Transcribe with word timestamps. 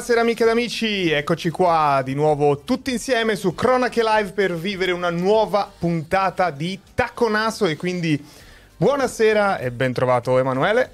Buonasera 0.00 0.22
amiche 0.26 0.44
ed 0.44 0.48
amici, 0.48 1.10
eccoci 1.10 1.50
qua 1.50 2.00
di 2.02 2.14
nuovo 2.14 2.60
tutti 2.62 2.90
insieme 2.90 3.36
su 3.36 3.54
Cronache 3.54 4.00
Live 4.02 4.32
per 4.32 4.56
vivere 4.56 4.92
una 4.92 5.10
nuova 5.10 5.70
puntata 5.78 6.50
di 6.50 6.80
Tacco 6.94 7.28
Naso 7.28 7.66
e 7.66 7.76
quindi 7.76 8.18
buonasera 8.78 9.58
e 9.58 9.70
ben 9.70 9.92
trovato 9.92 10.38
Emanuele. 10.38 10.90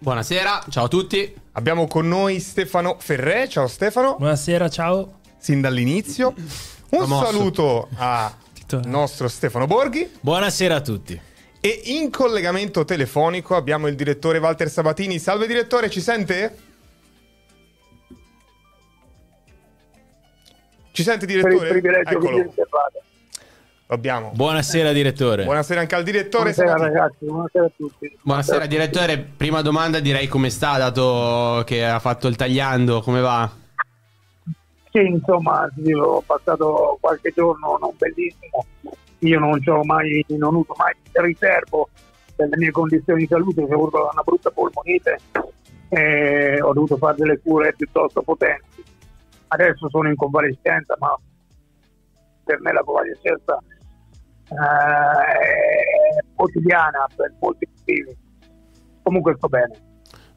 Buonasera, 0.00 0.64
ciao 0.70 0.86
a 0.86 0.88
tutti. 0.88 1.32
Abbiamo 1.52 1.86
con 1.86 2.08
noi 2.08 2.40
Stefano 2.40 2.96
Ferré, 2.98 3.48
ciao 3.48 3.68
Stefano. 3.68 4.16
Buonasera, 4.18 4.68
ciao. 4.68 5.20
Sin 5.38 5.60
dall'inizio. 5.60 6.34
Un 6.36 6.98
Promosso. 6.98 7.24
saluto 7.26 7.88
al 7.96 8.32
Titolare. 8.54 8.88
nostro 8.88 9.28
Stefano 9.28 9.68
Borghi 9.68 10.10
Buonasera 10.18 10.74
a 10.74 10.80
tutti. 10.80 11.18
e 11.60 11.80
in 11.84 12.10
collegamento 12.10 12.84
telefonico 12.84 13.54
abbiamo 13.54 13.86
il 13.86 13.94
direttore 13.94 14.38
Walter 14.38 14.68
Sabatini. 14.68 15.20
Salve 15.20 15.46
direttore, 15.46 15.88
ci 15.88 16.00
sente? 16.00 16.66
Ci 20.98 21.04
sente 21.04 21.26
per 21.26 21.52
il 21.52 21.80
direttore? 21.80 22.02
Eccolo. 22.04 22.52
abbiamo. 23.86 24.32
Buonasera 24.34 24.90
direttore. 24.90 25.44
Buonasera 25.44 25.78
anche 25.78 25.94
al 25.94 26.02
direttore. 26.02 26.52
Buonasera 26.52 26.68
Sabatini. 26.70 26.96
ragazzi, 26.96 27.24
buonasera 27.24 27.64
a 27.64 27.70
tutti. 27.76 28.18
Buonasera 28.20 28.66
direttore, 28.66 29.18
prima 29.18 29.62
domanda 29.62 30.00
direi 30.00 30.26
come 30.26 30.50
sta 30.50 30.76
dato 30.76 31.62
che 31.64 31.86
ha 31.86 32.00
fatto 32.00 32.26
il 32.26 32.34
tagliando, 32.34 33.00
come 33.00 33.20
va? 33.20 33.48
Sì, 34.90 34.98
insomma, 34.98 35.70
ho 36.02 36.20
passato 36.26 36.98
qualche 37.00 37.32
giorno 37.32 37.78
non 37.80 37.92
bellissimo. 37.96 38.66
Io 39.20 39.38
non 39.38 39.62
ho 39.64 39.84
mai, 39.84 40.24
non 40.30 40.56
uso 40.56 40.74
mai 40.76 40.92
riservo 41.12 41.90
per 42.34 42.48
le 42.48 42.56
mie 42.56 42.72
condizioni 42.72 43.20
di 43.20 43.28
salute, 43.28 43.60
ho 43.60 43.72
avuto 43.72 43.98
una 44.12 44.22
brutta 44.24 44.50
polmonite 44.50 45.16
e 45.90 46.60
ho 46.60 46.72
dovuto 46.72 46.96
fare 46.96 47.14
delle 47.18 47.38
cure 47.38 47.72
piuttosto 47.76 48.20
potenti. 48.22 48.96
Adesso 49.48 49.88
sono 49.88 50.08
in 50.08 50.16
convalescenza, 50.16 50.96
ma 50.98 51.14
per 52.44 52.60
me 52.60 52.72
la 52.72 52.82
convalescenza 52.82 53.58
eh, 54.48 54.54
è 56.18 56.24
quotidiana 56.34 57.06
per 57.14 57.32
molti 57.40 57.68
motivi. 57.76 58.16
Comunque 59.02 59.34
sto 59.36 59.48
bene. 59.48 59.86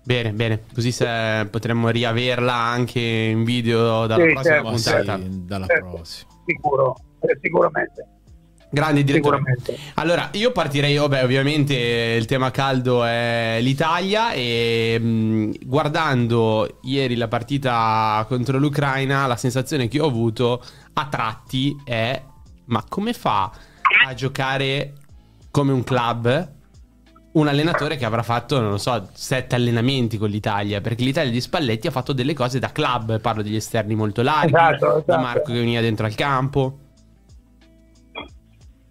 Bene, 0.03 0.33
bene, 0.33 0.63
così 0.73 0.91
se 0.91 1.47
potremmo 1.51 1.89
riaverla 1.89 2.53
anche 2.53 2.99
in 2.99 3.43
video 3.43 4.07
dalla 4.07 4.23
Sì, 4.25 4.31
prossima 4.33 4.53
certo, 4.55 4.69
Ma 4.71 4.77
sì, 4.77 4.91
puntata. 4.91 5.19
dalla 5.45 5.65
Certo. 5.67 5.89
prossima. 5.89 6.31
Sicuro, 6.45 6.95
eh, 7.19 7.37
sicuramente. 7.39 8.07
Grande 8.73 9.03
direttore. 9.03 9.41
Allora, 9.95 10.29
io 10.33 10.51
partirei, 10.51 10.95
vabbè, 10.95 11.23
ovviamente 11.23 11.73
il 12.17 12.25
tema 12.25 12.51
caldo 12.51 13.03
è 13.03 13.59
l'Italia 13.61 14.31
e 14.31 14.97
mh, 14.97 15.51
guardando 15.65 16.79
ieri 16.83 17.15
la 17.15 17.27
partita 17.27 18.25
contro 18.29 18.57
l'Ucraina, 18.57 19.27
la 19.27 19.35
sensazione 19.35 19.89
che 19.89 19.99
ho 19.99 20.07
avuto 20.07 20.63
a 20.93 21.05
tratti 21.07 21.75
è 21.83 22.21
ma 22.65 22.85
come 22.87 23.11
fa 23.11 23.51
a 24.07 24.13
giocare 24.13 24.93
come 25.51 25.73
un 25.73 25.83
club 25.83 26.49
un 27.33 27.47
allenatore 27.47 27.95
che 27.95 28.05
avrà 28.05 28.23
fatto, 28.23 28.59
non 28.59 28.71
lo 28.71 28.77
so, 28.77 29.09
sette 29.13 29.55
allenamenti 29.55 30.17
con 30.17 30.29
l'Italia, 30.29 30.81
perché 30.81 31.03
l'Italia 31.03 31.31
di 31.31 31.39
Spalletti 31.39 31.87
ha 31.87 31.91
fatto 31.91 32.11
delle 32.11 32.33
cose 32.33 32.59
da 32.59 32.71
club, 32.71 33.21
parlo 33.21 33.41
degli 33.41 33.55
esterni 33.55 33.95
molto 33.95 34.21
larghi, 34.21 34.53
Esatto, 34.53 34.97
esatto. 34.97 35.21
Marco 35.21 35.51
che 35.51 35.59
veniva 35.59 35.79
dentro 35.81 36.05
al 36.05 36.15
campo. 36.15 36.77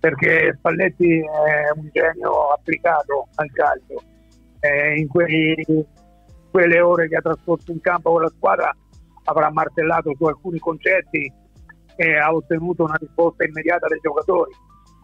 Perché 0.00 0.54
Spalletti 0.56 1.18
è 1.18 1.78
un 1.78 1.88
genio 1.92 2.48
applicato 2.48 3.28
al 3.34 3.50
calcio. 3.52 4.02
Eh, 4.60 4.98
in 4.98 5.08
quei- 5.08 5.86
quelle 6.50 6.80
ore 6.80 7.08
che 7.08 7.16
ha 7.16 7.20
trascorso 7.20 7.70
in 7.70 7.80
campo 7.80 8.12
con 8.12 8.22
la 8.22 8.32
squadra 8.34 8.74
avrà 9.24 9.50
martellato 9.52 10.14
su 10.16 10.24
alcuni 10.24 10.58
concetti 10.58 11.32
e 11.96 12.16
ha 12.16 12.32
ottenuto 12.32 12.84
una 12.84 12.96
risposta 12.98 13.44
immediata 13.44 13.86
dai 13.86 14.00
giocatori. 14.00 14.52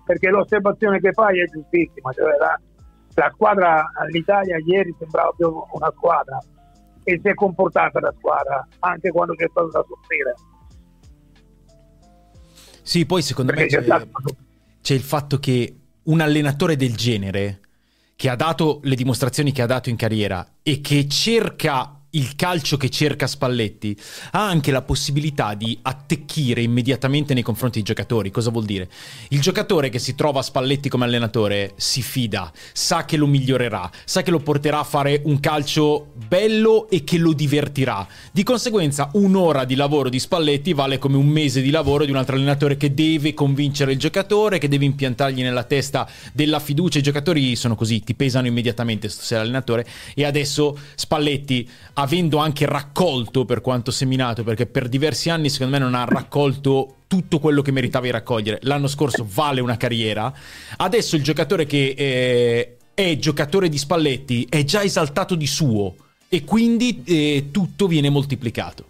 Perché 0.07 0.31
l'osservazione 0.31 0.99
che 0.99 1.13
fai 1.13 1.41
è 1.41 1.45
giustissima, 1.45 2.11
cioè 2.13 2.37
la, 2.39 2.59
la 3.15 3.31
squadra 3.35 3.91
all'Italia 4.01 4.57
ieri 4.65 4.95
sembrava 4.99 5.31
più 5.37 5.49
una 5.73 5.93
squadra 5.95 6.39
e 7.05 7.21
si 7.23 7.29
è 7.29 7.35
comportata 7.35 8.01
da 8.01 8.13
squadra 8.17 8.67
anche 8.81 9.11
quando 9.11 9.35
c'è 9.35 9.47
stato 9.51 9.69
da 9.69 9.85
soffrire. 9.87 10.35
Sì, 12.83 13.05
poi 13.05 13.21
secondo 13.21 13.53
me 13.53 13.59
Perché 13.59 13.77
c'è, 13.77 13.83
c'è 13.83 14.07
stato 14.07 14.37
c'è 14.87 14.95
il 14.95 15.03
fatto 15.03 15.41
che 15.41 15.79
un 16.05 16.21
allenatore 16.21 16.77
del 16.77 16.95
genere, 16.95 17.59
che 18.15 18.29
ha 18.29 18.37
dato 18.37 18.79
le 18.85 18.95
dimostrazioni 18.95 19.51
che 19.51 19.63
ha 19.63 19.67
dato 19.67 19.89
in 19.89 19.97
carriera 19.97 20.59
e 20.63 20.81
che 20.81 21.09
cerca 21.09 21.96
il 22.17 22.35
calcio 22.35 22.77
che 22.77 22.89
cerca 22.89 23.27
Spalletti, 23.27 23.97
ha 24.33 24.49
anche 24.49 24.71
la 24.71 24.83
possibilità 24.83 25.55
di 25.55 25.79
attecchire 25.83 26.63
immediatamente 26.63 27.35
nei 27.35 27.43
confronti 27.43 27.77
dei 27.77 27.87
giocatori. 27.87 28.31
Cosa 28.31 28.51
vuol 28.51 28.65
dire? 28.65 28.89
Il 29.29 29.41
giocatore 29.41 29.91
che 29.91 29.99
si 29.99 30.15
trova 30.15 30.41
a 30.41 30.43
Spalletti 30.43 30.89
come 30.89 31.05
allenatore 31.05 31.73
si 31.77 32.03
fida, 32.03 32.51
sa 32.73 33.05
che 33.05 33.17
lo 33.17 33.27
migliorerà, 33.27 33.91
sa 34.05 34.23
che 34.23 34.31
lo 34.31 34.41
porterà 34.41 34.81
a 34.81 34.85
fare 34.85 35.21
un 35.25 35.41
calcio 35.41 36.13
bello 36.15 36.89
e 36.89 37.05
che 37.05 37.19
lo 37.19 37.33
divertirà. 37.33 38.07
Di 38.33 38.43
conseguenza, 38.43 39.11
un'ora 39.13 39.65
di 39.65 39.75
lavoro 39.75 40.09
di 40.09 40.19
Spalletti 40.19 40.73
vale 40.73 40.99
come 40.99 41.17
un 41.17 41.27
mese 41.27 41.61
di 41.61 41.71
lavoro 41.71 42.05
di 42.05 42.11
un 42.11 42.17
altro 42.17 42.37
allenatore 42.37 42.77
che 42.77 42.95
deve 42.95 43.35
convincere 43.35 43.93
il 43.93 43.99
giocatore, 43.99 44.59
che 44.59 44.69
deve 44.69 44.87
impiantargli 44.87 45.43
nella 45.43 45.65
testa 45.65 46.09
della 46.33 46.61
fiducia. 46.61 46.99
I 46.99 47.03
giocatori 47.03 47.57
sono 47.57 47.75
così, 47.75 48.03
ti 48.03 48.15
pesano 48.15 48.47
immediatamente 48.47 49.09
se 49.11 49.21
sei 49.21 49.39
l'allenatore. 49.39 49.87
E 50.15 50.25
adesso 50.25 50.79
Spalletti, 50.95 51.69
avendo 52.07 52.39
anche 52.39 52.67
raccolto 52.67 53.45
per 53.45 53.61
quanto 53.61 53.91
seminato, 53.91 54.45
perché 54.45 54.67
per 54.67 54.89
diversi 54.89 55.29
anni 55.29 55.51
secondo 55.51 55.77
me 55.77 55.83
non 55.83 55.95
ha 55.95 56.05
raccolto 56.05 56.95
tutto 57.09 57.41
quello 57.41 57.63
che 57.63 57.73
meritava 57.73 58.05
di 58.05 58.13
raccogliere. 58.13 58.61
L'anno 58.63 58.87
scorso 58.87 59.27
vale 59.29 59.61
una 59.61 59.77
carriera. 59.77 60.33
Adesso 60.77 61.17
il 61.17 61.23
giocatore 61.23 61.67
che 61.67 61.95
eh, 61.97 62.77
è 62.95 63.19
giocatore 63.19 63.69
di 63.69 63.77
Spalletti 63.77 64.47
è 64.49 64.65
già 64.65 64.83
esaltato 64.83 65.35
di 65.35 65.47
suo 65.47 65.95
e 66.29 66.45
quindi 66.45 67.03
eh, 67.05 67.49
tutto 67.51 67.89
viene 67.89 68.09
moltiplicato. 68.09 68.87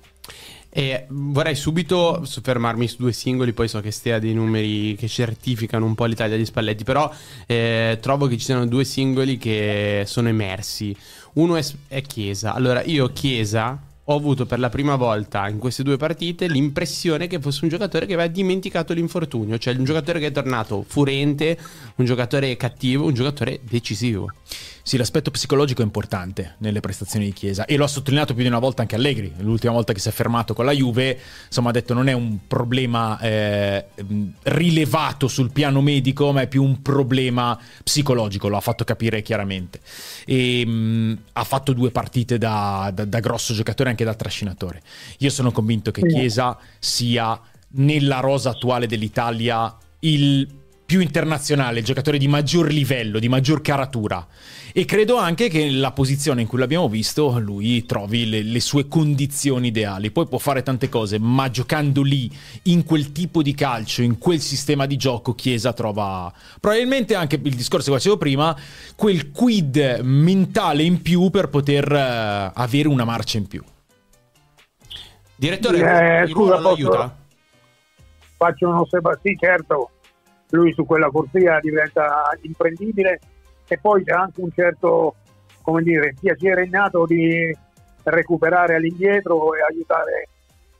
E 0.68 1.06
vorrei 1.08 1.54
subito 1.54 2.22
soffermarmi 2.22 2.86
su 2.86 2.96
due 2.98 3.12
singoli, 3.12 3.54
poi 3.54 3.66
so 3.66 3.80
che 3.80 3.90
Stea 3.90 4.16
ha 4.16 4.18
dei 4.18 4.34
numeri 4.34 4.94
che 4.94 5.08
certificano 5.08 5.86
un 5.86 5.94
po' 5.94 6.04
l'Italia 6.04 6.36
di 6.36 6.44
Spalletti, 6.44 6.84
però 6.84 7.10
eh, 7.46 7.96
trovo 8.02 8.26
che 8.26 8.36
ci 8.36 8.44
siano 8.44 8.66
due 8.66 8.84
singoli 8.84 9.38
che 9.38 10.02
sono 10.04 10.28
emersi. 10.28 10.94
Uno 11.36 11.56
è, 11.56 11.64
è 11.88 12.00
Chiesa. 12.00 12.54
Allora, 12.54 12.82
io 12.82 13.12
Chiesa 13.12 13.78
ho 14.08 14.14
avuto 14.14 14.46
per 14.46 14.58
la 14.58 14.68
prima 14.68 14.96
volta 14.96 15.48
in 15.48 15.58
queste 15.58 15.82
due 15.82 15.96
partite 15.96 16.46
l'impressione 16.46 17.26
che 17.26 17.40
fosse 17.40 17.64
un 17.64 17.70
giocatore 17.70 18.06
che 18.06 18.14
aveva 18.14 18.28
dimenticato 18.28 18.92
l'infortunio, 18.94 19.58
cioè 19.58 19.74
un 19.74 19.84
giocatore 19.84 20.20
che 20.20 20.26
è 20.26 20.32
tornato 20.32 20.84
furente, 20.86 21.58
un 21.96 22.04
giocatore 22.04 22.56
cattivo, 22.56 23.04
un 23.04 23.14
giocatore 23.14 23.60
decisivo. 23.62 24.32
Sì, 24.86 24.96
l'aspetto 24.98 25.32
psicologico 25.32 25.80
è 25.80 25.84
importante 25.84 26.54
nelle 26.58 26.78
prestazioni 26.78 27.24
di 27.24 27.32
Chiesa 27.32 27.64
e 27.64 27.74
lo 27.74 27.82
ha 27.82 27.88
sottolineato 27.88 28.34
più 28.34 28.44
di 28.44 28.48
una 28.48 28.60
volta 28.60 28.82
anche 28.82 28.94
Allegri. 28.94 29.32
L'ultima 29.38 29.72
volta 29.72 29.92
che 29.92 29.98
si 29.98 30.08
è 30.08 30.12
fermato 30.12 30.54
con 30.54 30.64
la 30.64 30.70
Juve, 30.70 31.18
insomma, 31.44 31.70
ha 31.70 31.72
detto 31.72 31.92
non 31.92 32.06
è 32.06 32.12
un 32.12 32.46
problema 32.46 33.18
eh, 33.18 33.86
mh, 34.00 34.24
rilevato 34.44 35.26
sul 35.26 35.50
piano 35.50 35.80
medico, 35.80 36.30
ma 36.30 36.42
è 36.42 36.46
più 36.46 36.62
un 36.62 36.82
problema 36.82 37.58
psicologico. 37.82 38.46
Lo 38.46 38.56
ha 38.56 38.60
fatto 38.60 38.84
capire 38.84 39.22
chiaramente. 39.22 39.80
E 40.24 40.64
mh, 40.64 41.18
ha 41.32 41.42
fatto 41.42 41.72
due 41.72 41.90
partite 41.90 42.38
da, 42.38 42.92
da- 42.94 43.06
da 43.06 43.18
grosso 43.18 43.54
giocatore 43.54 43.88
e 43.88 43.90
anche 43.90 44.04
da 44.04 44.14
trascinatore. 44.14 44.82
Io 45.18 45.30
sono 45.30 45.50
convinto 45.50 45.90
che 45.90 46.06
Chiesa 46.06 46.56
sia 46.78 47.40
nella 47.70 48.20
rosa 48.20 48.50
attuale 48.50 48.86
dell'Italia 48.86 49.76
il 49.98 50.46
più 50.86 51.00
internazionale, 51.00 51.80
il 51.80 51.84
giocatore 51.84 52.16
di 52.16 52.28
maggior 52.28 52.70
livello, 52.70 53.18
di 53.18 53.28
maggior 53.28 53.60
caratura. 53.60 54.24
E 54.72 54.84
credo 54.84 55.16
anche 55.16 55.48
che 55.48 55.68
la 55.70 55.90
posizione 55.90 56.42
in 56.42 56.46
cui 56.46 56.58
l'abbiamo 56.58 56.88
visto 56.88 57.38
lui 57.40 57.84
trovi 57.84 58.28
le, 58.28 58.42
le 58.42 58.60
sue 58.60 58.86
condizioni 58.86 59.68
ideali. 59.68 60.12
Poi 60.12 60.28
può 60.28 60.38
fare 60.38 60.62
tante 60.62 60.88
cose, 60.88 61.18
ma 61.18 61.50
giocando 61.50 62.02
lì, 62.02 62.30
in 62.64 62.84
quel 62.84 63.10
tipo 63.10 63.42
di 63.42 63.52
calcio, 63.54 64.02
in 64.02 64.18
quel 64.18 64.40
sistema 64.40 64.86
di 64.86 64.96
gioco, 64.96 65.34
Chiesa 65.34 65.72
trova 65.72 66.32
probabilmente 66.60 67.16
anche 67.16 67.40
il 67.42 67.54
discorso 67.56 67.90
che 67.90 67.96
facevo 67.96 68.16
prima, 68.16 68.56
quel 68.94 69.32
quid 69.32 70.00
mentale 70.02 70.84
in 70.84 71.02
più 71.02 71.30
per 71.30 71.48
poter 71.48 71.90
eh, 71.90 72.52
avere 72.54 72.86
una 72.86 73.04
marcia 73.04 73.38
in 73.38 73.48
più. 73.48 73.62
Direttore, 75.34 76.22
Eh, 76.22 76.28
scusa, 76.28 76.56
posso- 76.56 76.68
aiuta? 76.68 77.16
faccio 78.36 78.68
un'osservazione, 78.68 79.36
sì, 79.36 79.36
certo, 79.38 79.90
lui 80.50 80.72
su 80.72 80.84
quella 80.84 81.10
corsia 81.10 81.58
diventa 81.60 82.30
imprendibile 82.42 83.20
e 83.66 83.78
poi 83.78 84.04
c'è 84.04 84.12
anche 84.12 84.40
un 84.40 84.50
certo, 84.52 85.16
come 85.62 85.82
dire, 85.82 86.14
piacere 86.18 86.64
innato 86.64 87.04
di 87.04 87.54
recuperare 88.04 88.76
all'indietro 88.76 89.54
e 89.54 89.62
aiutare 89.62 90.28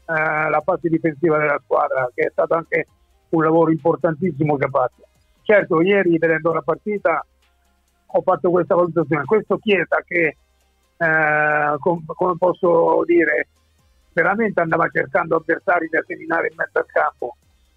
eh, 0.07 0.49
la 0.49 0.63
fase 0.65 0.89
difensiva 0.89 1.39
della 1.39 1.61
squadra, 1.65 2.09
che 2.15 2.27
è 2.27 2.31
stato 2.31 2.55
anche 2.55 2.87
un 3.31 3.43
lavoro 3.43 3.73
importantissimo 3.73 4.57
che 4.57 4.65
ha 4.65 4.71
fatto. 4.71 5.03
Certo, 5.43 5.81
ieri 5.81 6.19
vedendo 6.19 6.53
la 6.53 6.63
partita 6.63 7.25
ho 8.07 8.23
fatto 8.23 8.51
questa 8.51 8.77
valutazione. 8.77 9.25
Questo 9.25 9.59
Chiesa 9.59 10.03
che, 10.07 10.37
eh, 10.97 11.77
com- 11.81 12.05
come 12.05 12.37
posso 12.39 13.03
dire, 13.05 13.49
veramente 14.13 14.61
andava 14.61 14.89
cercando 14.89 15.37
avversari 15.37 15.89
da 15.89 16.03
seminare 16.07 16.49
in 16.49 16.55
mezzo 16.57 16.79
al 16.79 16.87
campo 16.87 17.37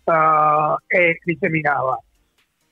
uh, 0.09 0.75
e 0.87 1.19
li 1.23 1.37
seminava. 1.39 2.01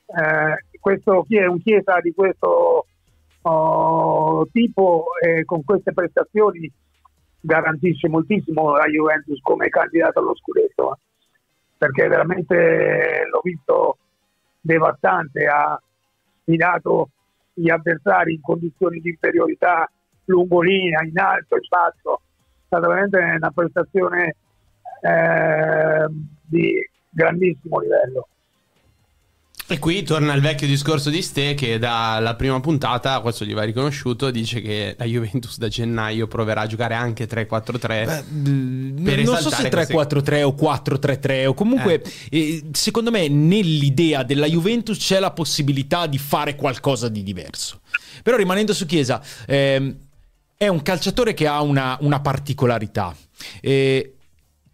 Uh, 0.06 0.78
questo, 0.80 1.26
un 1.28 1.62
Chiesa 1.62 2.00
di 2.00 2.12
questo 2.12 2.86
uh, 3.42 4.48
tipo 4.52 5.06
e 5.20 5.44
con 5.44 5.62
queste 5.64 5.92
prestazioni 5.92 6.70
garantisce 7.40 8.08
moltissimo 8.08 8.76
la 8.76 8.86
Juventus 8.86 9.40
come 9.42 9.68
candidato 9.68 10.18
allo 10.18 10.34
scudetto 10.34 10.92
eh. 10.92 10.98
perché 11.78 12.08
veramente 12.08 13.26
l'ho 13.30 13.40
visto 13.42 13.98
devastante 14.60 15.46
ha 15.46 15.80
minato 16.44 17.10
gli 17.54 17.70
avversari 17.70 18.34
in 18.34 18.40
condizioni 18.40 19.00
di 19.00 19.10
inferiorità 19.10 19.88
lungo 20.24 20.60
linea, 20.60 21.02
in 21.02 21.18
alto, 21.18 21.54
in 21.56 21.66
basso 21.68 22.20
stata 22.68 22.86
veramente 22.86 23.18
una 23.18 23.50
prestazione 23.50 24.36
eh, 25.00 26.06
di 26.44 26.74
grandissimo 27.10 27.80
livello. 27.80 28.28
E 29.70 29.78
qui 29.78 30.02
torna 30.02 30.32
il 30.32 30.40
vecchio 30.40 30.66
discorso 30.66 31.10
di 31.10 31.20
Ste 31.20 31.52
che 31.52 31.78
dalla 31.78 32.34
prima 32.36 32.58
puntata, 32.58 33.20
questo 33.20 33.44
gli 33.44 33.52
va 33.52 33.64
riconosciuto, 33.64 34.30
dice 34.30 34.62
che 34.62 34.94
la 34.96 35.04
Juventus 35.04 35.58
da 35.58 35.68
gennaio 35.68 36.26
proverà 36.26 36.62
a 36.62 36.66
giocare 36.66 36.94
anche 36.94 37.28
3-4-3. 37.28 38.24
Beh, 38.30 39.22
non 39.24 39.36
so 39.36 39.50
se 39.50 39.68
3-4-3 39.68 40.42
o 40.44 40.54
4-3-3 40.58 41.46
o 41.48 41.52
comunque 41.52 42.00
eh. 42.30 42.38
Eh, 42.38 42.64
secondo 42.72 43.10
me 43.10 43.28
nell'idea 43.28 44.22
della 44.22 44.46
Juventus 44.46 44.96
c'è 44.96 45.18
la 45.18 45.32
possibilità 45.32 46.06
di 46.06 46.16
fare 46.16 46.56
qualcosa 46.56 47.10
di 47.10 47.22
diverso. 47.22 47.82
Però 48.22 48.38
rimanendo 48.38 48.72
su 48.72 48.86
Chiesa, 48.86 49.22
ehm, 49.46 49.94
è 50.56 50.68
un 50.68 50.80
calciatore 50.80 51.34
che 51.34 51.46
ha 51.46 51.60
una, 51.60 51.94
una 52.00 52.20
particolarità. 52.20 53.14
Eh, 53.60 54.14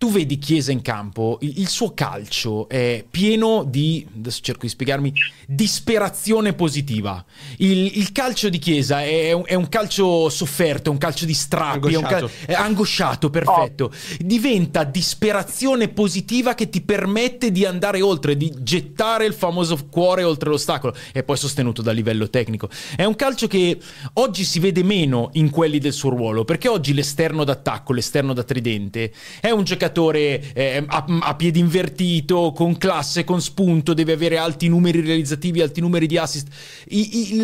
tu 0.04 0.10
vedi 0.10 0.38
Chiesa 0.38 0.70
in 0.70 0.82
campo, 0.82 1.38
il, 1.40 1.60
il, 1.60 1.68
suo 1.68 1.94
calcio 1.94 2.68
è 2.68 3.02
pieno 3.10 3.64
di, 3.66 4.06
adesso 4.14 4.40
cerco 4.42 4.60
di 4.66 4.68
spiegarmi, 4.68 5.14
disperazione 5.46 6.52
positiva. 6.52 7.24
Il, 7.56 7.96
il 7.96 8.12
calcio 8.12 8.50
di 8.50 8.58
Chiesa 8.58 9.02
è 9.02 9.32
un, 9.32 9.44
è 9.46 9.54
un, 9.54 9.66
calcio 9.70 10.28
sofferto, 10.28 10.90
è 10.90 10.92
un 10.92 10.98
calcio 10.98 11.24
di 11.24 11.32
strappi, 11.32 11.94
angosciato, 11.94 12.06
è, 12.06 12.18
cal- 12.18 12.30
è 12.48 12.52
angosciato 12.52 13.30
perfetto. 13.30 13.84
Oh. 13.84 13.90
Diventa 14.18 14.84
disperazione 14.84 15.88
positiva 15.88 16.52
che 16.52 16.68
ti 16.68 16.82
permette 16.82 17.50
di 17.50 17.64
andare 17.64 18.02
oltre, 18.02 18.36
di 18.36 18.52
gettare 18.58 19.24
il 19.24 19.32
famoso 19.32 19.86
cuore 19.88 20.22
oltre 20.22 20.50
l'ostacolo 20.50 20.94
e 21.14 21.22
poi 21.22 21.38
sostenuto 21.38 21.80
dal 21.80 21.94
livello 21.94 22.28
tecnico. 22.28 22.68
È 22.94 23.04
un 23.04 23.16
calcio 23.16 23.46
che 23.46 23.78
oggi 24.14 24.44
si 24.44 24.58
vede 24.58 24.82
meno 24.82 25.30
in 25.32 25.48
quelli 25.48 25.78
del 25.78 25.94
suo 25.94 26.10
ruolo, 26.10 26.44
perché 26.44 26.68
oggi 26.68 26.92
l'esterno 26.92 27.42
d'attacco, 27.42 27.94
l'esterno 27.94 28.34
da 28.34 28.42
tridente, 28.42 29.10
è 29.40 29.48
un 29.48 29.64
giocatore 29.64 29.92
giocatore 29.94 30.52
eh, 30.52 30.84
a, 30.86 31.04
a, 31.22 31.36
piedi 31.36 31.60
invertito, 31.60 32.52
con 32.54 32.76
classe, 32.76 33.24
con 33.24 33.40
spunto, 33.40 33.94
deve 33.94 34.12
avere 34.12 34.36
alti 34.36 34.68
numeri 34.68 35.00
realizzativi, 35.00 35.62
alti 35.62 35.80
numeri 35.80 36.06
di 36.06 36.18
assist. 36.18 36.84
Il, 36.88 37.38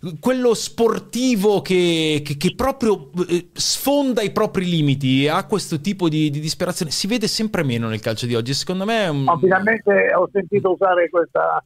il, 0.00 0.18
quello 0.20 0.54
sportivo 0.54 1.60
che, 1.60 2.22
che, 2.24 2.36
che 2.36 2.54
proprio 2.54 3.10
eh, 3.28 3.48
sfonda 3.52 4.22
i 4.22 4.30
propri 4.30 4.64
limiti 4.64 5.24
e 5.24 5.28
ha 5.28 5.44
questo 5.46 5.80
tipo 5.80 6.08
di, 6.08 6.30
di, 6.30 6.40
disperazione 6.40 6.90
si 6.92 7.06
vede 7.06 7.26
sempre 7.26 7.64
meno 7.64 7.88
nel 7.88 8.00
calcio 8.00 8.26
di 8.26 8.34
oggi. 8.34 8.54
Secondo 8.54 8.84
me 8.84 9.08
un... 9.08 9.24
no, 9.24 9.38
finalmente 9.38 10.12
ho 10.14 10.28
sentito 10.32 10.72
usare 10.72 11.10
questa 11.10 11.62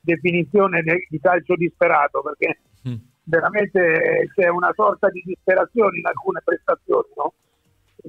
definizione 0.00 0.82
di 0.82 1.20
calcio 1.20 1.54
disperato 1.54 2.20
perché 2.20 2.58
mm. 2.86 2.94
veramente 3.24 4.28
c'è 4.34 4.48
una 4.48 4.70
sorta 4.74 5.08
di 5.08 5.22
disperazione 5.24 5.98
in 5.98 6.06
alcune 6.06 6.42
prestazioni 6.44 7.08
no? 7.16 7.32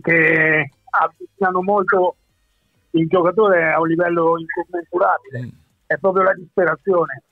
che 0.02 0.70
avvicinano 1.00 1.62
molto 1.62 2.16
il 2.92 3.08
giocatore 3.08 3.72
a 3.72 3.80
un 3.80 3.88
livello 3.88 4.36
incommensurabile, 4.38 5.42
mm. 5.42 5.50
è 5.86 5.98
proprio 5.98 6.24
la 6.24 6.34
disperazione. 6.34 7.24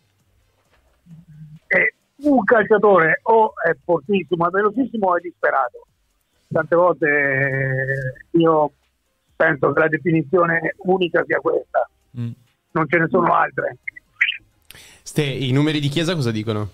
E 1.68 1.96
un 2.24 2.44
calciatore 2.44 3.20
o 3.24 3.54
è 3.64 3.76
fortissimo, 3.84 4.48
è 4.48 4.50
velocissimo 4.50 5.08
o 5.08 5.18
è 5.18 5.22
disperato. 5.22 5.88
Tante 6.48 6.76
volte 6.76 7.08
eh, 7.08 8.38
io 8.38 8.72
penso 9.36 9.74
che 9.74 9.80
la 9.80 9.88
definizione 9.88 10.76
unica 10.80 11.24
sia 11.26 11.40
questa, 11.40 11.90
mm. 12.20 12.32
non 12.72 12.88
ce 12.88 12.98
ne 13.00 13.08
sono 13.10 13.34
altre. 13.34 13.78
Ste, 15.02 15.24
i 15.24 15.52
numeri 15.52 15.80
di 15.80 15.90
Chiesa 15.90 16.14
cosa 16.16 16.32
dicono? 16.32 16.70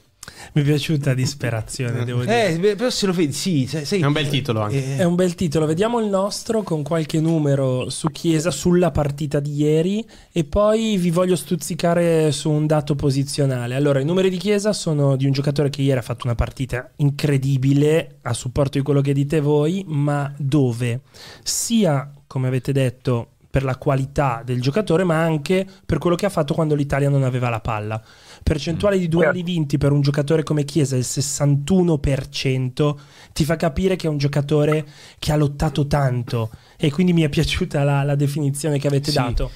Mi 0.54 0.62
è 0.62 0.66
piaciuta 0.66 1.14
disperazione, 1.14 2.04
devo 2.06 2.22
dire. 2.22 2.56
Eh, 2.56 2.76
però 2.76 2.90
se 2.90 3.06
lo 3.06 3.14
vedi, 3.14 3.34
sì, 3.34 3.68
sei, 3.68 4.02
è 4.02 4.06
un 4.06 4.14
bel 4.14 4.28
titolo 4.28 4.62
anche. 4.62 4.96
Eh. 4.96 4.98
È 4.98 5.04
un 5.04 5.16
bel 5.16 5.36
titolo. 5.36 5.66
Vediamo 5.66 6.00
il 6.00 6.08
nostro 6.08 6.64
con 6.64 6.84
qualche 6.84 7.20
numero 7.20 7.90
su 7.90 8.08
Chiesa 8.10 8.52
sulla 8.52 8.92
partita 8.92 9.40
di 9.40 9.54
ieri 9.56 10.06
e 10.32 10.44
poi 10.44 10.98
vi 10.98 11.12
voglio 11.12 11.36
stuzzicare 11.36 12.32
su 12.32 12.50
un 12.50 12.66
dato 12.66 12.96
posizionale. 12.96 13.76
Allora, 13.76 14.00
i 14.00 14.06
numeri 14.06 14.30
di 14.30 14.38
Chiesa 14.38 14.74
sono 14.74 15.16
di 15.16 15.26
un 15.26 15.32
giocatore 15.32 15.70
che 15.70 15.82
ieri 15.82 16.00
ha 16.00 16.04
fatto 16.04 16.26
una 16.26 16.36
partita 16.36 16.90
incredibile 16.98 18.18
a 18.24 18.34
supporto 18.34 18.78
di 18.78 18.84
quello 18.84 19.02
che 19.02 19.14
dite 19.14 19.40
voi, 19.40 19.84
ma 19.88 20.34
dove 20.38 21.02
sia, 21.44 22.12
come 22.28 22.48
avete 22.48 22.72
detto, 22.72 23.30
per 23.50 23.64
la 23.64 23.78
qualità 23.78 24.44
del 24.46 24.62
giocatore, 24.62 25.04
ma 25.04 25.22
anche 25.22 25.66
per 25.86 25.98
quello 25.98 26.16
che 26.16 26.28
ha 26.28 26.30
fatto 26.30 26.54
quando 26.54 26.76
l'Italia 26.76 27.10
non 27.10 27.24
aveva 27.24 27.50
la 27.50 27.60
palla. 27.60 28.02
Percentuale 28.44 28.98
di 28.98 29.08
duelli 29.08 29.44
vinti 29.44 29.78
per 29.78 29.92
un 29.92 30.02
giocatore 30.02 30.44
come 30.44 30.64
Chiesa 30.64 30.96
il 30.96 31.06
61%, 31.08 32.96
ti 33.34 33.46
fa 33.46 33.56
capire 33.56 33.96
che 33.96 34.08
è 34.08 34.10
un 34.10 34.18
giocatore 34.18 34.86
che 35.20 35.32
ha 35.32 35.36
lottato 35.36 35.88
tanto 35.88 36.50
e 36.78 36.92
quindi 36.92 37.14
mi 37.14 37.22
è 37.22 37.30
piaciuta 37.30 37.84
la, 37.84 38.04
la 38.04 38.16
definizione 38.16 38.80
che 38.80 38.88
avete 38.88 39.12
sì. 39.12 39.18
dato. 39.18 39.52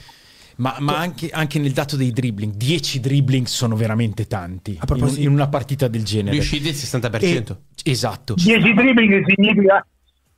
Ma, 0.58 0.76
ma 0.80 1.00
anche, 1.00 1.30
anche, 1.32 1.58
nel 1.58 1.72
dato 1.72 1.96
dei 1.96 2.12
dribbling, 2.12 2.54
10 2.54 3.00
dribbling 3.00 3.48
sono 3.48 3.76
veramente 3.76 4.28
tanti 4.28 4.80
in, 4.88 5.14
in, 5.18 5.30
una 5.30 5.48
partita 5.48 5.88
del 5.88 6.04
genere. 6.04 6.36
Riuscite 6.36 6.70
il 6.70 6.76
60%. 6.76 7.56
E, 7.84 7.92
esatto. 7.92 8.36
10 8.36 8.74
dribbling 8.74 9.26
significa 9.26 9.84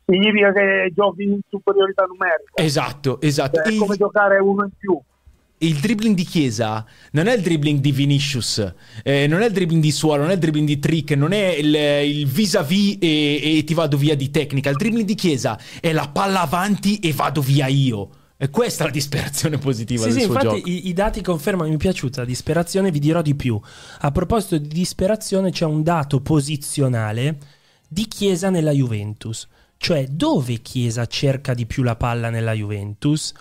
significa 0.06 0.54
che 0.54 0.92
giochi 0.94 1.24
in 1.24 1.40
superiorità 1.50 2.06
numerica. 2.06 2.54
Esatto, 2.56 3.20
esatto. 3.22 3.62
Cioè, 3.64 3.74
è 3.74 3.76
come 3.76 3.98
giocare 3.98 4.40
uno 4.40 4.64
in 4.64 4.72
più. 4.78 5.00
Il 5.60 5.78
dribbling 5.80 6.16
di 6.16 6.26
Chiesa 6.26 6.86
non 7.12 7.28
è 7.28 7.34
il 7.34 7.42
dribbling 7.42 7.80
di 7.80 7.92
Vinicius, 7.92 8.74
eh, 9.04 9.26
non 9.28 9.42
è 9.42 9.46
il 9.46 9.54
dribbling 9.54 9.82
di 9.82 9.92
Suolo, 9.92 10.24
non 10.24 10.32
è 10.32 10.34
il 10.34 10.40
dribbling 10.40 10.68
di 10.68 10.80
Trick, 10.80 11.12
non 11.12 11.32
è 11.32 11.48
il, 11.48 11.74
il 11.74 12.28
vis-à-vis 12.28 12.98
e, 13.00 13.58
e 13.58 13.64
ti 13.64 13.74
vado 13.74 13.98
via 13.98 14.16
di 14.16 14.30
tecnica. 14.30 14.70
Il 14.70 14.76
dribbling 14.76 15.08
di 15.08 15.16
Chiesa 15.16 15.58
è 15.80 15.94
la 15.94 16.10
palla 16.10 16.42
avanti 16.42 17.00
e 17.00 17.14
vado 17.14 17.42
via 17.42 17.68
io. 17.68 18.10
E 18.38 18.50
questa 18.50 18.84
è 18.84 18.88
la 18.88 18.92
disperazione 18.92 19.58
positiva 19.58 20.04
sì, 20.04 20.10
del 20.10 20.18
sì, 20.18 20.24
suo 20.26 20.34
infatti 20.34 20.56
gioco. 20.58 20.70
I, 20.70 20.88
I, 20.90 20.94
dati 20.94 21.22
confermano, 21.22 21.70
mi 21.70 21.76
è 21.76 21.78
piaciuta 21.80 22.20
la 22.20 22.28
disperazione, 22.28 22.92
vi 22.92 23.00
dirò 23.00 23.22
di 23.22 23.34
più. 23.34 23.60
A 24.00 24.12
proposito 24.12 24.58
di 24.58 24.68
disperazione 24.68 25.52
c'è 25.52 25.66
un 25.66 25.84
dato 25.84 26.20
posizionale 26.20 27.38
di 27.88 28.08
Chiesa 28.08 28.50
nella 28.50 28.72
Juventus 28.72 29.48
cioè 29.78 30.08
dove 30.08 30.62
Chiesa 30.62 31.06
cerca 31.06 31.54
di 31.54 31.66
più 31.66 31.84
la 31.84 31.96
palla 31.96 32.30
nella 32.30 32.54
Juventus 32.54 33.34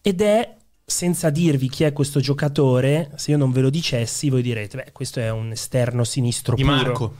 ed 0.00 0.20
è 0.20 0.56
senza 0.86 1.30
dirvi 1.30 1.68
chi 1.68 1.84
è 1.84 1.92
questo 1.92 2.20
giocatore, 2.20 3.10
se 3.16 3.30
io 3.30 3.38
non 3.38 3.52
ve 3.52 3.60
lo 3.60 3.70
dicessi, 3.70 4.28
voi 4.28 4.42
direte, 4.42 4.76
beh, 4.76 4.92
questo 4.92 5.20
è 5.20 5.30
un 5.30 5.50
esterno 5.52 6.04
sinistro 6.04 6.54
di 6.54 6.62
puro. 6.62 6.74
Marco. 6.74 7.14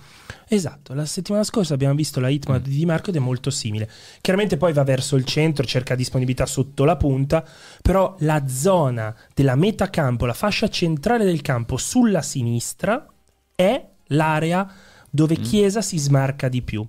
Esatto, 0.46 0.92
la 0.92 1.06
settimana 1.06 1.42
scorsa 1.44 1.72
abbiamo 1.72 1.94
visto 1.94 2.20
la 2.20 2.28
hitmap 2.28 2.60
mm. 2.60 2.64
di 2.64 2.76
Di 2.76 2.84
Marco 2.84 3.10
ed 3.10 3.16
è 3.16 3.20
molto 3.20 3.50
simile. 3.50 3.90
Chiaramente 4.20 4.58
poi 4.58 4.72
va 4.72 4.84
verso 4.84 5.16
il 5.16 5.24
centro, 5.24 5.64
cerca 5.64 5.94
disponibilità 5.94 6.44
sotto 6.44 6.84
la 6.84 6.96
punta, 6.96 7.44
però 7.80 8.14
la 8.20 8.46
zona 8.46 9.14
della 9.34 9.54
metà 9.54 9.88
campo, 9.88 10.26
la 10.26 10.34
fascia 10.34 10.68
centrale 10.68 11.24
del 11.24 11.40
campo 11.40 11.78
sulla 11.78 12.22
sinistra 12.22 13.06
è 13.54 13.84
l'area 14.08 14.70
dove 15.08 15.38
mm. 15.38 15.42
Chiesa 15.42 15.80
si 15.80 15.96
smarca 15.96 16.48
di 16.48 16.60
più. 16.60 16.86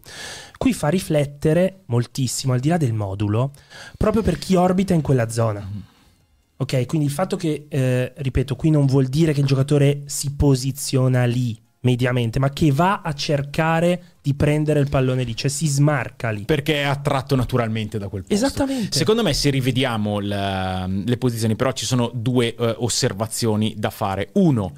Qui 0.58 0.74
fa 0.74 0.90
riflettere 0.90 1.84
moltissimo, 1.86 2.54
al 2.54 2.60
di 2.60 2.70
là 2.70 2.78
del 2.78 2.94
modulo, 2.94 3.54
proprio 3.98 4.24
per 4.24 4.38
chi 4.38 4.56
orbita 4.56 4.94
in 4.94 5.02
quella 5.02 5.30
zona. 5.30 5.62
Mm. 5.62 5.94
Ok, 6.58 6.86
quindi 6.86 7.08
il 7.08 7.14
fatto 7.14 7.36
che, 7.36 7.68
eh, 7.70 8.14
ripeto, 8.16 8.56
qui 8.56 8.70
non 8.70 8.86
vuol 8.86 9.08
dire 9.08 9.34
che 9.34 9.42
il 9.42 9.46
giocatore 9.46 10.04
si 10.06 10.36
posiziona 10.36 11.26
lì 11.26 11.62
mediamente, 11.82 12.40
ma 12.40 12.50
che 12.50 12.72
va 12.72 13.02
a 13.02 13.14
cercare 13.14 14.16
di 14.22 14.34
prendere 14.34 14.80
il 14.80 14.90
pallone 14.90 15.24
lì, 15.24 15.36
cioè 15.36 15.50
si 15.50 15.68
smarca 15.68 16.32
lì. 16.32 16.46
Perché 16.46 16.82
è 16.82 16.86
attratto 16.86 17.36
naturalmente 17.36 17.98
da 17.98 18.08
quel 18.08 18.24
posto. 18.24 18.34
Esattamente. 18.34 18.98
Secondo 18.98 19.22
me, 19.22 19.34
se 19.34 19.50
rivediamo 19.50 20.20
la, 20.20 20.88
le 20.88 21.18
posizioni, 21.18 21.56
però 21.56 21.72
ci 21.74 21.86
sono 21.86 22.10
due 22.14 22.56
uh, 22.58 22.76
osservazioni 22.78 23.76
da 23.78 23.90
fare. 23.90 24.30
Uno, 24.34 24.74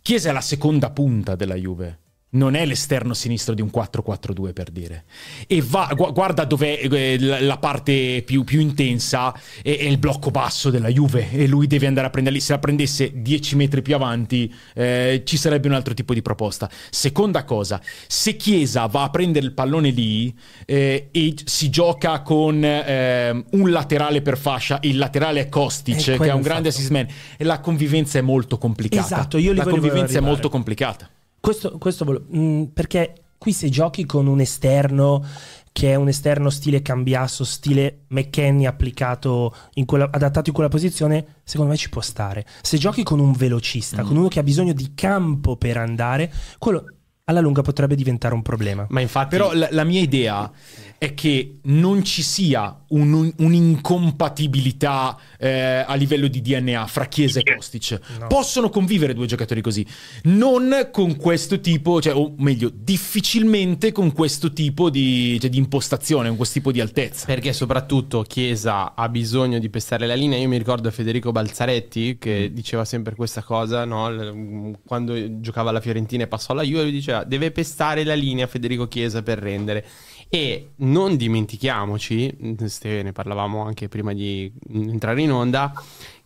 Chiesa 0.00 0.30
è 0.30 0.32
la 0.32 0.40
seconda 0.40 0.90
punta 0.90 1.34
della 1.34 1.54
Juve 1.54 1.98
non 2.30 2.54
è 2.54 2.66
l'esterno 2.66 3.14
sinistro 3.14 3.54
di 3.54 3.62
un 3.62 3.70
4-4-2 3.72 4.52
per 4.52 4.70
dire. 4.70 5.04
E 5.46 5.62
va, 5.62 5.90
gu- 5.94 6.12
guarda 6.12 6.44
dov'è 6.44 6.80
eh, 6.82 7.18
la, 7.18 7.56
parte 7.58 8.22
più, 8.24 8.44
più 8.44 8.60
intensa, 8.60 9.32
è, 9.62 9.76
è 9.76 9.84
il 9.84 9.98
blocco 9.98 10.30
basso 10.30 10.70
della 10.70 10.88
Juve 10.88 11.30
e 11.30 11.46
lui 11.46 11.66
deve 11.66 11.86
andare 11.86 12.08
a 12.08 12.10
prenderli. 12.10 12.40
Se 12.40 12.52
la 12.52 12.58
prendesse 12.58 13.12
10 13.14 13.56
metri 13.56 13.82
più 13.82 13.94
avanti 13.94 14.52
eh, 14.74 15.22
ci 15.24 15.36
sarebbe 15.36 15.68
un 15.68 15.74
altro 15.74 15.94
tipo 15.94 16.12
di 16.12 16.20
proposta. 16.20 16.68
Seconda 16.90 17.44
cosa, 17.44 17.80
se 18.06 18.36
Chiesa 18.36 18.86
va 18.86 19.04
a 19.04 19.10
prendere 19.10 19.46
il 19.46 19.52
pallone 19.52 19.90
lì 19.90 20.36
eh, 20.66 21.08
e 21.10 21.34
si 21.44 21.70
gioca 21.70 22.20
con 22.20 22.62
eh, 22.62 23.44
un 23.52 23.70
laterale 23.70 24.20
per 24.20 24.36
fascia, 24.36 24.78
il 24.82 24.98
laterale 24.98 25.40
è 25.40 25.48
Kostic 25.48 26.08
Eh, 26.08 26.18
che 26.18 26.28
è 26.28 26.32
un 26.32 26.42
grande 26.42 26.68
assist 26.68 26.90
man, 26.90 27.06
la 27.38 27.60
convivenza 27.60 28.18
è 28.18 28.22
molto 28.22 28.58
complicata. 28.58 29.04
Esatto, 29.04 29.38
io 29.38 29.52
li 29.52 29.58
la 29.58 29.64
convivenza 29.64 30.18
è 30.18 30.20
molto 30.20 30.48
complicata. 30.48 31.08
Questo, 31.48 31.78
questo 31.78 32.04
volevo- 32.04 32.26
mm, 32.36 32.64
perché 32.74 33.22
qui 33.38 33.54
se 33.54 33.70
giochi 33.70 34.04
con 34.04 34.26
un 34.26 34.38
esterno 34.38 35.24
che 35.72 35.92
è 35.92 35.94
un 35.94 36.08
esterno 36.08 36.50
stile 36.50 36.82
cambiasso, 36.82 37.42
stile 37.42 38.00
McKenny 38.08 38.66
applicato 38.66 39.54
in 39.74 39.86
quella, 39.86 40.10
adattato 40.10 40.50
in 40.50 40.54
quella 40.54 40.68
posizione, 40.68 41.36
secondo 41.44 41.72
me 41.72 41.78
ci 41.78 41.88
può 41.88 42.02
stare. 42.02 42.44
Se 42.60 42.76
giochi 42.76 43.02
con 43.02 43.18
un 43.18 43.32
velocista, 43.32 44.02
con 44.02 44.18
uno 44.18 44.28
che 44.28 44.40
ha 44.40 44.42
bisogno 44.42 44.74
di 44.74 44.92
campo 44.94 45.56
per 45.56 45.78
andare, 45.78 46.30
quello 46.58 46.84
alla 47.28 47.40
lunga 47.40 47.62
potrebbe 47.62 47.94
diventare 47.94 48.34
un 48.34 48.42
problema. 48.42 48.86
Ma 48.88 49.00
infatti, 49.00 49.36
Però 49.36 49.52
la, 49.52 49.68
la 49.70 49.84
mia 49.84 50.00
idea 50.00 50.50
è 50.96 51.14
che 51.14 51.58
non 51.64 52.02
ci 52.02 52.22
sia 52.22 52.76
un- 52.88 53.12
un- 53.12 53.32
un'incompatibilità 53.36 55.16
eh, 55.38 55.84
a 55.86 55.94
livello 55.94 56.26
di 56.26 56.40
DNA 56.40 56.86
fra 56.86 57.04
Chiesa 57.06 57.38
e 57.40 57.54
Kostic. 57.54 58.00
No. 58.18 58.26
Possono 58.26 58.68
convivere 58.68 59.14
due 59.14 59.26
giocatori 59.26 59.60
così, 59.60 59.86
non 60.24 60.88
con 60.90 61.16
questo 61.16 61.60
tipo, 61.60 62.00
cioè, 62.00 62.14
o 62.16 62.34
meglio, 62.38 62.70
difficilmente 62.74 63.92
con 63.92 64.12
questo 64.12 64.52
tipo 64.52 64.90
di, 64.90 65.38
cioè, 65.40 65.50
di 65.50 65.58
impostazione, 65.58 66.28
con 66.28 66.36
questo 66.36 66.54
tipo 66.58 66.72
di 66.72 66.80
altezza. 66.80 67.26
Perché 67.26 67.52
soprattutto 67.52 68.22
Chiesa 68.22 68.94
ha 68.94 69.08
bisogno 69.08 69.58
di 69.58 69.68
pestare 69.68 70.06
la 70.06 70.14
linea. 70.14 70.38
Io 70.38 70.48
mi 70.48 70.58
ricordo 70.58 70.90
Federico 70.90 71.30
Balzaretti 71.30 72.16
che 72.18 72.50
diceva 72.52 72.84
sempre 72.84 73.14
questa 73.14 73.42
cosa, 73.42 73.84
no? 73.84 74.76
Quando 74.84 75.40
giocava 75.40 75.70
alla 75.70 75.80
Fiorentina 75.80 76.24
e 76.24 76.26
passò 76.26 76.52
alla 76.54 76.62
Juve, 76.62 76.82
lui 76.82 76.92
diceva 76.92 77.17
deve 77.24 77.50
pestare 77.50 78.04
la 78.04 78.14
linea 78.14 78.46
Federico 78.46 78.88
Chiesa 78.88 79.22
per 79.22 79.38
rendere. 79.38 79.84
E 80.28 80.72
non 80.76 81.16
dimentichiamoci, 81.16 82.36
ne 82.38 83.12
parlavamo 83.12 83.62
anche 83.62 83.88
prima 83.88 84.12
di 84.12 84.52
entrare 84.70 85.22
in 85.22 85.32
onda, 85.32 85.72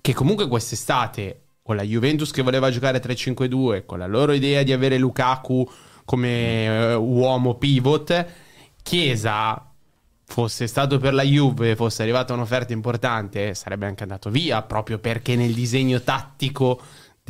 che 0.01 0.13
comunque 0.13 0.49
quest'estate 0.49 1.43
con 1.63 1.77
la 1.77 1.83
Juventus 1.83 2.33
che 2.33 2.43
voleva 2.43 2.71
giocare 2.71 3.01
3-5-2, 3.01 3.85
con 3.87 3.99
la 3.99 4.07
loro 4.07 4.33
idea 4.33 4.65
di 4.65 4.73
avere 4.73 4.99
Lukaku 4.99 5.69
come 6.05 6.65
eh, 6.65 6.95
uomo 6.95 7.55
pivot, 7.55 8.27
Chiesa 8.83 9.73
fosse 10.25 10.67
stato 10.67 10.99
per 10.99 11.13
la 11.15 11.23
Juve, 11.23 11.77
fosse 11.77 12.03
arrivata 12.03 12.33
un'offerta 12.33 12.73
importante, 12.73 13.55
sarebbe 13.55 13.87
anche 13.87 14.03
andato 14.03 14.31
via, 14.31 14.63
proprio 14.63 14.99
perché 14.99 15.37
nel 15.37 15.53
disegno 15.53 16.01
tattico 16.01 16.81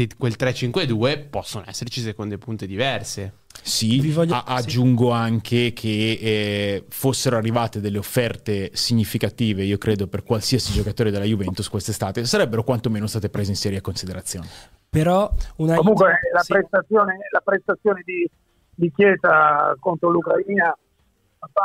di 0.06 0.14
quel 0.16 0.34
3-5-2 0.38 1.28
possono 1.30 1.64
esserci 1.66 2.00
seconde 2.00 2.38
punte 2.38 2.66
diverse. 2.66 3.32
Sì, 3.62 4.00
Vi 4.00 4.10
voglio- 4.10 4.34
a- 4.34 4.44
sì. 4.46 4.52
aggiungo 4.64 5.10
anche 5.10 5.72
che 5.74 6.18
eh, 6.20 6.84
fossero 6.88 7.36
arrivate 7.36 7.80
delle 7.80 7.98
offerte 7.98 8.70
significative, 8.74 9.62
io 9.62 9.78
credo, 9.78 10.06
per 10.08 10.22
qualsiasi 10.22 10.72
giocatore 10.72 11.10
della 11.10 11.24
Juventus 11.24 11.68
quest'estate, 11.68 12.24
sarebbero 12.24 12.64
quantomeno 12.64 13.06
state 13.06 13.28
prese 13.28 13.50
in 13.50 13.56
seria 13.56 13.80
considerazione. 13.80 14.48
Però 14.88 15.30
una 15.56 15.76
Comunque 15.76 16.18
la 16.32 16.40
sì. 16.40 16.52
prestazione, 16.52 17.18
la 17.30 17.40
prestazione 17.40 18.02
di, 18.04 18.28
di 18.74 18.90
Chiesa 18.92 19.74
contro 19.78 20.10
l'Ucraina 20.10 20.76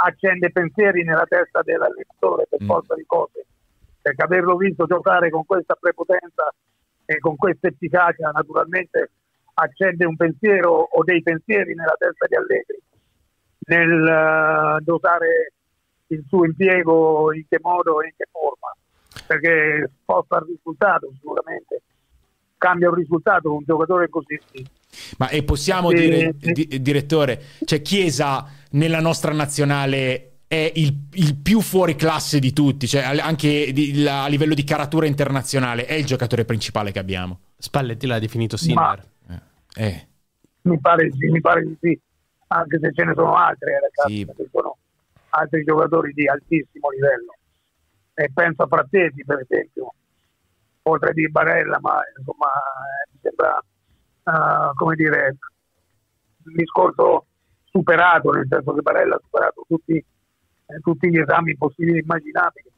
accende 0.06 0.51
pensieri 0.51 1.03
nella 1.03 1.25
testa 1.27 1.62
dell'allenatore 1.62 2.46
per 2.50 2.62
Mm. 2.63 2.65
forza 2.67 2.96
di 2.96 3.03
cose, 3.06 3.46
perché 4.01 4.24
averlo 4.24 4.56
visto 4.58 4.86
giocare 4.86 5.29
con 5.29 5.46
questa 5.46 5.75
prepotenza 5.79 6.51
e 7.10 7.20
con 7.20 7.38
questa 7.38 7.70
efficacia 7.70 8.30
naturalmente 8.32 9.12
accende 9.54 10.06
un 10.06 10.18
pensiero 10.18 10.72
o 10.92 11.04
dei 11.04 11.24
pensieri 11.24 11.74
nella 11.74 11.96
testa 11.98 12.26
di 12.28 12.36
Allegri 12.36 12.82
nel 13.60 14.06
eh, 14.06 14.84
dosare 14.84 15.54
il 16.08 16.24
suo 16.28 16.46
impiego 16.46 17.34
in 17.34 17.46
che 17.48 17.60
modo 17.62 18.02
e 18.02 18.08
in 18.08 18.14
che 18.18 18.26
forma 18.30 18.76
perché 19.26 19.90
sposta 20.02 20.38
il 20.40 20.56
risultato 20.56 21.10
sicuramente 21.14 21.82
cambia 22.58 22.90
un 22.90 22.96
risultato 22.96 23.54
un 23.54 23.64
giocatore 23.66 24.10
così 24.10 24.40
Ma 25.18 25.30
e 25.30 25.44
possiamo 25.44 25.90
Sì, 25.90 25.96
dire, 25.96 26.36
sì. 26.40 26.52
di- 26.52 26.82
direttore, 26.82 27.42
cioè 27.66 27.82
Chiesa 27.82 28.46
nella 28.72 29.00
nostra 29.00 29.32
nazionale 29.32 30.26
è 30.48 30.72
il, 30.75 31.08
il 31.13 31.36
più 31.36 31.60
fuori 31.62 31.96
classe 31.96 32.39
di 32.39 32.54
tutti, 32.54 32.88
cioè 32.88 33.01
anche 33.20 33.72
di- 33.74 34.01
la- 34.01 34.24
a 34.24 34.27
livello 34.27 34.54
di 34.54 34.63
caratura 34.63 35.06
internazionale, 35.06 35.86
è 35.86 35.94
il 35.94 36.06
giocatore 36.06 36.46
principale 36.46 36.92
che 36.92 37.00
abbiamo. 37.00 37.39
Spalletti 37.58 38.08
l'ha 38.08 38.20
definito 38.20 38.56
Sinner. 38.58 39.04
Eh, 39.30 39.42
eh, 39.86 40.08
mi 40.63 40.80
pare, 40.80 41.12
sì, 41.12 41.27
mi 41.27 41.42
pare 41.42 41.63
di 41.63 41.77
sì 41.82 42.00
anche 42.50 42.80
se 42.82 42.94
ce 42.94 43.04
ne 43.04 43.13
sono 43.13 43.34
altri 43.36 43.72
eh, 43.72 43.80
ragazzi 43.80 44.16
Sì. 44.16 44.25
ci 44.38 44.50
sono 44.51 44.77
altri 45.32 45.63
giocatori 45.66 46.13
di 46.13 46.27
altissimo 46.30 46.89
livello 46.92 47.36
e 48.13 48.32
penso 48.34 48.63
a 48.63 48.68
Frattesi 48.68 49.24
per 49.25 49.39
esempio 49.48 49.94
oltre 50.84 51.12
di 51.13 51.30
Barella 51.30 51.77
ma 51.82 52.00
insomma 52.18 52.48
eh, 52.48 53.10
mi 53.12 53.20
sembra 53.22 53.58
eh, 53.60 54.74
come 54.75 54.96
dire 54.96 55.36
un 56.46 56.54
discorso 56.56 57.25
superato 57.66 58.30
nel 58.32 58.48
senso 58.50 58.74
che 58.74 58.82
Barella 58.82 59.16
ha 59.16 59.22
superato 59.22 59.66
tutti, 59.68 60.06
eh, 60.67 60.79
tutti 60.81 61.09
gli 61.09 61.17
esami 61.17 61.55
possibili 61.55 61.97
e 61.97 62.01
immaginabili. 62.01 62.71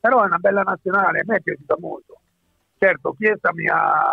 Però 0.00 0.22
è 0.22 0.26
una 0.26 0.38
bella 0.38 0.62
nazionale 0.62 1.20
a 1.20 1.24
me 1.26 1.36
è 1.36 1.40
piaciuta 1.40 1.76
molto. 1.78 2.18
Certo 2.78 3.12
Chiesa 3.12 3.52
mi 3.52 3.66
ha 3.68 4.10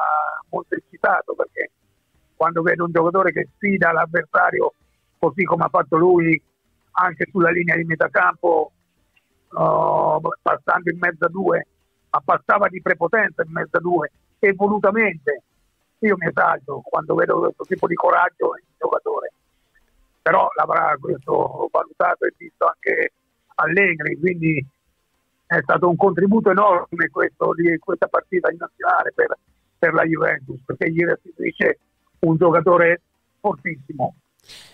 molto 0.50 0.76
excitato 0.76 1.34
perché 1.34 1.72
quando 2.36 2.62
vedo 2.62 2.86
un 2.86 2.92
giocatore 2.92 3.32
che 3.32 3.50
sfida 3.56 3.92
l'avversario 3.92 4.74
così 5.18 5.44
come 5.44 5.66
ha 5.66 5.70
fatto 5.70 5.98
lui 5.98 6.42
anche 6.94 7.28
sulla 7.30 7.50
linea 7.50 7.76
di 7.76 7.84
metacampo 7.84 8.72
uh, 9.50 10.22
passando 10.42 10.90
in 10.90 10.98
mezzo 11.00 11.26
a 11.26 11.30
due 11.30 11.68
ma 12.10 12.22
passava 12.24 12.68
di 12.68 12.82
prepotenza 12.82 13.44
in 13.44 13.52
mezzo 13.52 13.78
a 13.78 13.80
due 13.80 14.12
e 14.40 14.54
volutamente 14.54 15.44
io 16.00 16.16
mi 16.18 16.28
esalto 16.28 16.82
quando 16.84 17.14
vedo 17.16 17.40
questo 17.40 17.64
tipo 17.66 17.88
di 17.88 17.96
coraggio 17.96 18.56
in 18.58 18.64
un 18.66 18.76
giocatore 18.78 19.34
però 20.22 20.48
l'avrà 20.56 20.96
questo 21.00 21.68
valutato 21.72 22.26
e 22.26 22.34
visto 22.38 22.66
anche 22.66 23.12
Allegri 23.56 24.18
quindi 24.18 24.66
è 25.46 25.60
stato 25.62 25.90
un 25.90 25.96
contributo 25.96 26.52
enorme 26.52 27.10
questo 27.10 27.54
questa 27.80 28.08
partita 28.08 28.50
in 28.52 28.58
nazionale 28.58 29.12
per, 29.14 29.38
per 29.78 29.94
la 29.94 30.04
Juventus 30.04 30.62
perché 30.66 30.92
gli 30.92 31.04
restituisce 31.04 31.80
un 32.20 32.38
giocatore 32.38 33.02
fortissimo 33.40 34.16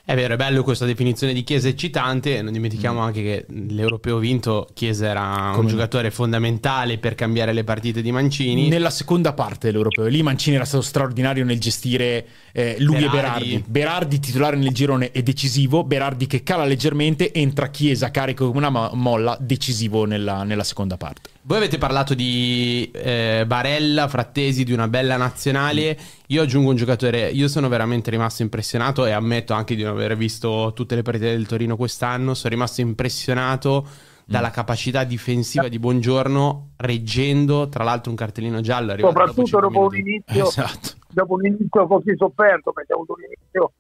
È 0.08 0.16
vero, 0.16 0.36
è 0.36 0.38
bello 0.38 0.64
questa 0.64 0.86
definizione 0.86 1.34
di 1.34 1.44
Chiesa 1.44 1.68
eccitante. 1.68 2.42
Non 2.42 2.54
dimentichiamo 2.54 3.02
anche 3.02 3.22
che 3.22 3.46
l'europeo 3.50 4.20
vinto, 4.20 4.70
Chiesa 4.74 5.08
era 5.08 5.22
un 5.22 5.50
Mm. 5.50 5.52
Come 5.52 5.64
no. 5.64 5.70
giocatore 5.70 6.12
fondamentale 6.12 6.98
per 6.98 7.14
cambiare 7.14 7.52
le 7.52 7.66
partite 7.66 8.02
di 8.02 8.10
Mancini. 8.14 8.70
Nella 8.70 8.90
seconda 8.90 9.34
parte 9.34 9.68
dell'Europeo, 9.68 10.06
lì 10.06 10.24
Mancini 10.24 10.56
era 10.56 10.64
stato 10.64 10.82
straordinario 10.82 11.44
nel 11.44 11.60
gestire 11.60 12.26
eh, 12.54 12.78
lui 12.80 13.04
e 13.04 13.10
Berardi. 13.10 13.18
Berardi. 13.18 13.64
Berardi 13.68 14.20
titolare 14.20 14.56
nel 14.56 14.72
girone 14.72 15.12
è 15.12 15.22
decisivo, 15.22 15.84
Berardi 15.84 16.26
che 16.26 16.42
cala 16.42 16.64
leggermente, 16.64 17.34
entra 17.34 17.70
Chiesa 17.70 18.10
carico 18.10 18.48
come 18.48 18.60
una 18.60 18.70
mo- 18.70 18.92
molla, 18.94 19.38
decisivo 19.42 20.06
nella, 20.06 20.44
nella 20.44 20.64
seconda 20.64 20.96
parte. 20.96 21.32
Voi 21.48 21.56
avete 21.60 21.78
parlato 21.78 22.14
di 22.14 22.92
eh, 22.94 23.46
Barella, 23.48 24.10
Frattesi, 24.10 24.66
di 24.66 24.74
una 24.74 24.90
bella 24.90 25.16
nazionale. 25.16 25.98
Io 26.28 26.42
aggiungo 26.42 26.72
un 26.72 26.76
giocatore. 26.76 27.30
Io 27.30 27.48
sono 27.48 27.70
veramente 27.70 28.10
rimasto 28.12 28.42
impressionato 28.42 29.06
e 29.06 29.12
ammetto 29.12 29.54
anche 29.54 29.74
di 29.74 29.82
non 29.84 29.94
aver 29.94 30.18
visto 30.18 30.74
tutte 30.76 30.96
le 30.96 31.04
partite 31.04 31.30
del 31.30 31.48
Torino 31.48 31.78
quest'anno. 31.78 32.34
Sono 32.34 32.54
rimasto 32.54 32.82
impressionato 32.82 33.88
dalla 34.26 34.50
capacità 34.50 35.06
difensiva 35.06 35.70
di 35.70 35.80
Buongiorno, 35.80 36.72
reggendo 36.76 37.70
tra 37.70 37.86
l'altro 37.86 38.10
un 38.10 38.18
cartellino 38.18 38.60
giallo. 38.60 38.94
soprattutto 38.98 39.46
cinque 39.46 39.62
dopo 39.62 39.80
un 39.86 39.96
inizio 39.96 40.48
Esatto. 40.50 40.90
dopo 41.08 41.34
un 41.36 41.46
inizio 41.46 41.88
così 41.88 42.14
sofferto 42.18 42.74
perché 42.74 42.92
ha 42.92 42.96
avuto 42.96 43.14
un 43.14 43.24
inizio 43.24 43.72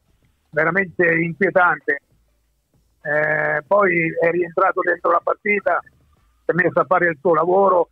veramente 0.52 1.04
inquietante 1.22 2.02
Eh, 3.02 3.62
poi 3.68 3.94
è 4.24 4.32
rientrato 4.32 4.80
dentro 4.86 5.12
la 5.12 5.20
partita 5.22 5.82
è 6.51 6.56
messo 6.56 6.80
a 6.80 6.86
fare 6.86 7.08
il 7.10 7.18
suo 7.20 7.34
lavoro 7.34 7.89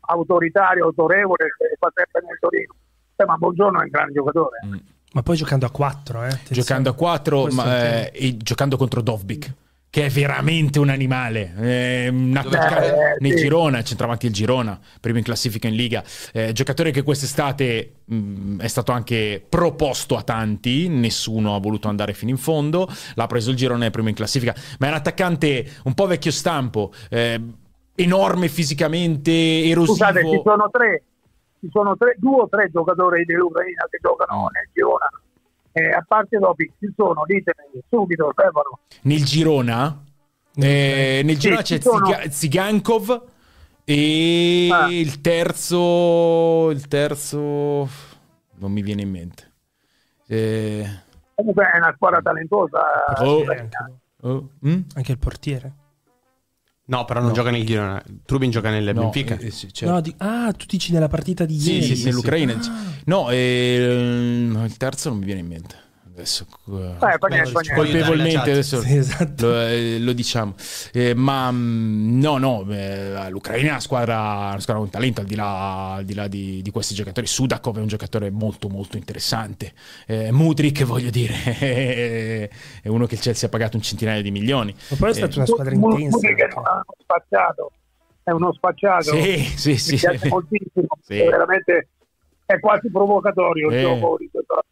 autoritario, 0.00 0.84
autorevole 0.84 1.46
che 1.56 1.76
fa 1.78 1.90
sempre 1.94 2.22
nel 2.26 2.38
Torino 2.38 2.74
Eh, 3.16 3.24
ma 3.24 3.36
Buongiorno 3.36 3.80
è 3.80 3.82
un 3.84 3.88
grande 3.88 4.12
giocatore 4.12 4.58
Ma 5.12 5.22
poi 5.22 5.36
giocando 5.36 5.66
a 5.66 5.70
4, 5.70 6.24
eh. 6.24 6.38
giocando 6.50 6.90
a 6.90 6.94
4 6.94 7.42
Questo 7.42 7.62
è 7.62 7.64
il 7.64 7.68
ma, 7.68 7.86
eh, 7.86 8.10
e 8.12 8.36
giocando 8.36 8.76
contro 8.76 9.00
Dovbik 9.00 9.54
che 9.94 10.06
è 10.06 10.08
veramente 10.08 10.80
un 10.80 10.88
animale. 10.88 11.54
Eh, 11.56 12.08
un 12.08 12.36
attaccante 12.36 12.88
Eh, 12.88 13.16
nel 13.20 13.30
sì. 13.30 13.44
Girona, 13.44 13.80
centravanti 13.84 14.26
il 14.26 14.32
Girona, 14.32 14.76
primo 15.00 15.18
in 15.18 15.22
classifica 15.22 15.68
in 15.68 15.76
Liga. 15.76 16.02
Eh, 16.32 16.50
giocatore 16.50 16.90
che 16.90 17.04
quest'estate 17.04 17.98
mh, 18.04 18.58
è 18.58 18.66
stato 18.66 18.90
anche 18.90 19.40
proposto 19.48 20.16
a 20.16 20.22
tanti, 20.22 20.88
nessuno 20.88 21.54
ha 21.54 21.60
voluto 21.60 21.86
andare 21.86 22.12
fino 22.12 22.32
in 22.32 22.38
fondo. 22.38 22.92
L'ha 23.14 23.26
preso 23.28 23.50
il 23.50 23.56
Girona, 23.56 23.86
è 23.86 23.90
primo 23.90 24.08
in 24.08 24.16
classifica. 24.16 24.52
Ma 24.80 24.86
è 24.86 24.90
un 24.90 24.96
attaccante 24.96 25.64
un 25.84 25.94
po' 25.94 26.08
vecchio 26.08 26.32
stampo, 26.32 26.92
eh, 27.08 27.40
enorme 27.94 28.48
fisicamente, 28.48 29.30
erosivo. 29.64 29.94
Scusate, 29.96 30.28
ci 30.28 30.40
sono 30.44 30.68
tre, 30.70 31.02
ci 31.60 31.68
sono 31.72 31.96
tre, 31.96 32.14
due 32.18 32.42
o 32.42 32.48
tre 32.48 32.70
giocatori 32.70 33.24
dell'Ucraina 33.24 33.86
che 33.90 33.98
giocano 34.02 34.48
nel 34.52 34.68
Girona. 34.72 35.08
Eh, 35.72 35.90
a 35.90 36.04
parte 36.06 36.38
Dopic, 36.38 36.72
ci 36.78 36.92
sono, 36.96 37.24
ditemi 37.26 37.82
subito, 37.88 38.30
Stefano. 38.32 38.78
Nel 39.02 39.24
Girona, 39.24 40.02
eh, 40.54 41.22
nel 41.24 41.36
Girona 41.38 41.64
Sì, 41.64 41.74
c'è 41.76 41.80
sono. 41.80 42.06
Ziga- 42.06 42.30
Zigankov 42.30 43.22
e 43.84 44.68
Ah. 44.72 44.86
il 44.90 45.20
terzo, 45.20 46.70
il 46.70 46.86
terzo 46.88 47.88
non 48.56 48.70
mi 48.72 48.82
viene 48.82 49.02
in 49.02 49.10
mente. 49.10 49.52
Eh, 50.28 50.86
Comunque 51.34 51.64
è 51.70 51.76
una 51.76 51.92
squadra 51.94 52.20
talentosa. 52.22 52.80
Oh. 53.18 53.38
l'Ucraina. 53.40 53.68
oh, 54.22 54.48
mm? 54.66 54.80
Anche 54.94 55.12
il 55.12 55.18
portiere. 55.18 55.74
No, 56.86 57.04
però 57.06 57.20
non 57.20 57.28
No. 57.30 57.34
gioca 57.34 57.50
nel 57.50 57.64
Girona. 57.64 58.02
Trubin 58.26 58.50
gioca 58.50 58.68
nel 58.70 58.84
No, 58.84 58.92
Benfica. 58.92 59.38
eh, 59.38 59.50
sì, 59.50 59.72
certo. 59.72 59.94
No, 59.94 60.00
di- 60.02 60.14
ah, 60.18 60.52
tu 60.52 60.66
dici 60.68 60.92
nella 60.92 61.08
partita 61.08 61.46
di 61.46 61.58
Sì, 61.58 61.72
ieri. 61.74 61.86
sì, 61.86 61.96
sì, 61.96 62.04
nell'Ucraina. 62.04 62.52
Ah. 62.54 62.82
No, 63.06 63.30
ehm, 63.30 64.62
il 64.66 64.76
terzo 64.76 65.08
non 65.08 65.18
mi 65.18 65.24
viene 65.24 65.40
in 65.40 65.46
mente. 65.46 65.76
Adesso 66.16 66.46
eh, 66.70 66.94
Eh, 66.94 67.18
fa 67.18 67.26
niente. 67.28 67.74
colpevolmente 67.74 68.52
adesso 68.52 68.80
Sì, 68.82 68.96
esatto. 68.98 69.48
lo, 69.48 69.60
eh, 69.62 69.98
lo 69.98 70.12
diciamo. 70.12 70.54
Eh, 70.92 71.12
ma 71.12 71.50
mm, 71.50 72.20
no, 72.20 72.38
no, 72.38 72.64
eh, 72.70 73.28
l'Ucraina 73.30 73.66
è 73.66 73.70
una 73.72 73.80
squadra, 73.80 74.18
una 74.50 74.60
squadra 74.60 74.74
con 74.82 74.90
talento 74.90 75.20
al 75.22 75.26
di 75.26 75.34
là, 75.34 75.94
al 75.94 76.04
di, 76.04 76.14
là 76.14 76.28
di, 76.28 76.62
di 76.62 76.70
questi 76.70 76.94
giocatori. 76.94 77.26
Sudakov 77.26 77.78
è 77.78 77.80
un 77.80 77.88
giocatore 77.88 78.30
molto 78.30 78.68
molto 78.68 78.96
interessante. 78.96 79.72
Eh, 80.06 80.30
Mudrik, 80.30 80.84
voglio 80.84 81.10
dire, 81.10 81.34
è 82.80 82.88
uno 82.88 83.06
che 83.06 83.14
il 83.14 83.20
Chelsea 83.20 83.48
ha 83.48 83.50
pagato 83.50 83.76
un 83.76 83.82
centinaio 83.82 84.22
di 84.22 84.30
milioni. 84.30 84.72
Ma 84.90 84.96
poi 84.96 85.10
è 85.10 85.14
stata 85.14 85.34
una 85.36 85.46
squadra 85.46 85.74
Mu- 85.74 85.96
intensa. 85.98 86.16
Mudrik 86.16 86.38
è 86.42 86.52
uno 86.54 86.84
spacciato, 87.02 87.72
è 88.22 88.30
uno 88.30 88.52
spacciato. 88.52 89.02
Sì, 89.20 89.38
sì, 89.56 89.70
Mi 89.70 89.78
sì. 89.78 89.96
piace 89.96 90.28
moltissimo, 90.28 90.86
Sì. 91.02 91.18
è 91.18 91.28
veramente 91.28 91.88
è 92.46 92.60
quasi 92.60 92.88
provocatorio 92.90 93.68
il 93.70 93.74
Eh. 93.78 93.80
gioco 93.80 94.16
di 94.18 94.28
questo- 94.30 94.62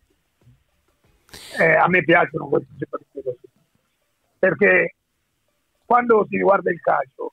Eh, 1.59 1.75
a 1.75 1.87
me 1.89 2.03
piacciono 2.03 2.47
questi 2.47 2.73
giocatori 2.77 3.23
così. 3.23 3.49
perché 4.39 4.95
quando 5.85 6.27
si 6.29 6.39
guarda 6.39 6.71
il 6.71 6.81
calcio 6.81 7.33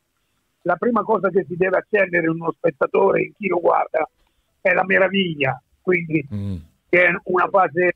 la 0.63 0.75
prima 0.75 1.03
cosa 1.03 1.29
che 1.29 1.45
si 1.47 1.55
deve 1.55 1.77
accendere 1.77 2.25
in 2.27 2.33
uno 2.33 2.51
spettatore 2.51 3.21
in 3.23 3.33
chi 3.37 3.47
lo 3.47 3.59
guarda 3.59 4.07
è 4.61 4.73
la 4.73 4.83
meraviglia 4.83 5.61
quindi 5.81 6.27
Mm. 6.33 6.55
che 6.89 7.05
è 7.05 7.11
una 7.25 7.47
fase 7.47 7.93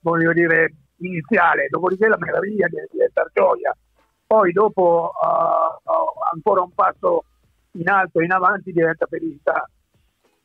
voglio 0.00 0.32
dire 0.32 0.72
iniziale 0.98 1.66
dopodiché 1.68 2.08
la 2.08 2.16
meraviglia 2.18 2.66
deve 2.68 2.88
diventare 2.90 3.30
gioia 3.34 3.76
poi 4.26 4.52
dopo 4.52 5.12
ah, 5.20 5.78
ancora 6.32 6.62
un 6.62 6.72
passo 6.72 7.24
in 7.72 7.88
alto 7.88 8.20
in 8.22 8.32
avanti 8.32 8.72
diventa 8.72 9.06
felicità 9.06 9.68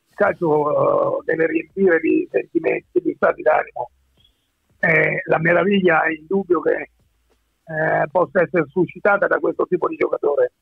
il 0.08 0.14
calcio 0.14 1.18
ah, 1.18 1.22
deve 1.24 1.46
riempire 1.46 1.98
di 2.00 2.28
sentimenti 2.30 3.00
di 3.00 3.14
stati 3.16 3.40
d'animo 3.42 3.90
Eh, 4.80 5.22
la 5.26 5.38
meraviglia 5.38 6.02
è 6.02 6.12
indubbio 6.12 6.60
che 6.60 6.90
eh, 7.70 8.06
possa 8.10 8.42
essere 8.42 8.64
suscitata 8.68 9.26
da 9.26 9.38
questo 9.38 9.66
tipo 9.68 9.86
di 9.86 9.96
giocatore 9.96 10.52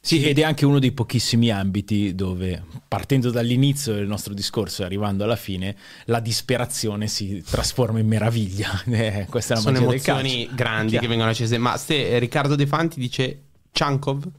Sì, 0.00 0.24
ed 0.24 0.38
è 0.38 0.44
anche 0.44 0.64
uno 0.64 0.78
dei 0.78 0.92
pochissimi 0.92 1.50
ambiti 1.50 2.14
dove, 2.14 2.62
partendo 2.88 3.30
dall'inizio 3.30 3.94
del 3.94 4.06
nostro 4.06 4.32
discorso 4.32 4.82
e 4.82 4.84
arrivando 4.84 5.24
alla 5.24 5.36
fine, 5.36 5.76
la 6.06 6.20
disperazione 6.20 7.06
si 7.08 7.42
trasforma 7.42 7.98
in 7.98 8.06
meraviglia. 8.06 8.70
Eh, 8.92 9.26
questa 9.28 9.54
è 9.54 9.56
la 9.56 9.62
Sono 9.62 9.78
emozioni 9.78 10.48
grandi 10.54 10.90
Chiaro. 10.90 11.02
che 11.02 11.08
vengono 11.08 11.30
accese. 11.30 11.58
Ma 11.58 11.78
eh, 11.88 12.18
Riccardo 12.18 12.54
De 12.54 12.66
Fanti 12.66 13.00
dice 13.00 13.42
Chankov? 13.72 14.30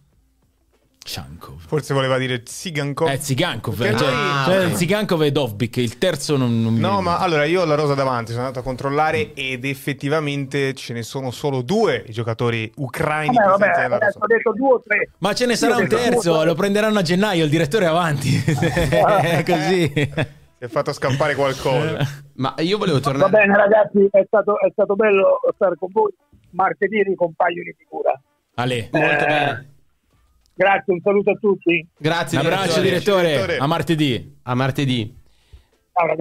Shankov. 1.06 1.60
Forse 1.68 1.94
voleva 1.94 2.18
dire 2.18 2.44
Zigankov. 2.46 3.10
Eh, 3.10 3.18
Zigankov, 3.20 3.76
cioè, 3.78 3.92
noi- 3.92 4.00
cioè, 4.46 4.66
ok. 4.68 4.76
Zigankov 4.76 5.22
e 5.24 5.32
Dovbik, 5.32 5.78
il 5.78 5.98
terzo 5.98 6.38
non, 6.38 6.62
non 6.62 6.74
mi 6.74 6.80
No, 6.80 7.02
ma 7.02 7.20
allora 7.20 7.44
io 7.44 7.62
ho 7.62 7.66
la 7.66 7.76
rosa 7.76 7.94
davanti, 7.94 8.32
sono 8.32 8.44
andato 8.46 8.60
a 8.60 8.64
controllare 8.64 9.34
ed 9.34 9.66
effettivamente 9.66 10.74
ce 10.74 10.94
ne 10.94 11.04
sono 11.04 11.32
solo 11.32 11.62
due 11.62 12.04
i 12.08 12.12
giocatori 12.14 12.72
ucraini 12.78 13.36
Vabbè, 13.36 13.58
presenti 13.58 13.90
vabbè, 13.90 14.06
rosa. 14.06 14.20
ho 14.20 14.28
detto 14.28 14.54
due 14.54 14.72
o 14.74 14.82
tre 14.86 15.10
Ma 15.18 15.34
ce 15.34 15.46
ne 15.46 15.56
sarà 15.58 15.76
Io 15.76 15.82
un 15.82 15.88
due 15.88 15.98
o 15.98 16.02
terzo, 16.02 16.44
lo 16.46 16.56
prenderanno 16.56 17.00
a 17.00 17.02
gennaio, 17.02 17.44
il 17.44 17.50
direttore 17.50 17.86
è 17.86 17.90
avanti. 17.90 18.42
È 18.44 19.44
così. 19.46 19.92
Si 19.94 20.10
è 20.58 20.68
fatto 20.70 20.94
scappare 20.94 21.36
qualcosa. 21.36 21.98
Ma 22.36 22.56
io 22.60 22.78
volevo 22.78 23.00
Va 23.00 23.04
tornare. 23.04 23.30
bene 23.30 23.58
ragazzi, 23.58 24.08
è 24.10 24.24
stato, 24.26 24.58
è 24.60 24.70
stato 24.72 24.96
bello 24.96 25.40
stare 25.56 25.76
con 25.78 25.90
voi. 25.92 26.14
Martedì 26.52 27.04
ricompaio 27.04 27.62
di 27.64 27.76
figura. 27.78 28.18
Ale, 28.56 28.88
Molto 28.92 29.24
Eh, 29.26 29.28
bene. 29.28 29.73
Grazie, 30.56 30.94
un 30.94 31.00
saluto 31.02 31.32
a 31.32 31.36
tutti. 31.40 31.88
Grazie, 31.98 32.40
un 32.40 32.46
abbraccio 32.46 32.82
direttore. 32.82 33.28
direttore, 33.28 33.58
a 33.58 33.68
martedì. 33.68 34.36
A 34.44 34.56
martedì. 34.56 35.16
Ciao. 35.92 36.16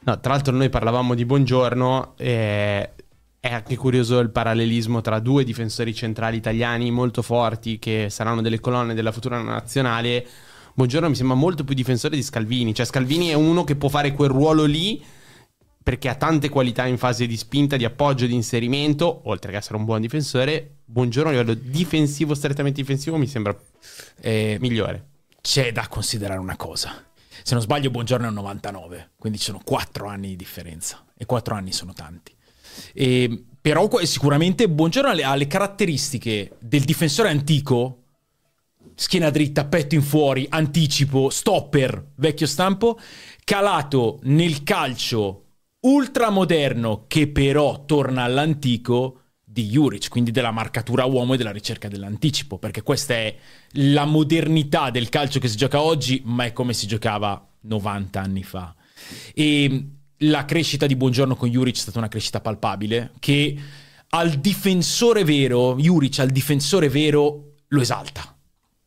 No, 0.00 0.20
tra 0.20 0.32
l'altro 0.32 0.54
noi 0.54 0.68
parlavamo 0.68 1.14
di 1.14 1.24
buongiorno. 1.24 2.14
eh, 2.18 2.90
è 3.40 3.52
anche 3.52 3.76
curioso 3.76 4.18
il 4.20 4.30
parallelismo 4.30 5.02
tra 5.02 5.18
due 5.18 5.44
difensori 5.44 5.94
centrali 5.94 6.38
italiani 6.38 6.90
molto 6.90 7.20
forti 7.20 7.78
che 7.78 8.06
saranno 8.08 8.40
delle 8.40 8.58
colonne 8.58 8.94
della 8.94 9.12
futura 9.12 9.40
nazionale. 9.40 10.26
Buongiorno 10.74 11.08
mi 11.08 11.14
sembra 11.14 11.36
molto 11.36 11.62
più 11.62 11.74
difensore 11.74 12.16
di 12.16 12.22
Scalvini. 12.22 12.74
Cioè 12.74 12.86
Scalvini 12.86 13.28
è 13.28 13.34
uno 13.34 13.62
che 13.62 13.76
può 13.76 13.88
fare 13.88 14.12
quel 14.12 14.30
ruolo 14.30 14.64
lì 14.64 15.02
perché 15.84 16.08
ha 16.08 16.14
tante 16.14 16.48
qualità 16.48 16.86
in 16.86 16.96
fase 16.96 17.26
di 17.26 17.36
spinta, 17.36 17.76
di 17.76 17.84
appoggio, 17.84 18.24
di 18.24 18.32
inserimento, 18.32 19.20
oltre 19.28 19.50
che 19.50 19.58
essere 19.58 19.76
un 19.76 19.84
buon 19.84 20.00
difensore. 20.00 20.78
Buongiorno 20.86 21.28
a 21.28 21.32
livello 21.32 21.52
difensivo, 21.52 22.34
strettamente 22.34 22.80
difensivo, 22.80 23.18
mi 23.18 23.26
sembra 23.26 23.54
Eh, 24.22 24.56
migliore. 24.60 25.08
c'è 25.42 25.72
da 25.72 25.86
considerare 25.88 26.40
una 26.40 26.56
cosa. 26.56 27.04
Se 27.42 27.52
non 27.52 27.62
sbaglio, 27.62 27.90
Buongiorno 27.90 28.24
è 28.24 28.28
un 28.28 28.34
99, 28.34 29.10
quindi 29.18 29.38
ci 29.38 29.44
sono 29.44 29.60
4 29.62 30.06
anni 30.06 30.28
di 30.28 30.36
differenza. 30.36 31.04
E 31.14 31.26
4 31.26 31.54
anni 31.54 31.70
sono 31.72 31.92
tanti. 31.92 32.34
E, 32.94 33.44
però 33.60 33.86
sicuramente 34.04 34.66
Buongiorno 34.70 35.10
ha 35.10 35.12
le, 35.12 35.22
ha 35.24 35.34
le 35.34 35.46
caratteristiche 35.46 36.56
del 36.60 36.84
difensore 36.84 37.28
antico, 37.28 38.04
schiena 38.94 39.28
dritta, 39.28 39.66
petto 39.66 39.94
in 39.94 40.02
fuori, 40.02 40.46
anticipo, 40.48 41.28
stopper, 41.28 42.12
vecchio 42.14 42.46
stampo, 42.46 42.98
calato 43.44 44.20
nel 44.22 44.62
calcio 44.62 45.43
ultramoderno 45.84 47.04
che 47.06 47.28
però 47.28 47.84
torna 47.84 48.22
all'antico 48.22 49.20
di 49.44 49.68
Juric, 49.68 50.08
quindi 50.08 50.30
della 50.30 50.50
marcatura 50.50 51.04
uomo 51.04 51.34
e 51.34 51.36
della 51.36 51.52
ricerca 51.52 51.88
dell'anticipo, 51.88 52.58
perché 52.58 52.82
questa 52.82 53.14
è 53.14 53.36
la 53.72 54.04
modernità 54.04 54.90
del 54.90 55.08
calcio 55.08 55.38
che 55.38 55.48
si 55.48 55.56
gioca 55.56 55.80
oggi, 55.80 56.22
ma 56.24 56.44
è 56.44 56.52
come 56.52 56.72
si 56.72 56.86
giocava 56.86 57.46
90 57.60 58.20
anni 58.20 58.42
fa. 58.42 58.74
E 59.32 59.88
la 60.18 60.44
crescita 60.44 60.86
di 60.86 60.96
Buongiorno 60.96 61.36
con 61.36 61.48
Juric 61.50 61.76
è 61.76 61.78
stata 61.78 61.98
una 61.98 62.08
crescita 62.08 62.40
palpabile 62.40 63.12
che 63.20 63.56
al 64.08 64.30
difensore 64.34 65.22
vero, 65.22 65.76
Juric 65.76 66.18
al 66.18 66.30
difensore 66.30 66.88
vero 66.88 67.54
lo 67.68 67.80
esalta. 67.80 68.33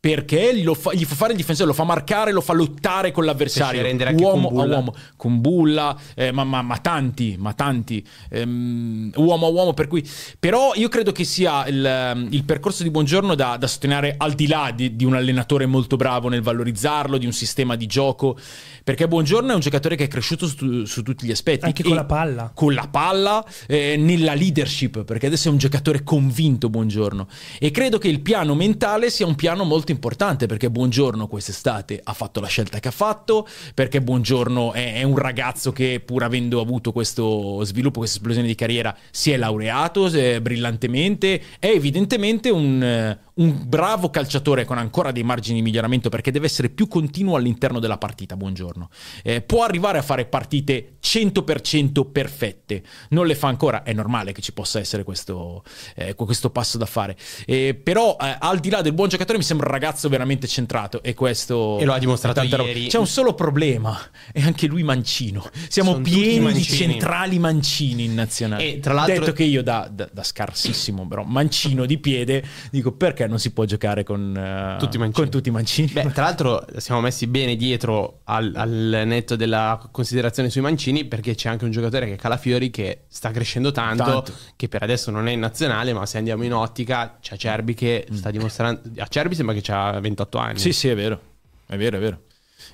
Perché 0.00 0.62
lo 0.62 0.74
fa- 0.74 0.94
gli 0.94 1.04
fa 1.04 1.16
fare 1.16 1.32
il 1.32 1.36
difensore, 1.36 1.68
lo 1.68 1.74
fa 1.74 1.82
marcare, 1.82 2.30
lo 2.30 2.40
fa 2.40 2.52
lottare 2.52 3.10
con 3.10 3.24
l'avversario. 3.24 3.84
Anche 3.84 4.14
uomo 4.22 4.46
con 4.46 4.58
Bulla. 4.58 4.74
a 4.74 4.76
uomo, 4.76 4.94
con 5.16 5.40
Bulla, 5.40 5.98
eh, 6.14 6.30
ma, 6.30 6.44
ma- 6.44 6.62
ma 6.62 6.78
tanti, 6.78 7.34
ma 7.36 7.52
tanti, 7.52 8.06
ehm, 8.30 9.10
uomo 9.16 9.46
a 9.46 9.48
uomo. 9.48 9.74
Per 9.74 9.88
cui, 9.88 10.08
però, 10.38 10.70
io 10.76 10.88
credo 10.88 11.10
che 11.10 11.24
sia 11.24 11.66
il, 11.66 12.28
il 12.30 12.44
percorso 12.44 12.84
di 12.84 12.90
Buongiorno 12.90 13.34
da, 13.34 13.56
da 13.56 13.66
sottolineare 13.66 14.14
al 14.16 14.34
di 14.34 14.46
là 14.46 14.70
di, 14.72 14.94
di 14.94 15.04
un 15.04 15.14
allenatore 15.14 15.66
molto 15.66 15.96
bravo 15.96 16.28
nel 16.28 16.42
valorizzarlo, 16.42 17.18
di 17.18 17.26
un 17.26 17.32
sistema 17.32 17.74
di 17.74 17.86
gioco. 17.86 18.38
Perché 18.84 19.08
Buongiorno 19.08 19.50
è 19.50 19.54
un 19.54 19.60
giocatore 19.60 19.96
che 19.96 20.04
è 20.04 20.08
cresciuto 20.08 20.46
su, 20.46 20.84
su 20.84 21.02
tutti 21.02 21.26
gli 21.26 21.32
aspetti. 21.32 21.64
Anche 21.64 21.82
con 21.82 21.96
la 21.96 22.04
palla. 22.04 22.52
con 22.54 22.72
la 22.72 22.86
palla, 22.88 23.44
eh, 23.66 23.96
nella 23.98 24.34
leadership, 24.34 25.02
perché 25.02 25.26
adesso 25.26 25.48
è 25.48 25.50
un 25.50 25.58
giocatore 25.58 26.04
convinto 26.04 26.68
Buongiorno. 26.68 27.26
E 27.58 27.72
credo 27.72 27.98
che 27.98 28.06
il 28.06 28.20
piano 28.20 28.54
mentale 28.54 29.10
sia 29.10 29.26
un 29.26 29.34
piano 29.34 29.64
molto 29.64 29.86
importante, 29.92 30.46
perché 30.46 30.70
Buongiorno 30.70 31.26
quest'estate 31.26 32.00
ha 32.02 32.12
fatto 32.12 32.40
la 32.40 32.46
scelta 32.46 32.80
che 32.80 32.88
ha 32.88 32.92
fatto, 32.92 33.46
perché 33.74 34.00
Buongiorno 34.00 34.72
è, 34.72 34.94
è 34.94 35.02
un 35.02 35.16
ragazzo 35.16 35.72
che 35.72 36.00
pur 36.04 36.22
avendo 36.22 36.60
avuto 36.60 36.92
questo 36.92 37.62
sviluppo, 37.64 37.98
questa 37.98 38.16
esplosione 38.16 38.46
di 38.46 38.54
carriera, 38.54 38.96
si 39.10 39.30
è 39.30 39.36
laureato 39.36 40.08
eh, 40.08 40.40
brillantemente, 40.40 41.40
è 41.58 41.66
evidentemente 41.68 42.50
un, 42.50 43.16
un 43.38 43.62
bravo 43.66 44.10
calciatore 44.10 44.64
con 44.64 44.78
ancora 44.78 45.12
dei 45.12 45.22
margini 45.22 45.56
di 45.56 45.62
miglioramento 45.62 46.08
perché 46.08 46.30
deve 46.30 46.46
essere 46.46 46.68
più 46.70 46.88
continuo 46.88 47.36
all'interno 47.36 47.78
della 47.78 47.98
partita, 47.98 48.36
buongiorno. 48.36 48.88
Eh, 49.22 49.42
può 49.42 49.64
arrivare 49.64 49.98
a 49.98 50.02
fare 50.02 50.24
partite 50.26 50.96
100% 51.02 52.10
perfette, 52.10 52.82
non 53.10 53.26
le 53.26 53.34
fa 53.34 53.48
ancora, 53.48 53.82
è 53.82 53.92
normale 53.92 54.32
che 54.32 54.42
ci 54.42 54.52
possa 54.52 54.78
essere 54.80 55.04
questo, 55.04 55.62
eh, 55.94 56.14
questo 56.14 56.50
passo 56.50 56.78
da 56.78 56.86
fare. 56.86 57.16
Eh, 57.46 57.78
però 57.80 58.16
eh, 58.20 58.36
al 58.38 58.58
di 58.58 58.70
là 58.70 58.82
del 58.82 58.92
buon 58.92 59.08
giocatore 59.08 59.38
mi 59.38 59.44
sembra 59.44 59.66
un 59.66 59.72
ragazzo 59.72 60.08
veramente 60.08 60.46
centrato 60.46 61.02
e 61.02 61.14
questo... 61.14 61.78
E 61.78 61.84
lo 61.84 61.92
ha 61.92 61.98
dimostrato 61.98 62.42
ieri. 62.42 62.88
C'è 62.88 62.98
un 62.98 63.06
solo 63.06 63.34
problema, 63.34 63.96
è 64.32 64.40
anche 64.40 64.66
lui 64.66 64.82
mancino. 64.82 65.48
Siamo 65.68 65.92
Sono 65.92 66.02
pieni 66.02 66.52
di 66.52 66.62
centrali 66.62 67.38
mancini 67.38 68.04
in 68.04 68.14
nazionale. 68.14 68.64
E 68.64 68.80
tra 68.80 68.94
l'altro- 68.94 69.20
Detto 69.20 69.32
che 69.32 69.44
io 69.44 69.62
da, 69.62 69.88
da- 69.90 70.08
da 70.10 70.22
scarsissimo, 70.24 71.06
però 71.06 71.22
mancino 71.22 71.86
di 71.86 71.98
piede, 71.98 72.44
dico 72.70 72.92
perché 72.92 73.27
non 73.28 73.38
si 73.38 73.52
può 73.52 73.64
giocare 73.64 74.02
con, 74.02 74.36
eh, 74.36 74.76
Tutti 74.78 74.96
i 74.96 74.98
mancini. 74.98 75.12
con 75.24 75.30
tutti 75.30 75.48
i 75.48 75.52
mancini? 75.52 75.88
Beh, 75.92 76.10
tra 76.10 76.24
l'altro 76.24 76.64
siamo 76.78 77.00
messi 77.00 77.26
bene 77.28 77.54
dietro 77.54 78.20
al, 78.24 78.52
al 78.56 79.02
netto 79.06 79.36
della 79.36 79.80
considerazione 79.92 80.50
sui 80.50 80.60
mancini 80.60 81.04
perché 81.04 81.34
c'è 81.36 81.48
anche 81.48 81.64
un 81.64 81.70
giocatore 81.70 82.06
che 82.06 82.14
è 82.14 82.16
Calafiori 82.16 82.70
che 82.70 83.02
sta 83.08 83.30
crescendo 83.30 83.70
tanto, 83.70 84.02
Tanto. 84.02 84.32
che 84.56 84.68
per 84.68 84.82
adesso 84.82 85.10
non 85.12 85.28
è 85.28 85.32
in 85.32 85.38
nazionale, 85.40 85.92
ma 85.92 86.04
se 86.06 86.18
andiamo 86.18 86.42
in 86.42 86.52
ottica 86.52 87.18
c'è 87.20 87.36
Cerbi 87.36 87.74
che 87.74 88.06
sta 88.10 88.30
dimostrando... 88.30 88.80
A 88.98 89.06
Cerbi 89.06 89.34
sembra 89.34 89.54
che 89.54 89.72
ha 89.72 90.00
28 90.00 90.38
anni. 90.38 90.58
Sì, 90.58 90.72
sì, 90.72 90.88
è 90.88 90.96
vero. 90.96 91.20
È 91.66 91.76
vero, 91.76 91.96
è 91.98 92.00
vero. 92.00 92.22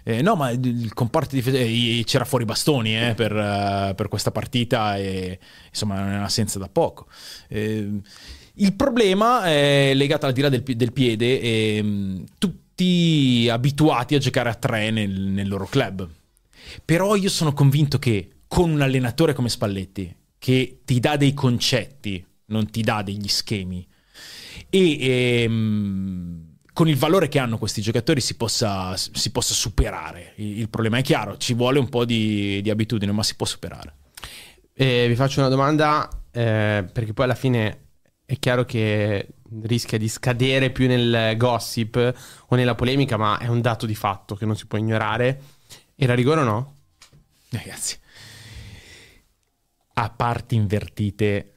Eh, 0.02 0.22
no, 0.22 0.34
ma 0.34 0.50
il 0.50 0.92
comparto 0.92 1.34
difesa 1.34 1.56
eh, 1.58 2.02
c'era 2.04 2.24
fuori 2.24 2.44
bastoni 2.44 2.96
eh, 2.98 3.14
per, 3.14 3.32
eh, 3.34 3.94
per 3.96 4.08
questa 4.08 4.30
partita 4.30 4.96
e 4.96 5.38
insomma 5.68 5.98
è 6.12 6.16
un'assenza 6.16 6.58
da 6.58 6.68
poco. 6.68 7.06
Eh, 7.48 8.00
il 8.56 8.74
problema 8.74 9.44
è 9.44 9.92
legato 9.94 10.26
al 10.26 10.32
di 10.32 10.40
là 10.40 10.48
del, 10.48 10.62
del 10.62 10.92
piede, 10.92 11.40
ehm, 11.40 12.24
tutti 12.38 13.48
abituati 13.50 14.14
a 14.14 14.18
giocare 14.18 14.50
a 14.50 14.54
tre 14.54 14.90
nel, 14.90 15.10
nel 15.10 15.48
loro 15.48 15.66
club. 15.66 16.08
Però 16.84 17.14
io 17.14 17.28
sono 17.28 17.52
convinto 17.52 17.98
che 17.98 18.30
con 18.46 18.70
un 18.70 18.80
allenatore 18.80 19.32
come 19.32 19.48
Spalletti, 19.48 20.14
che 20.38 20.80
ti 20.84 21.00
dà 21.00 21.16
dei 21.16 21.34
concetti, 21.34 22.24
non 22.46 22.70
ti 22.70 22.82
dà 22.82 23.02
degli 23.02 23.28
schemi, 23.28 23.86
e 24.70 25.42
ehm, 25.42 26.56
con 26.72 26.88
il 26.88 26.96
valore 26.96 27.28
che 27.28 27.38
hanno 27.38 27.58
questi 27.58 27.80
giocatori 27.80 28.20
si 28.20 28.36
possa, 28.36 28.96
si 28.96 29.30
possa 29.30 29.54
superare. 29.54 30.34
Il, 30.36 30.60
il 30.60 30.68
problema 30.68 30.98
è 30.98 31.02
chiaro, 31.02 31.36
ci 31.38 31.54
vuole 31.54 31.78
un 31.78 31.88
po' 31.88 32.04
di, 32.04 32.60
di 32.62 32.70
abitudine, 32.70 33.10
ma 33.12 33.22
si 33.22 33.34
può 33.34 33.46
superare. 33.46 33.94
Eh, 34.74 35.06
vi 35.08 35.14
faccio 35.14 35.40
una 35.40 35.48
domanda 35.48 36.08
eh, 36.32 36.84
perché 36.92 37.12
poi 37.12 37.24
alla 37.24 37.36
fine 37.36 37.83
è 38.24 38.38
chiaro 38.38 38.64
che 38.64 39.28
rischia 39.62 39.98
di 39.98 40.08
scadere 40.08 40.70
più 40.70 40.86
nel 40.86 41.36
gossip 41.36 42.14
o 42.48 42.56
nella 42.56 42.74
polemica, 42.74 43.16
ma 43.16 43.38
è 43.38 43.48
un 43.48 43.60
dato 43.60 43.86
di 43.86 43.94
fatto 43.94 44.34
che 44.34 44.46
non 44.46 44.56
si 44.56 44.66
può 44.66 44.78
ignorare. 44.78 45.40
Era 45.94 46.14
rigore 46.14 46.40
o 46.40 46.44
no? 46.44 46.76
Ragazzi, 47.50 47.98
a 49.94 50.10
parti 50.10 50.54
invertite 50.56 51.50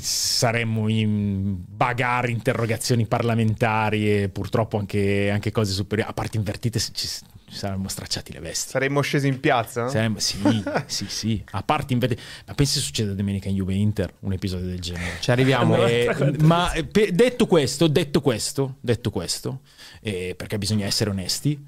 saremmo 0.00 0.88
in 0.88 1.62
bagarre, 1.66 2.30
interrogazioni 2.30 3.06
parlamentari 3.06 4.22
e 4.22 4.28
purtroppo 4.28 4.78
anche, 4.78 5.30
anche 5.30 5.52
cose 5.52 5.72
superiori. 5.72 6.10
A 6.10 6.14
parti 6.14 6.36
invertite 6.36 6.78
ci, 6.78 7.08
ci 7.56 7.62
saremmo 7.62 7.88
stracciati 7.88 8.32
le 8.32 8.40
vesti. 8.40 8.68
Saremmo 8.70 9.00
scesi 9.00 9.26
in 9.26 9.40
piazza? 9.40 9.88
Saremmo- 9.88 10.18
sì, 10.18 10.38
sì, 10.86 11.06
sì. 11.08 11.42
A 11.52 11.62
parti 11.62 11.94
invertite. 11.94 12.20
Ma 12.46 12.54
pensi 12.54 12.78
succeda 12.78 13.14
domenica 13.14 13.48
in 13.48 13.56
Juve 13.56 13.74
Inter 13.74 14.12
un 14.20 14.32
episodio 14.32 14.66
del 14.66 14.80
genere? 14.80 15.16
Ci 15.20 15.30
arriviamo. 15.30 15.84
Eh, 15.86 16.36
ma 16.40 16.70
pe- 16.90 17.12
detto 17.12 17.46
questo, 17.46 17.88
detto 17.88 18.20
questo, 18.20 18.76
detto 18.80 19.10
questo, 19.10 19.62
eh, 20.00 20.34
perché 20.36 20.58
bisogna 20.58 20.84
essere 20.84 21.10
onesti, 21.10 21.64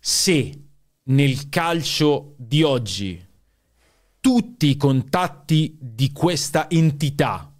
se 0.00 0.62
nel 1.02 1.48
calcio 1.50 2.34
di 2.38 2.62
oggi 2.62 3.22
tutti 4.18 4.68
i 4.68 4.76
contatti 4.76 5.76
di 5.78 6.10
questa 6.12 6.70
entità 6.70 7.52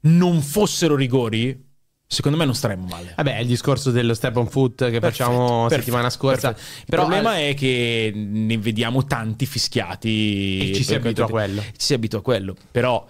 non 0.00 0.42
fossero 0.42 0.94
rigori, 0.94 1.65
secondo 2.06 2.38
me 2.38 2.44
non 2.44 2.54
staremmo 2.54 2.86
male. 2.86 3.12
Vabbè, 3.16 3.36
è 3.36 3.40
il 3.40 3.46
discorso 3.46 3.90
dello 3.90 4.14
step 4.14 4.36
on 4.36 4.46
foot 4.48 4.90
che 4.90 5.00
facciamo 5.00 5.62
Perfetto, 5.62 5.80
settimana 5.82 6.10
scorsa. 6.10 6.52
perfetto. 6.52 6.78
Il 6.80 6.84
Però 6.86 7.02
problema 7.02 7.38
eh, 7.38 7.50
è 7.50 7.54
che 7.54 8.12
ne 8.14 8.58
vediamo 8.58 9.04
tanti 9.04 9.46
fischiati. 9.46 10.70
E 10.70 10.74
ci 10.74 10.84
si 10.84 10.94
abitua 10.94 11.24
a 11.24 11.28
quello. 11.28 11.60
Ci 11.62 11.72
si 11.76 11.94
abitua 11.94 12.18
a 12.20 12.22
quello. 12.22 12.54
Però 12.70 13.06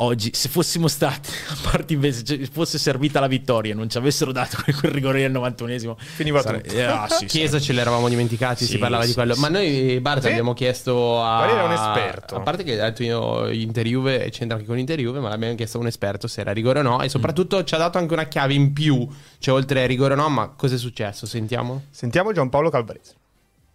oggi, 0.00 0.30
se 0.32 0.48
fossimo 0.48 0.86
stati, 0.88 1.28
a 1.50 1.56
parte 1.70 1.92
invece, 1.94 2.22
cioè, 2.24 2.38
fosse 2.50 2.78
servita 2.78 3.18
la 3.20 3.26
vittoria 3.26 3.72
e 3.72 3.74
non 3.74 3.90
ci 3.90 3.98
avessero 3.98 4.30
dato 4.32 4.56
quel 4.78 4.92
rigore 4.92 5.24
al 5.24 5.32
91esimo, 5.32 5.96
Finiva 5.98 6.42
tutto. 6.42 6.62
eh, 6.70 6.82
ah, 6.82 7.08
sì, 7.08 7.26
Chiesa 7.26 7.46
sarebbe- 7.48 7.64
ce 7.64 7.72
l'eravamo 7.72 8.08
dimenticati, 8.08 8.64
Sì, 8.64 8.72
si 8.72 8.78
parlava 8.78 9.02
sì, 9.02 9.08
di 9.08 9.14
quello. 9.14 9.34
sì. 9.34 9.40
Ma 9.40 9.48
noi, 9.48 9.98
Bart, 10.00 10.22
Sì. 10.22 10.28
abbiamo 10.28 10.54
chiesto 10.54 11.22
a. 11.22 11.36
Guarda, 11.44 11.52
era 11.54 11.64
un 11.64 11.72
esperto. 11.72 12.36
A 12.36 12.40
parte 12.40 12.62
che 12.62 12.80
ha 12.80 12.84
detto 12.84 13.02
io 13.02 13.48
Inter 13.50 13.86
Juve 13.86 14.24
e 14.24 14.30
c'entra 14.30 14.56
anche 14.56 14.68
con 14.68 14.78
Inter 14.78 14.98
Juve, 15.00 15.20
ma 15.20 15.28
l'abbiamo 15.28 15.54
chiesto 15.56 15.78
a 15.78 15.80
un 15.80 15.86
esperto 15.88 16.26
se 16.28 16.40
era 16.42 16.52
rigore 16.52 16.78
o 16.78 16.82
no. 16.82 17.02
E 17.02 17.08
soprattutto 17.08 17.62
ci 17.64 17.74
ha 17.74 17.78
dato 17.78 17.98
anche 17.98 18.12
una 18.14 18.26
chiave 18.28 18.54
in 18.54 18.72
più. 18.72 19.06
Cioè, 19.38 19.54
oltre 19.54 19.82
a 19.82 19.86
rigore 19.86 20.14
o 20.14 20.16
no, 20.16 20.28
ma 20.28 20.48
cosa 20.48 20.76
è 20.76 20.78
successo? 20.78 21.26
Sentiamo. 21.26 21.84
Sentiamo 21.90 22.32
Giampaolo 22.32 22.70
Calvarese. 22.70 23.14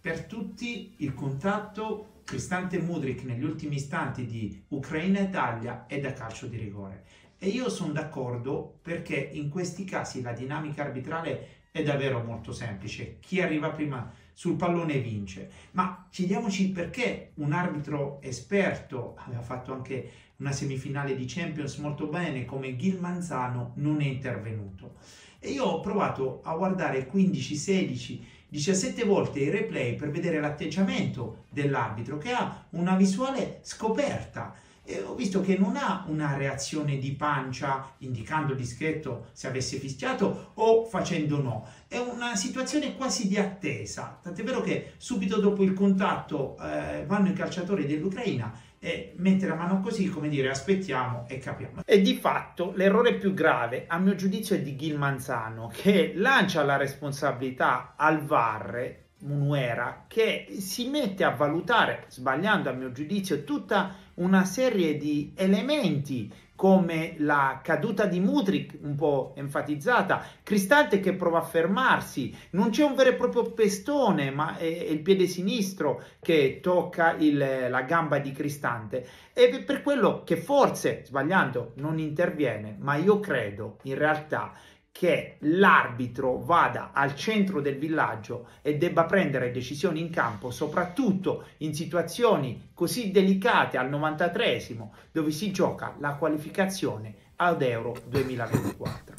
Per 0.00 0.24
tutti 0.24 0.92
il 0.98 1.14
contatto 1.14 2.06
Cristante 2.24 2.78
Mudrik 2.78 3.22
negli 3.24 3.44
ultimi 3.44 3.76
istanti 3.76 4.24
di 4.24 4.64
Ucraina-Italia 4.68 5.84
è 5.86 6.00
da 6.00 6.14
calcio 6.14 6.46
di 6.46 6.56
rigore. 6.56 7.04
E 7.38 7.48
io 7.48 7.68
sono 7.68 7.92
d'accordo 7.92 8.78
perché 8.80 9.14
in 9.14 9.50
questi 9.50 9.84
casi 9.84 10.22
la 10.22 10.32
dinamica 10.32 10.82
arbitrale 10.82 11.64
è 11.70 11.82
davvero 11.82 12.22
molto 12.22 12.52
semplice. 12.52 13.18
Chi 13.20 13.42
arriva 13.42 13.72
prima 13.72 14.10
sul 14.32 14.56
pallone 14.56 15.00
vince. 15.00 15.50
Ma 15.72 16.06
chiediamoci 16.10 16.70
perché 16.70 17.32
un 17.34 17.52
arbitro 17.52 18.22
esperto, 18.22 19.16
aveva 19.18 19.42
fatto 19.42 19.74
anche 19.74 20.10
una 20.36 20.52
semifinale 20.52 21.14
di 21.14 21.26
Champions 21.26 21.76
molto 21.76 22.06
bene, 22.06 22.46
come 22.46 22.74
Gil 22.76 23.00
Manzano, 23.00 23.72
non 23.76 24.00
è 24.00 24.06
intervenuto. 24.06 24.94
E 25.38 25.50
io 25.50 25.64
ho 25.64 25.80
provato 25.80 26.40
a 26.42 26.56
guardare 26.56 27.04
15, 27.04 27.54
16, 27.54 28.26
17 28.54 29.02
volte 29.02 29.40
i 29.40 29.50
replay 29.50 29.96
per 29.96 30.12
vedere 30.12 30.38
l'atteggiamento 30.38 31.46
dell'arbitro 31.50 32.18
che 32.18 32.30
ha 32.30 32.66
una 32.70 32.94
visuale 32.94 33.58
scoperta. 33.62 34.54
E 34.84 35.02
ho 35.02 35.16
visto 35.16 35.40
che 35.40 35.56
non 35.58 35.74
ha 35.74 36.04
una 36.06 36.36
reazione 36.36 36.98
di 36.98 37.10
pancia 37.14 37.94
indicando 37.98 38.52
il 38.52 38.58
dischetto 38.58 39.30
se 39.32 39.48
avesse 39.48 39.78
fischiato 39.78 40.52
o 40.54 40.84
facendo 40.84 41.42
no, 41.42 41.66
è 41.88 41.96
una 41.96 42.36
situazione 42.36 42.94
quasi 42.94 43.26
di 43.26 43.38
attesa, 43.38 44.20
tant'è 44.22 44.44
vero 44.44 44.60
che 44.60 44.92
subito 44.98 45.40
dopo 45.40 45.64
il 45.64 45.72
contatto 45.72 46.56
eh, 46.60 47.04
vanno 47.06 47.30
i 47.30 47.32
calciatori 47.32 47.86
dell'Ucraina 47.86 48.52
e 48.84 49.14
mette 49.16 49.46
la 49.46 49.54
mano 49.54 49.80
così 49.80 50.10
come 50.10 50.28
dire 50.28 50.50
aspettiamo 50.50 51.24
e 51.26 51.38
capiamo. 51.38 51.80
E 51.86 52.02
di 52.02 52.16
fatto 52.16 52.72
l'errore 52.76 53.14
più 53.14 53.32
grave 53.32 53.86
a 53.88 53.98
mio 53.98 54.14
giudizio 54.14 54.56
è 54.56 54.60
di 54.60 54.76
Gil 54.76 54.98
Manzano 54.98 55.70
che 55.72 56.12
lancia 56.14 56.62
la 56.62 56.76
responsabilità 56.76 57.94
al 57.96 58.22
VAR 58.22 59.02
Munuera 59.20 60.04
che 60.06 60.48
si 60.58 60.90
mette 60.90 61.24
a 61.24 61.30
valutare, 61.30 62.04
sbagliando 62.08 62.68
a 62.68 62.74
mio 62.74 62.92
giudizio, 62.92 63.42
tutta 63.42 63.94
una 64.16 64.44
serie 64.44 64.98
di 64.98 65.32
elementi 65.34 66.30
come 66.56 67.14
la 67.18 67.60
caduta 67.62 68.06
di 68.06 68.20
Mudrik 68.20 68.78
un 68.82 68.94
po' 68.94 69.32
enfatizzata, 69.36 70.24
Cristante 70.42 71.00
che 71.00 71.14
prova 71.14 71.38
a 71.38 71.42
fermarsi, 71.42 72.34
non 72.50 72.70
c'è 72.70 72.84
un 72.84 72.94
vero 72.94 73.10
e 73.10 73.14
proprio 73.14 73.52
pestone, 73.52 74.30
ma 74.30 74.56
è 74.56 74.64
il 74.64 75.00
piede 75.00 75.26
sinistro 75.26 76.02
che 76.20 76.60
tocca 76.62 77.14
il- 77.18 77.66
la 77.68 77.82
gamba 77.82 78.18
di 78.18 78.32
Cristante. 78.32 79.06
E 79.32 79.62
per 79.64 79.82
quello 79.82 80.22
che 80.24 80.36
forse 80.36 81.02
sbagliando 81.04 81.72
non 81.76 81.98
interviene, 81.98 82.76
ma 82.78 82.94
io 82.96 83.18
credo 83.20 83.78
in 83.82 83.96
realtà 83.96 84.52
che 84.96 85.38
l'arbitro 85.40 86.38
vada 86.38 86.92
al 86.92 87.16
centro 87.16 87.60
del 87.60 87.78
villaggio 87.78 88.46
e 88.62 88.78
debba 88.78 89.06
prendere 89.06 89.50
decisioni 89.50 89.98
in 89.98 90.08
campo, 90.08 90.52
soprattutto 90.52 91.46
in 91.58 91.74
situazioni 91.74 92.68
così 92.72 93.10
delicate 93.10 93.76
al 93.76 93.90
93esimo, 93.90 94.90
dove 95.10 95.32
si 95.32 95.50
gioca 95.50 95.96
la 95.98 96.12
qualificazione 96.12 97.12
ad 97.36 97.60
Euro 97.62 97.96
2024. 98.06 99.16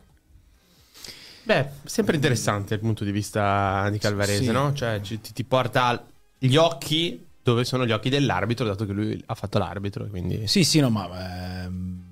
Beh, 1.43 1.67
sempre 1.83 2.15
interessante 2.15 2.75
il 2.75 2.79
punto 2.79 3.03
di 3.03 3.11
vista 3.11 3.89
di 3.89 3.97
Calvarese, 3.97 4.43
Sì. 4.45 4.51
no? 4.51 4.71
Cioè, 4.71 5.01
ci- 5.01 5.19
ti, 5.19 5.33
ti 5.33 5.43
porta 5.43 6.07
gli 6.37 6.55
occhi 6.55 7.21
dove 7.43 7.65
sono 7.65 7.85
gli 7.85 7.91
occhi 7.91 8.07
dell'arbitro, 8.07 8.65
dato 8.65 8.85
che 8.85 8.93
lui 8.93 9.21
ha 9.25 9.35
fatto 9.35 9.57
l'arbitro. 9.57 10.05
Quindi... 10.07 10.47
Sì, 10.47 10.63
sì, 10.63 10.79
no, 10.79 10.89
ma 10.89 11.63
ehm, 11.65 12.04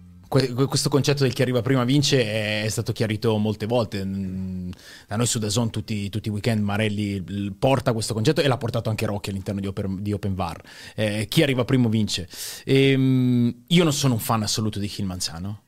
questo 0.68 0.90
concetto 0.90 1.24
del 1.24 1.34
chi 1.34 1.42
arriva 1.42 1.62
prima 1.62 1.84
vince 1.84 2.64
è, 2.64 2.68
stato 2.68 2.92
chiarito 2.92 3.38
molte 3.38 3.66
volte. 3.66 4.04
Mm, 4.04 4.72
Da 5.08 5.16
noi 5.16 5.26
su 5.26 5.40
Dazon 5.40 5.70
tutti, 5.70 6.10
tutti 6.10 6.30
i 6.30 6.32
weekend 6.32 6.64
Marelli 6.64 7.54
porta 7.58 7.94
questo 7.94 8.14
concetto 8.14 8.42
e 8.42 8.48
l'ha 8.48 8.58
portato 8.58 8.90
anche 8.90 9.06
Rocchi 9.06 9.30
all'interno 9.30 9.60
di 9.60 9.68
Open, 9.68 10.02
di 10.02 10.12
Open 10.12 10.34
VAR. 10.34 10.62
Eh, 10.96 11.28
chi 11.30 11.44
arriva 11.44 11.66
primo 11.66 11.90
vince. 11.90 12.28
Ehm, 12.66 13.64
io 13.68 13.84
non 13.84 13.94
sono 13.94 14.16
un 14.16 14.20
fan 14.20 14.44
assoluto 14.44 14.80
di 14.80 14.88
Gil 14.88 15.06
Manzano. 15.06 15.62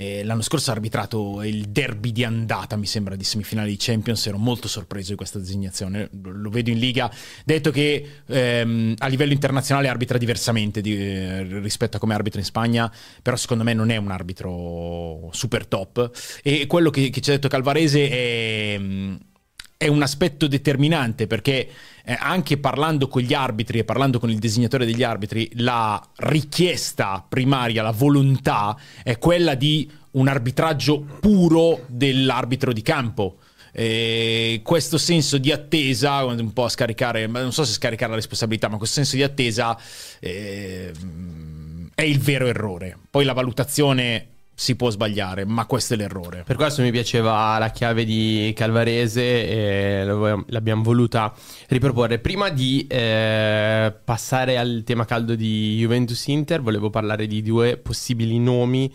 Eh, 0.00 0.24
l'anno 0.24 0.40
scorso 0.40 0.70
ha 0.70 0.72
arbitrato 0.72 1.42
il 1.42 1.68
derby 1.68 2.10
di 2.10 2.24
andata, 2.24 2.74
mi 2.76 2.86
sembra, 2.86 3.16
di 3.16 3.24
semifinale 3.24 3.68
di 3.68 3.76
Champions. 3.78 4.26
Ero 4.26 4.38
molto 4.38 4.66
sorpreso 4.66 5.10
di 5.10 5.16
questa 5.16 5.38
designazione. 5.38 6.08
Lo 6.22 6.48
vedo 6.48 6.70
in 6.70 6.78
Liga. 6.78 7.12
Detto 7.44 7.70
che 7.70 8.22
ehm, 8.24 8.94
a 8.96 9.06
livello 9.08 9.34
internazionale 9.34 9.88
arbitra 9.88 10.16
diversamente 10.16 10.80
di, 10.80 10.96
eh, 10.96 11.42
rispetto 11.60 11.98
a 11.98 12.00
come 12.00 12.14
arbitra 12.14 12.40
in 12.40 12.46
Spagna, 12.46 12.90
però 13.20 13.36
secondo 13.36 13.62
me 13.62 13.74
non 13.74 13.90
è 13.90 13.98
un 13.98 14.10
arbitro 14.10 15.28
super 15.32 15.66
top. 15.66 16.10
E 16.42 16.66
quello 16.66 16.88
che, 16.88 17.10
che 17.10 17.20
ci 17.20 17.28
ha 17.28 17.34
detto 17.34 17.48
Calvarese 17.48 18.08
è 18.08 18.80
è 19.82 19.86
un 19.86 20.02
aspetto 20.02 20.46
determinante 20.46 21.26
perché 21.26 21.66
eh, 22.04 22.14
anche 22.20 22.58
parlando 22.58 23.08
con 23.08 23.22
gli 23.22 23.32
arbitri 23.32 23.78
e 23.78 23.84
parlando 23.84 24.18
con 24.18 24.28
il 24.28 24.38
disegnatore 24.38 24.84
degli 24.84 25.02
arbitri, 25.02 25.50
la 25.54 25.98
richiesta 26.16 27.24
primaria, 27.26 27.82
la 27.82 27.90
volontà 27.90 28.76
è 29.02 29.16
quella 29.16 29.54
di 29.54 29.90
un 30.10 30.28
arbitraggio 30.28 31.00
puro 31.18 31.84
dell'arbitro 31.86 32.74
di 32.74 32.82
campo. 32.82 33.38
E 33.72 34.60
questo 34.62 34.98
senso 34.98 35.38
di 35.38 35.50
attesa, 35.50 36.24
un 36.26 36.52
po' 36.52 36.64
a 36.64 36.68
scaricare, 36.68 37.26
non 37.26 37.50
so 37.50 37.64
se 37.64 37.72
scaricare 37.72 38.10
la 38.10 38.16
responsabilità, 38.16 38.68
ma 38.68 38.76
questo 38.76 38.96
senso 38.96 39.16
di 39.16 39.22
attesa 39.22 39.80
eh, 40.18 40.92
è 41.94 42.02
il 42.02 42.18
vero 42.18 42.46
errore. 42.48 42.98
Poi 43.08 43.24
la 43.24 43.32
valutazione 43.32 44.29
si 44.60 44.76
può 44.76 44.90
sbagliare, 44.90 45.46
ma 45.46 45.64
questo 45.64 45.94
è 45.94 45.96
l'errore. 45.96 46.42
Per 46.42 46.54
questo 46.54 46.82
mi 46.82 46.90
piaceva 46.90 47.56
la 47.56 47.70
chiave 47.70 48.04
di 48.04 48.52
Calvarese 48.54 49.22
e 49.22 50.04
l'abbiamo 50.04 50.82
voluta 50.82 51.32
riproporre. 51.68 52.18
Prima 52.18 52.50
di 52.50 52.86
eh, 52.86 53.90
passare 54.04 54.58
al 54.58 54.82
tema 54.84 55.06
caldo 55.06 55.34
di 55.34 55.78
Juventus-Inter, 55.78 56.60
volevo 56.60 56.90
parlare 56.90 57.26
di 57.26 57.40
due 57.40 57.78
possibili 57.78 58.38
nomi 58.38 58.92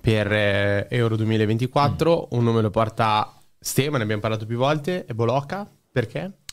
per 0.00 0.32
eh, 0.32 0.88
Euro 0.90 1.14
2024. 1.14 2.30
Mm. 2.32 2.36
Un 2.36 2.44
nome 2.44 2.60
lo 2.60 2.70
porta 2.70 3.38
Steve, 3.56 3.96
ne 3.96 4.02
abbiamo 4.02 4.20
parlato 4.20 4.46
più 4.46 4.56
volte, 4.56 5.04
è 5.04 5.12
Bolocca. 5.12 5.70
Perché? 5.92 6.43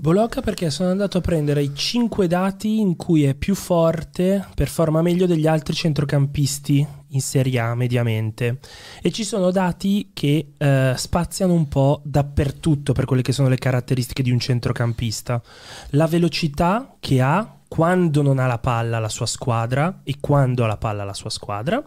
Bolocca 0.00 0.42
perché 0.42 0.70
sono 0.70 0.90
andato 0.90 1.18
a 1.18 1.20
prendere 1.20 1.60
i 1.60 1.74
5 1.74 2.28
dati 2.28 2.78
in 2.78 2.94
cui 2.94 3.24
è 3.24 3.34
più 3.34 3.56
forte, 3.56 4.46
performa 4.54 5.02
meglio 5.02 5.26
degli 5.26 5.48
altri 5.48 5.74
centrocampisti 5.74 6.86
in 7.08 7.20
Serie 7.20 7.58
A 7.58 7.74
mediamente 7.74 8.60
e 9.02 9.10
ci 9.10 9.24
sono 9.24 9.50
dati 9.50 10.10
che 10.12 10.52
eh, 10.56 10.94
spaziano 10.96 11.52
un 11.52 11.66
po' 11.66 12.00
dappertutto 12.04 12.92
per 12.92 13.06
quelle 13.06 13.22
che 13.22 13.32
sono 13.32 13.48
le 13.48 13.58
caratteristiche 13.58 14.22
di 14.22 14.30
un 14.30 14.38
centrocampista. 14.38 15.42
La 15.90 16.06
velocità 16.06 16.94
che 17.00 17.20
ha 17.20 17.58
quando 17.66 18.22
non 18.22 18.38
ha 18.38 18.46
la 18.46 18.58
palla 18.58 19.00
la 19.00 19.08
sua 19.08 19.26
squadra 19.26 20.02
e 20.04 20.18
quando 20.20 20.62
ha 20.62 20.68
la 20.68 20.76
palla 20.76 21.02
la 21.02 21.12
sua 21.12 21.28
squadra, 21.28 21.84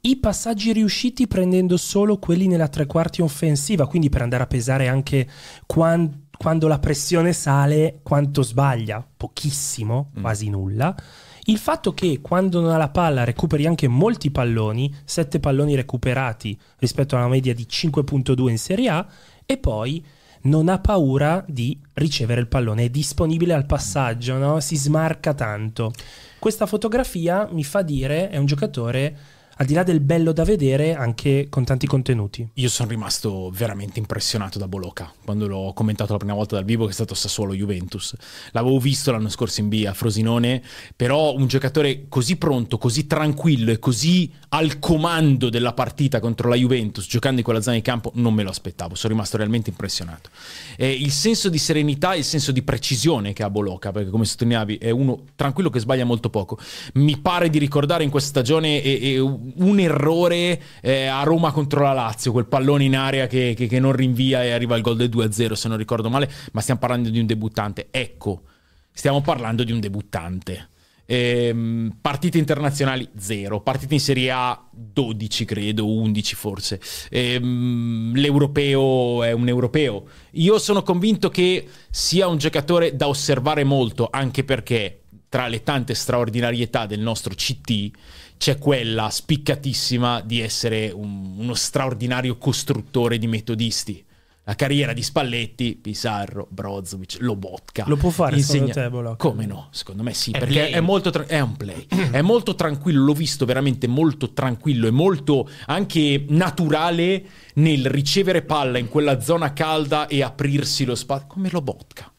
i 0.00 0.16
passaggi 0.16 0.72
riusciti 0.72 1.26
prendendo 1.26 1.76
solo 1.76 2.18
quelli 2.18 2.46
nella 2.46 2.68
tre 2.68 2.86
quarti 2.86 3.20
offensiva, 3.20 3.86
quindi 3.86 4.08
per 4.08 4.22
andare 4.22 4.44
a 4.44 4.46
pesare 4.46 4.88
anche 4.88 5.28
quando 5.66 6.22
quando 6.36 6.68
la 6.68 6.78
pressione 6.78 7.32
sale, 7.32 8.00
quanto 8.02 8.42
sbaglia? 8.42 9.06
Pochissimo, 9.16 10.10
mm. 10.18 10.20
quasi 10.20 10.50
nulla. 10.50 10.94
Il 11.46 11.58
fatto 11.58 11.92
che 11.92 12.20
quando 12.22 12.60
non 12.60 12.70
ha 12.70 12.78
la 12.78 12.88
palla 12.88 13.24
recuperi 13.24 13.66
anche 13.66 13.86
molti 13.86 14.30
palloni, 14.30 14.92
7 15.04 15.40
palloni 15.40 15.74
recuperati 15.74 16.58
rispetto 16.78 17.16
a 17.16 17.18
una 17.18 17.28
media 17.28 17.54
di 17.54 17.66
5.2 17.68 18.48
in 18.48 18.58
Serie 18.58 18.88
A, 18.88 19.06
e 19.44 19.58
poi 19.58 20.04
non 20.42 20.68
ha 20.68 20.78
paura 20.78 21.44
di 21.46 21.78
ricevere 21.94 22.40
il 22.40 22.48
pallone, 22.48 22.84
è 22.84 22.88
disponibile 22.88 23.52
al 23.52 23.66
passaggio, 23.66 24.36
no? 24.36 24.60
si 24.60 24.76
smarca 24.76 25.34
tanto. 25.34 25.92
Questa 26.38 26.66
fotografia 26.66 27.48
mi 27.50 27.64
fa 27.64 27.82
dire 27.82 28.28
è 28.28 28.36
un 28.36 28.46
giocatore 28.46 29.16
al 29.56 29.66
di 29.66 29.74
là 29.74 29.82
del 29.82 30.00
bello 30.00 30.32
da 30.32 30.44
vedere, 30.44 30.94
anche 30.94 31.46
con 31.48 31.64
tanti 31.64 31.86
contenuti. 31.86 32.48
Io 32.54 32.68
sono 32.68 32.88
rimasto 32.88 33.50
veramente 33.50 33.98
impressionato 33.98 34.58
da 34.58 34.66
Boloca 34.66 35.12
quando 35.24 35.46
l'ho 35.46 35.72
commentato 35.72 36.12
la 36.12 36.18
prima 36.18 36.34
volta 36.34 36.56
dal 36.56 36.64
vivo, 36.64 36.84
che 36.84 36.90
è 36.90 36.94
stato 36.94 37.14
Sassuolo 37.14 37.54
Juventus. 37.54 38.14
L'avevo 38.52 38.78
visto 38.78 39.10
l'anno 39.12 39.28
scorso 39.28 39.60
in 39.60 39.68
via 39.68 39.90
a 39.90 39.94
Frosinone, 39.94 40.62
però 40.96 41.34
un 41.34 41.46
giocatore 41.46 42.06
così 42.08 42.36
pronto, 42.36 42.78
così 42.78 43.06
tranquillo 43.06 43.70
e 43.70 43.78
così 43.78 44.30
al 44.50 44.78
comando 44.78 45.50
della 45.50 45.72
partita 45.72 46.20
contro 46.20 46.48
la 46.48 46.56
Juventus, 46.56 47.06
giocando 47.06 47.38
in 47.38 47.44
quella 47.44 47.60
zona 47.60 47.76
di 47.76 47.82
campo, 47.82 48.10
non 48.14 48.34
me 48.34 48.42
lo 48.42 48.50
aspettavo. 48.50 48.94
Sono 48.94 49.12
rimasto 49.12 49.36
realmente 49.36 49.70
impressionato. 49.70 50.30
E 50.76 50.90
il 50.90 51.10
senso 51.10 51.48
di 51.48 51.58
serenità 51.58 52.14
e 52.14 52.18
il 52.18 52.24
senso 52.24 52.52
di 52.52 52.62
precisione 52.62 53.32
che 53.32 53.42
ha 53.42 53.50
Boloca, 53.50 53.92
perché 53.92 54.10
come 54.10 54.24
sottolineavi 54.24 54.78
è 54.78 54.90
uno 54.90 55.24
tranquillo 55.36 55.70
che 55.70 55.80
sbaglia 55.80 56.04
molto 56.04 56.30
poco. 56.30 56.58
Mi 56.94 57.16
pare 57.18 57.50
di 57.50 57.58
ricordare 57.58 58.04
in 58.04 58.10
questa 58.10 58.28
stagione. 58.30 58.82
E, 58.82 59.00
e 59.02 59.42
un 59.56 59.78
errore 59.78 60.60
eh, 60.80 61.06
a 61.06 61.22
Roma 61.22 61.52
contro 61.52 61.82
la 61.82 61.92
Lazio, 61.92 62.32
quel 62.32 62.46
pallone 62.46 62.84
in 62.84 62.96
area 62.96 63.26
che, 63.26 63.54
che, 63.56 63.66
che 63.66 63.80
non 63.80 63.92
rinvia 63.92 64.42
e 64.44 64.52
arriva 64.52 64.76
il 64.76 64.82
gol 64.82 64.96
del 64.96 65.08
2-0 65.08 65.52
se 65.52 65.68
non 65.68 65.76
ricordo 65.76 66.10
male, 66.10 66.30
ma 66.52 66.60
stiamo 66.60 66.80
parlando 66.80 67.10
di 67.10 67.18
un 67.18 67.26
debuttante. 67.26 67.88
Ecco, 67.90 68.42
stiamo 68.92 69.20
parlando 69.20 69.64
di 69.64 69.72
un 69.72 69.80
debuttante. 69.80 70.68
Ehm, 71.06 71.98
partite 72.00 72.38
internazionali 72.38 73.06
0, 73.16 73.60
partite 73.60 73.94
in 73.94 74.00
Serie 74.00 74.30
A 74.30 74.68
12 74.70 75.44
credo, 75.44 75.86
11 75.86 76.34
forse. 76.34 76.80
Ehm, 77.10 78.12
l'europeo 78.14 79.22
è 79.22 79.32
un 79.32 79.48
europeo. 79.48 80.06
Io 80.32 80.58
sono 80.58 80.82
convinto 80.82 81.28
che 81.28 81.66
sia 81.90 82.26
un 82.26 82.38
giocatore 82.38 82.96
da 82.96 83.08
osservare 83.08 83.64
molto, 83.64 84.08
anche 84.10 84.44
perché 84.44 85.00
tra 85.28 85.48
le 85.48 85.62
tante 85.62 85.94
straordinarietà 85.94 86.86
del 86.86 87.00
nostro 87.00 87.34
CT 87.34 87.90
c'è 88.44 88.58
quella 88.58 89.08
spiccatissima 89.08 90.20
di 90.20 90.40
essere 90.40 90.90
un, 90.94 91.36
uno 91.38 91.54
straordinario 91.54 92.36
costruttore 92.36 93.16
di 93.16 93.26
metodisti. 93.26 94.04
La 94.42 94.54
carriera 94.54 94.92
di 94.92 95.02
Spalletti, 95.02 95.76
Pizarro, 95.76 96.46
Brozovic, 96.50 97.16
Lobotka. 97.20 97.84
Lo 97.86 97.96
può 97.96 98.10
fare 98.10 98.36
insegna... 98.36 98.66
secondo 98.66 98.72
te, 98.74 98.90
Bolocca? 98.90 99.16
Come 99.16 99.46
no? 99.46 99.68
Secondo 99.70 100.02
me 100.02 100.12
sì, 100.12 100.32
è 100.32 100.38
perché 100.38 100.68
è, 100.68 100.80
molto 100.80 101.08
tra... 101.08 101.24
è 101.24 101.40
un 101.40 101.56
play. 101.56 101.86
è 101.88 102.20
molto 102.20 102.54
tranquillo, 102.54 103.02
l'ho 103.02 103.14
visto 103.14 103.46
veramente 103.46 103.86
molto 103.86 104.34
tranquillo 104.34 104.88
e 104.88 104.90
molto 104.90 105.48
anche 105.64 106.26
naturale 106.28 107.24
nel 107.54 107.86
ricevere 107.86 108.42
palla 108.42 108.76
in 108.76 108.90
quella 108.90 109.22
zona 109.22 109.54
calda 109.54 110.06
e 110.06 110.22
aprirsi 110.22 110.84
lo 110.84 110.96
spazio, 110.96 111.28
come 111.28 111.48
Lobotka. 111.50 112.12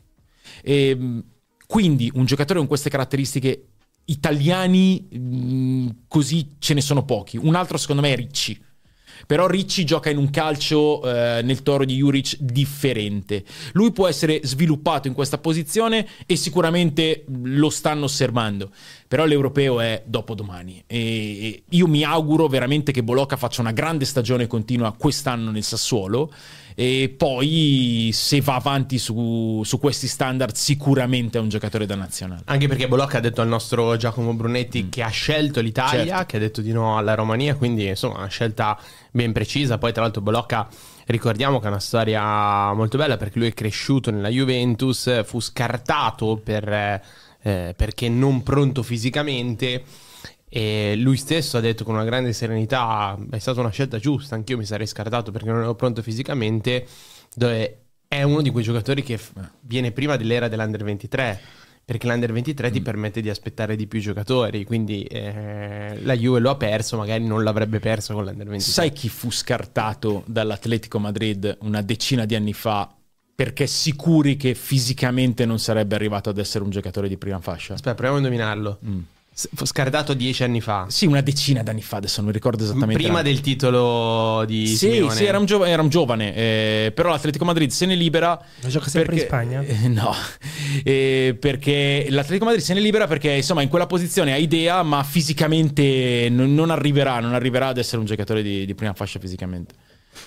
E, 0.63 0.89
ehm, 0.89 1.23
quindi 1.67 2.09
un 2.15 2.25
giocatore 2.25 2.57
con 2.57 2.67
queste 2.67 2.89
caratteristiche 2.89 3.67
italiani 4.05 5.07
mh, 5.09 5.17
mm, 5.17 5.87
così 6.07 6.55
ce 6.59 6.73
ne 6.73 6.81
sono 6.81 7.03
pochi. 7.03 7.37
Un 7.37 7.55
altro 7.55 7.77
secondo 7.77 8.01
me 8.01 8.13
è 8.13 8.15
Ricci. 8.15 8.63
Però 9.25 9.47
Ricci 9.47 9.85
gioca 9.85 10.09
in 10.09 10.17
un 10.17 10.29
calcio 10.29 11.01
eh, 11.03 11.41
nel 11.41 11.63
toro 11.63 11.85
di 11.85 11.95
Juric 11.95 12.37
differente. 12.39 13.43
Lui 13.73 13.91
può 13.91 14.07
essere 14.07 14.41
sviluppato 14.43 15.07
in 15.07 15.13
questa 15.13 15.37
posizione 15.37 16.05
e 16.25 16.35
sicuramente 16.35 17.25
lo 17.43 17.69
stanno 17.69 18.05
osservando. 18.05 18.71
Però 19.07 19.25
l'europeo 19.25 19.79
è 19.79 20.03
dopodomani 20.05 20.83
e 20.85 21.63
io 21.67 21.87
mi 21.87 22.03
auguro 22.03 22.47
veramente 22.47 22.91
che 22.91 23.03
Bolocca 23.03 23.37
faccia 23.37 23.61
una 23.61 23.71
grande 23.71 24.05
stagione 24.05 24.47
continua 24.47 24.93
quest'anno 24.93 25.51
nel 25.51 25.63
Sassuolo 25.63 26.31
e 26.77 27.13
poi 27.15 28.09
se 28.13 28.41
va 28.41 28.55
avanti 28.55 28.97
su, 28.97 29.61
su, 29.63 29.79
questi 29.79 30.07
standard 30.07 30.53
sicuramente 30.55 31.37
è 31.37 31.41
un 31.41 31.47
giocatore 31.47 31.85
da 31.85 31.95
nazionale. 31.95 32.41
Anche 32.45 32.67
perché 32.67 32.89
Bolocca 32.89 33.17
ha 33.17 33.21
detto 33.21 33.41
al 33.41 33.47
nostro 33.47 33.95
Giacomo 33.95 34.33
Brunetti 34.33 34.83
mm. 34.83 34.89
che 34.89 35.01
ha 35.01 35.07
scelto 35.07 35.61
l'Italia, 35.61 36.05
certo. 36.05 36.25
che 36.25 36.37
ha 36.37 36.39
detto 36.39 36.59
di 36.59 36.73
no 36.73 36.97
alla 36.97 37.15
Romania, 37.15 37.55
quindi 37.55 37.87
insomma 37.87 38.17
una 38.17 38.27
scelta 38.27 38.77
ben 39.09 39.31
precisa. 39.31 39.77
Poi 39.77 39.93
tra 39.93 40.01
l'altro 40.01 40.21
Bolocca 40.21 40.67
ricordiamo 41.05 41.59
che 41.59 41.65
è 41.65 41.69
una 41.69 41.79
storia 41.79 42.73
molto 42.73 42.97
bella 42.97 43.15
perché 43.15 43.39
lui 43.39 43.47
è 43.47 43.53
cresciuto 43.53 44.11
nella 44.11 44.29
Juventus, 44.29 45.23
fu 45.23 45.39
scartato 45.39 46.41
per, 46.43 47.01
eh, 47.41 47.73
perché 47.73 48.09
non 48.09 48.43
pronto 48.43 48.83
fisicamente 48.83 49.81
e 50.55 50.95
lui 50.95 51.17
stesso 51.17 51.57
ha 51.57 51.59
detto 51.59 51.83
con 51.83 51.95
una 51.95 52.05
grande 52.05 52.31
serenità: 52.31 53.17
è 53.29 53.39
stata 53.39 53.59
una 53.59 53.71
scelta 53.71 53.99
giusta. 53.99 54.35
Anch'io 54.35 54.55
mi 54.55 54.63
sarei 54.63 54.87
scartato 54.87 55.29
perché 55.29 55.49
non 55.49 55.63
ero 55.63 55.75
pronto 55.75 56.01
fisicamente. 56.01 56.87
Dove 57.35 57.79
è 58.07 58.23
uno 58.23 58.41
di 58.41 58.51
quei 58.51 58.63
giocatori 58.63 59.03
che 59.03 59.19
viene 59.59 59.91
prima 59.91 60.15
dell'era 60.15 60.47
dell'Under 60.47 60.85
23 60.85 61.41
perché 61.83 62.07
l'Under 62.07 62.31
23 62.31 62.69
mm. 62.69 62.71
ti 62.71 62.81
permette 62.81 63.19
di 63.19 63.29
aspettare 63.29 63.75
di 63.75 63.85
più 63.85 63.99
giocatori, 63.99 64.63
quindi 64.63 65.03
eh, 65.03 65.99
la 66.01 66.15
Juve 66.15 66.39
lo 66.39 66.51
ha 66.51 66.55
perso, 66.55 66.95
magari 66.95 67.25
non 67.25 67.43
l'avrebbe 67.43 67.79
perso 67.79 68.13
con 68.13 68.23
l'Under 68.23 68.47
23. 68.47 68.71
Sai 68.71 68.93
chi 68.93 69.09
fu 69.09 69.29
scartato 69.29 70.23
dall'Atletico 70.25 70.99
Madrid 70.99 71.57
una 71.63 71.81
decina 71.81 72.23
di 72.23 72.33
anni 72.33 72.53
fa 72.53 72.95
perché 73.35 73.67
sicuri 73.67 74.37
che 74.37 74.55
fisicamente 74.55 75.45
non 75.45 75.59
sarebbe 75.59 75.95
arrivato 75.95 76.29
ad 76.29 76.37
essere 76.37 76.63
un 76.63 76.69
giocatore 76.69 77.09
di 77.09 77.17
prima 77.17 77.41
fascia? 77.41 77.73
Aspetta, 77.73 77.93
proviamo 77.93 78.15
a 78.15 78.19
indovinarlo. 78.19 78.79
Mm. 78.85 78.99
S- 79.37 79.49
fu 79.53 79.65
scartato 79.65 80.13
dieci 80.13 80.43
anni 80.43 80.61
fa. 80.61 80.85
Sì, 80.87 81.05
una 81.05 81.19
decina 81.19 81.61
d'anni 81.61 81.81
fa, 81.81 81.97
adesso 81.97 82.21
non 82.21 82.31
ricordo 82.31 82.63
esattamente. 82.63 82.93
Prima 82.93 83.15
l'anno. 83.17 83.23
del 83.27 83.41
titolo 83.41 84.45
di 84.45 84.65
Sì, 84.67 84.77
Simeone. 84.91 85.13
sì, 85.13 85.25
era 85.25 85.37
un, 85.37 85.45
giova- 85.45 85.67
era 85.67 85.81
un 85.81 85.89
giovane, 85.89 86.33
eh, 86.33 86.91
però 86.95 87.09
l'Atletico 87.09 87.43
Madrid 87.43 87.69
se 87.69 87.85
ne 87.85 87.95
libera. 87.95 88.39
Ma 88.61 88.69
gioca 88.69 88.87
sempre 88.87 89.15
in 89.15 89.21
Spagna? 89.21 89.61
eh, 89.67 89.89
no, 89.89 90.13
Eh, 90.83 91.35
perché 91.37 92.07
l'Atletico 92.09 92.45
Madrid 92.45 92.63
se 92.63 92.73
ne 92.73 92.79
libera 92.79 93.07
perché 93.07 93.31
insomma 93.31 93.61
in 93.61 93.67
quella 93.67 93.87
posizione 93.87 94.31
ha 94.31 94.37
idea, 94.37 94.81
ma 94.83 95.03
fisicamente 95.03 96.27
non, 96.31 96.53
non 96.53 96.69
arriverà, 96.69 97.19
non 97.19 97.33
arriverà 97.33 97.67
ad 97.67 97.77
essere 97.77 97.97
un 97.97 98.05
giocatore 98.05 98.41
di, 98.41 98.65
di 98.65 98.73
prima 98.73 98.93
fascia 98.93 99.19
fisicamente. 99.19 99.73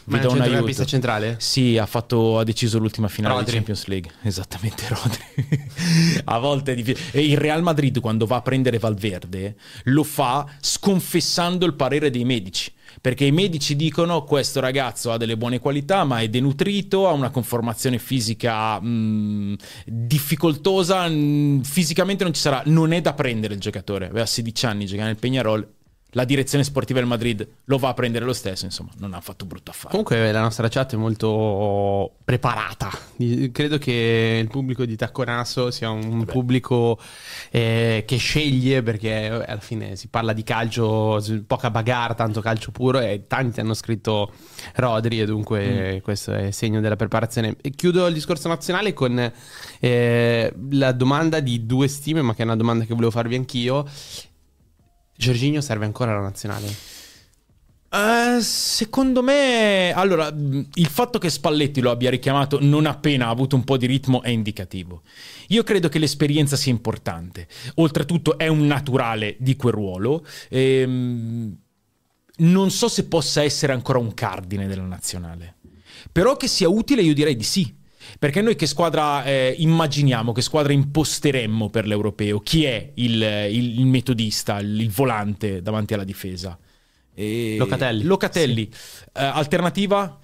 Vi 0.04 0.18
do 0.20 0.32
un 0.32 0.40
aiuto. 0.40 0.84
centrale? 0.84 1.36
Sì, 1.38 1.78
ha, 1.78 1.86
fatto, 1.86 2.38
ha 2.38 2.44
deciso 2.44 2.78
l'ultima 2.78 3.08
finale 3.08 3.34
Rodri. 3.34 3.50
di 3.50 3.56
Champions 3.56 3.86
League. 3.86 4.10
Esattamente, 4.22 4.84
Rodri. 4.88 5.68
a 6.24 6.38
volte 6.38 6.72
è 6.72 6.74
difficile. 6.74 7.12
E 7.12 7.24
il 7.26 7.36
Real 7.36 7.62
Madrid, 7.62 8.00
quando 8.00 8.26
va 8.26 8.36
a 8.36 8.42
prendere 8.42 8.78
Valverde, 8.78 9.56
lo 9.84 10.04
fa 10.04 10.46
sconfessando 10.60 11.66
il 11.66 11.74
parere 11.74 12.10
dei 12.10 12.24
medici. 12.24 12.72
Perché 13.00 13.24
i 13.24 13.32
medici 13.32 13.76
dicono 13.76 14.24
questo 14.24 14.60
ragazzo 14.60 15.12
ha 15.12 15.18
delle 15.18 15.36
buone 15.36 15.60
qualità, 15.60 16.04
ma 16.04 16.20
è 16.20 16.28
denutrito, 16.28 17.06
ha 17.06 17.12
una 17.12 17.30
conformazione 17.30 17.98
fisica 17.98 18.80
mh, 18.80 19.56
difficoltosa, 19.84 21.06
mh, 21.06 21.62
fisicamente 21.62 22.24
non 22.24 22.32
ci 22.32 22.40
sarà. 22.40 22.62
Non 22.66 22.92
è 22.92 23.00
da 23.00 23.12
prendere 23.12 23.54
il 23.54 23.60
giocatore. 23.60 24.06
Aveva 24.06 24.26
16 24.26 24.66
anni, 24.66 24.86
gioca 24.86 25.04
nel 25.04 25.18
Peñarol. 25.20 25.66
La 26.12 26.24
direzione 26.24 26.64
sportiva 26.64 27.00
del 27.00 27.08
Madrid 27.08 27.46
lo 27.64 27.76
va 27.76 27.90
a 27.90 27.94
prendere 27.94 28.24
lo 28.24 28.32
stesso, 28.32 28.64
insomma, 28.64 28.90
non 28.98 29.12
ha 29.12 29.20
fatto 29.20 29.44
brutto 29.44 29.72
affare. 29.72 29.90
Comunque 29.90 30.32
la 30.32 30.40
nostra 30.40 30.68
chat 30.68 30.94
è 30.94 30.96
molto 30.96 32.14
preparata. 32.24 32.90
Credo 33.52 33.76
che 33.76 34.38
il 34.40 34.48
pubblico 34.48 34.86
di 34.86 34.96
Tacconasso 34.96 35.70
sia 35.70 35.90
un 35.90 36.24
pubblico 36.24 36.98
eh, 37.50 38.04
che 38.06 38.16
sceglie 38.16 38.82
perché 38.82 39.24
eh, 39.24 39.28
alla 39.28 39.60
fine 39.60 39.96
si 39.96 40.08
parla 40.08 40.32
di 40.32 40.42
calcio, 40.44 41.22
poca 41.46 41.70
bagarre, 41.70 42.14
tanto 42.14 42.40
calcio 42.40 42.70
puro 42.70 43.00
e 43.00 43.24
tanti 43.26 43.60
hanno 43.60 43.74
scritto 43.74 44.32
Rodri 44.76 45.20
e 45.20 45.26
dunque 45.26 46.00
questo 46.02 46.32
è 46.32 46.50
segno 46.52 46.80
della 46.80 46.96
preparazione. 46.96 47.56
E 47.60 47.68
chiudo 47.68 48.06
il 48.06 48.14
discorso 48.14 48.48
nazionale 48.48 48.94
con 48.94 49.32
eh, 49.78 50.54
la 50.70 50.92
domanda 50.92 51.40
di 51.40 51.66
due 51.66 51.86
stime, 51.86 52.22
ma 52.22 52.34
che 52.34 52.40
è 52.40 52.44
una 52.46 52.56
domanda 52.56 52.86
che 52.86 52.94
volevo 52.94 53.10
farvi 53.10 53.34
anch'io. 53.34 53.86
Giorginio 55.18 55.60
serve 55.60 55.84
ancora 55.84 56.12
alla 56.12 56.20
nazionale? 56.20 56.72
Eh, 57.90 58.40
secondo 58.40 59.20
me, 59.20 59.92
allora, 59.92 60.28
il 60.28 60.86
fatto 60.86 61.18
che 61.18 61.28
Spalletti 61.28 61.80
lo 61.80 61.90
abbia 61.90 62.08
richiamato 62.08 62.58
non 62.60 62.86
appena 62.86 63.26
ha 63.26 63.30
avuto 63.30 63.56
un 63.56 63.64
po' 63.64 63.76
di 63.76 63.86
ritmo 63.86 64.22
è 64.22 64.28
indicativo. 64.28 65.02
Io 65.48 65.64
credo 65.64 65.88
che 65.88 65.98
l'esperienza 65.98 66.54
sia 66.54 66.70
importante. 66.70 67.48
Oltretutto 67.76 68.38
è 68.38 68.46
un 68.46 68.64
naturale 68.64 69.34
di 69.40 69.56
quel 69.56 69.72
ruolo. 69.72 70.24
Ehm, 70.50 71.56
non 72.36 72.70
so 72.70 72.86
se 72.86 73.06
possa 73.06 73.42
essere 73.42 73.72
ancora 73.72 73.98
un 73.98 74.14
cardine 74.14 74.68
della 74.68 74.82
nazionale. 74.82 75.56
Però 76.12 76.36
che 76.36 76.46
sia 76.46 76.68
utile 76.68 77.02
io 77.02 77.12
direi 77.12 77.34
di 77.34 77.42
sì. 77.42 77.74
Perché 78.18 78.40
noi 78.42 78.54
che 78.56 78.66
squadra 78.66 79.24
eh, 79.24 79.54
immaginiamo, 79.58 80.32
che 80.32 80.42
squadra 80.42 80.72
imposteremmo 80.72 81.68
per 81.70 81.86
l'europeo? 81.86 82.40
Chi 82.40 82.64
è 82.64 82.90
il, 82.94 83.22
il- 83.50 83.78
il 83.80 83.86
metodista, 83.86 84.58
il, 84.60 84.80
il 84.80 84.90
volante 84.90 85.62
davanti 85.62 85.94
alla 85.94 86.04
difesa? 86.04 86.58
E- 87.14 87.56
Locatelli. 87.58 88.04
Locatelli. 88.04 88.62
Eh, 88.68 89.22
alternativa? 89.24 90.18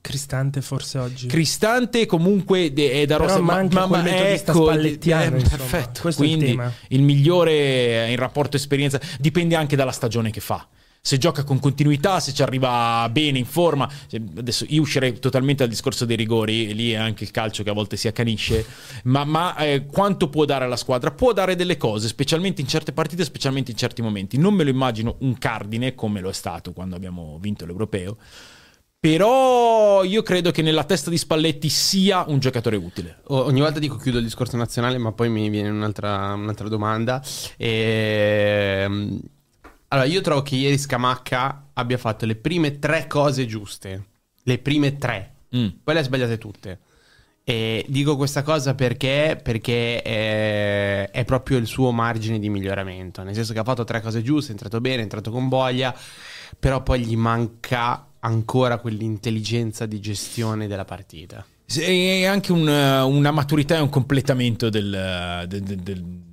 Cristante 0.00 0.60
forse 0.60 0.98
oggi. 0.98 1.26
Cristante 1.26 2.04
comunque 2.04 2.70
è 2.72 3.06
da 3.06 3.16
Però 3.16 3.26
rosa 3.28 3.40
manca 3.40 3.86
quel 3.86 4.02
metodista 4.02 4.52
spallettiano, 4.52 5.36
eh, 5.36 5.40
perfetto 5.42 6.00
Questo 6.02 6.22
è 6.22 6.26
il 6.26 6.32
quindi 6.32 6.50
tema. 6.50 6.72
il 6.88 7.02
migliore 7.02 8.10
in 8.10 8.16
rapporto 8.16 8.56
esperienza 8.56 9.00
dipende 9.18 9.56
anche 9.56 9.76
dalla 9.76 9.92
stagione 9.92 10.30
che 10.30 10.40
fa 10.40 10.66
se 11.00 11.18
gioca 11.18 11.44
con 11.44 11.58
continuità, 11.58 12.20
se 12.20 12.32
ci 12.32 12.42
arriva 12.42 13.08
bene 13.10 13.38
in 13.38 13.46
forma. 13.46 13.88
Adesso 14.12 14.66
io 14.68 14.82
uscirei 14.82 15.18
totalmente 15.18 15.62
dal 15.62 15.72
discorso 15.72 16.04
dei 16.04 16.16
rigori, 16.16 16.68
e 16.68 16.72
lì 16.72 16.92
è 16.92 16.96
anche 16.96 17.24
il 17.24 17.30
calcio 17.30 17.62
che 17.62 17.70
a 17.70 17.74
volte 17.74 17.96
si 17.96 18.08
accanisce. 18.08 18.64
Ma, 19.04 19.24
ma, 19.24 19.56
eh, 19.56 19.86
quanto 19.86 20.28
può 20.28 20.44
dare 20.44 20.64
alla 20.64 20.76
squadra? 20.76 21.10
Può 21.10 21.32
dare 21.32 21.56
delle 21.56 21.76
cose, 21.76 22.06
specialmente 22.06 22.60
in 22.60 22.66
certe 22.66 22.92
partite, 22.92 23.24
specialmente 23.24 23.70
in 23.70 23.76
certi 23.76 24.02
momenti. 24.02 24.36
Non 24.36 24.54
me 24.54 24.64
lo 24.64 24.70
immagino 24.70 25.16
un 25.20 25.38
cardine 25.38 25.94
come 25.94 26.20
lo 26.20 26.28
è 26.28 26.32
stato 26.32 26.72
quando 26.72 26.96
abbiamo 26.96 27.38
vinto 27.40 27.64
l'europeo. 27.64 28.16
Però 29.00 30.04
io 30.04 30.22
credo 30.22 30.50
che 30.50 30.60
nella 30.60 30.84
testa 30.84 31.08
di 31.08 31.16
Spalletti 31.16 31.70
sia 31.70 32.24
un 32.26 32.38
giocatore 32.38 32.76
utile. 32.76 33.22
Ogni 33.28 33.60
volta 33.60 33.78
dico 33.78 33.96
chiudo 33.96 34.18
il 34.18 34.24
discorso 34.24 34.58
nazionale, 34.58 34.98
ma 34.98 35.12
poi 35.12 35.30
mi 35.30 35.48
viene 35.48 35.70
un'altra, 35.70 36.34
un'altra 36.34 36.68
domanda. 36.68 37.22
Ehm, 37.56 39.18
Allora, 39.92 40.06
io 40.06 40.20
trovo 40.20 40.42
che 40.42 40.54
ieri 40.54 40.78
Scamacca 40.78 41.70
abbia 41.72 41.98
fatto 41.98 42.24
le 42.24 42.36
prime 42.36 42.78
tre 42.78 43.08
cose 43.08 43.44
giuste. 43.46 44.04
Le 44.44 44.58
prime 44.58 44.96
tre. 44.98 45.34
Mm. 45.56 45.66
Poi 45.82 45.94
le 45.94 46.00
ha 46.00 46.04
sbagliate 46.04 46.38
tutte. 46.38 46.78
E 47.42 47.84
dico 47.88 48.16
questa 48.16 48.42
cosa 48.42 48.76
perché, 48.76 49.40
perché 49.42 50.00
è, 50.00 51.10
è 51.10 51.24
proprio 51.24 51.58
il 51.58 51.66
suo 51.66 51.90
margine 51.90 52.38
di 52.38 52.48
miglioramento. 52.48 53.24
Nel 53.24 53.34
senso 53.34 53.52
che 53.52 53.58
ha 53.58 53.64
fatto 53.64 53.82
tre 53.82 54.00
cose 54.00 54.22
giuste, 54.22 54.50
è 54.50 54.52
entrato 54.52 54.80
bene, 54.80 54.98
è 54.98 55.02
entrato 55.02 55.32
con 55.32 55.48
voglia, 55.48 55.92
però 56.56 56.84
poi 56.84 57.00
gli 57.00 57.16
manca 57.16 58.06
ancora 58.20 58.78
quell'intelligenza 58.78 59.86
di 59.86 59.98
gestione 59.98 60.68
della 60.68 60.84
partita. 60.84 61.44
E 61.66 62.26
anche 62.26 62.52
un, 62.52 62.68
eh, 62.68 63.00
una 63.00 63.32
maturità 63.32 63.76
e 63.76 63.80
un 63.80 63.88
completamento 63.88 64.70
del, 64.70 65.44
del- 65.48 65.62
del- 65.62 66.28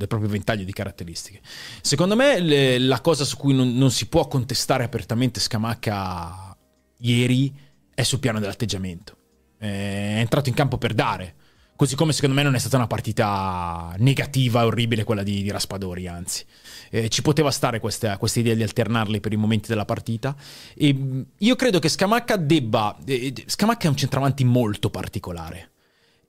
del- 0.00 0.08
proprio 0.08 0.30
ventaglio 0.30 0.64
di 0.64 0.72
caratteristiche. 0.72 1.40
Secondo 1.82 2.16
me 2.16 2.40
le- 2.40 2.78
la 2.78 3.00
cosa 3.00 3.24
su 3.24 3.36
cui 3.36 3.54
non, 3.54 3.76
non 3.76 3.90
si 3.90 4.06
può 4.06 4.26
contestare 4.26 4.82
apertamente 4.84 5.38
Scamacca 5.40 6.56
ieri 6.98 7.54
è 7.94 8.02
sul 8.02 8.18
piano 8.18 8.40
dell'atteggiamento. 8.40 9.16
Eh, 9.58 10.16
È 10.16 10.18
entrato 10.18 10.48
in 10.48 10.54
campo 10.54 10.78
per 10.78 10.94
dare. 10.94 11.34
Così 11.76 11.94
come 11.96 12.12
secondo 12.12 12.34
me 12.34 12.42
non 12.42 12.54
è 12.54 12.58
stata 12.58 12.76
una 12.76 12.86
partita 12.86 13.94
negativa 13.98 14.66
orribile 14.66 15.02
quella 15.04 15.22
di, 15.22 15.42
di 15.42 15.50
Raspadori, 15.50 16.06
anzi. 16.06 16.44
Eh, 16.90 17.08
ci 17.08 17.22
poteva 17.22 17.50
stare 17.50 17.80
questa, 17.80 18.18
questa 18.18 18.38
idea 18.40 18.54
di 18.54 18.62
alternarli 18.62 19.20
per 19.20 19.32
i 19.32 19.36
momenti 19.36 19.68
della 19.68 19.86
partita. 19.86 20.36
E 20.74 20.92
mh, 20.92 21.26
io 21.38 21.56
credo 21.56 21.78
che 21.78 21.88
Scamacca 21.88 22.36
debba. 22.36 22.98
eh, 23.06 23.32
Scamacca 23.46 23.86
è 23.86 23.88
un 23.88 23.96
centravanti 23.96 24.44
molto 24.44 24.90
particolare 24.90 25.70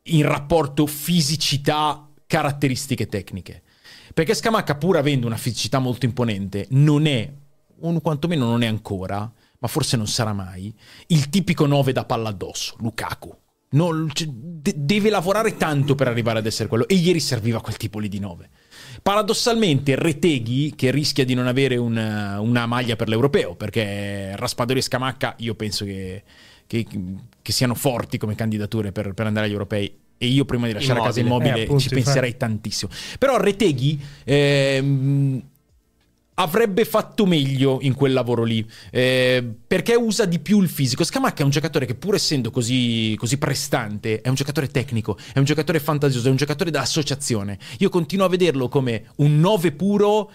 in 0.05 0.23
rapporto 0.25 0.87
fisicità, 0.87 2.09
caratteristiche 2.31 3.07
tecniche. 3.07 3.61
Perché 4.13 4.33
Scamacca, 4.33 4.75
pur 4.75 4.95
avendo 4.95 5.27
una 5.27 5.35
fisicità 5.35 5.79
molto 5.79 6.05
imponente, 6.05 6.65
non 6.69 7.05
è, 7.05 7.29
o 7.81 7.99
quantomeno 7.99 8.45
non 8.45 8.61
è 8.63 8.67
ancora, 8.67 9.29
ma 9.59 9.67
forse 9.67 9.97
non 9.97 10.07
sarà 10.07 10.31
mai, 10.31 10.73
il 11.07 11.27
tipico 11.29 11.65
9 11.65 11.91
da 11.91 12.05
palla 12.05 12.29
addosso, 12.29 12.77
Lukaku. 12.79 13.37
Non- 13.71 14.09
cioè, 14.13 14.29
de- 14.29 14.73
deve 14.77 15.09
lavorare 15.09 15.57
tanto 15.57 15.93
per 15.93 16.07
arrivare 16.07 16.39
ad 16.39 16.45
essere 16.45 16.69
quello. 16.69 16.87
E 16.87 16.95
ieri 16.95 17.19
serviva 17.19 17.59
quel 17.59 17.75
tipo 17.75 17.99
lì 17.99 18.07
di 18.07 18.19
9. 18.19 18.49
Paradossalmente, 19.01 19.95
Reteghi, 19.95 20.73
che 20.73 20.89
rischia 20.89 21.25
di 21.25 21.33
non 21.33 21.47
avere 21.47 21.75
una, 21.75 22.39
una 22.39 22.65
maglia 22.65 22.95
per 22.95 23.09
l'europeo, 23.09 23.55
perché 23.55 24.37
Raspadori 24.37 24.79
e 24.79 24.83
Scamacca, 24.83 25.35
io 25.39 25.55
penso 25.55 25.83
che, 25.83 26.23
che- 26.65 26.87
che 27.41 27.51
siano 27.51 27.75
forti 27.75 28.17
come 28.17 28.35
candidature 28.35 28.93
per, 28.93 29.13
per 29.13 29.25
andare 29.25 29.47
agli 29.47 29.51
europei. 29.53 29.99
E 30.23 30.27
io 30.27 30.45
prima 30.45 30.67
di 30.67 30.73
lasciare 30.73 30.99
a 30.99 31.03
casa 31.03 31.19
Immobile. 31.19 31.45
immobile 31.47 31.61
Eh, 31.61 31.65
appunto, 31.65 31.81
ci 31.81 31.89
penserei 31.89 32.37
tantissimo. 32.37 32.91
Però 33.17 33.37
Reteghi 33.37 33.99
ehm, 34.23 35.41
avrebbe 36.35 36.85
fatto 36.85 37.25
meglio 37.25 37.79
in 37.81 37.95
quel 37.95 38.13
lavoro 38.13 38.43
lì 38.43 38.63
eh, 38.91 39.43
perché 39.65 39.95
usa 39.95 40.25
di 40.25 40.37
più 40.37 40.61
il 40.61 40.69
fisico. 40.69 41.03
Scamacca 41.03 41.41
è 41.41 41.43
un 41.43 41.49
giocatore 41.49 41.87
che, 41.87 41.95
pur 41.95 42.13
essendo 42.13 42.51
così, 42.51 43.15
così 43.17 43.39
prestante, 43.39 44.21
è 44.21 44.29
un 44.29 44.35
giocatore 44.35 44.67
tecnico, 44.67 45.17
è 45.33 45.39
un 45.39 45.45
giocatore 45.45 45.79
fantasioso, 45.79 46.27
è 46.27 46.29
un 46.29 46.37
giocatore 46.37 46.69
da 46.69 46.81
associazione. 46.81 47.57
Io 47.79 47.89
continuo 47.89 48.27
a 48.27 48.29
vederlo 48.29 48.67
come 48.67 49.05
un 49.17 49.39
9 49.39 49.71
puro, 49.71 50.31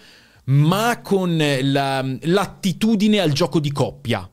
ma 0.47 0.99
con 1.01 1.41
la- 1.61 2.05
l'attitudine 2.23 3.19
al 3.19 3.31
gioco 3.31 3.61
di 3.61 3.71
coppia 3.71 4.29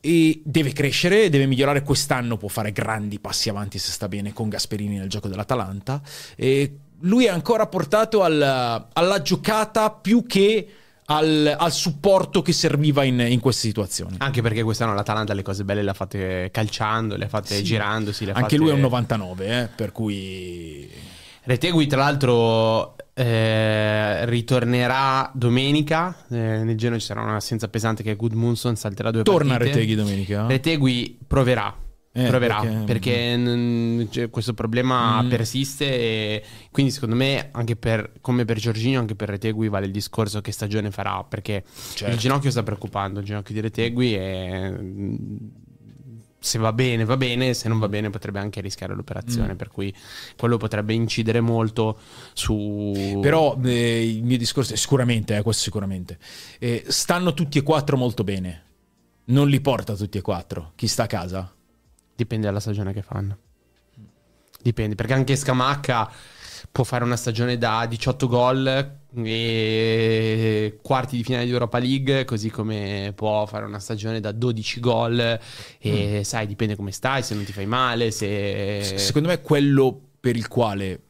e 0.00 0.40
deve 0.44 0.72
crescere, 0.72 1.28
deve 1.28 1.46
migliorare 1.46 1.82
quest'anno, 1.82 2.36
può 2.36 2.48
fare 2.48 2.72
grandi 2.72 3.18
passi 3.18 3.48
avanti 3.48 3.78
se 3.78 3.90
sta 3.90 4.08
bene 4.08 4.32
con 4.32 4.48
Gasperini 4.48 4.96
nel 4.96 5.08
gioco 5.08 5.28
dell'Atalanta. 5.28 6.00
E 6.36 6.74
lui 7.00 7.26
è 7.26 7.28
ancora 7.30 7.66
portato 7.66 8.22
al- 8.22 8.86
alla 8.92 9.22
giocata 9.22 9.90
più 9.90 10.24
che 10.26 10.68
al, 11.06 11.56
al 11.58 11.72
supporto 11.72 12.40
che 12.40 12.52
serviva 12.52 13.02
in, 13.04 13.18
in 13.20 13.40
queste 13.40 13.66
situazioni. 13.66 14.16
Anche 14.20 14.42
perché 14.42 14.62
quest'anno 14.62 14.94
l'Atalanta 14.94 15.34
le 15.34 15.42
cose 15.42 15.64
belle 15.64 15.82
le 15.82 15.90
ha 15.90 15.94
fatte 15.94 16.50
calciando, 16.52 17.16
le 17.16 17.24
ha 17.24 17.28
fatte 17.28 17.56
Sì. 17.56 17.62
girandosi. 17.64 18.24
Le 18.24 18.30
ha 18.30 18.34
Anche 18.36 18.50
fatte- 18.50 18.62
lui 18.62 18.70
è 18.70 18.74
un 18.74 18.80
99, 18.80 19.62
eh, 19.62 19.66
per 19.66 19.92
cui... 19.92 20.88
Retegui, 21.42 21.86
tra 21.88 22.00
l'altro, 22.00 22.94
eh, 23.20 24.24
ritornerà 24.26 25.30
domenica. 25.34 26.14
eh, 26.30 26.62
nel 26.64 26.76
Genoa 26.76 26.98
ci 26.98 27.04
sarà 27.06 27.20
un'assenza 27.22 27.68
pesante 27.68 28.02
che 28.02 28.16
Gudmundsson 28.16 28.76
salterà 28.76 29.10
due 29.10 29.22
Torna 29.22 29.56
partite. 29.56 29.74
Reteghi 29.76 29.94
domenica? 29.94 30.46
Retegui 30.46 31.18
proverà. 31.26 31.76
Eh, 32.12 32.26
Proverà 32.26 32.58
perché- 32.60 32.82
perché, 32.86 33.36
mm, 33.36 34.02
cioè, 34.10 34.30
questo 34.30 34.52
problema 34.52 35.22
Mm. 35.22 35.28
persiste 35.28 35.84
e 35.86 36.42
quindi 36.72 36.90
secondo 36.90 37.14
me 37.14 37.50
anche 37.52 37.76
per 37.76 38.14
come 38.20 38.44
per 38.44 38.58
Giorginio 38.58 38.98
anche 38.98 39.14
per 39.14 39.28
Retegui 39.28 39.68
vale 39.68 39.86
il 39.86 39.92
discorso 39.92 40.40
che 40.40 40.50
stagione 40.50 40.90
farà 40.90 41.22
perché 41.22 41.62
Certo. 41.94 42.12
il 42.12 42.18
ginocchio 42.18 42.50
sta 42.50 42.64
preoccupando 42.64 43.20
il 43.20 43.26
ginocchio 43.26 43.54
di 43.54 43.60
Retegui 43.60 44.16
e 44.16 44.74
se 46.42 46.58
va 46.58 46.72
bene 46.72 47.04
va 47.04 47.18
bene 47.18 47.52
se 47.52 47.68
non 47.68 47.78
va 47.78 47.88
bene 47.88 48.08
potrebbe 48.08 48.38
anche 48.38 48.60
rischiare 48.62 48.94
l'operazione 48.94 49.52
Mm. 49.52 49.56
per 49.56 49.68
cui 49.68 49.94
quello 50.36 50.56
potrebbe 50.56 50.94
incidere 50.94 51.40
molto 51.40 51.98
su 52.32 53.18
Però 53.20 53.58
eh, 53.62 54.08
il 54.08 54.24
mio 54.24 54.38
discorso 54.38 54.72
è 54.72 54.76
sicuramente, 54.76 55.36
eh, 55.36 55.42
questo 55.42 55.62
sicuramente. 55.62 56.18
Eh, 56.58 56.84
stanno 56.88 57.34
tutti 57.34 57.58
e 57.58 57.62
quattro 57.62 57.96
molto 57.96 58.24
bene. 58.24 58.62
Non 59.26 59.48
li 59.48 59.60
porta 59.60 59.94
tutti 59.94 60.18
e 60.18 60.22
quattro. 60.22 60.72
Chi 60.74 60.88
sta 60.88 61.04
a 61.04 61.06
casa? 61.06 61.52
Dipende 62.16 62.46
dalla 62.46 62.60
stagione 62.60 62.92
che 62.92 63.02
fanno. 63.02 63.36
Dipende, 64.62 64.94
perché 64.94 65.14
anche 65.14 65.36
Scamacca 65.36 66.10
può 66.72 66.84
fare 66.84 67.04
una 67.04 67.16
stagione 67.16 67.58
da 67.58 67.84
18 67.88 68.26
gol 68.28 68.98
e 69.60 70.78
quarti 70.82 71.16
di 71.16 71.24
finale 71.24 71.44
di 71.44 71.50
Europa 71.50 71.78
League, 71.78 72.24
così 72.24 72.50
come 72.50 73.12
può 73.14 73.44
fare 73.46 73.64
una 73.64 73.78
stagione 73.80 74.20
da 74.20 74.32
12 74.32 74.80
gol 74.80 75.38
e 75.78 76.22
sai, 76.24 76.46
dipende 76.46 76.76
come 76.76 76.92
stai, 76.92 77.22
se 77.22 77.34
non 77.34 77.44
ti 77.44 77.52
fai 77.52 77.66
male, 77.66 78.10
se... 78.10 78.80
S- 78.82 78.94
Secondo 79.06 79.28
me 79.28 79.40
quello 79.40 80.00
per 80.20 80.36
il 80.36 80.46
quale 80.48 81.00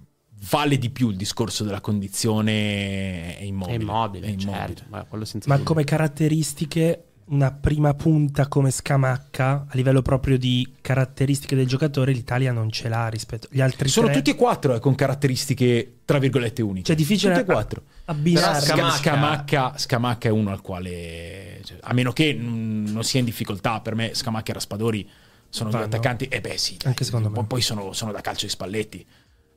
vale 0.48 0.78
di 0.78 0.88
più 0.88 1.10
il 1.10 1.16
discorso 1.16 1.64
della 1.64 1.80
condizione 1.82 3.36
è 3.36 3.42
immobile. 3.42 3.76
È 3.76 3.80
immobile, 3.80 4.26
È 4.26 4.30
immobile. 4.30 4.52
certo, 4.56 4.82
ma 4.88 5.06
Ma 5.46 5.58
come 5.62 5.84
caratteristiche, 5.84 7.04
una 7.30 7.52
prima 7.52 7.94
punta 7.94 8.48
come 8.48 8.70
Scamacca, 8.70 9.66
a 9.68 9.74
livello 9.74 10.02
proprio 10.02 10.36
di 10.38 10.74
caratteristiche 10.80 11.54
del 11.54 11.66
giocatore, 11.66 12.12
l'Italia 12.12 12.50
non 12.52 12.70
ce 12.70 12.88
l'ha 12.88 13.06
rispetto 13.08 13.48
agli 13.52 13.60
altri 13.60 13.88
Sono 13.88 14.06
tre. 14.08 14.16
tutti 14.16 14.30
e 14.30 14.34
quattro 14.34 14.74
eh, 14.74 14.80
con 14.80 14.94
caratteristiche 14.96 15.98
tra 16.04 16.18
virgolette 16.18 16.60
uniche. 16.62 16.86
Cioè, 16.86 16.96
è 16.96 16.98
difficile 16.98 17.32
Tutti 17.34 17.48
e 17.48 17.52
quattro. 17.52 17.82
abbinare. 18.06 18.60
Scamacca- 18.60 18.96
Scamacca, 18.96 19.78
Scamacca 19.78 20.28
è 20.28 20.32
uno 20.32 20.50
al 20.50 20.60
quale, 20.60 21.60
cioè, 21.64 21.78
a 21.82 21.92
meno 21.92 22.12
che 22.12 22.32
non 22.34 23.02
sia 23.04 23.20
in 23.20 23.26
difficoltà, 23.26 23.80
per 23.80 23.94
me 23.94 24.12
Scamacca 24.14 24.50
e 24.50 24.54
Raspadori 24.54 25.08
sono 25.48 25.70
due 25.70 25.78
Vanno. 25.80 25.92
attaccanti. 25.94 26.24
E 26.26 26.40
beh, 26.40 26.56
sì, 26.58 26.76
dai, 26.78 26.88
Anche 26.88 27.04
secondo 27.04 27.28
me. 27.28 27.34
poi- 27.34 27.46
Poi 27.46 27.60
sono, 27.60 27.92
sono 27.92 28.10
da 28.12 28.20
calcio 28.20 28.46
di 28.46 28.50
Spalletti. 28.52 29.06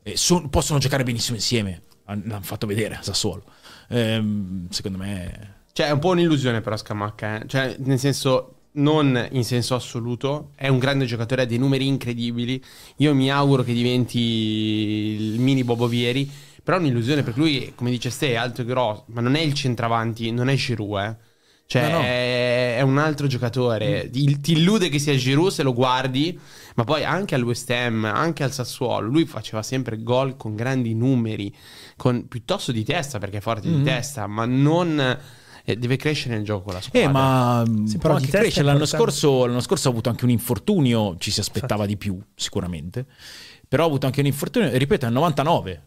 E 0.04 0.16
son- 0.18 0.50
possono 0.50 0.78
giocare 0.80 1.04
benissimo 1.04 1.36
insieme. 1.38 1.82
Han- 2.06 2.24
L'hanno 2.28 2.44
fatto 2.44 2.68
vedere 2.68 2.96
a 2.96 3.02
Sassuolo. 3.02 3.44
Ehm, 3.90 4.68
secondo 4.70 4.98
me, 4.98 5.62
Cioè, 5.74 5.88
è 5.88 5.92
un 5.92 6.00
po' 6.00 6.10
un'illusione 6.10 6.62
però 6.62 6.78
Scamacca, 6.78 7.42
eh. 7.42 7.48
Cioè, 7.48 7.78
nel 7.80 7.98
senso, 7.98 8.58
non 8.74 9.28
in 9.32 9.44
senso 9.44 9.74
assoluto, 9.74 10.52
è 10.56 10.68
un 10.68 10.78
grande 10.78 11.06
giocatore, 11.06 11.42
ha 11.42 11.46
dei 11.46 11.58
numeri 11.58 11.88
incredibili. 11.88 12.64
Io 12.98 13.16
mi 13.16 13.32
auguro 13.32 13.64
che 13.64 13.74
diventi 13.74 14.20
il 14.20 15.40
mini 15.40 15.64
Bobovieri, 15.64 16.30
però 16.64 16.78
è 16.78 16.80
un'illusione 16.80 17.24
perché 17.24 17.40
lui, 17.40 17.72
come 17.76 17.90
dice 17.90 18.12
Ste, 18.12 18.30
è 18.30 18.36
alto 18.36 18.62
e 18.62 18.66
grosso, 18.66 19.06
ma 19.08 19.22
non 19.22 19.34
è 19.34 19.40
il 19.42 19.54
centravanti, 19.54 20.32
non 20.32 20.48
è 20.50 20.56
Giroud, 20.56 21.00
eh. 21.00 21.16
Cioè, 21.66 21.90
No, 21.90 21.98
no. 21.98 22.04
È, 22.04 22.82
un 22.82 22.98
altro 23.00 23.26
giocatore. 23.26 24.10
Ti, 24.12 24.40
ti 24.42 24.52
illude 24.52 24.90
che 24.90 25.00
sia 25.00 25.16
Giroud 25.16 25.50
se 25.50 25.64
lo 25.64 25.74
guardi, 25.74 26.38
ma 26.76 26.84
poi 26.84 27.04
anche 27.04 27.34
al 27.34 27.42
West 27.42 27.70
Ham, 27.72 28.06
anche 28.06 28.44
al 28.44 28.52
Sassuolo, 28.52 29.08
lui 29.08 29.26
faceva 29.26 29.64
sempre 29.64 30.04
gol 30.04 30.36
con 30.38 30.54
grandi 30.56 30.94
numeri, 30.94 31.52
con, 31.96 32.28
piuttosto 32.28 32.72
di 32.72 32.84
testa, 32.84 33.18
perché 33.18 33.38
è 33.38 33.42
forte 33.42 33.70
Mhm. 33.70 33.78
di 33.78 33.84
testa, 33.84 34.28
ma 34.28 34.46
non... 34.46 35.18
eh, 35.66 35.78
deve 35.78 35.96
crescere 35.96 36.36
nel 36.36 36.44
gioco 36.44 36.72
la 36.72 36.82
squadra. 36.82 37.10
Eh, 37.10 37.12
ma 37.12 37.64
Sì, 37.86 37.98
però 37.98 38.16
anche 38.16 38.38
è 38.38 38.62
L'anno 38.62 38.86
scorso, 38.86 39.46
l'anno 39.46 39.62
scorso 39.62 39.88
ha 39.88 39.92
avuto 39.92 40.10
anche 40.10 40.26
un 40.26 40.30
infortunio, 40.32 41.16
ci 41.18 41.32
si 41.32 41.40
aspettava 41.40 41.86
di 41.86 41.96
più, 41.98 42.20
sicuramente. 42.36 43.06
Però 43.68 43.84
ha 43.84 43.88
avuto 43.88 44.06
anche 44.06 44.20
un 44.20 44.26
infortunio, 44.26 44.70
ripeto, 44.70 45.06
è 45.06 45.08
il 45.08 45.14
99. 45.14 45.84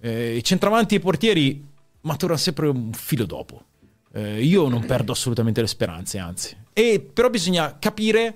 Eh, 0.00 0.36
I 0.36 0.44
centravanti 0.44 0.94
e 0.94 0.98
i 0.98 1.00
portieri 1.00 1.66
maturano 2.02 2.38
sempre 2.38 2.68
un 2.68 2.92
filo 2.92 3.26
dopo. 3.26 3.64
Eh, 4.12 4.42
io 4.42 4.68
non 4.68 4.84
perdo 4.86 5.12
assolutamente 5.12 5.60
le 5.60 5.66
speranze, 5.66 6.18
anzi. 6.18 6.56
E, 6.72 7.00
però 7.12 7.28
bisogna 7.28 7.76
capire 7.78 8.34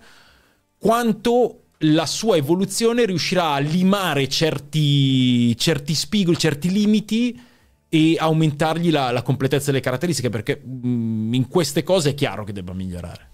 quanto 0.78 1.58
la 1.84 2.06
sua 2.06 2.36
evoluzione 2.36 3.04
riuscirà 3.04 3.52
a 3.52 3.58
limare 3.58 4.28
certi, 4.28 5.56
certi 5.56 5.94
spigoli, 5.94 6.36
certi 6.36 6.70
limiti 6.70 7.40
e 7.94 8.16
aumentargli 8.18 8.90
la, 8.90 9.10
la 9.10 9.20
completezza 9.20 9.66
delle 9.70 9.82
caratteristiche 9.82 10.30
perché 10.30 10.58
mm, 10.66 11.34
in 11.34 11.46
queste 11.48 11.82
cose 11.82 12.10
è 12.10 12.14
chiaro 12.14 12.42
che 12.44 12.52
debba 12.54 12.72
migliorare. 12.72 13.28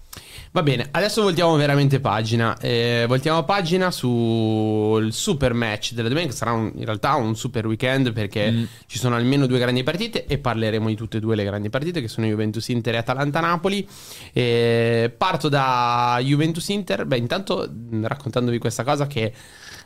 Va 0.51 0.63
bene, 0.63 0.87
adesso 0.91 1.21
voltiamo 1.21 1.55
veramente 1.55 1.99
pagina. 1.99 2.57
Eh, 2.57 3.05
voltiamo 3.07 3.43
pagina 3.43 3.91
sul 3.91 5.13
super 5.13 5.53
match 5.53 5.93
della 5.93 6.09
domenica. 6.09 6.33
Sarà 6.33 6.51
un- 6.53 6.71
in 6.75 6.83
realtà 6.85 7.13
un 7.15 7.35
super 7.35 7.67
weekend 7.67 8.11
perché 8.13 8.51
Mm. 8.51 8.63
ci 8.87 8.97
sono 8.97 9.15
almeno 9.15 9.45
due 9.45 9.59
grandi 9.59 9.83
partite 9.83 10.25
e 10.25 10.39
parleremo 10.39 10.87
di 10.87 10.95
tutte 10.95 11.17
e 11.17 11.19
due 11.19 11.35
le 11.35 11.43
grandi 11.45 11.69
partite 11.69 12.01
che 12.01 12.07
sono 12.07 12.25
Juventus 12.25 12.67
Inter 12.69 12.95
e 12.95 12.97
Atalanta 12.97 13.39
Napoli. 13.41 13.87
Eh, 14.33 15.13
parto 15.15 15.49
da 15.49 16.19
Juventus 16.21 16.67
Inter. 16.69 17.05
Beh, 17.05 17.17
intanto 17.17 17.69
mh, 17.71 18.07
raccontandovi 18.07 18.57
questa 18.57 18.83
cosa 18.83 19.05
che 19.05 19.31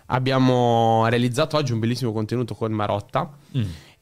abbiamo 0.08 1.06
realizzato 1.10 1.58
oggi 1.58 1.74
un 1.74 1.80
bellissimo 1.80 2.14
contenuto 2.14 2.56
con 2.56 2.72
Marotta. 2.72 3.30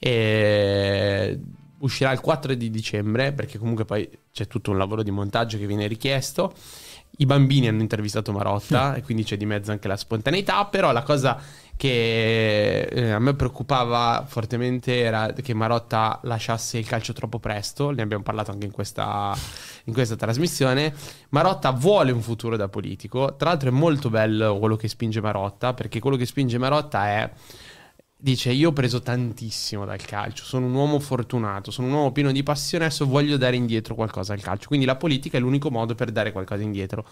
E 0.04 1.40
uscirà 1.82 2.12
il 2.12 2.20
4 2.20 2.54
di 2.56 2.70
dicembre 2.70 3.34
perché 3.34 3.58
comunque 3.58 3.86
poi 3.86 4.10
c'è 4.32 4.48
tutto 4.48 4.72
un 4.72 4.78
lavoro 4.78 5.04
di 5.04 5.12
montaggio 5.12 5.58
che 5.58 5.68
viene 5.68 5.88
richiesto. 5.88 6.54
I 7.18 7.26
bambini 7.26 7.68
hanno 7.68 7.82
intervistato 7.82 8.32
Marotta 8.32 8.96
e 8.96 9.04
quindi 9.04 9.24
c'è 9.24 9.38
di 9.38 9.46
mezzo 9.46 9.72
anche 9.72 9.88
la 9.88 9.98
spontaneità, 9.98 10.66
però 10.66 10.92
la 10.92 11.04
cosa 11.04 11.40
che 11.76 12.82
eh, 12.82 13.12
a 13.12 13.20
me 13.20 13.34
preoccupava 13.34 14.24
fortemente 14.28 15.00
era 15.00 15.34
che 15.34 15.54
Marotta 15.54 16.20
lasciasse 16.24 16.78
il 16.78 16.86
calcio 16.86 17.12
troppo 17.12 17.40
presto, 17.40 17.92
ne 17.92 18.02
abbiamo 18.02 18.24
parlato 18.24 18.52
anche 18.52 18.66
in 18.66 18.72
questa, 18.72 19.36
in 19.86 19.94
questa 19.94 20.16
trasmissione. 20.16 20.94
Marotta 21.30 21.72
vuole 21.72 22.12
un 22.12 22.22
futuro 22.22 22.56
da 22.56 22.70
politico, 22.70 23.36
tra 23.36 23.50
l'altro 23.50 23.70
è 23.70 23.72
molto 23.72 24.10
bello 24.10 24.58
quello 24.58 24.76
che 24.76 24.88
spinge 24.88 25.22
Marotta, 25.22 25.74
perché 25.74 26.00
quello 26.00 26.18
che 26.18 26.26
spinge 26.26 26.58
Marotta 26.58 27.08
è 27.08 27.32
Dice: 28.24 28.52
Io 28.52 28.70
ho 28.70 28.74
preso 28.74 29.02
tantissimo 29.02 29.84
dal 29.84 30.00
calcio. 30.04 30.44
Sono 30.44 30.68
un 30.68 30.74
uomo 30.76 31.00
fortunato, 31.00 31.72
sono 31.72 31.88
un 31.88 31.94
uomo 31.94 32.12
pieno 32.12 32.32
di 32.32 32.44
passione. 32.44 32.86
Adesso 32.86 33.08
voglio 33.08 33.36
dare 33.36 33.56
indietro 33.56 33.96
qualcosa 33.96 34.34
al 34.34 34.42
calcio. 34.42 34.68
Quindi 34.68 34.86
la 34.86 34.96
politica 34.96 35.38
è 35.38 35.42
l'unico 35.42 35.72
modo 35.72 35.96
per 35.96 36.12
dare 36.12 36.32
qualcosa 36.32 36.62
indietro. 36.62 37.04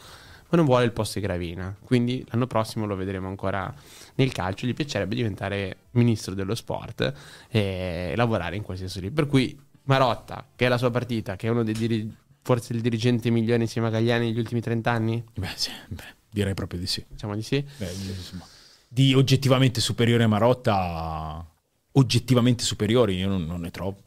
Ma 0.51 0.57
non 0.57 0.65
vuole 0.65 0.85
il 0.85 0.91
posto 0.91 1.19
di 1.19 1.25
Gravina. 1.25 1.75
Quindi 1.83 2.23
l'anno 2.29 2.45
prossimo 2.45 2.85
lo 2.85 2.95
vedremo 2.95 3.27
ancora 3.27 3.73
nel 4.15 4.31
calcio. 4.31 4.67
Gli 4.67 4.73
piacerebbe 4.75 5.15
diventare 5.15 5.77
ministro 5.91 6.35
dello 6.35 6.53
sport 6.53 7.11
e 7.49 8.13
lavorare 8.15 8.55
in 8.55 8.61
quel 8.61 8.77
senso 8.77 8.99
lì. 8.99 9.09
Per 9.09 9.25
cui 9.25 9.59
Marotta, 9.85 10.45
che 10.55 10.67
è 10.67 10.69
la 10.69 10.77
sua 10.77 10.91
partita, 10.91 11.35
che 11.35 11.47
è 11.47 11.49
uno 11.49 11.63
dei 11.63 11.73
diri- 11.73 12.15
forse 12.43 12.73
il 12.73 12.81
dirigente 12.81 13.31
migliore 13.31 13.61
insieme 13.63 13.87
a 13.87 13.89
Gagliani 13.89 14.27
negli 14.27 14.37
ultimi 14.37 14.61
30 14.61 14.91
anni, 14.91 15.23
Beh, 15.35 15.49
sì, 15.55 15.71
beh, 15.87 16.03
direi 16.29 16.53
proprio 16.53 16.79
di 16.79 16.85
sì. 16.87 17.03
diciamo 17.07 17.35
di 17.35 17.41
sì. 17.41 17.63
Beh, 17.77 17.91
insomma, 17.91 18.45
di 18.91 19.13
oggettivamente 19.13 19.79
superiore 19.79 20.23
a 20.23 20.27
Marotta, 20.27 21.45
oggettivamente 21.91 22.63
superiori, 22.63 23.17
io 23.17 23.29
non, 23.29 23.45
non 23.45 23.61
ne 23.61 23.69
trovo. 23.69 23.97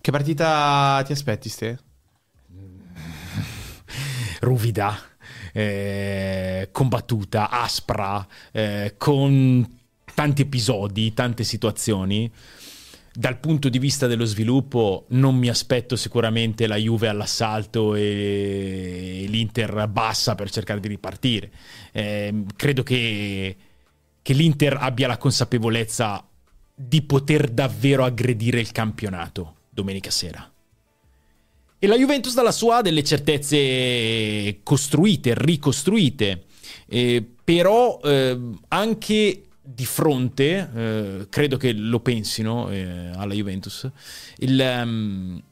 Che 0.00 0.10
partita 0.10 1.02
ti 1.04 1.12
aspetti, 1.12 1.48
Ste? 1.48 1.78
ruvida, 4.40 4.96
eh, 5.52 6.68
combattuta, 6.70 7.50
aspra, 7.50 8.24
eh, 8.52 8.94
con 8.96 9.76
tanti 10.14 10.42
episodi, 10.42 11.12
tante 11.12 11.44
situazioni. 11.44 12.30
Dal 13.18 13.40
punto 13.40 13.68
di 13.68 13.80
vista 13.80 14.06
dello 14.06 14.24
sviluppo 14.24 15.06
non 15.08 15.34
mi 15.34 15.48
aspetto 15.48 15.96
sicuramente 15.96 16.68
la 16.68 16.76
Juve 16.76 17.08
all'assalto 17.08 17.96
e 17.96 19.24
l'Inter 19.26 19.88
bassa 19.88 20.36
per 20.36 20.48
cercare 20.50 20.78
di 20.78 20.86
ripartire. 20.86 21.50
Eh, 21.90 22.44
credo 22.54 22.84
che, 22.84 23.56
che 24.22 24.32
l'Inter 24.32 24.76
abbia 24.80 25.08
la 25.08 25.16
consapevolezza 25.16 26.24
di 26.72 27.02
poter 27.02 27.48
davvero 27.48 28.04
aggredire 28.04 28.60
il 28.60 28.70
campionato 28.70 29.56
domenica 29.68 30.12
sera. 30.12 30.48
E 31.76 31.86
la 31.88 31.96
Juventus 31.96 32.34
dalla 32.34 32.52
sua 32.52 32.76
ha 32.76 32.82
delle 32.82 33.02
certezze 33.02 34.60
costruite, 34.62 35.34
ricostruite, 35.34 36.44
eh, 36.86 37.28
però 37.42 37.98
eh, 38.00 38.38
anche 38.68 39.42
di 39.70 39.84
fronte, 39.84 40.70
eh, 40.74 41.26
credo 41.28 41.58
che 41.58 41.72
lo 41.72 42.00
pensino 42.00 42.70
eh, 42.70 43.10
alla 43.14 43.34
Juventus, 43.34 43.88
il, 44.38 44.58
ehm, 44.58 45.42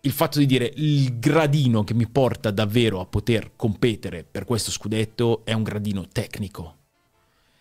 il 0.00 0.12
fatto 0.12 0.38
di 0.38 0.46
dire 0.46 0.72
il 0.76 1.18
gradino 1.18 1.84
che 1.84 1.92
mi 1.92 2.06
porta 2.06 2.50
davvero 2.50 3.00
a 3.00 3.06
poter 3.06 3.52
competere 3.54 4.24
per 4.24 4.44
questo 4.44 4.70
scudetto 4.70 5.44
è 5.44 5.52
un 5.52 5.62
gradino 5.62 6.08
tecnico. 6.08 6.76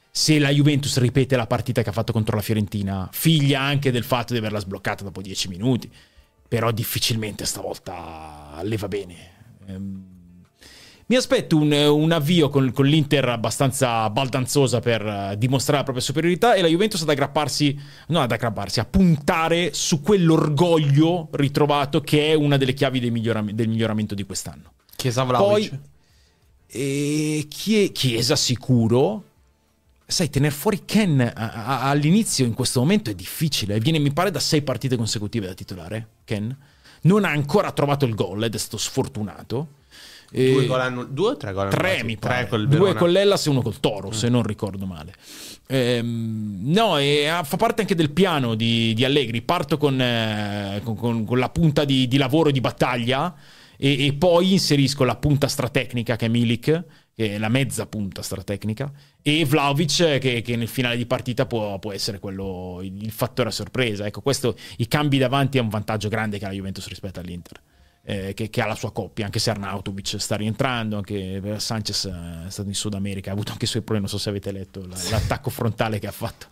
Se 0.09 0.39
la 0.39 0.49
Juventus 0.49 0.97
ripete 0.99 1.35
la 1.35 1.47
partita 1.47 1.81
che 1.81 1.89
ha 1.89 1.93
fatto 1.93 2.13
contro 2.13 2.35
la 2.35 2.41
Fiorentina, 2.41 3.09
figlia 3.11 3.61
anche 3.61 3.91
del 3.91 4.03
fatto 4.03 4.31
di 4.31 4.39
averla 4.39 4.59
sbloccata 4.59 5.03
dopo 5.03 5.21
10 5.21 5.47
minuti, 5.49 5.91
però 6.47 6.71
difficilmente 6.71 7.45
stavolta 7.45 8.59
le 8.63 8.77
va 8.77 8.87
bene. 8.87 9.15
Ehm, 9.67 10.12
Mi 11.05 11.15
aspetto 11.17 11.57
un, 11.57 11.71
un 11.71 12.11
avvio 12.11 12.49
con, 12.49 12.71
con 12.71 12.85
l'Inter 12.85 13.27
abbastanza 13.27 14.09
baldanzosa 14.09 14.79
per 14.79 15.05
eh, 15.05 15.35
dimostrare 15.37 15.79
la 15.79 15.83
propria 15.83 16.03
superiorità 16.03 16.53
e 16.53 16.61
la 16.61 16.67
Juventus 16.67 17.01
ad 17.01 17.09
aggrapparsi, 17.09 17.77
non 18.07 18.21
ad 18.21 18.31
aggrapparsi, 18.31 18.79
a 18.79 18.85
puntare 18.85 19.73
su 19.73 20.01
quell'orgoglio 20.01 21.27
ritrovato 21.33 21.99
che 22.01 22.31
è 22.31 22.33
una 22.35 22.55
delle 22.57 22.73
chiavi 22.73 22.99
del, 23.01 23.11
miglioram- 23.11 23.51
del 23.51 23.67
miglioramento 23.67 24.15
di 24.15 24.23
quest'anno. 24.23 24.71
Chiesa 24.95 25.23
Vlaovic. 25.23 25.69
Poi, 25.69 25.79
e 26.67 27.45
Chie- 27.49 27.91
Chiesa 27.91 28.35
sicuro. 28.37 29.25
Sai, 30.05 30.29
tenere 30.29 30.53
fuori 30.53 30.83
Ken 30.85 31.19
a- 31.19 31.31
a- 31.33 31.89
all'inizio 31.89 32.45
in 32.45 32.53
questo 32.53 32.79
momento 32.79 33.09
è 33.09 33.13
difficile. 33.13 33.79
Viene, 33.79 33.99
mi 33.99 34.13
pare, 34.13 34.31
da 34.31 34.39
sei 34.39 34.61
partite 34.61 34.95
consecutive 34.95 35.47
da 35.47 35.53
titolare. 35.53 36.07
Ken 36.23 36.55
non 37.01 37.25
ha 37.25 37.29
ancora 37.29 37.71
trovato 37.73 38.05
il 38.05 38.15
gol 38.15 38.43
ed 38.45 38.55
è 38.55 38.57
stato 38.57 38.77
sfortunato. 38.77 39.81
Due, 40.33 40.63
E- 40.63 40.65
gol 40.65 40.81
annu- 40.81 41.07
due 41.09 41.29
o 41.31 41.37
tre 41.37 41.53
gol 41.53 41.69
Tre 41.69 41.77
annullati? 41.79 42.05
mi 42.05 42.17
Tre 42.17 42.29
pare. 42.29 42.47
col 42.47 42.67
Due 42.67 42.93
con 42.95 43.11
l'Ellas 43.11 43.45
e 43.45 43.49
uno 43.49 43.61
col 43.61 43.79
Toro, 43.79 44.11
se 44.11 44.29
non 44.29 44.41
ricordo 44.43 44.85
male. 44.87 45.13
Ehm, 45.67 46.59
no, 46.71 46.97
e 46.97 47.27
ah, 47.27 47.43
fa 47.43 47.57
parte 47.57 47.81
anche 47.81 47.95
del 47.95 48.11
piano 48.11 48.55
di, 48.55 48.93
di 48.93 49.05
Allegri. 49.05 49.41
Parto 49.43 49.77
con, 49.77 49.99
eh, 50.01 50.81
con- 50.83 50.95
con- 50.95 51.25
con 51.25 51.37
la 51.39 51.49
punta 51.49 51.85
di, 51.85 52.07
di 52.07 52.17
lavoro 52.17 52.49
e 52.49 52.51
di 52.51 52.61
battaglia 52.61 53.33
e, 53.77 54.07
e 54.07 54.13
poi 54.13 54.53
inserisco 54.53 55.03
la 55.03 55.15
punta 55.15 55.47
stratecnica 55.47 56.15
che 56.15 56.25
è 56.25 56.29
Milik, 56.29 56.83
che 57.15 57.35
è 57.35 57.37
la 57.37 57.49
mezza 57.49 57.85
punta 57.85 58.21
stratecnica, 58.23 58.91
e 59.21 59.45
Vlaovic 59.45 60.17
che, 60.19 60.41
che 60.41 60.55
nel 60.55 60.67
finale 60.67 60.97
di 60.97 61.05
partita 61.05 61.45
può, 61.45 61.77
può 61.79 61.91
essere 61.91 62.17
quello, 62.19 62.79
il, 62.81 63.03
il 63.03 63.11
fattore 63.11 63.49
a 63.49 63.51
sorpresa. 63.51 64.05
Ecco, 64.07 64.21
questo, 64.21 64.55
i 64.77 64.87
cambi 64.87 65.17
davanti 65.19 65.59
è 65.59 65.61
un 65.61 65.69
vantaggio 65.69 66.09
grande 66.09 66.39
che 66.39 66.45
ha 66.45 66.47
la 66.49 66.55
Juventus 66.55 66.87
rispetto 66.87 67.19
all'Inter 67.19 67.61
eh, 68.05 68.33
che, 68.33 68.49
che 68.49 68.61
ha 68.61 68.65
la 68.67 68.75
sua 68.75 68.91
coppia, 68.91 69.25
anche 69.25 69.39
se 69.39 69.49
Arnautovic 69.49 70.19
sta 70.19 70.35
rientrando, 70.35 70.97
anche 70.97 71.41
Sanchez 71.57 72.05
eh, 72.05 72.47
è 72.47 72.49
stato 72.49 72.67
in 72.67 72.75
Sud 72.75 72.93
America, 72.95 73.29
ha 73.29 73.33
avuto 73.33 73.51
anche 73.53 73.63
i 73.65 73.67
suoi 73.67 73.81
problemi, 73.81 74.07
non 74.09 74.17
so 74.17 74.21
se 74.21 74.29
avete 74.29 74.51
letto 74.51 74.85
la- 74.85 74.97
l'attacco 75.09 75.49
frontale 75.49 75.99
che 75.99 76.07
ha 76.07 76.11
fatto 76.11 76.47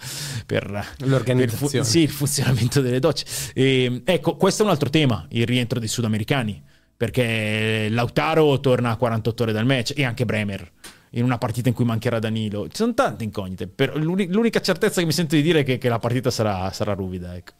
per, 0.45 0.64
L'organizzazione. 0.99 1.84
per 1.84 1.86
sì, 1.86 1.99
il 1.99 2.10
funzionamento 2.10 2.80
delle 2.82 2.99
docce. 2.99 3.26
E, 3.54 4.02
ecco, 4.06 4.38
questo 4.38 4.62
è 4.64 4.66
un 4.66 4.72
altro 4.72 4.89
tema, 4.89 5.26
il 5.32 5.45
rientro 5.45 5.78
dei 5.80 5.89
sudamericani, 5.89 6.62
perché 6.95 7.88
Lautaro 7.89 8.60
torna 8.60 8.91
a 8.91 8.95
48 8.95 9.43
ore 9.43 9.52
dal 9.52 9.66
match 9.66 9.93
e 9.95 10.04
anche 10.06 10.24
Bremer. 10.26 10.72
In 11.16 11.24
una 11.26 11.38
partita 11.38 11.68
in 11.68 11.76
cui 11.76 11.84
mancherà 11.84 12.20
Danilo, 12.20 12.70
ci 12.70 12.76
sono 12.78 12.93
tante 12.93 13.26
incognite. 13.26 13.68
Per- 13.68 13.97
l'uni- 13.97 14.32
l'unica 14.32 14.62
certezza 14.62 15.02
che 15.02 15.06
mi 15.06 15.12
sento 15.12 15.36
di 15.36 15.41
dire 15.41 15.60
è 15.60 15.64
che, 15.66 15.78
che 15.78 15.89
la 15.89 15.99
partita 15.99 16.30
sarà, 16.32 16.72
sarà 16.72 16.93
ruvida. 16.93 17.36
Ecco. 17.36 17.52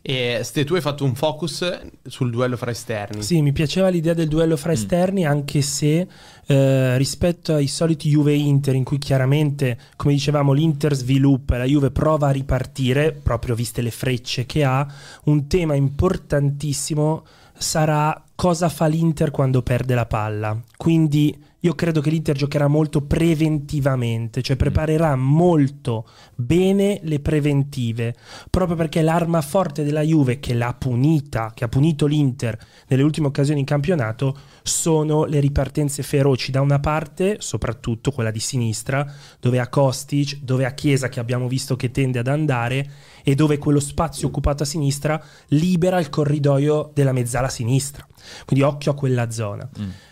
E 0.00 0.40
Ste, 0.42 0.64
tu 0.64 0.74
hai 0.74 0.80
fatto 0.80 1.04
un 1.04 1.14
focus 1.14 1.80
sul 2.06 2.30
duello 2.30 2.56
fra 2.56 2.70
esterni. 2.70 3.22
Sì, 3.22 3.42
mi 3.42 3.52
piaceva 3.52 3.88
l'idea 3.88 4.14
del 4.14 4.28
duello 4.28 4.56
fra 4.56 4.72
esterni, 4.72 5.26
anche 5.26 5.60
se 5.60 6.06
eh, 6.46 6.96
rispetto 6.96 7.54
ai 7.54 7.66
soliti 7.66 8.08
Juve-Inter, 8.08 8.74
in 8.74 8.84
cui 8.84 8.98
chiaramente, 8.98 9.78
come 9.96 10.14
dicevamo, 10.14 10.52
l'Inter 10.52 10.94
sviluppa 10.94 11.56
e 11.56 11.58
la 11.58 11.64
Juve 11.64 11.90
prova 11.90 12.28
a 12.28 12.32
ripartire, 12.32 13.12
proprio 13.12 13.54
viste 13.54 13.82
le 13.82 13.90
frecce 13.90 14.46
che 14.46 14.64
ha, 14.64 14.86
un 15.24 15.46
tema 15.46 15.74
importantissimo 15.74 17.24
sarà 17.58 18.22
cosa 18.34 18.68
fa 18.68 18.86
l'Inter 18.86 19.30
quando 19.30 19.62
perde 19.62 19.94
la 19.94 20.06
palla. 20.06 20.58
Quindi 20.76 21.36
io 21.60 21.74
credo 21.74 22.00
che 22.00 22.10
l'Inter 22.10 22.36
giocherà 22.36 22.68
molto 22.68 23.02
preventivamente, 23.02 24.42
cioè 24.42 24.54
preparerà 24.54 25.16
molto 25.16 26.06
bene 26.36 27.00
le 27.02 27.18
preventive, 27.18 28.14
proprio 28.48 28.76
perché 28.76 29.02
l'arma 29.02 29.40
forte 29.40 29.82
della 29.82 30.02
Juve 30.02 30.38
che 30.38 30.54
l'ha 30.54 30.72
punita, 30.78 31.50
che 31.52 31.64
ha 31.64 31.68
punito 31.68 32.06
l'Inter 32.06 32.56
nelle 32.86 33.02
ultime 33.02 33.26
occasioni 33.26 33.58
in 33.60 33.66
campionato, 33.66 34.36
sono 34.62 35.24
le 35.24 35.40
ripartenze 35.40 36.04
feroci 36.04 36.52
da 36.52 36.60
una 36.60 36.78
parte, 36.78 37.38
soprattutto 37.40 38.12
quella 38.12 38.30
di 38.30 38.40
sinistra, 38.40 39.10
dove 39.40 39.58
ha 39.58 39.68
Kostic, 39.68 40.38
dove 40.42 40.64
ha 40.64 40.70
Chiesa 40.70 41.08
che 41.08 41.18
abbiamo 41.18 41.48
visto 41.48 41.74
che 41.74 41.90
tende 41.90 42.20
ad 42.20 42.28
andare 42.28 42.88
e 43.24 43.34
dove 43.34 43.58
quello 43.58 43.80
spazio 43.80 44.28
occupato 44.28 44.62
a 44.62 44.66
sinistra 44.66 45.20
libera 45.48 45.98
il 45.98 46.08
corridoio 46.08 46.92
della 46.94 47.12
mezzala 47.12 47.48
sinistra. 47.48 48.06
Quindi 48.44 48.64
occhio 48.64 48.92
a 48.92 48.94
quella 48.94 49.30
zona. 49.30 49.68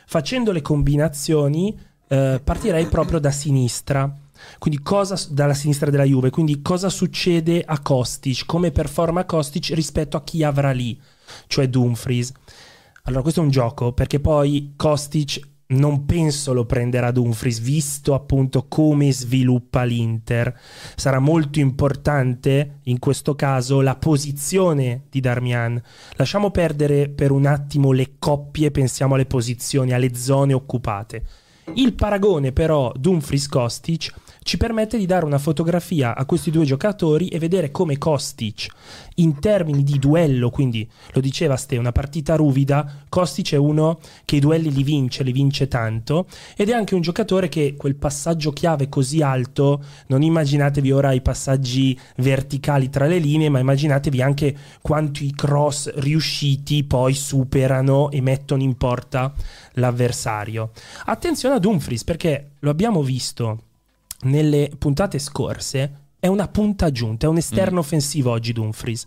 Facendo 0.07 0.53
le 0.53 0.63
combinazioni 0.63 1.77
eh, 2.09 2.41
partirei 2.43 2.87
proprio 2.87 3.19
da 3.19 3.31
sinistra. 3.31 4.13
Quindi 4.59 4.83
cosa 4.83 5.19
dalla 5.31 5.55
sinistra 5.55 5.91
della 5.91 6.05
Juve, 6.05 6.31
quindi 6.31 6.61
cosa 6.61 6.91
succede 6.91 7.63
a 7.65 7.81
Kostic, 7.81 8.45
come 8.45 8.71
performa 8.71 9.25
Kostic 9.25 9.71
rispetto 9.75 10.17
a 10.17 10.23
chi 10.23 10.43
avrà 10.43 10.73
lì, 10.73 11.01
cioè 11.47 11.69
Dumfries. 11.69 12.33
Allora, 13.05 13.23
questo 13.23 13.41
è 13.41 13.43
un 13.45 13.51
gioco 13.51 13.93
perché 13.93 14.21
poi 14.21 14.75
Kostic 14.77 15.41
non 15.69 16.05
penso 16.07 16.53
lo 16.53 16.65
prenderà 16.65 17.11
Dumfries, 17.11 17.61
visto 17.61 18.15
appunto 18.15 18.67
come 18.69 19.13
sviluppa 19.13 19.83
l'Inter. 19.83 20.57
Sarà 20.95 21.19
molto 21.19 21.59
importante 21.59 22.81
in 22.85 22.99
questo 22.99 23.35
caso 23.35 23.81
la 23.81 23.97
posizione 23.97 25.05
di 25.11 25.21
Darmian. 25.21 25.81
Lasciamo 26.17 26.51
perdere 26.51 27.09
per 27.09 27.33
un 27.33 27.47
attimo 27.47 27.93
le 27.93 28.13
coppie, 28.19 28.71
pensiamo 28.71 29.15
alle 29.15 29.27
posizioni, 29.27 29.93
alle 29.93 30.15
zone 30.15 30.53
occupate. 30.53 31.23
Il 31.75 31.95
paragone 31.95 32.53
però 32.53 32.93
Dumfries-Kostic 32.97 34.15
ci 34.47 34.59
permette 34.59 34.97
di 34.97 35.07
dare 35.07 35.25
una 35.25 35.39
fotografia 35.39 36.15
a 36.15 36.25
questi 36.25 36.53
due 36.53 36.65
giocatori 36.65 37.27
e 37.27 37.41
vedere 37.41 37.73
come 37.73 37.99
Kostic 37.99 38.69
in 39.17 39.41
termini 39.41 39.83
di 39.83 39.99
duello, 39.99 40.51
quindi 40.51 40.89
lo 41.15 41.21
diceva 41.21 41.57
Ste, 41.57 41.79
una 41.79 41.91
partita 41.91 42.37
ruvida, 42.37 43.03
Kostic 43.09 43.55
è 43.55 43.57
uno 43.57 43.99
che 44.25 44.37
i 44.37 44.39
duelli 44.39 44.73
li 44.73 44.85
vince, 44.85 45.25
li 45.25 45.33
vince 45.33 45.67
tanto 45.67 46.29
ed 46.57 46.69
è 46.69 46.75
anche 46.75 46.95
un 46.95 47.01
giocatore 47.01 47.49
che 47.49 47.75
quel 47.77 47.97
passaggio 47.97 48.53
chiave 48.53 48.89
così 48.89 49.21
alto, 49.21 49.83
non 50.07 50.23
immaginatevi 50.23 50.93
ora 50.93 51.11
i 51.11 51.23
passaggi 51.23 51.99
verticali 52.19 52.89
tra 52.89 53.07
le 53.07 53.19
linee, 53.19 53.49
ma 53.49 53.59
immaginatevi 53.59 54.23
anche 54.23 54.57
quanto 54.81 55.25
i 55.25 55.33
cross 55.35 55.93
riusciti 55.97 56.85
poi 56.85 57.15
superano 57.15 58.13
e 58.13 58.21
mettono 58.21 58.63
in 58.63 58.77
porta 58.77 59.35
l'avversario. 59.73 60.71
Attenzione 61.07 61.57
a 61.57 61.59
Dumfries 61.59 62.05
perché 62.05 62.51
lo 62.61 62.71
abbiamo 62.71 63.03
visto 63.03 63.63
nelle 64.27 64.71
puntate 64.79 65.19
scorse, 65.19 65.93
è 66.19 66.27
una 66.27 66.49
punta 66.49 66.87
aggiunta, 66.87 67.27
è 67.27 67.29
un 67.29 67.37
esterno 67.37 67.81
offensivo 67.81 68.31
oggi 68.31 68.53
Dumfries. 68.53 69.07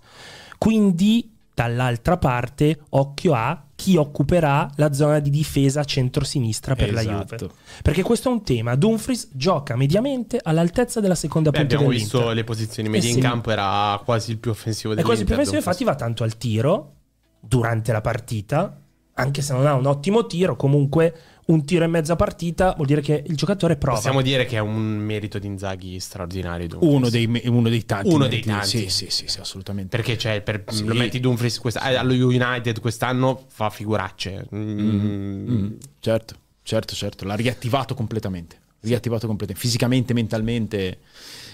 Quindi 0.58 1.32
dall'altra 1.54 2.18
parte 2.18 2.80
occhio 2.90 3.34
a 3.34 3.64
chi 3.76 3.96
occuperà 3.98 4.70
la 4.76 4.94
zona 4.94 5.20
di 5.20 5.30
difesa 5.30 5.84
centro-sinistra 5.84 6.76
per 6.76 6.92
la 6.94 7.02
Esatto. 7.02 7.36
Juve. 7.36 7.54
Perché 7.82 8.02
questo 8.02 8.30
è 8.30 8.32
un 8.32 8.44
tema. 8.44 8.76
Dumfries 8.76 9.30
gioca 9.34 9.76
mediamente 9.76 10.40
all'altezza 10.42 11.00
della 11.00 11.16
seconda 11.16 11.50
Beh, 11.50 11.60
punta 11.60 11.76
abbiamo 11.76 11.92
dell'Inter. 11.92 12.20
visto 12.20 12.34
le 12.34 12.44
posizioni 12.44 12.90
medie 12.90 13.08
Eh 13.10 13.12
in 13.12 13.18
sì. 13.18 13.22
campo, 13.22 13.52
era 13.52 14.00
quasi 14.04 14.32
il 14.32 14.38
più 14.38 14.52
offensivo 14.52 14.94
È 14.94 14.96
dell'Inter. 14.96 15.06
quasi 15.06 15.24
più 15.26 15.34
offensivo, 15.34 15.60
Dumfries. 15.62 15.80
infatti 15.80 15.98
va 15.98 16.06
tanto 16.06 16.24
al 16.24 16.38
tiro 16.38 16.94
durante 17.40 17.92
la 17.92 18.02
partita, 18.02 18.78
anche 19.14 19.42
se 19.42 19.54
non 19.54 19.66
ha 19.66 19.74
un 19.74 19.86
ottimo 19.86 20.26
tiro, 20.28 20.56
comunque 20.56 21.14
un 21.50 21.66
tiro 21.66 21.84
e 21.84 21.88
mezza 21.88 22.16
partita 22.16 22.74
vuol 22.76 22.86
dire 22.88 23.02
che 23.02 23.24
il 23.26 23.36
giocatore 23.36 23.76
prova. 23.76 23.98
Possiamo 23.98 24.22
dire 24.22 24.46
che 24.46 24.58
è 24.58 24.60
un 24.60 24.98
merito 24.98 25.40
di 25.40 25.48
Inzaghi 25.48 26.00
straordinario. 26.00 26.68
Dumfries. 26.68 26.94
Uno 26.96 27.10
dei, 27.10 27.42
uno 27.48 27.70
dei 27.70 27.86
tanti. 27.86 28.08
Uno 28.10 28.28
dei 28.28 28.44
meriti. 28.46 28.48
tanti. 28.50 28.68
Sì, 28.68 28.90
sì, 28.90 29.10
sì, 29.10 29.28
sì, 29.28 29.40
assolutamente. 29.40 29.96
Perché 29.96 30.18
cioè, 30.18 30.42
per- 30.42 30.64
Sì. 30.68 30.86
lo 30.86 30.94
metti 30.94 31.20
Dumfries 31.20 31.58
questa- 31.60 31.90
eh, 31.90 31.96
allo 31.96 32.14
United 32.14 32.80
quest'anno 32.80 33.46
fa 33.48 33.70
figuracce. 33.72 34.48
Mm. 34.54 35.50
Mm, 35.50 35.72
certo, 36.00 36.36
certo, 36.62 36.94
certo. 36.94 37.26
L'ha 37.26 37.36
riattivato 37.36 37.96
completamente. 37.96 38.58
Riattivato 38.82 39.26
completamente. 39.26 39.66
Fisicamente, 39.68 40.14
mentalmente. 40.14 41.00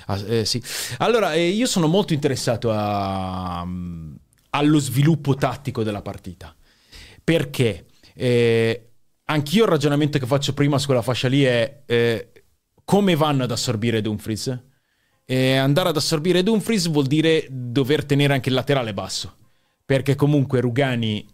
ah, 0.08 0.20
eh, 0.28 0.46
sì. 0.46 0.62
Allora, 0.98 1.34
eh, 1.34 1.48
io 1.48 1.66
sono 1.68 1.88
molto 1.88 2.14
interessato 2.14 2.70
a- 2.72 3.64
mm, 3.66 4.14
allo 4.52 4.80
sviluppo 4.80 5.36
tattico 5.36 5.84
della 5.84 6.02
partita. 6.02 6.54
Perché 7.24 7.86
eh, 8.14 8.90
anch'io 9.26 9.64
il 9.64 9.70
ragionamento 9.70 10.18
che 10.20 10.26
faccio 10.26 10.54
prima 10.54 10.78
su 10.78 10.86
quella 10.88 11.02
fascia 11.02 11.28
lì 11.28 11.44
è 11.44 11.84
eh, 11.86 12.32
come 12.84 13.16
vanno 13.16 13.44
ad 13.44 13.52
assorbire 13.52 14.02
Dumfries? 14.02 14.60
E 15.26 15.56
andare 15.56 15.90
ad 15.90 15.98
assorbire 15.98 16.44
Dumfries 16.44 16.88
vuol 16.90 17.08
dire 17.08 17.48
dover 17.50 18.06
tenere 18.06 18.34
anche 18.34 18.50
il 18.50 18.56
laterale 18.56 18.94
basso. 18.94 19.36
Perché 19.84 20.16
comunque 20.16 20.62
Rugani 20.62 21.26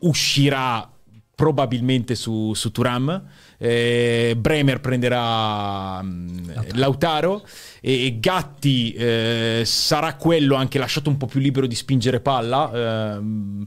uscirà 0.00 0.88
probabilmente 1.34 2.14
su, 2.14 2.52
su 2.52 2.70
Turam. 2.70 3.26
eh, 3.56 4.34
Bremer 4.36 4.80
prenderà 4.80 6.02
mm, 6.02 6.50
Lautaro. 6.74 7.46
e, 7.80 8.04
e 8.04 8.20
Gatti 8.20 8.92
eh, 8.92 9.62
sarà 9.64 10.16
quello 10.16 10.54
anche 10.54 10.78
lasciato 10.78 11.08
un 11.08 11.16
po' 11.16 11.26
più 11.26 11.40
libero 11.40 11.66
di 11.66 11.74
spingere 11.74 12.20
palla. 12.20 13.14
ehm, 13.16 13.66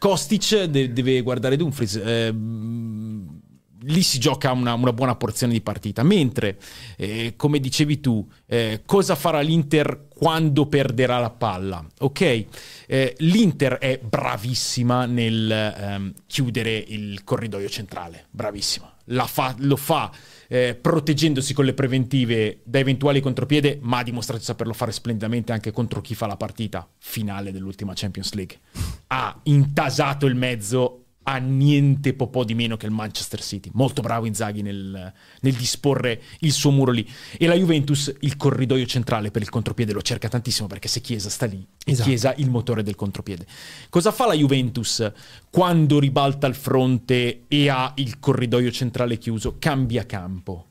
Kostic 0.00 0.64
de- 0.64 0.92
deve 0.94 1.20
guardare 1.20 1.56
Dumfries. 1.56 2.00
ehm, 2.02 3.40
lì 3.82 4.02
si 4.02 4.18
gioca 4.18 4.50
una, 4.52 4.72
una 4.72 4.94
buona 4.94 5.14
porzione 5.14 5.52
di 5.52 5.60
partita. 5.60 6.02
Mentre, 6.02 6.58
eh, 6.96 7.34
come 7.36 7.60
dicevi 7.60 8.00
tu, 8.00 8.26
eh, 8.46 8.80
cosa 8.86 9.14
farà 9.14 9.40
l'Inter 9.40 10.06
quando 10.08 10.66
perderà 10.66 11.18
la 11.18 11.30
palla? 11.30 11.84
Ok, 11.98 12.44
eh, 12.86 13.14
l'Inter 13.18 13.74
è 13.74 13.98
bravissima 14.02 15.04
nel 15.04 15.50
ehm, 15.50 16.12
chiudere 16.26 16.76
il 16.76 17.22
corridoio 17.22 17.68
centrale, 17.68 18.24
bravissima. 18.30 18.90
Fa- 19.26 19.54
lo 19.58 19.76
fa 19.76 20.10
eh, 20.52 20.74
proteggendosi 20.74 21.54
con 21.54 21.64
le 21.64 21.74
preventive 21.74 22.60
da 22.64 22.80
eventuali 22.80 23.20
contropiede, 23.20 23.78
ma 23.82 23.98
ha 23.98 24.02
dimostrato 24.02 24.40
di 24.40 24.46
saperlo 24.46 24.72
fare 24.72 24.90
splendidamente 24.90 25.52
anche 25.52 25.70
contro 25.70 26.00
chi 26.00 26.16
fa 26.16 26.26
la 26.26 26.36
partita 26.36 26.88
finale 26.98 27.52
dell'ultima 27.52 27.92
Champions 27.94 28.32
League. 28.32 28.58
Ha 29.06 29.40
intasato 29.44 30.26
il 30.26 30.34
mezzo 30.34 30.99
a 31.22 31.36
niente 31.36 32.14
po', 32.14 32.28
po' 32.28 32.44
di 32.44 32.54
meno 32.54 32.76
che 32.76 32.86
il 32.86 32.92
Manchester 32.92 33.42
City. 33.42 33.70
Molto 33.74 34.00
bravo 34.00 34.26
Inzaghi 34.26 34.62
nel, 34.62 35.12
nel, 35.40 35.54
disporre 35.54 36.22
il 36.40 36.52
suo 36.52 36.70
muro 36.70 36.90
lì. 36.90 37.06
E 37.38 37.46
la 37.46 37.54
Juventus 37.54 38.12
il 38.20 38.36
corridoio 38.36 38.86
centrale 38.86 39.30
per 39.30 39.42
il 39.42 39.50
contropiede 39.50 39.92
lo 39.92 40.02
cerca 40.02 40.28
tantissimo 40.28 40.66
perché 40.66 40.88
se 40.88 41.00
Chiesa 41.00 41.28
sta 41.28 41.46
lì, 41.46 41.64
esatto. 41.84 42.08
Chiesa 42.08 42.34
il 42.36 42.48
motore 42.48 42.82
del 42.82 42.94
contropiede. 42.94 43.46
Cosa 43.90 44.12
fa 44.12 44.26
la 44.26 44.34
Juventus 44.34 45.12
quando 45.50 45.98
ribalta 45.98 46.46
il 46.46 46.54
fronte 46.54 47.44
e 47.48 47.68
ha 47.68 47.92
il 47.96 48.18
corridoio 48.18 48.70
centrale 48.70 49.18
chiuso? 49.18 49.56
Cambia 49.58 50.06
campo. 50.06 50.66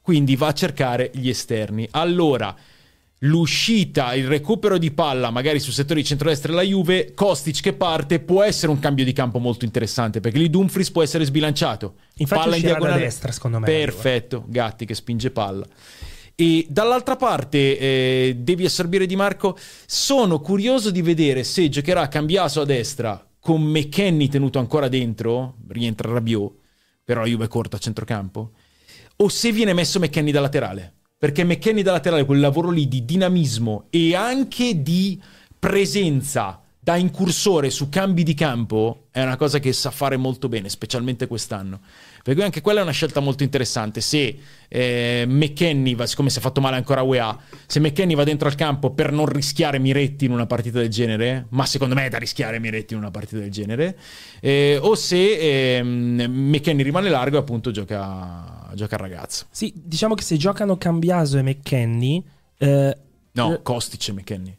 Quindi 0.00 0.36
va 0.36 0.48
a 0.48 0.54
cercare 0.54 1.10
gli 1.14 1.28
esterni. 1.28 1.86
Allora 1.90 2.54
l'uscita, 3.20 4.14
il 4.14 4.26
recupero 4.26 4.76
di 4.78 4.90
palla, 4.90 5.30
magari 5.30 5.58
sul 5.58 5.72
settore 5.72 6.00
di 6.00 6.06
centrodestra 6.06 6.50
della 6.52 6.62
Juve, 6.62 7.12
Kostic 7.14 7.60
che 7.60 7.72
parte, 7.72 8.20
può 8.20 8.42
essere 8.42 8.70
un 8.70 8.78
cambio 8.78 9.04
di 9.04 9.12
campo 9.12 9.38
molto 9.38 9.64
interessante, 9.64 10.20
perché 10.20 10.38
lì 10.38 10.50
Dumfries 10.50 10.90
può 10.90 11.02
essere 11.02 11.24
sbilanciato. 11.24 11.94
Infatti 12.16 12.42
palla 12.42 12.56
in 12.56 12.62
diagonale 12.62 13.00
destra, 13.00 13.32
secondo 13.32 13.58
me. 13.58 13.66
Perfetto, 13.66 14.44
Gatti 14.46 14.84
che 14.84 14.94
spinge 14.94 15.30
palla. 15.30 15.66
E 16.34 16.66
dall'altra 16.68 17.16
parte, 17.16 17.78
eh, 17.78 18.36
devi 18.38 18.66
assorbire 18.66 19.06
Di 19.06 19.16
Marco, 19.16 19.56
sono 19.86 20.40
curioso 20.40 20.90
di 20.90 21.00
vedere 21.00 21.44
se 21.44 21.68
giocherà 21.70 22.08
Cambiaso 22.08 22.60
a 22.60 22.64
destra 22.66 23.26
con 23.40 23.62
McKenny 23.62 24.28
tenuto 24.28 24.58
ancora 24.58 24.88
dentro, 24.88 25.54
rientra 25.68 26.12
Rabiot, 26.12 26.52
però 27.04 27.20
la 27.20 27.26
Juve 27.26 27.44
è 27.46 27.48
corta 27.48 27.76
a 27.76 27.78
centrocampo, 27.78 28.50
o 29.16 29.28
se 29.28 29.52
viene 29.52 29.72
messo 29.72 29.98
McKenny 29.98 30.30
da 30.30 30.40
laterale 30.40 30.95
perché 31.18 31.44
McKenny 31.44 31.82
da 31.82 31.92
laterale, 31.92 32.24
quel 32.24 32.40
lavoro 32.40 32.70
lì 32.70 32.88
di 32.88 33.04
dinamismo 33.04 33.86
e 33.90 34.14
anche 34.14 34.82
di 34.82 35.20
presenza 35.58 36.60
da 36.86 36.94
incursore 36.94 37.68
su 37.70 37.88
cambi 37.88 38.22
di 38.22 38.34
campo 38.34 39.06
è 39.10 39.20
una 39.20 39.36
cosa 39.36 39.58
che 39.58 39.72
sa 39.72 39.90
fare 39.90 40.16
molto 40.16 40.48
bene, 40.48 40.68
specialmente 40.68 41.26
quest'anno. 41.26 41.80
Per 42.22 42.34
cui 42.34 42.44
anche 42.44 42.60
quella 42.60 42.78
è 42.78 42.82
una 42.84 42.92
scelta 42.92 43.18
molto 43.18 43.42
interessante. 43.42 44.00
Se 44.00 44.38
eh, 44.68 45.24
McKenny, 45.26 45.96
va, 45.96 46.06
siccome 46.06 46.30
si 46.30 46.38
è 46.38 46.40
fatto 46.40 46.60
male 46.60 46.76
ancora 46.76 47.00
a 47.00 47.02
UEA, 47.02 47.36
se 47.66 47.80
McKenny 47.80 48.14
va 48.14 48.22
dentro 48.22 48.46
al 48.46 48.54
campo 48.54 48.90
per 48.90 49.10
non 49.10 49.26
rischiare 49.26 49.80
Miretti 49.80 50.26
in 50.26 50.30
una 50.30 50.46
partita 50.46 50.78
del 50.78 50.88
genere, 50.88 51.46
ma 51.48 51.66
secondo 51.66 51.96
me 51.96 52.06
è 52.06 52.08
da 52.08 52.18
rischiare 52.18 52.60
Miretti 52.60 52.92
in 52.92 53.00
una 53.00 53.10
partita 53.10 53.40
del 53.40 53.50
genere, 53.50 53.98
eh, 54.40 54.78
o 54.80 54.94
se 54.94 55.78
eh, 55.78 55.82
McKenny 55.82 56.84
rimane 56.84 57.08
largo 57.10 57.34
e 57.34 57.40
appunto 57.40 57.72
gioca, 57.72 58.55
gioca 58.74 58.94
il 58.96 59.00
ragazzo. 59.00 59.46
Sì, 59.50 59.72
diciamo 59.74 60.14
che 60.14 60.22
se 60.22 60.36
giocano 60.36 60.76
Cambiaso 60.76 61.38
e 61.38 61.42
McKenny... 61.42 62.24
Eh, 62.58 62.96
no, 63.32 63.60
Kostic 63.62 64.08
e 64.08 64.12
McKenny. 64.12 64.58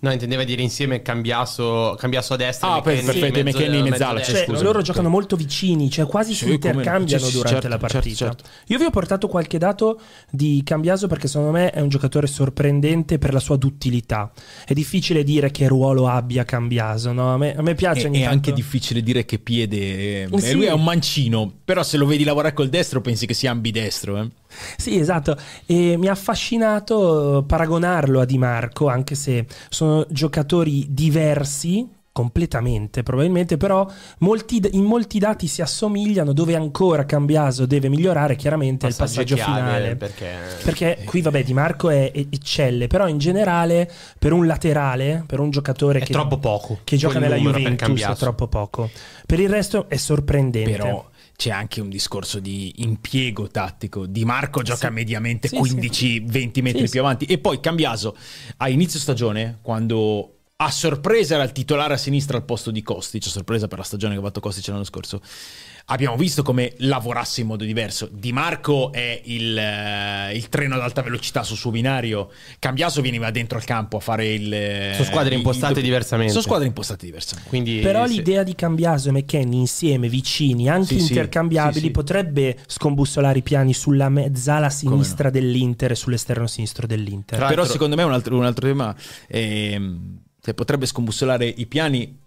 No, 0.00 0.12
intendeva 0.12 0.44
dire 0.44 0.62
insieme 0.62 1.00
Cambiaso, 1.02 1.96
Cambiaso 1.98 2.34
a 2.34 2.36
destra. 2.36 2.68
Ah, 2.68 2.76
McKenny, 2.78 3.04
perfetto, 3.04 3.42
McKenny 3.42 3.78
in 3.78 3.88
mezzala. 3.88 4.22
Cioè, 4.22 4.44
cioè 4.44 4.62
loro 4.62 4.82
giocano 4.82 5.08
molto 5.08 5.36
vicini, 5.36 5.90
cioè 5.90 6.06
quasi 6.06 6.34
sì, 6.34 6.44
si 6.44 6.52
intercambiano 6.52 7.24
sì, 7.24 7.32
durante 7.32 7.60
certo, 7.60 7.68
la 7.68 7.78
partita. 7.78 8.14
Certo, 8.14 8.44
certo. 8.44 8.44
Io 8.66 8.78
vi 8.78 8.84
ho 8.84 8.90
portato 8.90 9.28
qualche 9.28 9.58
dato 9.58 10.00
di 10.30 10.60
Cambiaso 10.64 11.06
perché 11.06 11.28
secondo 11.28 11.52
me 11.52 11.70
è 11.70 11.80
un 11.80 11.88
giocatore 11.88 12.26
sorprendente 12.26 13.18
per 13.18 13.32
la 13.32 13.40
sua 13.40 13.56
duttilità. 13.56 14.30
È 14.66 14.72
difficile 14.74 15.24
dire 15.24 15.50
che 15.50 15.66
ruolo 15.66 16.08
abbia 16.08 16.44
Cambiaso, 16.44 17.12
no? 17.12 17.32
A 17.32 17.38
me, 17.38 17.56
a 17.56 17.62
me 17.62 17.74
piace. 17.74 18.08
È, 18.08 18.10
è 18.10 18.24
anche 18.24 18.52
difficile 18.52 19.02
dire 19.02 19.24
che 19.24 19.38
piede. 19.38 20.24
Eh, 20.24 20.28
sì. 20.38 20.52
Lui 20.52 20.66
è 20.66 20.72
un 20.72 20.84
mancino, 20.84 21.52
però 21.64 21.82
se 21.82 21.96
lo 21.96 22.06
vedi 22.06 22.24
lavorare 22.24 22.52
col 22.52 22.68
destro 22.68 23.00
pensi 23.00 23.26
che 23.26 23.34
sia 23.34 23.50
ambidestro. 23.50 24.18
Eh? 24.18 24.28
Sì, 24.76 24.98
esatto. 24.98 25.36
E 25.66 25.96
mi 25.96 26.08
ha 26.08 26.12
affascinato 26.12 27.44
paragonarlo 27.46 28.20
a 28.20 28.24
Di 28.24 28.38
Marco, 28.38 28.88
anche 28.88 29.14
se 29.14 29.46
sono 29.68 30.06
giocatori 30.08 30.86
diversi 30.90 31.94
completamente 32.16 33.02
probabilmente 33.02 33.58
però 33.58 33.86
molti, 34.20 34.58
in 34.70 34.84
molti 34.84 35.18
dati 35.18 35.46
si 35.46 35.60
assomigliano 35.60 36.32
dove 36.32 36.56
ancora 36.56 37.04
Cambiaso 37.04 37.66
deve 37.66 37.90
migliorare 37.90 38.36
chiaramente 38.36 38.86
passaggio 38.86 39.20
il 39.20 39.26
passaggio 39.26 39.58
finale. 39.58 39.96
perché, 39.96 40.32
perché 40.64 41.02
qui 41.04 41.20
vabbè 41.20 41.44
Di 41.44 41.52
Marco 41.52 41.90
è, 41.90 42.10
è, 42.10 42.26
eccelle 42.30 42.86
però 42.86 43.06
in 43.06 43.18
generale 43.18 43.90
per 44.18 44.32
un 44.32 44.46
laterale 44.46 45.24
per 45.26 45.40
un 45.40 45.50
giocatore 45.50 45.98
è 45.98 46.04
che, 46.04 46.12
troppo 46.14 46.38
poco 46.38 46.78
che 46.84 46.96
gioca 46.96 47.18
nella 47.18 47.36
Juventus 47.36 48.00
è 48.00 48.14
troppo 48.14 48.46
poco. 48.46 48.88
Per 49.26 49.40
il 49.40 49.48
resto 49.48 49.86
è 49.88 49.96
sorprendente. 49.96 50.70
Però 50.70 51.04
c'è 51.36 51.50
anche 51.50 51.80
un 51.80 51.88
discorso 51.88 52.40
di 52.40 52.72
impiego 52.78 53.48
tattico. 53.48 54.06
Di 54.06 54.24
Marco 54.24 54.62
gioca 54.62 54.88
sì. 54.88 54.92
mediamente 54.92 55.48
sì, 55.48 55.56
15-20 55.56 56.50
sì. 56.52 56.62
metri 56.62 56.88
più 56.88 57.00
avanti. 57.00 57.26
E 57.26 57.38
poi 57.38 57.60
Cambiaso 57.60 58.16
a 58.56 58.68
inizio 58.68 58.98
stagione, 58.98 59.58
quando 59.62 60.36
a 60.56 60.70
sorpresa 60.70 61.34
era 61.34 61.44
il 61.44 61.52
titolare 61.52 61.94
a 61.94 61.98
sinistra 61.98 62.38
al 62.38 62.44
posto 62.44 62.70
di 62.70 62.82
Kostic, 62.82 63.26
a 63.26 63.30
sorpresa 63.30 63.68
per 63.68 63.78
la 63.78 63.84
stagione 63.84 64.14
che 64.14 64.20
ha 64.20 64.24
fatto 64.24 64.40
Kostic 64.40 64.66
l'anno 64.68 64.84
scorso, 64.84 65.20
abbiamo 65.86 66.16
visto 66.16 66.42
come 66.42 66.72
lavorasse 66.78 67.42
in 67.42 67.46
modo 67.46 67.64
diverso. 67.64 68.08
Di 68.10 68.32
Marco 68.32 68.92
è 68.92 69.20
il, 69.24 69.56
uh, 69.56 70.34
il, 70.34 70.48
treno 70.48 70.74
ad 70.74 70.80
alta 70.80 71.02
velocità 71.02 71.42
sul 71.42 71.56
suo 71.56 71.70
binario. 71.70 72.30
Cambiaso 72.58 73.02
veniva 73.02 73.30
dentro 73.30 73.58
al 73.58 73.64
campo 73.64 73.98
a 73.98 74.00
fare 74.00 74.32
il. 74.32 74.92
Sono 74.94 75.04
squadre 75.04 75.34
impostate 75.34 75.78
il, 75.78 75.84
diversamente. 75.84 76.32
Sono 76.32 76.44
squadre 76.44 76.66
impostate 76.66 77.06
diversamente. 77.06 77.48
Quindi, 77.48 77.80
Però 77.80 78.06
se... 78.06 78.14
l'idea 78.14 78.42
di 78.42 78.54
Cambiaso 78.54 79.08
e 79.08 79.12
McKenny 79.12 79.58
insieme, 79.58 80.08
vicini, 80.08 80.68
anche 80.68 80.98
sì, 80.98 81.08
intercambiabili, 81.08 81.80
sì, 81.80 81.86
sì, 81.86 81.90
potrebbe 81.90 82.56
scombussolare 82.66 83.38
i 83.38 83.42
piani 83.42 83.72
sulla 83.72 84.08
mezzala 84.08 84.70
sinistra 84.70 85.24
no? 85.24 85.30
dell'Inter 85.30 85.92
e 85.92 85.94
sull'esterno 85.94 86.46
sinistro 86.46 86.86
dell'Inter. 86.86 87.46
Però 87.46 87.64
secondo 87.64 87.96
me 87.96 88.02
un 88.02 88.12
altro, 88.12 88.36
un 88.36 88.44
altro 88.44 88.66
tema 88.66 88.94
cioè, 89.28 90.54
potrebbe 90.54 90.86
scombussolare 90.86 91.46
i 91.46 91.66
piani 91.66 92.18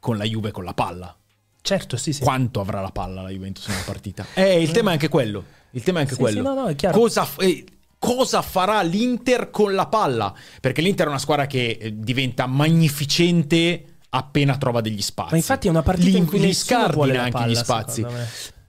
con 0.00 0.16
la 0.16 0.24
Juve 0.24 0.50
con 0.50 0.64
la 0.64 0.74
palla. 0.74 1.14
Certo, 1.62 1.96
sì, 1.96 2.12
sì. 2.12 2.22
Quanto 2.22 2.60
avrà 2.60 2.80
la 2.80 2.90
palla 2.90 3.22
la 3.22 3.28
Juventus 3.30 3.66
in 3.66 3.74
una 3.74 3.82
partita? 3.84 4.26
Eh, 4.34 4.60
il 4.62 4.70
tema 4.70 4.90
è 4.90 4.92
anche 4.94 5.08
quello. 5.08 5.44
Il 5.72 5.82
tema 5.82 5.98
è 5.98 6.02
anche 6.02 6.14
sì, 6.14 6.20
quello. 6.20 6.38
Sì, 6.38 6.42
no, 6.42 6.54
no, 6.54 6.66
è 6.68 6.74
chiaro. 6.74 6.98
Cosa, 6.98 7.28
eh, 7.38 7.64
cosa 7.98 8.42
farà 8.42 8.82
l'Inter 8.82 9.50
con 9.50 9.74
la 9.74 9.86
palla? 9.86 10.34
Perché 10.60 10.80
l'Inter 10.80 11.06
è 11.06 11.08
una 11.10 11.18
squadra 11.18 11.46
che 11.46 11.78
eh, 11.80 11.92
diventa 11.96 12.46
magnificente 12.46 13.84
appena 14.10 14.56
trova 14.56 14.80
degli 14.80 15.02
spazi. 15.02 15.30
Ma 15.32 15.36
infatti 15.36 15.66
è 15.68 15.70
una 15.70 15.82
partita 15.82 16.16
in 16.16 16.26
cui 16.26 16.40
li 16.40 16.52
scardina 16.54 17.22
anche 17.22 17.30
palla, 17.30 17.46
gli 17.46 17.54
spazi. 17.54 18.04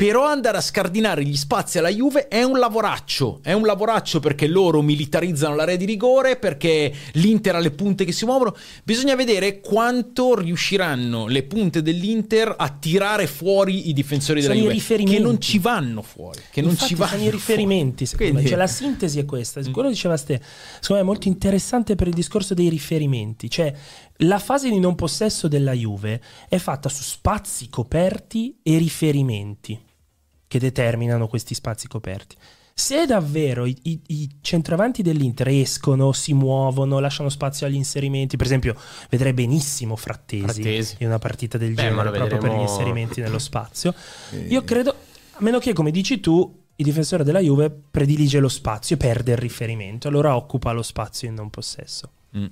Però 0.02 0.26
andare 0.26 0.58
a 0.58 0.62
scardinare 0.62 1.24
gli 1.24 1.36
spazi 1.36 1.78
alla 1.78 1.89
Juve 1.89 2.28
è 2.28 2.41
un 2.41 2.58
lavoraccio. 2.58 3.39
È 3.43 3.54
un 3.54 3.68
lavoraccio 3.68 4.20
perché 4.20 4.47
loro 4.47 4.82
militarizzano 4.82 5.54
l'area 5.54 5.76
di 5.76 5.86
rigore, 5.86 6.38
perché 6.38 6.91
l'Inter 7.12 7.58
ha 7.58 7.60
le 7.60 7.70
punte 7.70 8.04
che 8.04 8.12
si 8.12 8.26
muovono. 8.26 8.56
Bisogna 8.84 9.14
vedere 9.14 9.60
quanto 9.60 10.34
riusciranno 10.34 11.28
le 11.28 11.43
punte 11.43 11.84
dell'Inter 11.84 12.52
a 12.58 12.70
tirare 12.70 13.28
fuori 13.28 13.89
i 13.89 13.93
difensori 13.93 14.41
sono 14.41 14.56
della 14.56 14.72
Juve. 14.72 15.04
Che 15.04 15.20
non 15.20 15.39
ci 15.39 15.60
vanno 15.60 16.02
fuori. 16.02 16.41
Che 16.49 16.62
non 16.64 16.76
ci 16.76 16.95
vanno 16.95 17.12
sono 17.12 17.24
i 17.24 17.30
riferimenti. 17.30 18.08
Quindi... 18.16 18.47
Cioè, 18.47 18.58
la 18.58 18.66
sintesi 18.66 19.20
è 19.20 19.26
questa. 19.26 19.62
Quello 19.70 19.89
diceva 19.89 20.18
Ste. 20.18 20.41
Secondo 20.80 20.95
me 20.95 21.02
è 21.02 21.04
molto 21.04 21.28
interessante 21.28 21.93
per 21.93 22.08
il 22.08 22.16
discorso 22.16 22.56
dei 22.56 22.70
riferimenti. 22.70 23.52
Cioè, 23.52 23.72
la 24.24 24.39
fase 24.39 24.68
di 24.68 24.80
non 24.80 24.95
possesso 24.95 25.47
della 25.47 25.74
Juve 25.74 26.20
è 26.49 26.58
fatta 26.58 26.89
su 26.89 27.04
spazi 27.04 27.70
coperti 27.70 28.58
e 28.64 28.80
riferimenti 28.80 29.89
che 30.52 30.60
determinano 30.60 31.30
questi 31.30 31.54
spazi 31.54 31.88
coperti. 31.88 32.36
Se 32.74 33.06
davvero 33.06 33.66
i, 33.66 33.78
i, 33.84 34.02
i, 34.08 34.30
centravanti 34.41 35.02
dell'Inter 35.02 35.47
escono, 35.47 36.12
si 36.12 36.34
muovono, 36.34 36.99
lasciano 36.99 37.30
spazio 37.30 37.66
agli 37.66 37.76
inserimenti, 37.76 38.36
per 38.36 38.47
esempio, 38.47 38.76
vedrei 39.10 39.32
benissimo 39.32 39.95
Frattesi, 39.95 40.43
Frattesi. 40.43 40.95
in 40.99 41.08
una 41.08 41.20
partita 41.20 41.58
del 41.58 41.74
Beh, 41.74 41.84
genere 41.84 42.12
proprio 42.12 42.24
vedremo... 42.24 42.41
per 42.41 42.52
gli 42.58 42.70
inserimenti 42.70 43.22
nello 43.22 43.39
spazio. 43.39 43.95
Io 44.49 44.62
credo, 44.66 44.93
a 45.32 45.41
meno 45.41 45.60
che, 45.60 45.72
come 45.72 45.89
dici 45.89 46.20
tu, 46.20 46.64
il 46.76 46.84
difensore 46.84 47.24
della 47.24 47.39
Juve 47.39 47.70
predilige 47.70 48.39
lo 48.39 48.49
spazio 48.49 48.95
e 48.95 48.99
perde 48.99 49.32
il 49.32 49.38
riferimento, 49.38 50.10
allora 50.10 50.36
occupa 50.36 50.74
lo 50.74 50.84
spazio 50.84 51.30
in 51.30 51.36
non 51.36 51.49
possesso. 51.49 52.12
Mm. 52.36 52.45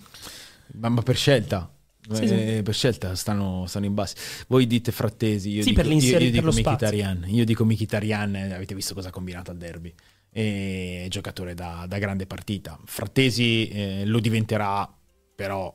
Ma 0.76 1.02
per 1.02 1.18
scelta, 1.18 1.70
sì, 2.16 2.24
eh, 2.24 2.56
sì. 2.56 2.64
per 2.64 2.74
scelta 2.74 3.16
stanno, 3.16 3.66
stanno, 3.68 3.86
in 3.86 3.94
basso. 3.94 4.16
Voi 4.48 4.68
dite 4.68 4.92
Frattesi, 4.92 5.50
io 5.52 5.62
sì, 5.62 5.70
dico, 5.70 5.82
per 5.82 5.92
io, 5.92 6.20
io 6.20 6.32
dico 6.32 6.48
Mkhitaryan. 6.52 7.26
Io 7.28 7.46
dico 7.46 7.66
Mkhitaryan, 7.66 8.36
avete 8.54 8.76
visto 8.76 8.94
cosa 8.94 9.10
ha 9.10 9.12
combinato 9.12 9.52
al 9.52 9.58
derby. 9.58 9.94
È 10.32 11.06
giocatore 11.10 11.54
da, 11.54 11.86
da 11.88 11.98
grande 11.98 12.26
partita. 12.26 12.80
Frattesi 12.86 13.68
eh, 13.70 14.06
lo 14.06 14.20
diventerà, 14.20 14.92
però 15.36 15.74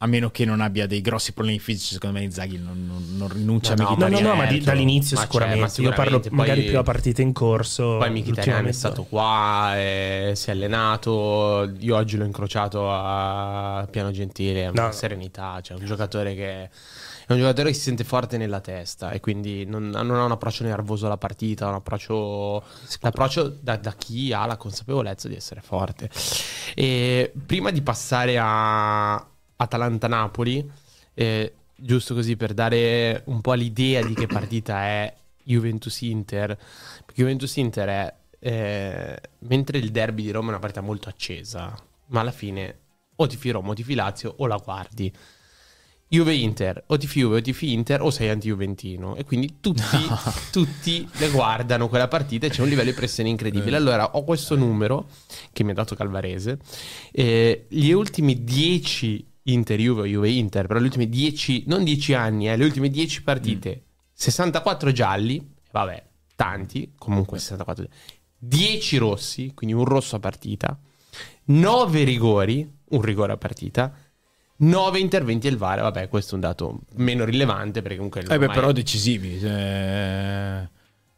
A 0.00 0.06
meno 0.06 0.30
che 0.30 0.44
non 0.44 0.60
abbia 0.60 0.86
dei 0.86 1.00
grossi 1.00 1.32
problemi 1.32 1.58
fisici, 1.58 1.94
secondo 1.94 2.18
me 2.18 2.24
Inzaghi 2.24 2.56
non, 2.56 2.86
non- 2.86 3.16
non 3.16 3.28
rinuncia 3.28 3.74
No, 3.74 3.82
a 3.82 3.82
no, 3.82 3.88
No, 3.90 3.94
Mkhitaryan. 3.96 4.22
no, 4.22 4.28
no, 4.28 4.34
ma 4.36 4.44
di- 4.46 4.54
certo. 4.54 4.64
dall'inizio 4.70 5.16
Ma 5.16 5.22
sicuramente. 5.22 5.58
ma 5.60 5.66
Io 5.66 5.72
parlo 5.72 5.88
sicuramente. 5.96 6.30
magari 6.30 6.60
Poi- 6.60 6.68
più 6.70 6.78
a 6.78 6.82
partite 6.84 7.22
in 7.22 7.32
corso. 7.32 7.96
Poi 7.98 8.10
Mkhitaryan 8.10 8.66
è 8.66 8.72
stato 8.72 9.02
qua, 9.02 9.72
eh, 9.76 10.32
si 10.36 10.50
è 10.50 10.52
allenato. 10.52 11.72
Io 11.80 11.96
oggi 11.96 12.16
l'ho 12.16 12.24
incrociato 12.24 12.88
a 12.92 13.88
Piano 13.90 14.12
Gentile, 14.12 14.68
una 14.68 14.84
No. 14.86 14.92
serenità. 14.92 15.60
Cioè, 15.60 15.76
un 15.76 15.84
giocatore 15.84 16.34
che 16.36 16.70
è 17.26 17.32
un 17.32 17.38
giocatore 17.38 17.70
che 17.70 17.74
si 17.74 17.82
sente 17.82 18.04
forte 18.04 18.36
nella 18.38 18.60
testa 18.60 19.10
e 19.10 19.18
quindi 19.18 19.64
non, 19.66 19.88
non 19.90 20.14
ha 20.14 20.24
un 20.24 20.30
approccio 20.30 20.62
nervoso 20.62 21.06
alla 21.06 21.18
partita, 21.18 21.66
ha 21.66 21.70
un 21.70 21.74
approccio, 21.74 22.62
l'approccio 23.00 23.48
da, 23.60 23.76
da 23.76 23.92
chi 23.98 24.32
ha 24.32 24.46
la 24.46 24.56
consapevolezza 24.56 25.26
di 25.26 25.34
essere 25.34 25.60
forte. 25.60 26.08
E 26.76 27.32
prima 27.46 27.72
di 27.72 27.82
passare 27.82 28.38
a 28.40 29.26
Atalanta-Napoli, 29.60 30.70
eh, 31.14 31.52
giusto 31.74 32.14
così 32.14 32.36
per 32.36 32.54
dare 32.54 33.22
un 33.26 33.40
po' 33.40 33.52
l'idea 33.54 34.04
di 34.04 34.14
che 34.14 34.26
partita 34.26 34.82
è 34.82 35.14
Juventus-Inter, 35.42 36.56
perché 37.04 37.22
Juventus-Inter 37.22 37.88
è, 37.88 38.14
eh, 38.38 39.20
mentre 39.40 39.78
il 39.78 39.90
derby 39.90 40.22
di 40.22 40.30
Roma 40.30 40.46
è 40.46 40.50
una 40.50 40.58
partita 40.58 40.80
molto 40.80 41.08
accesa, 41.08 41.74
ma 42.06 42.20
alla 42.20 42.30
fine 42.30 42.78
o 43.16 43.26
tifi 43.26 43.50
Roma 43.50 43.70
o 43.70 43.74
tifi 43.74 43.94
Lazio 43.94 44.34
o 44.38 44.46
la 44.46 44.56
guardi. 44.56 45.12
Juve-Inter, 46.10 46.84
o 46.86 46.96
tifi 46.96 47.20
Juve 47.20 47.36
o 47.36 47.40
tifi 47.42 47.72
Inter 47.74 48.00
o 48.00 48.10
sei 48.10 48.30
anti-Juventino 48.30 49.14
e 49.14 49.24
quindi 49.24 49.56
tutti, 49.60 49.82
tutti 50.50 51.06
le 51.18 51.28
guardano 51.28 51.88
quella 51.88 52.08
partita 52.08 52.46
e 52.46 52.50
c'è 52.50 52.62
un 52.62 52.68
livello 52.68 52.90
di 52.90 52.96
pressione 52.96 53.28
incredibile. 53.28 53.76
Allora 53.76 54.16
ho 54.16 54.24
questo 54.24 54.56
numero 54.56 55.08
che 55.52 55.64
mi 55.64 55.72
ha 55.72 55.74
dato 55.74 55.94
Calvarese, 55.94 56.60
eh, 57.12 57.66
gli 57.68 57.90
ultimi 57.90 58.42
10 58.42 59.27
Inter-Juve 59.52 60.00
o 60.02 60.06
Juve-Inter, 60.06 60.66
però 60.66 60.80
gli 60.80 60.84
ultimi 60.84 61.08
10, 61.08 61.64
non 61.66 61.84
10 61.84 62.14
anni, 62.14 62.48
eh, 62.48 62.56
le 62.56 62.64
ultime 62.64 62.88
10 62.88 63.22
partite, 63.22 63.82
64 64.12 64.92
gialli, 64.92 65.54
vabbè, 65.70 66.04
tanti, 66.34 66.92
comunque 66.96 67.38
64, 67.38 67.86
10 68.38 68.96
rossi, 68.98 69.52
quindi 69.54 69.74
un 69.74 69.84
rosso 69.84 70.16
a 70.16 70.20
partita, 70.20 70.78
9 71.44 72.04
rigori, 72.04 72.70
un 72.90 73.00
rigore 73.00 73.32
a 73.32 73.36
partita, 73.36 73.92
9 74.56 74.98
interventi 74.98 75.48
al 75.48 75.56
VAR, 75.56 75.80
vabbè, 75.80 76.08
questo 76.08 76.32
è 76.32 76.34
un 76.34 76.40
dato 76.40 76.80
meno 76.96 77.24
rilevante 77.24 77.80
perché 77.80 77.96
comunque... 77.96 78.22
Eh 78.22 78.38
beh, 78.38 78.48
però 78.48 78.72
decisivi. 78.72 79.38
Eh, 79.40 80.68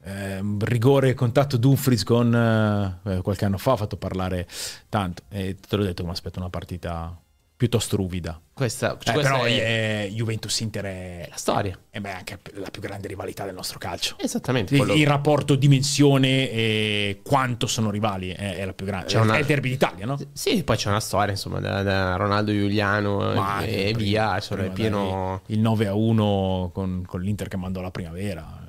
eh, 0.03 0.43
rigore 0.61 1.14
contatto 1.14 1.57
Dumfries 1.57 2.05
con 2.05 2.35
eh, 2.35 3.20
qualche 3.22 3.45
anno 3.45 3.59
fa 3.59 3.72
ha 3.72 3.76
fatto 3.76 3.97
parlare 3.97 4.49
tanto 4.89 5.24
e 5.28 5.57
te 5.57 5.76
l'ho 5.76 5.85
detto 5.85 6.05
mi 6.05 6.11
aspetto 6.11 6.39
una 6.39 6.49
partita 6.49 7.14
piuttosto 7.61 7.97
ruvida 7.97 8.41
Questa, 8.55 8.93
Eh, 8.95 8.97
questa 8.97 9.13
però 9.13 9.43
è, 9.45 10.05
eh, 10.07 10.11
Juventus-Inter 10.15 10.85
è, 10.87 11.21
è 11.25 11.29
la 11.29 11.37
storia. 11.37 11.79
è 11.91 12.01
beh, 12.01 12.11
anche 12.13 12.39
la 12.55 12.71
più 12.71 12.81
grande 12.81 13.07
rivalità 13.07 13.45
del 13.45 13.53
nostro 13.55 13.79
calcio 13.79 14.17
Esattamente. 14.19 14.73
il, 14.73 14.81
quello- 14.81 14.95
il 14.95 15.07
rapporto 15.07 15.57
dimensione 15.57 16.51
e 16.51 17.21
quanto 17.23 17.67
sono 17.67 17.91
rivali 17.91 18.31
è, 18.31 18.57
è 18.57 18.65
la 18.65 18.73
più 18.73 18.87
grande 18.87 19.07
C'è 19.09 19.13
Cioè, 19.13 19.23
una- 19.23 19.37
è 19.37 19.41
il 19.41 19.45
derby 19.45 19.69
d'Italia 19.69 20.07
no? 20.07 20.19
Sì, 20.33 20.65
poi 20.65 20.77
c'è 20.79 20.89
una 20.89 21.01
storia, 21.01 21.33
insomma, 21.33 21.61
da, 21.61 21.83
da 21.83 22.17
Ronaldo 22.17 22.51
Giuliano 22.51 23.19
Ma 23.35 23.61
e, 23.61 23.89
e 23.89 23.93
prima- 23.93 23.99
via, 23.99 24.35
insomma, 24.37 24.61
è 24.63 24.71
prima, 24.71 24.75
pieno... 24.75 25.43
dai, 25.47 25.57
il 25.57 25.61
9 25.63 25.87
a 25.87 25.95
1 25.95 26.71
con, 26.73 27.05
con 27.07 27.21
l'Inter 27.21 27.49
che 27.49 27.59
mandò 27.59 27.83
la 27.83 27.91
primavera 27.91 28.65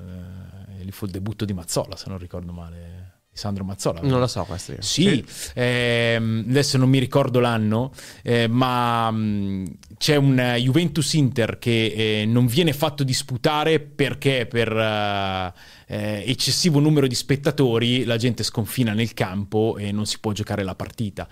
eh, 0.78 0.84
lì 0.84 0.90
fu 0.92 1.06
il 1.06 1.12
debutto 1.12 1.46
di 1.46 1.54
Mazzola 1.54 1.96
se 1.96 2.10
non 2.10 2.18
ricordo 2.18 2.52
male 2.52 3.01
Sandro 3.34 3.64
Mazzola 3.64 4.00
Non 4.02 4.20
lo 4.20 4.26
so 4.26 4.44
questo. 4.44 4.72
io. 4.72 4.78
Sì, 4.80 5.24
ehm, 5.54 6.44
adesso 6.48 6.76
non 6.76 6.88
mi 6.90 6.98
ricordo 6.98 7.40
l'anno, 7.40 7.92
eh, 8.22 8.46
ma 8.46 9.10
mh, 9.10 9.64
c'è 9.96 10.16
un 10.16 10.56
Juventus 10.58 11.14
Inter 11.14 11.58
che 11.58 12.20
eh, 12.20 12.26
non 12.26 12.46
viene 12.46 12.72
fatto 12.74 13.04
disputare 13.04 13.80
perché 13.80 14.46
per 14.46 14.70
eh, 14.76 15.52
eh, 15.86 16.24
eccessivo 16.26 16.78
numero 16.78 17.06
di 17.06 17.14
spettatori 17.14 18.04
la 18.04 18.16
gente 18.18 18.42
sconfina 18.42 18.92
nel 18.92 19.14
campo 19.14 19.76
e 19.78 19.92
non 19.92 20.04
si 20.06 20.18
può 20.20 20.32
giocare 20.32 20.62
la 20.62 20.74
partita. 20.74 21.26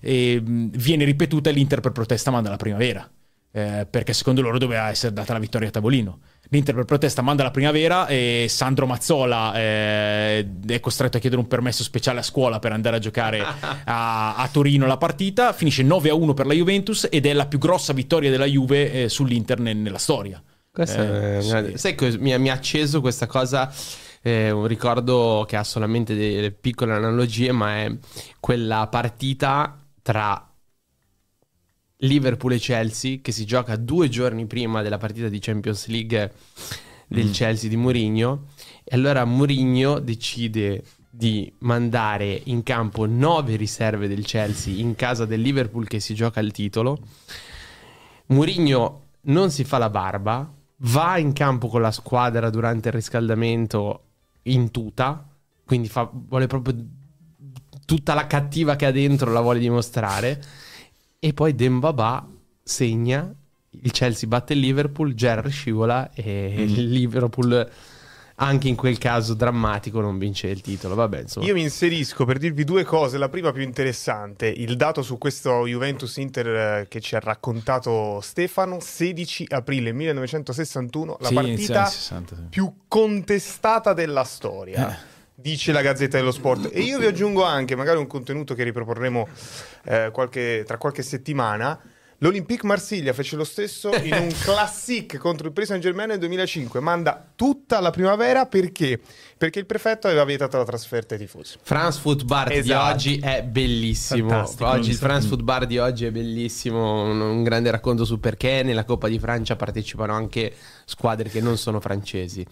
E, 0.00 0.40
mh, 0.40 0.70
viene 0.76 1.04
ripetuta 1.04 1.48
l'Inter 1.50 1.80
per 1.80 1.92
protesta 1.92 2.30
manda 2.30 2.50
la 2.50 2.56
primavera. 2.56 3.10
eh, 3.52 3.86
perché 3.88 4.12
secondo 4.12 4.42
loro 4.42 4.58
doveva 4.58 4.90
essere 4.90 5.14
data 5.14 5.32
la 5.32 5.38
vittoria 5.38 5.68
a 5.68 5.70
tavolino. 5.70 6.18
L'Inter 6.50 6.74
per 6.74 6.84
protesta 6.84 7.22
manda 7.22 7.42
la 7.42 7.50
primavera 7.50 8.06
e 8.06 8.46
Sandro 8.48 8.86
Mazzola 8.86 9.54
eh, 9.54 10.48
è 10.66 10.80
costretto 10.80 11.16
a 11.16 11.20
chiedere 11.20 11.40
un 11.40 11.48
permesso 11.48 11.82
speciale 11.82 12.20
a 12.20 12.22
scuola 12.22 12.58
per 12.58 12.72
andare 12.72 12.96
a 12.96 12.98
giocare 12.98 13.40
a, 13.84 14.36
a 14.36 14.48
Torino 14.48 14.86
la 14.86 14.96
partita. 14.96 15.52
Finisce 15.52 15.82
9 15.82 16.10
a 16.10 16.14
1 16.14 16.34
per 16.34 16.46
la 16.46 16.54
Juventus 16.54 17.08
ed 17.10 17.26
è 17.26 17.32
la 17.32 17.46
più 17.46 17.58
grossa 17.58 17.92
vittoria 17.92 18.30
della 18.30 18.46
Juve 18.46 18.92
eh, 18.92 19.08
sull'Inter 19.08 19.58
ne- 19.60 19.74
nella 19.74 19.98
storia. 19.98 20.42
Eh, 20.76 21.38
è 21.38 21.40
sì. 21.40 21.72
Sai 21.76 21.96
ha- 22.32 22.38
mi 22.38 22.50
ha 22.50 22.52
acceso 22.52 23.00
questa 23.00 23.26
cosa? 23.26 23.72
eh, 24.26 24.50
un 24.50 24.66
ricordo 24.66 25.44
che 25.46 25.54
ha 25.54 25.62
solamente 25.62 26.16
delle 26.16 26.50
piccole 26.50 26.94
analogie, 26.94 27.52
ma 27.52 27.76
è 27.76 27.96
quella 28.40 28.88
partita 28.88 29.78
tra 30.02 30.50
Liverpool 31.98 32.52
e 32.52 32.58
Chelsea 32.58 33.18
che 33.22 33.32
si 33.32 33.44
gioca 33.46 33.76
due 33.76 34.08
giorni 34.08 34.46
prima 34.46 34.82
della 34.82 34.98
partita 34.98 35.28
di 35.28 35.38
Champions 35.38 35.86
League 35.86 36.32
del 37.06 37.30
Chelsea 37.30 37.68
di 37.68 37.76
Mourinho. 37.76 38.48
E 38.84 38.94
allora 38.94 39.24
Mourinho 39.24 39.98
decide 39.98 40.84
di 41.08 41.50
mandare 41.60 42.42
in 42.44 42.62
campo 42.62 43.06
nove 43.06 43.56
riserve 43.56 44.06
del 44.06 44.24
Chelsea 44.24 44.74
in 44.74 44.94
casa 44.94 45.24
del 45.24 45.40
Liverpool 45.40 45.86
che 45.86 46.00
si 46.00 46.14
gioca 46.14 46.40
il 46.40 46.52
titolo. 46.52 46.98
Mourinho 48.26 49.02
non 49.22 49.50
si 49.50 49.64
fa 49.64 49.78
la 49.78 49.88
barba, 49.88 50.52
va 50.78 51.18
in 51.18 51.32
campo 51.32 51.68
con 51.68 51.80
la 51.80 51.90
squadra 51.90 52.50
durante 52.50 52.88
il 52.88 52.94
riscaldamento 52.94 54.02
in 54.42 54.70
tuta, 54.70 55.26
quindi 55.64 55.88
fa- 55.88 56.10
vuole 56.12 56.46
proprio 56.46 56.76
tutta 57.86 58.14
la 58.14 58.26
cattiva 58.26 58.76
che 58.76 58.86
ha 58.86 58.90
dentro 58.90 59.32
la 59.32 59.40
vuole 59.40 59.58
dimostrare. 59.58 60.42
E 61.18 61.32
poi 61.32 61.54
Dembaba 61.54 62.26
segna, 62.62 63.32
il 63.70 63.90
Chelsea 63.90 64.28
batte 64.28 64.52
il 64.52 64.60
Liverpool, 64.60 65.14
Gerrard 65.14 65.50
scivola 65.50 66.10
e 66.12 66.54
il 66.62 66.88
Liverpool 66.88 67.70
anche 68.38 68.68
in 68.68 68.74
quel 68.74 68.98
caso 68.98 69.34
drammatico 69.34 70.00
non 70.00 70.18
vince 70.18 70.48
il 70.48 70.60
titolo. 70.60 70.94
Vabbè, 70.94 71.22
insomma. 71.22 71.46
Io 71.46 71.54
mi 71.54 71.62
inserisco 71.62 72.24
per 72.24 72.38
dirvi 72.38 72.64
due 72.64 72.84
cose. 72.84 73.18
La 73.18 73.28
prima 73.28 73.52
più 73.52 73.62
interessante, 73.62 74.46
il 74.46 74.76
dato 74.76 75.02
su 75.02 75.16
questo 75.18 75.66
Juventus 75.66 76.16
Inter 76.16 76.46
eh, 76.48 76.86
che 76.88 77.00
ci 77.00 77.14
ha 77.14 77.20
raccontato 77.20 78.20
Stefano, 78.20 78.78
16 78.80 79.46
aprile 79.48 79.92
1961, 79.92 81.16
la 81.20 81.28
Sì, 81.28 81.34
partita 81.34 81.52
inizio 81.56 81.74
anni 81.78 81.90
60, 81.90 82.34
sì. 82.36 82.42
più 82.50 82.72
contestata 82.88 83.92
della 83.94 84.24
storia. 84.24 84.90
Eh. 84.90 85.14
Dice 85.38 85.70
la 85.70 85.82
Gazzetta 85.82 86.16
dello 86.16 86.32
Sport. 86.32 86.70
E 86.72 86.80
io 86.80 86.98
vi 86.98 87.04
aggiungo 87.04 87.44
anche, 87.44 87.76
magari 87.76 87.98
un 87.98 88.06
contenuto 88.06 88.54
che 88.54 88.62
riproporremo 88.64 89.28
eh, 89.84 90.08
qualche- 90.10 90.64
tra 90.66 90.78
qualche 90.78 91.02
settimana. 91.02 91.78
L'Olympique 92.20 92.66
Marsiglia 92.66 93.12
fece 93.12 93.36
lo 93.36 93.44
stesso 93.44 93.94
in 93.94 94.14
un 94.14 94.32
classic 94.40 95.18
contro 95.18 95.46
il 95.48 95.52
Paris 95.52 95.68
Saint 95.68 95.82
Germain 95.82 96.08
nel 96.08 96.18
2005. 96.18 96.80
Manda 96.80 97.30
tutta 97.36 97.78
la 97.80 97.90
primavera 97.90 98.46
perché? 98.46 98.98
Perché 99.36 99.58
il 99.58 99.66
prefetto 99.66 100.06
aveva 100.06 100.24
vietato 100.24 100.56
la 100.56 100.64
trasferta 100.64 101.12
ai 101.14 101.20
tifosi. 101.20 101.58
France 101.60 102.00
Food 102.00 102.24
Bar 102.24 102.48
di 102.48 102.54
Esatto. 102.54 102.94
oggi 102.94 103.18
è 103.18 103.42
bellissimo. 103.42 104.30
Fantastico, 104.30 104.66
Oggi 104.66 104.90
il. 104.90 104.96
France 104.96 105.28
Food 105.28 105.42
Bar 105.42 105.66
di 105.66 105.76
oggi 105.78 106.06
è 106.06 106.10
bellissimo. 106.10 107.02
Un, 107.02 107.20
un 107.20 107.42
grande 107.42 107.70
racconto 107.70 108.06
su 108.06 108.18
perché 108.18 108.62
nella 108.62 108.84
Coppa 108.84 109.08
di 109.08 109.18
Francia 109.18 109.54
partecipano 109.56 110.14
anche 110.14 110.54
squadre 110.86 111.28
che 111.28 111.42
non 111.42 111.58
sono 111.58 111.80
francesi. 111.80 112.46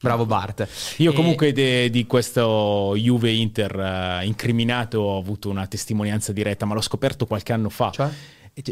Bravo 0.00 0.24
Bart. 0.24 0.66
Io 0.96 1.12
E- 1.12 1.14
comunque 1.14 1.52
de- 1.52 1.90
di 1.90 2.06
questo 2.06 2.94
Juve 2.96 3.32
Inter 3.32 3.78
eh, 3.78 4.24
incriminato 4.24 4.98
ho 5.00 5.18
avuto 5.18 5.50
una 5.50 5.66
testimonianza 5.66 6.32
diretta, 6.32 6.64
ma 6.64 6.72
l'ho 6.72 6.80
scoperto 6.80 7.26
qualche 7.26 7.52
anno 7.52 7.68
fa. 7.68 7.90
Cioè? 7.90 8.08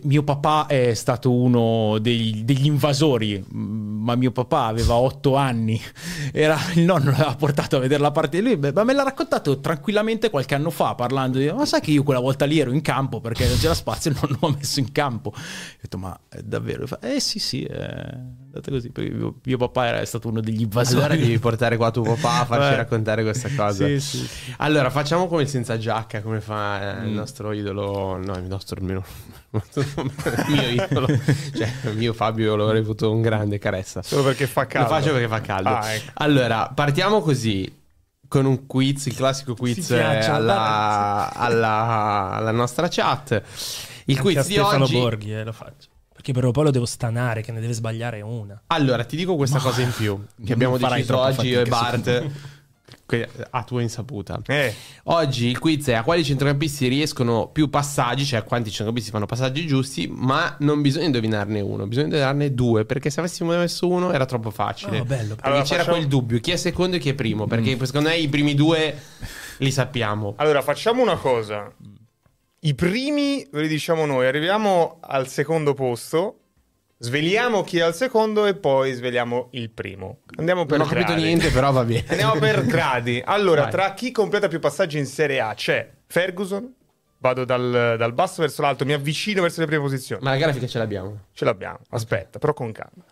Mio 0.02 0.22
papà 0.22 0.66
è 0.66 0.92
stato 0.92 1.32
uno 1.32 1.98
dei- 1.98 2.44
degli 2.44 2.66
invasori, 2.66 3.42
ma 3.52 4.16
mio 4.16 4.32
papà 4.32 4.66
aveva 4.66 4.96
otto 4.96 5.36
anni, 5.36 5.80
Era, 6.32 6.58
il 6.74 6.82
nonno 6.82 7.10
l'aveva 7.10 7.34
portato 7.36 7.76
a 7.76 7.78
vedere 7.78 8.02
la 8.02 8.10
partita. 8.10 8.42
Lui 8.42 8.58
ma 8.72 8.84
me 8.84 8.92
l'ha 8.92 9.02
raccontato 9.04 9.60
tranquillamente 9.60 10.28
qualche 10.30 10.54
anno 10.54 10.70
fa, 10.70 10.94
parlando 10.94 11.38
di, 11.38 11.50
ma 11.50 11.64
sai 11.64 11.80
che 11.80 11.90
io 11.90 12.02
quella 12.02 12.20
volta 12.20 12.44
lì 12.44 12.58
ero 12.58 12.72
in 12.72 12.82
campo 12.82 13.20
perché 13.20 13.46
non 13.46 13.56
c'era 13.56 13.72
spazio 13.74 14.10
e 14.10 14.14
il 14.14 14.20
nonno 14.20 14.38
mi 14.42 14.54
ha 14.54 14.56
messo 14.58 14.80
in 14.80 14.92
campo. 14.92 15.30
Ho 15.30 15.78
detto, 15.80 15.96
ma 15.96 16.18
è 16.28 16.42
davvero? 16.42 16.86
Fa, 16.86 16.98
eh 17.00 17.20
sì 17.20 17.38
sì, 17.38 17.62
è 17.64 18.14
andata 18.58 18.70
così, 18.70 18.90
perché 18.90 19.10
mio, 19.10 19.34
mio 19.42 19.56
papà 19.56 19.86
era 19.86 20.04
stato 20.04 20.28
uno 20.28 20.40
degli 20.40 20.60
invasori. 20.62 20.98
Allora 21.04 21.16
devi 21.16 21.38
portare 21.38 21.76
qua 21.76 21.90
tuo 21.90 22.02
papà 22.02 22.40
a 22.40 22.44
farci 22.46 22.72
Eh. 22.72 22.76
raccontare 22.76 23.22
questa 23.22 23.48
cosa. 23.56 23.86
Sì, 23.86 24.00
sì. 24.00 24.28
Allora, 24.58 24.90
facciamo 24.90 25.26
come 25.28 25.42
il 25.42 25.48
senza 25.48 25.78
giacca, 25.78 26.20
come 26.22 26.40
fa 26.40 27.00
Mm. 27.00 27.06
il 27.06 27.12
nostro 27.12 27.52
idolo. 27.52 28.16
No, 28.16 28.36
il 28.36 28.44
nostro 28.44 28.76
almeno. 28.78 29.04
il 29.50 30.44
mio 30.48 30.68
idolo. 30.68 31.06
Cioè, 31.06 31.72
mio 31.94 32.12
Fabio 32.12 32.54
l'ho 32.56 32.70
reputo 32.70 33.10
un 33.10 33.22
grande 33.22 33.58
caressa. 33.58 34.02
Solo 34.02 34.24
perché 34.24 34.46
fa 34.46 34.66
caldo. 34.66 34.88
Lo 34.88 34.94
faccio 35.00 35.12
perché 35.12 35.28
fa 35.28 35.40
caldo. 35.40 35.68
Ah, 35.68 35.92
ecco. 35.92 36.10
Allora, 36.14 36.70
partiamo 36.74 37.20
così. 37.20 37.76
Con 38.28 38.44
un 38.44 38.66
quiz, 38.66 39.06
il 39.06 39.14
classico 39.16 39.54
quiz 39.54 39.90
alla, 39.90 41.32
alla- 41.32 42.30
alla 42.32 42.50
nostra 42.50 42.86
chat. 42.90 43.30
Il 44.04 44.16
Anche 44.18 44.20
quiz 44.20 44.36
a 44.36 44.42
di 44.42 44.52
Stefano 44.52 44.84
oggi. 44.84 44.92
Borghi, 44.98 45.32
eh, 45.32 45.44
lo 45.44 45.52
faccio. 45.52 45.88
Perché 46.18 46.32
però 46.32 46.50
poi 46.50 46.64
lo 46.64 46.70
devo 46.72 46.84
stanare, 46.84 47.42
che 47.42 47.52
ne 47.52 47.60
deve 47.60 47.74
sbagliare 47.74 48.20
una. 48.22 48.60
Allora, 48.66 49.04
ti 49.04 49.14
dico 49.16 49.36
questa 49.36 49.60
cosa 49.60 49.82
in 49.82 49.92
più 49.96 50.20
che 50.44 50.52
abbiamo 50.52 50.76
deciso 50.76 51.16
oggi 51.16 51.46
io 51.46 51.60
e 51.60 51.64
fatica, 51.64 52.18
Bart 52.20 52.30
a 53.50 53.62
tua 53.62 53.82
insaputa. 53.82 54.40
Eh, 54.46 54.74
Oggi 55.04 55.46
il 55.46 55.58
quiz 55.60 55.86
è 55.86 55.94
a 55.94 56.02
quali 56.02 56.24
centrocampisti 56.24 56.88
riescono 56.88 57.46
più 57.48 57.70
passaggi, 57.70 58.24
cioè 58.24 58.40
a 58.40 58.42
quanti 58.42 58.68
centrocampisti 58.68 59.10
fanno 59.12 59.26
passaggi 59.26 59.64
giusti, 59.64 60.08
ma 60.12 60.56
non 60.58 60.82
bisogna 60.82 61.06
indovinarne 61.06 61.60
uno, 61.60 61.86
bisogna 61.86 62.06
indovinarne 62.06 62.52
due, 62.52 62.84
perché 62.84 63.10
se 63.10 63.20
avessimo 63.20 63.56
messo 63.56 63.86
uno 63.88 64.12
era 64.12 64.26
troppo 64.26 64.50
facile. 64.50 64.98
Oh, 64.98 65.04
bello. 65.04 65.36
Perché 65.36 65.46
Allora, 65.48 65.62
c'era 65.62 65.78
facciamo- 65.84 65.96
quel 65.98 66.08
dubbio, 66.08 66.40
chi 66.40 66.50
è 66.50 66.56
secondo 66.56 66.96
e 66.96 66.98
chi 66.98 67.10
è 67.10 67.14
primo, 67.14 67.46
perché 67.46 67.78
secondo 67.86 68.08
me 68.08 68.16
i 68.16 68.28
primi 68.28 68.54
due 68.54 68.94
li 69.58 69.70
sappiamo. 69.70 70.34
allora, 70.36 70.62
facciamo 70.62 71.00
una 71.00 71.16
cosa. 71.16 71.72
I 72.60 72.74
primi 72.74 73.46
ve 73.52 73.62
li 73.62 73.68
diciamo 73.68 74.04
noi, 74.04 74.26
arriviamo 74.26 74.98
al 75.00 75.28
secondo 75.28 75.74
posto, 75.74 76.40
sveliamo 76.98 77.62
chi 77.62 77.78
è 77.78 77.82
al 77.82 77.94
secondo 77.94 78.46
e 78.46 78.54
poi 78.56 78.92
sveliamo 78.94 79.48
il 79.52 79.70
primo. 79.70 80.20
Andiamo 80.36 80.66
per 80.66 80.78
Non 80.78 80.86
ho 80.86 80.90
capito 80.90 81.08
gradi. 81.12 81.22
niente, 81.22 81.50
però 81.50 81.70
va 81.70 81.84
bene. 81.84 82.04
Andiamo 82.08 82.36
per 82.38 82.64
gradi. 82.66 83.22
Allora, 83.24 83.62
Vai. 83.62 83.70
tra 83.70 83.94
chi 83.94 84.10
completa 84.10 84.48
più 84.48 84.58
passaggi 84.58 84.98
in 84.98 85.06
Serie 85.06 85.40
A 85.40 85.54
c'è 85.54 85.88
Ferguson, 86.06 86.74
vado 87.18 87.44
dal, 87.44 87.94
dal 87.96 88.12
basso 88.12 88.40
verso 88.42 88.62
l'alto, 88.62 88.84
mi 88.84 88.92
avvicino 88.92 89.42
verso 89.42 89.60
le 89.60 89.66
prime 89.66 89.82
posizioni. 89.82 90.22
Ma 90.24 90.30
la 90.30 90.36
grafica 90.38 90.66
ce 90.66 90.78
l'abbiamo. 90.78 91.26
Ce 91.32 91.44
l'abbiamo, 91.44 91.78
aspetta, 91.90 92.40
però 92.40 92.54
con 92.54 92.72
calma. 92.72 93.04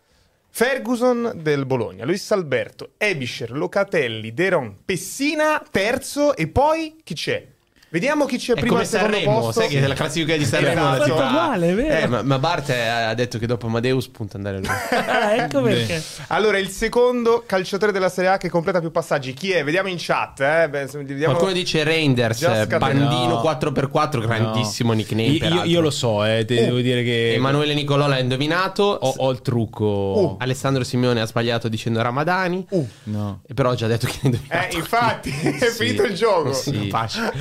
Ferguson 0.50 1.32
del 1.36 1.66
Bologna, 1.66 2.04
Luis 2.04 2.30
Alberto, 2.32 2.92
Ebischer, 2.96 3.50
Locatelli, 3.52 4.32
Deron, 4.32 4.78
Pessina, 4.84 5.62
terzo 5.70 6.34
e 6.34 6.48
poi 6.48 6.96
chi 7.04 7.14
c'è? 7.14 7.46
Vediamo 7.88 8.24
chi 8.26 8.36
c'è 8.36 8.54
È 8.54 8.60
prima 8.60 8.80
al 8.80 8.86
secondo 8.86 9.12
Sanremo, 9.14 9.40
posto. 9.40 9.60
sai 9.60 9.68
che 9.70 9.86
la 9.86 9.94
classifica 9.94 10.36
di 10.36 10.44
Sanremo 10.44 10.94
Esatto. 10.96 11.16
fa- 11.16 11.28
uguale, 11.28 11.70
è 11.70 11.74
vero. 11.74 11.94
Eh, 11.94 12.06
ma, 12.08 12.22
ma 12.22 12.38
Bart 12.40 12.70
ha 12.70 13.14
detto 13.14 13.38
che 13.38 13.46
dopo 13.46 13.66
Amadeus 13.68 14.08
punta 14.08 14.36
andare 14.36 14.58
lui. 14.58 14.66
Ah, 15.06 15.34
ecco 15.36 15.62
perché. 15.62 16.02
Allora, 16.28 16.58
il 16.58 16.68
secondo 16.68 17.44
calciatore 17.46 17.92
della 17.92 18.08
Serie 18.08 18.30
A 18.30 18.36
che 18.38 18.50
completa 18.50 18.80
più 18.80 18.90
passaggi, 18.90 19.32
chi 19.34 19.52
è? 19.52 19.62
Vediamo 19.62 19.88
in 19.88 19.96
chat, 19.98 20.40
eh? 20.40 20.68
Beh, 20.68 20.86
vediamo- 20.86 21.26
Qualcuno 21.34 21.52
dice 21.52 21.84
Reinders, 21.84 22.38
scatenato. 22.40 22.78
bandino 22.78 23.26
No. 23.26 23.40
4x4, 23.42 24.20
grandissimo 24.20 24.92
nickname. 24.92 25.28
Io, 25.28 25.62
io- 25.64 25.80
lo 25.80 25.90
so, 25.90 26.24
eh, 26.24 26.44
te 26.44 26.54
devo 26.66 26.80
dire 26.80 27.02
che 27.04 27.34
Emanuele 27.34 27.72
Nicolò 27.74 28.08
l'ha 28.08 28.18
indovinato. 28.18 28.82
ho, 28.82 29.14
ho 29.16 29.30
il 29.30 29.40
trucco. 29.42 29.84
Uh. 29.86 30.36
Alessandro 30.40 30.82
Simeone 30.82 31.20
ha 31.20 31.26
sbagliato 31.26 31.68
dicendo 31.68 32.02
Ramadani. 32.02 32.66
Uh. 32.70 32.86
No. 33.04 33.40
E 33.46 33.54
però 33.54 33.70
ho 33.70 33.74
già 33.74 33.86
detto 33.86 34.06
che 34.06 34.18
l'ha 34.22 34.28
indovinato. 34.28 34.74
Eh, 34.74 34.76
infatti, 34.78 35.30
è 35.60 35.66
finito 35.70 36.02
il 36.02 36.14
gioco. 36.14 36.52
Sì, 36.52 36.88
facile. 36.90 37.32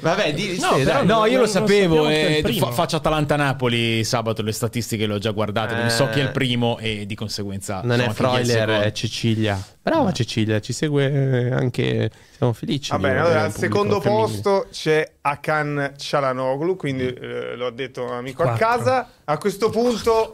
Vabbè, 0.00 0.32
di, 0.34 0.58
No, 0.60 0.76
sì, 0.76 0.84
dai. 0.84 1.04
No, 1.06 1.24
io 1.26 1.38
lo 1.40 1.46
sapevo. 1.46 2.08
eh, 2.08 2.42
fa- 2.58 2.70
faccio 2.70 2.96
Atalanta-Napoli 2.96 4.04
sabato, 4.04 4.42
le 4.42 4.52
statistiche 4.52 5.06
le 5.06 5.14
ho 5.14 5.18
già 5.18 5.30
guardate, 5.30 5.74
quindi 5.74 5.92
so 5.92 6.08
Eh. 6.08 6.10
chi 6.10 6.20
è 6.20 6.22
il 6.22 6.30
primo 6.30 6.78
e 6.78 7.04
di 7.06 7.14
conseguenza... 7.14 7.80
Non 7.82 8.00
è 8.00 8.08
Freuler, 8.10 8.68
è 8.82 8.92
Cecilia. 8.92 9.60
Brava 9.82 10.12
Cecilia, 10.12 10.60
ci 10.60 10.72
segue 10.72 11.50
anche. 11.50 12.10
Siamo 12.36 12.52
felici. 12.52 12.90
Va 12.90 12.96
di 12.98 13.02
bene, 13.04 13.18
avere 13.18 13.34
allora 13.34 13.44
al 13.46 13.54
secondo 13.54 14.00
femminile. 14.00 14.26
posto 14.26 14.66
c'è 14.70 15.10
Akan 15.22 15.94
Cialanoglu, 15.96 16.76
quindi 16.76 17.06
eh, 17.06 17.56
l'ho 17.56 17.70
detto 17.70 18.04
un 18.04 18.12
amico 18.12 18.42
a 18.42 18.48
Quattro. 18.56 18.66
casa. 18.66 19.10
A 19.24 19.38
questo 19.38 19.70
punto 19.70 20.32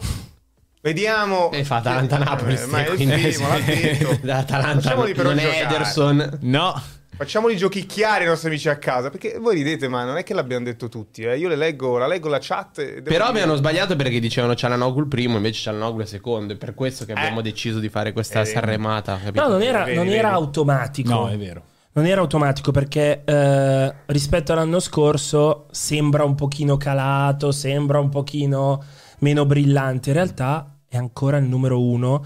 vediamo... 0.80 1.50
E 1.52 1.64
fa 1.64 1.76
Atalanta-Napoli. 1.76 2.54
Eh, 2.54 2.66
ma 2.66 2.84
è 2.84 2.88
il 2.90 2.94
quindi- 2.96 3.14
primo, 3.20 3.48
l'ha 3.48 3.58
detto. 3.64 4.18
Da 4.22 4.36
Atalanta 4.38 4.80
Facciamoli 4.80 5.14
però 5.14 5.28
non 5.30 5.38
è 5.38 5.42
giocare. 5.44 5.64
Ederson. 5.74 6.38
No, 6.42 6.82
Facciamoli 7.16 7.56
giochicchiare 7.56 8.24
i 8.24 8.26
nostri 8.26 8.48
amici 8.48 8.68
a 8.68 8.76
casa, 8.76 9.08
perché 9.10 9.38
voi 9.38 9.54
ridete, 9.54 9.86
ma 9.88 10.04
non 10.04 10.16
è 10.16 10.22
che 10.24 10.34
l'abbiamo 10.34 10.64
detto 10.64 10.88
tutti, 10.88 11.22
eh. 11.22 11.38
Io 11.38 11.48
le 11.48 11.56
leggo, 11.56 11.96
la 11.96 12.06
leggo 12.06 12.28
la 12.28 12.38
chat 12.40 12.74
Però 12.84 13.00
dire- 13.02 13.22
abbiano 13.22 13.54
sbagliato 13.54 13.94
perché 13.96 14.18
dicevano 14.20 14.54
Cialanoglu 14.54 15.00
il 15.00 15.06
primo, 15.08 15.36
invece 15.36 15.60
Cialanoglu 15.62 16.04
secondo. 16.04 16.52
È 16.54 16.56
per 16.56 16.74
questo 16.74 17.04
che 17.04 17.12
abbiamo 17.12 17.38
Eh. 17.40 17.42
deciso 17.42 17.78
di 17.78 17.88
fare 17.88 18.12
questa 18.12 18.40
Eh. 18.40 18.44
Sanremata. 18.46 19.18
capito? 19.22 19.42
No, 19.42 19.48
non 19.48 19.62
era, 19.62 19.84
Vedi, 19.84 19.96
non 19.96 20.04
vedi. 20.06 20.16
era 20.18 20.32
automatico. 20.32 21.10
no, 21.10 21.28
è 21.28 21.36
vero. 21.36 21.62
Non 21.92 22.06
era 22.06 22.20
automatico 22.20 22.72
perché 22.72 23.22
eh, 23.24 23.94
rispetto 24.06 24.52
all'anno 24.52 24.80
scorso 24.80 25.66
sembra 25.70 26.24
un 26.24 26.34
pochino 26.34 26.76
calato, 26.76 27.52
sembra 27.52 28.00
un 28.00 28.08
pochino 28.08 28.82
meno 29.20 29.46
brillante. 29.46 30.08
In 30.10 30.16
realtà 30.16 30.74
è 30.88 30.96
ancora 30.96 31.36
il 31.36 31.44
numero 31.44 31.80
uno 31.80 32.24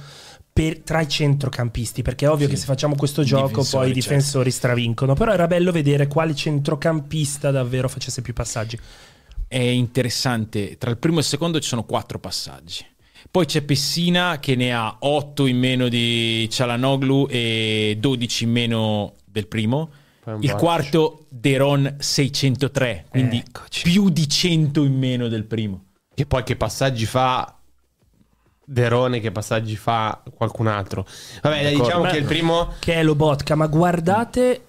per- 0.59 0.81
tra 0.81 1.01
i 1.01 1.09
centrocampisti. 1.09 2.03
Perché 2.03 2.27
è 2.27 2.31
ovvio 2.31 2.47
Sì. 2.47 2.55
che 2.55 2.59
se 2.59 2.65
facciamo 2.67 2.97
questo 2.97 3.23
gioco 3.23 3.47
Difensori, 3.49 3.71
poi 3.85 3.91
i 3.91 3.95
certo. 3.95 4.09
difensori 4.09 4.51
stravincono. 4.51 5.15
Però 5.15 5.33
era 5.33 5.47
bello 5.47 5.71
vedere 5.71 6.09
quale 6.09 6.35
centrocampista 6.35 7.51
davvero 7.53 7.89
facesse 7.89 8.23
più 8.23 8.33
passaggi. 8.33 8.79
È 9.47 9.59
interessante, 9.59 10.77
tra 10.79 10.91
il 10.91 10.99
primo 10.99 11.17
e 11.19 11.21
il 11.21 11.27
secondo 11.27 11.61
ci 11.61 11.69
sono 11.69 11.85
quattro 11.85 12.19
passaggi. 12.19 12.85
Poi 13.31 13.47
c'è 13.47 13.63
Pessina 13.63 14.39
che 14.41 14.57
ne 14.57 14.73
ha 14.75 14.97
8 15.01 15.47
in 15.47 15.59
meno 15.59 15.89
di 15.89 16.49
Cialanoglu 16.51 17.27
e 17.31 17.97
12 17.99 18.45
in 18.45 18.51
meno 18.51 19.15
del 19.25 19.47
primo. 19.47 19.91
Il 20.41 20.53
quarto 20.55 21.25
Deron 21.31 21.97
603, 21.99 23.07
quindi 23.09 23.39
Eccoci. 23.47 23.83
più 23.83 24.11
di 24.11 24.29
100 24.29 24.85
in 24.85 24.95
meno 24.99 25.29
del 25.29 25.45
primo. 25.45 25.85
Che 26.15 26.27
poi 26.27 26.43
che 26.43 26.57
passaggi 26.57 27.07
fa 27.07 27.58
Derone, 28.71 29.19
che 29.21 29.33
passaggi 29.33 29.77
fa 29.77 30.23
qualcun 30.35 30.67
altro. 30.67 31.07
Vabbè, 31.41 31.63
dai, 31.63 31.77
diciamo 31.77 32.03
Ma- 32.03 32.11
che 32.11 32.19
il 32.19 32.25
primo... 32.25 32.75
Che 32.79 32.95
è 32.95 33.03
Lobotka, 33.03 33.55
ma 33.55 33.67
guardate 33.67 34.63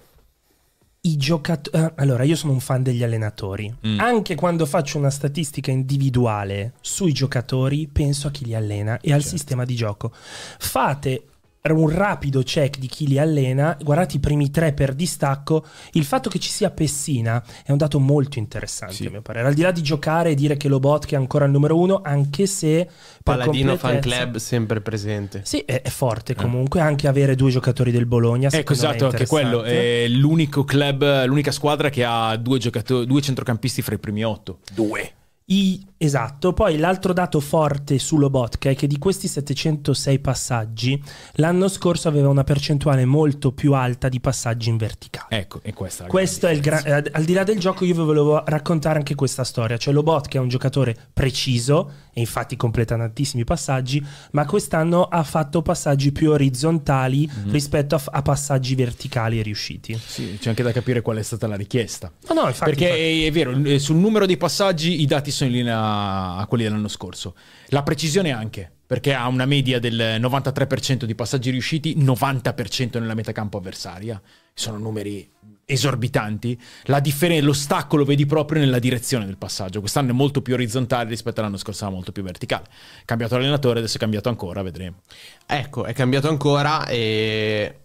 i 1.02 1.16
giocatori. 1.18 1.92
allora, 1.96 2.22
io 2.22 2.34
sono 2.34 2.52
un 2.52 2.60
fan 2.60 2.82
degli 2.82 3.02
allenatori. 3.02 3.74
Mm. 3.86 4.00
Anche 4.00 4.34
quando 4.36 4.64
faccio 4.64 4.96
una 4.96 5.10
statistica 5.10 5.70
individuale 5.70 6.72
sui 6.80 7.12
giocatori, 7.12 7.88
penso 7.92 8.28
a 8.28 8.30
chi 8.30 8.46
li 8.46 8.54
allena 8.54 8.98
e 9.00 9.12
al 9.12 9.22
sistema 9.22 9.66
di 9.66 9.74
gioco. 9.74 10.12
Fate 10.12 11.24
un 11.62 11.90
rapido 11.90 12.42
check 12.42 12.78
di 12.78 12.86
chi 12.86 13.06
li 13.06 13.18
allena, 13.18 13.76
guardate 13.82 14.16
i 14.16 14.18
primi 14.18 14.50
tre 14.50 14.72
per 14.72 14.94
distacco. 14.94 15.64
Il 15.92 16.04
fatto 16.04 16.30
che 16.30 16.38
ci 16.38 16.48
sia 16.50 16.70
Pessina 16.70 17.42
è 17.64 17.70
un 17.70 17.76
dato 17.76 18.00
molto 18.00 18.38
interessante, 18.38 18.94
Sì. 18.94 19.06
a 19.06 19.10
mio 19.10 19.20
parere. 19.22 19.48
Al 19.48 19.54
di 19.54 19.60
là 19.62 19.70
di 19.70 19.82
giocare 19.82 20.30
e 20.30 20.34
dire 20.34 20.56
che 20.56 20.68
Lobotka 20.68 21.16
è 21.16 21.18
ancora 21.18 21.44
il 21.44 21.50
numero 21.50 21.78
uno, 21.78 22.00
anche 22.02 22.46
se 22.46 22.88
Paladino 23.22 23.76
Fan 23.76 24.00
Club 24.00 24.36
sempre 24.38 24.80
presente. 24.80 25.42
sì, 25.44 25.58
è, 25.58 25.82
è 25.82 25.90
forte 25.90 26.34
comunque 26.34 26.80
anche 26.80 27.06
avere 27.06 27.34
due 27.34 27.50
giocatori 27.50 27.90
del 27.90 28.06
Bologna. 28.06 28.48
Ecco, 28.50 28.72
esatto, 28.72 29.06
anche 29.06 29.26
quello 29.26 29.62
è 29.62 30.06
l'unico 30.08 30.64
club, 30.64 31.26
l'unica 31.26 31.50
squadra 31.50 31.90
che 31.90 32.04
ha 32.04 32.34
due, 32.36 32.58
giocatori, 32.58 33.06
due 33.06 33.20
centrocampisti 33.20 33.82
fra 33.82 33.94
i 33.94 33.98
primi 33.98 34.24
otto. 34.24 34.60
Due. 34.72 35.12
I- 35.50 35.84
esatto, 35.96 36.52
poi 36.52 36.78
l'altro 36.78 37.12
dato 37.12 37.40
forte 37.40 37.98
su 37.98 38.18
Lobotka 38.18 38.70
è 38.70 38.76
che 38.76 38.86
di 38.86 38.98
questi 38.98 39.26
706 39.26 40.20
passaggi 40.20 41.02
l'anno 41.34 41.66
scorso 41.66 42.06
aveva 42.06 42.28
una 42.28 42.44
percentuale 42.44 43.04
molto 43.04 43.50
più 43.50 43.72
alta 43.72 44.08
di 44.08 44.20
passaggi 44.20 44.68
in 44.68 44.76
verticale. 44.76 45.40
Ecco, 45.40 45.58
e 45.62 45.72
questa 45.72 46.02
è 46.02 46.06
la 46.06 46.12
Questo 46.12 46.46
è 46.46 46.52
il 46.52 46.60
gra- 46.60 46.82
eh, 46.84 47.10
al 47.10 47.24
di 47.24 47.32
là 47.32 47.42
del 47.42 47.58
gioco 47.58 47.84
io 47.84 47.94
vi 47.94 48.00
volevo 48.00 48.44
raccontare 48.46 48.98
anche 48.98 49.16
questa 49.16 49.42
storia, 49.42 49.76
cioè 49.76 49.92
Lobotka 49.92 50.38
è 50.38 50.40
un 50.40 50.48
giocatore 50.48 50.96
preciso 51.12 51.90
e 52.20 52.22
infatti 52.22 52.56
completa 52.56 52.96
tantissimi 52.96 53.44
passaggi, 53.44 54.04
ma 54.32 54.44
quest'anno 54.44 55.04
ha 55.04 55.22
fatto 55.22 55.62
passaggi 55.62 56.12
più 56.12 56.30
orizzontali 56.30 57.28
Mhm. 57.30 57.50
rispetto 57.50 57.94
a, 57.94 58.02
a 58.10 58.22
passaggi 58.22 58.74
verticali 58.74 59.40
riusciti. 59.42 59.98
Sì, 60.04 60.36
c'è 60.40 60.50
anche 60.50 60.62
da 60.62 60.72
capire 60.72 61.00
qual 61.00 61.16
è 61.16 61.22
stata 61.22 61.46
la 61.46 61.56
richiesta. 61.56 62.12
No, 62.28 62.34
no, 62.42 62.46
infatti, 62.48 62.70
Perché 62.70 62.84
infatti. 62.84 63.24
è, 63.24 63.26
è 63.26 63.30
vero, 63.64 63.78
sul 63.78 63.96
numero 63.96 64.26
dei 64.26 64.36
passaggi 64.36 65.00
i 65.00 65.06
dati 65.06 65.30
sono 65.30 65.50
in 65.50 65.56
linea 65.56 66.36
a 66.36 66.46
quelli 66.46 66.64
dell'anno 66.64 66.88
scorso. 66.88 67.34
La 67.68 67.82
precisione 67.82 68.30
anche, 68.32 68.70
perché 68.86 69.14
ha 69.14 69.26
una 69.28 69.46
media 69.46 69.78
del 69.78 70.18
93% 70.20 71.04
di 71.04 71.14
passaggi 71.14 71.50
riusciti, 71.50 71.96
90% 71.96 72.98
nella 72.98 73.14
metacampo 73.14 73.56
avversaria. 73.58 74.20
Sono 74.52 74.78
numeri 74.78 75.28
esorbitanti. 75.70 76.60
La 76.84 77.00
differen- 77.00 77.44
lo 77.44 77.52
stacco 77.52 77.96
lo 77.96 78.04
vedi 78.04 78.26
proprio 78.26 78.60
nella 78.60 78.78
direzione 78.78 79.24
del 79.26 79.36
passaggio. 79.36 79.80
Quest'anno 79.80 80.10
è 80.10 80.14
molto 80.14 80.42
più 80.42 80.54
orizzontale 80.54 81.08
rispetto 81.08 81.40
all'anno 81.40 81.56
scorso, 81.56 81.84
era 81.84 81.92
molto 81.92 82.12
più 82.12 82.22
verticale. 82.22 82.64
Cambiato 83.04 83.36
allenatore, 83.36 83.78
adesso 83.78 83.96
è 83.96 84.00
cambiato 84.00 84.28
ancora, 84.28 84.62
vedremo. 84.62 85.02
Ecco, 85.46 85.84
è 85.84 85.92
cambiato 85.92 86.28
ancora 86.28 86.86
e... 86.86 87.78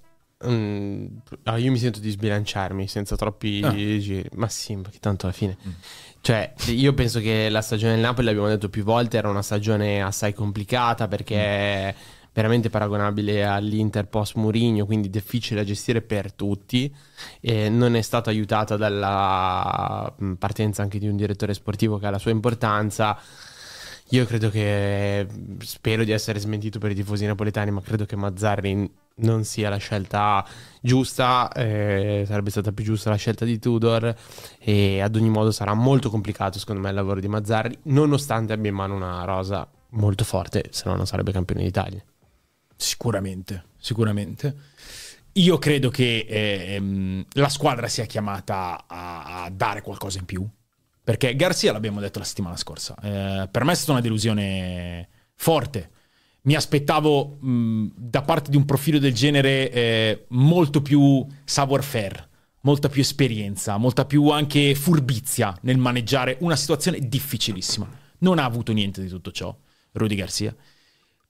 mm, 0.46 1.06
ah, 1.44 1.58
io 1.58 1.72
mi 1.72 1.78
sento 1.78 2.00
di 2.00 2.10
sbilanciarmi 2.10 2.88
senza 2.88 3.16
troppi 3.16 3.62
Ah. 3.64 3.70
giri. 3.74 4.26
Ma 4.34 4.50
sì, 4.50 4.76
perché 4.76 5.00
tanto 5.00 5.26
alla 5.26 5.36
fine... 5.36 5.58
Cioè, 6.26 6.56
io 6.70 6.92
penso 6.96 7.20
che 7.20 7.50
la 7.50 7.62
stagione 7.62 7.94
del 7.94 8.02
Napoli, 8.02 8.26
l'abbiamo 8.26 8.48
detto 8.48 8.68
più 8.68 8.84
volte, 8.84 9.16
era 9.18 9.30
una 9.30 9.44
stagione 9.44 10.02
assai 10.02 10.34
complicata 10.34 11.08
perché 11.08 11.36
è 11.38 11.96
veramente 12.36 12.70
paragonabile 12.70 13.46
all'Inter 13.46 14.08
post 14.08 14.36
Mourinho, 14.36 14.86
quindi 14.86 15.10
difficile 15.10 15.62
da 15.62 15.66
gestire 15.66 16.02
per 16.02 16.34
tutti. 16.34 16.94
E 17.40 17.70
non 17.70 17.96
è 17.96 18.02
stata 18.02 18.30
aiutata 18.30 18.76
dalla 18.76 20.14
mm, 20.22 20.34
partenza 20.34 20.82
anche 20.82 21.00
di 21.00 21.08
un 21.08 21.16
direttore 21.16 21.54
sportivo 21.54 21.98
che 21.98 22.08
ha 22.08 22.10
la 22.10 22.20
sua 22.20 22.32
importanza. 22.32 23.18
Io 24.10 24.26
credo 24.26 24.50
che 24.50 25.26
spero 25.60 26.04
di 26.04 26.12
essere 26.12 26.38
smentito 26.40 26.78
per 26.78 26.92
i 26.92 26.96
tifosi 26.96 27.26
napoletani, 27.26 27.72
ma 27.72 27.82
credo 27.82 28.06
che 28.06 28.18
Mazzarri 28.18 28.92
non 29.18 29.46
sia 29.46 29.70
la 29.70 29.78
scelta 29.78 30.46
giusta, 30.82 31.50
eh, 31.54 32.26
sarebbe 32.28 32.50
stata 32.50 32.74
più 32.74 32.84
giusta 32.84 33.10
la 33.10 33.16
scelta 33.16 33.46
di 33.46 33.58
Tudor 33.60 34.14
e 34.60 35.00
ad 35.00 35.16
ogni 35.16 35.30
modo 35.30 35.52
sarà 35.52 35.74
molto 35.74 36.10
complicato 36.10 36.60
secondo 36.60 36.82
me 36.82 36.90
il 36.90 36.96
lavoro 36.96 37.22
di 37.22 37.30
Mazzarri, 37.30 37.80
nonostante 37.84 38.52
abbia 38.52 38.70
in 38.70 38.76
mano 38.76 38.94
una 38.94 39.24
rosa 39.24 39.68
molto 39.92 40.26
forte, 40.26 40.66
se 40.70 40.84
no 40.88 40.96
non 40.96 41.08
sarebbe 41.08 41.32
campione 41.32 41.64
d'Italia. 41.64 42.04
Sicuramente, 42.76 43.64
sicuramente. 43.78 44.56
Io 45.34 45.58
credo 45.58 45.90
che 45.90 46.26
ehm, 46.28 47.26
la 47.34 47.50
squadra 47.50 47.88
sia 47.88 48.06
chiamata 48.06 48.86
a, 48.88 49.44
a 49.44 49.50
dare 49.50 49.82
qualcosa 49.82 50.20
in 50.20 50.26
più. 50.26 50.48
Perché 51.04 51.36
Garzia 51.36 51.72
l'abbiamo 51.72 52.00
detto 52.00 52.20
la 52.20 52.26
settimana 52.26 52.58
scorsa. 52.58 52.96
eh, 53.04 53.48
per 53.48 53.64
me 53.64 53.74
è 53.74 53.76
stata 53.76 53.92
una 53.92 54.02
delusione 54.02 55.08
forte. 55.36 55.92
Mi 56.42 56.56
aspettavo 56.56 57.38
mh, 57.40 57.92
da 57.96 58.22
parte 58.24 58.50
di 58.50 58.58
un 58.58 58.66
profilo 58.66 58.98
del 58.98 59.14
genere 59.14 59.72
eh, 59.72 60.26
molto 60.30 60.82
più 60.82 61.26
savoir-faire, 61.44 62.30
molta 62.62 62.90
più 62.90 63.02
esperienza, 63.02 63.78
molta 63.78 64.06
più 64.06 64.30
anche 64.30 64.74
furbizia 64.74 65.56
nel 65.62 65.78
maneggiare 65.78 66.38
una 66.40 66.56
situazione 66.56 67.00
difficilissima. 67.00 67.88
Non 68.20 68.40
ha 68.40 68.44
avuto 68.44 68.72
niente 68.74 69.02
di 69.02 69.08
tutto 69.08 69.32
ciò, 69.32 69.56
Rudy 69.92 70.16
Garcia. 70.16 70.56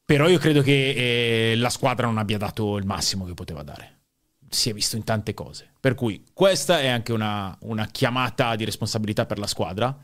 Però 0.05 0.29
io 0.29 0.37
credo 0.37 0.61
che 0.61 1.51
eh, 1.51 1.55
la 1.55 1.69
squadra 1.69 2.05
non 2.05 2.19
abbia 2.19 2.37
dato 2.37 2.77
il 2.77 2.85
massimo 2.85 3.25
che 3.25 3.33
poteva 3.33 3.63
dare. 3.63 4.01
Si 4.47 4.69
è 4.69 4.73
visto 4.73 4.95
in 4.95 5.03
tante 5.03 5.33
cose. 5.33 5.71
Per 5.79 5.95
cui 5.95 6.23
questa 6.31 6.79
è 6.79 6.87
anche 6.87 7.11
una, 7.11 7.57
una 7.61 7.87
chiamata 7.87 8.55
di 8.55 8.65
responsabilità 8.65 9.25
per 9.25 9.39
la 9.39 9.47
squadra. 9.47 9.97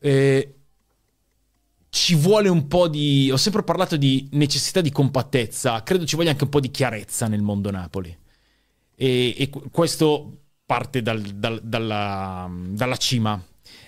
Eh, 0.00 0.54
ci 1.90 2.14
vuole 2.14 2.48
un 2.48 2.66
po' 2.66 2.88
di. 2.88 3.30
Ho 3.30 3.36
sempre 3.36 3.62
parlato 3.62 3.96
di 3.96 4.28
necessità 4.32 4.80
di 4.80 4.90
compattezza. 4.90 5.82
Credo 5.82 6.06
ci 6.06 6.16
voglia 6.16 6.30
anche 6.30 6.44
un 6.44 6.50
po' 6.50 6.60
di 6.60 6.70
chiarezza 6.70 7.28
nel 7.28 7.42
mondo 7.42 7.70
Napoli. 7.70 8.16
E, 8.96 9.34
e 9.36 9.50
questo 9.70 10.38
parte 10.64 11.02
dal, 11.02 11.20
dal, 11.20 11.60
dalla, 11.62 12.50
dalla 12.50 12.96
cima. 12.96 13.40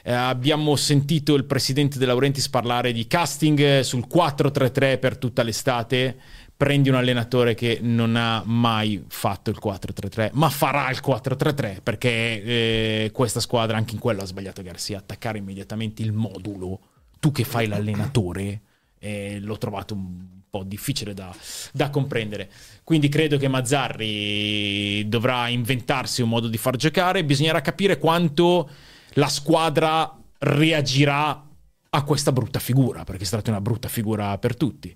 Eh, 0.09 0.13
abbiamo 0.13 0.77
sentito 0.77 1.35
il 1.35 1.47
presidente 1.47 1.99
De 1.99 2.07
Laurentiis 2.07 2.49
parlare 2.49 2.93
di 2.93 3.09
casting 3.09 3.81
sul 3.81 4.07
4-3-3 4.09 5.01
per 5.01 5.17
tutta 5.17 5.43
l'estate. 5.43 6.17
Prendi 6.57 6.89
un 6.89 6.95
allenatore 6.95 7.57
che 7.57 7.81
non 7.83 8.15
ha 8.15 8.41
mai 8.47 9.05
fatto 9.09 9.51
il 9.51 9.59
4-3-3, 9.61 10.31
ma 10.35 10.49
farà 10.49 10.89
il 10.91 11.01
4-3-3 11.05 11.83
perché 11.83 12.09
eh, 12.09 13.11
questa 13.13 13.41
squadra, 13.41 13.77
anche 13.77 13.95
in 13.95 13.99
quello 13.99 14.23
ha 14.23 14.27
sbagliato 14.27 14.63
Garcia, 14.63 14.99
attaccare 14.99 15.39
immediatamente 15.39 16.03
il 16.03 16.13
modulo. 16.13 16.79
Tu 17.19 17.33
che 17.33 17.43
fai 17.43 17.67
l'allenatore, 17.67 18.61
eh, 19.01 19.41
l'ho 19.41 19.59
trovato 19.59 19.95
un 19.95 20.25
po' 20.49 20.63
difficile 20.63 21.15
da, 21.15 21.35
da 21.73 21.91
comprendere. 21.91 22.49
Quindi 22.85 23.09
credo 23.09 23.39
che 23.39 23.49
Mazzarri 23.49 25.09
dovrà 25.09 25.49
inventarsi 25.49 26.23
un 26.23 26.29
modo 26.29 26.47
di 26.47 26.59
far 26.59 26.77
giocare. 26.77 27.25
Bisognerà 27.25 27.61
capire 27.61 27.99
quanto 27.99 28.71
la 29.17 29.29
squadra 29.29 30.17
reagirà 30.39 31.45
a 31.89 32.03
questa 32.03 32.33
brutta 32.33 32.59
figura, 32.59 33.05
perché 33.05 33.23
è 33.23 33.27
stata 33.27 33.51
una 33.51 33.61
brutta 33.61 33.89
figura 33.89 34.37
per 34.39 34.57
tutti. 34.57 34.95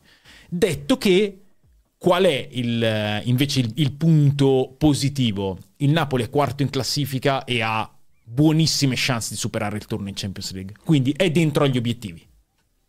Detto 0.49 0.99
che, 0.99 1.43
qual 1.97 2.25
è 2.25 2.49
il, 2.53 3.23
invece 3.25 3.61
il, 3.61 3.73
il 3.77 3.93
punto 3.93 4.75
positivo? 4.77 5.59
Il 5.77 5.91
Napoli 5.91 6.25
è 6.25 6.31
quarto 6.31 6.63
in 6.63 6.71
classifica 6.71 7.45
e 7.45 7.63
ha 7.63 7.91
buonissime 8.23 8.95
chance 8.97 9.31
di 9.31 9.37
superare 9.37 9.77
il 9.77 9.87
turno 9.87 10.09
in 10.09 10.15
Champions 10.15 10.53
League. 10.53 10.77
Quindi 10.85 11.13
è 11.17 11.31
dentro 11.31 11.65
agli 11.65 11.79
obiettivi. 11.79 12.27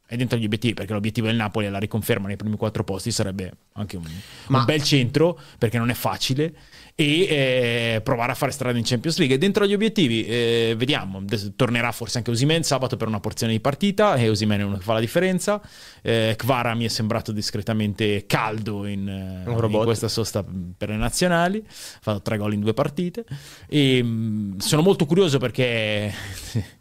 È 0.05 0.17
dentro 0.17 0.37
agli 0.37 0.43
obiettivi, 0.43 0.73
perché 0.73 0.91
l'obiettivo 0.91 1.27
del 1.27 1.37
Napoli 1.37 1.67
è 1.67 1.69
la 1.69 1.79
riconferma 1.79 2.27
nei 2.27 2.35
primi 2.35 2.57
quattro 2.57 2.83
posti, 2.83 3.11
sarebbe 3.11 3.53
anche 3.73 3.95
un, 3.95 4.03
Ma- 4.47 4.59
un 4.59 4.65
bel 4.65 4.83
centro, 4.83 5.39
perché 5.57 5.77
non 5.77 5.89
è 5.89 5.93
facile, 5.93 6.53
e 7.01 7.95
eh, 7.95 8.01
provare 8.01 8.31
a 8.31 8.35
fare 8.35 8.51
strada 8.51 8.77
in 8.77 8.83
Champions 8.83 9.17
League. 9.17 9.35
È 9.35 9.39
dentro 9.39 9.63
agli 9.63 9.73
obiettivi, 9.73 10.23
eh, 10.25 10.75
vediamo, 10.77 11.23
tornerà 11.55 11.91
forse 11.91 12.19
anche 12.19 12.29
Osimen 12.29 12.63
sabato 12.63 12.95
per 12.95 13.07
una 13.07 13.19
porzione 13.19 13.53
di 13.53 13.59
partita, 13.59 14.15
e 14.15 14.29
Osimen 14.29 14.59
è 14.59 14.63
uno 14.63 14.77
che 14.77 14.83
fa 14.83 14.93
la 14.93 14.99
differenza. 14.99 15.59
Eh, 16.03 16.35
Kvara 16.37 16.75
mi 16.75 16.85
è 16.85 16.89
sembrato 16.89 17.31
discretamente 17.31 18.25
caldo 18.27 18.85
in, 18.85 19.07
eh, 19.07 19.51
in 19.51 19.81
questa 19.83 20.07
sosta 20.07 20.45
per 20.77 20.89
le 20.89 20.97
nazionali, 20.97 21.63
ha 21.65 21.99
fatto 22.01 22.21
tre 22.21 22.37
gol 22.37 22.53
in 22.53 22.59
due 22.59 22.73
partite, 22.73 23.25
e 23.67 24.03
mh, 24.03 24.57
sono 24.57 24.81
molto 24.81 25.05
curioso 25.05 25.39
perché... 25.39 26.13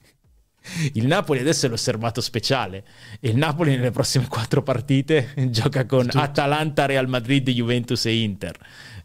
Il 0.93 1.07
Napoli 1.07 1.41
adesso 1.41 1.67
è 1.67 1.69
l'osservato 1.69 2.21
speciale 2.21 2.85
e 3.19 3.31
il 3.31 3.37
Napoli 3.37 3.75
nelle 3.75 3.91
prossime 3.91 4.29
quattro 4.29 4.63
partite 4.63 5.33
gioca 5.49 5.87
con 5.87 6.09
Atalanta, 6.13 6.87
Real 6.87 7.09
Madrid, 7.09 7.49
Juventus 7.49 8.05
e 8.05 8.15
Inter. 8.15 8.57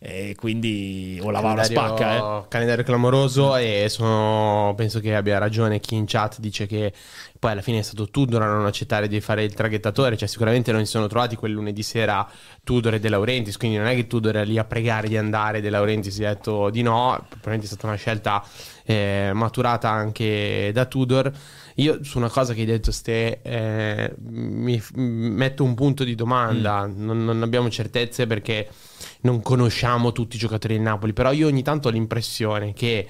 E 0.08 0.36
quindi 0.36 1.20
o 1.20 1.32
la 1.32 1.40
va 1.40 1.54
o 1.54 1.56
la 1.56 1.64
spacca. 1.64 2.16
Eh. 2.16 2.48
calendario 2.48 2.84
clamoroso 2.84 3.56
e 3.56 3.88
sono, 3.90 4.76
penso 4.78 5.00
che 5.00 5.16
abbia 5.16 5.40
ragione 5.40 5.80
chi 5.80 5.96
in 5.96 6.06
chat 6.06 6.40
dice 6.40 6.68
che 6.68 6.94
poi 7.40 7.52
alla 7.52 7.64
fine 7.64 7.80
è 7.80 7.82
stato 7.82 8.10
Tudor 8.10 8.44
a 8.44 8.46
non 8.46 8.68
accettare 8.68 9.08
di 9.08 9.20
fare 9.20 9.44
il 9.44 9.56
traghettatore, 9.56 10.16
cioè 10.16 10.28
sicuramente 10.28 10.72
non 10.72 10.86
si 10.86 10.92
sono 10.92 11.08
trovati 11.08 11.36
quel 11.36 11.54
lunedì 11.54 11.82
sera 11.82 12.28
Tudor 12.64 12.94
e 12.94 13.00
De 13.00 13.10
Laurentiis, 13.10 13.58
quindi 13.58 13.78
non 13.78 13.88
è 13.88 13.96
che 13.96 14.06
Tudor 14.06 14.36
era 14.36 14.46
lì 14.46 14.60
a 14.60 14.64
pregare 14.64 15.08
di 15.08 15.18
andare, 15.18 15.60
De 15.60 15.72
Laurentiis 15.72 16.20
è 16.20 16.28
detto 16.28 16.70
di 16.70 16.84
no, 16.84 17.26
probabilmente 17.28 17.66
è 17.66 17.70
stata 17.70 17.88
una 17.88 17.96
scelta 17.96 18.44
eh, 18.84 19.32
maturata 19.34 19.90
anche 19.90 20.70
da 20.72 20.86
Tudor. 20.86 21.32
Io 21.76 22.04
su 22.04 22.20
una 22.20 22.30
cosa 22.30 22.54
che 22.54 22.60
hai 22.60 22.68
detto, 22.68 22.92
Ste, 22.92 23.42
eh, 23.42 24.14
mi 24.20 24.82
metto 24.94 25.64
un 25.64 25.74
punto 25.74 26.04
di 26.04 26.14
domanda, 26.14 26.86
non, 26.86 27.26
non 27.26 27.42
abbiamo 27.42 27.70
certezze 27.70 28.28
perché 28.28 28.70
non 29.26 29.42
conosciamo 29.42 30.12
tutti 30.12 30.36
i 30.36 30.40
giocatori 30.40 30.76
del 30.76 30.84
Napoli, 30.84 31.12
però 31.12 31.32
io 31.32 31.48
ogni 31.48 31.64
tanto 31.64 31.88
ho 31.88 31.92
l'impressione 31.92 32.74
che 32.74 33.08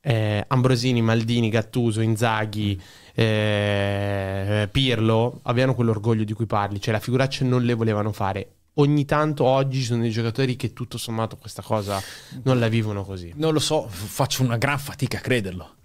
eh, 0.00 0.44
Ambrosini, 0.46 1.02
Maldini, 1.02 1.48
Gattuso, 1.48 2.02
Inzaghi, 2.02 2.80
eh, 3.14 4.68
Pirlo 4.70 5.40
abbiano 5.44 5.74
quell'orgoglio 5.74 6.24
di 6.24 6.34
cui 6.34 6.46
parli, 6.46 6.80
cioè 6.80 6.92
la 6.92 7.00
figuraccia 7.00 7.44
non 7.44 7.64
le 7.64 7.74
volevano 7.74 8.12
fare. 8.12 8.50
Ogni 8.74 9.06
tanto 9.06 9.44
oggi 9.44 9.78
ci 9.78 9.86
sono 9.86 10.02
dei 10.02 10.10
giocatori 10.10 10.54
che 10.54 10.74
tutto 10.74 10.98
sommato 10.98 11.36
questa 11.38 11.62
cosa 11.62 12.00
non 12.44 12.58
la 12.58 12.68
vivono 12.68 13.04
così. 13.04 13.32
Non 13.36 13.54
lo 13.54 13.58
so, 13.58 13.88
faccio 13.88 14.42
una 14.42 14.58
gran 14.58 14.78
fatica 14.78 15.16
a 15.16 15.20
crederlo. 15.22 15.75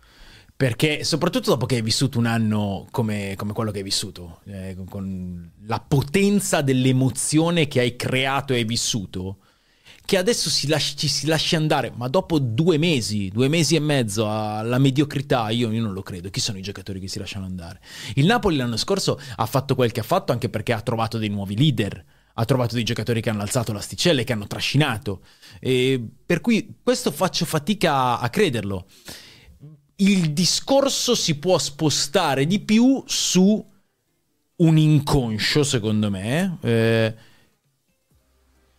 Perché 0.62 1.03
soprattutto 1.03 1.49
dopo 1.49 1.66
che 1.66 1.78
hai 1.78 1.82
vissuto 1.82 2.20
un 2.20 2.28
anno 2.28 2.86
come, 2.91 3.34
come 3.36 3.51
quello 3.51 3.72
che 3.72 3.80
hai 3.80 3.84
vissuto, 3.84 4.41
eh, 4.45 4.78
con- 4.88 5.53
la 5.66 5.80
potenza 5.80 6.62
dell'emozione 6.62 7.68
che 7.68 7.80
hai 7.80 7.95
creato 7.95 8.53
e 8.53 8.57
hai 8.57 8.64
vissuto, 8.64 9.38
che 10.05 10.18
adesso 10.18 10.51
si 10.51 10.68
lasci- 10.68 10.95
ci 10.97 11.07
si 11.07 11.26
lasci 11.26 11.55
andare, 11.55 11.91
ma 11.95 12.07
dopo 12.09 12.38
due 12.38 12.78
mesi, 12.78 13.30
due 13.30 13.47
mesi 13.47 13.76
e 13.76 13.80
mezzo 13.80 14.30
alla 14.30 14.78
mediocrità, 14.78 15.49
io, 15.49 15.72
io 15.72 15.82
non 15.82 15.93
lo 15.93 16.03
credo. 16.03 16.30
Chi 16.30 16.39
sono 16.39 16.59
i 16.59 16.62
giocatori 16.62 16.99
che 16.99 17.07
si 17.07 17.18
lasciano 17.18 17.45
andare? 17.45 17.82
Il 18.14 18.28
Napoli 18.28 18.55
l'anno 18.55 18.78
scorso 18.78 19.20
ha 19.38 19.45
fatto 19.47 19.74
quel 19.74 19.91
che 19.91 20.01
ha 20.01 20.03
fatto 20.03 20.32
anche 20.32 20.49
perché 20.49 20.74
ha 20.74 20.82
trovato 20.82 21.18
dei 21.18 21.30
nuovi 21.30 21.57
leader, 21.57 22.05
ha 22.36 22.45
trovato 22.45 22.76
dei 22.76 22.84
giocatori 22.84 23.20
che 23.20 23.32
hanno 23.32 23.41
alzato 23.41 23.74
l'asticella 23.74 24.22
che 24.22 24.34
hanno 24.34 24.45
trascinato. 24.45 25.24
E 25.59 25.99
per 26.24 26.39
cui 26.39 26.76
questo 26.84 27.09
faccio 27.09 27.45
fatica 27.45 28.20
a 28.20 28.30
crederlo. 28.30 28.86
Il 30.02 30.32
discorso 30.34 31.14
si 31.14 31.36
può 31.38 31.60
spostare 31.60 32.47
di 32.47 32.60
più 32.60 33.04
su 33.06 33.64
un 34.56 34.78
inconscio, 34.78 35.64
secondo 35.64 36.10
me. 36.10 36.58
eh, 36.62 37.16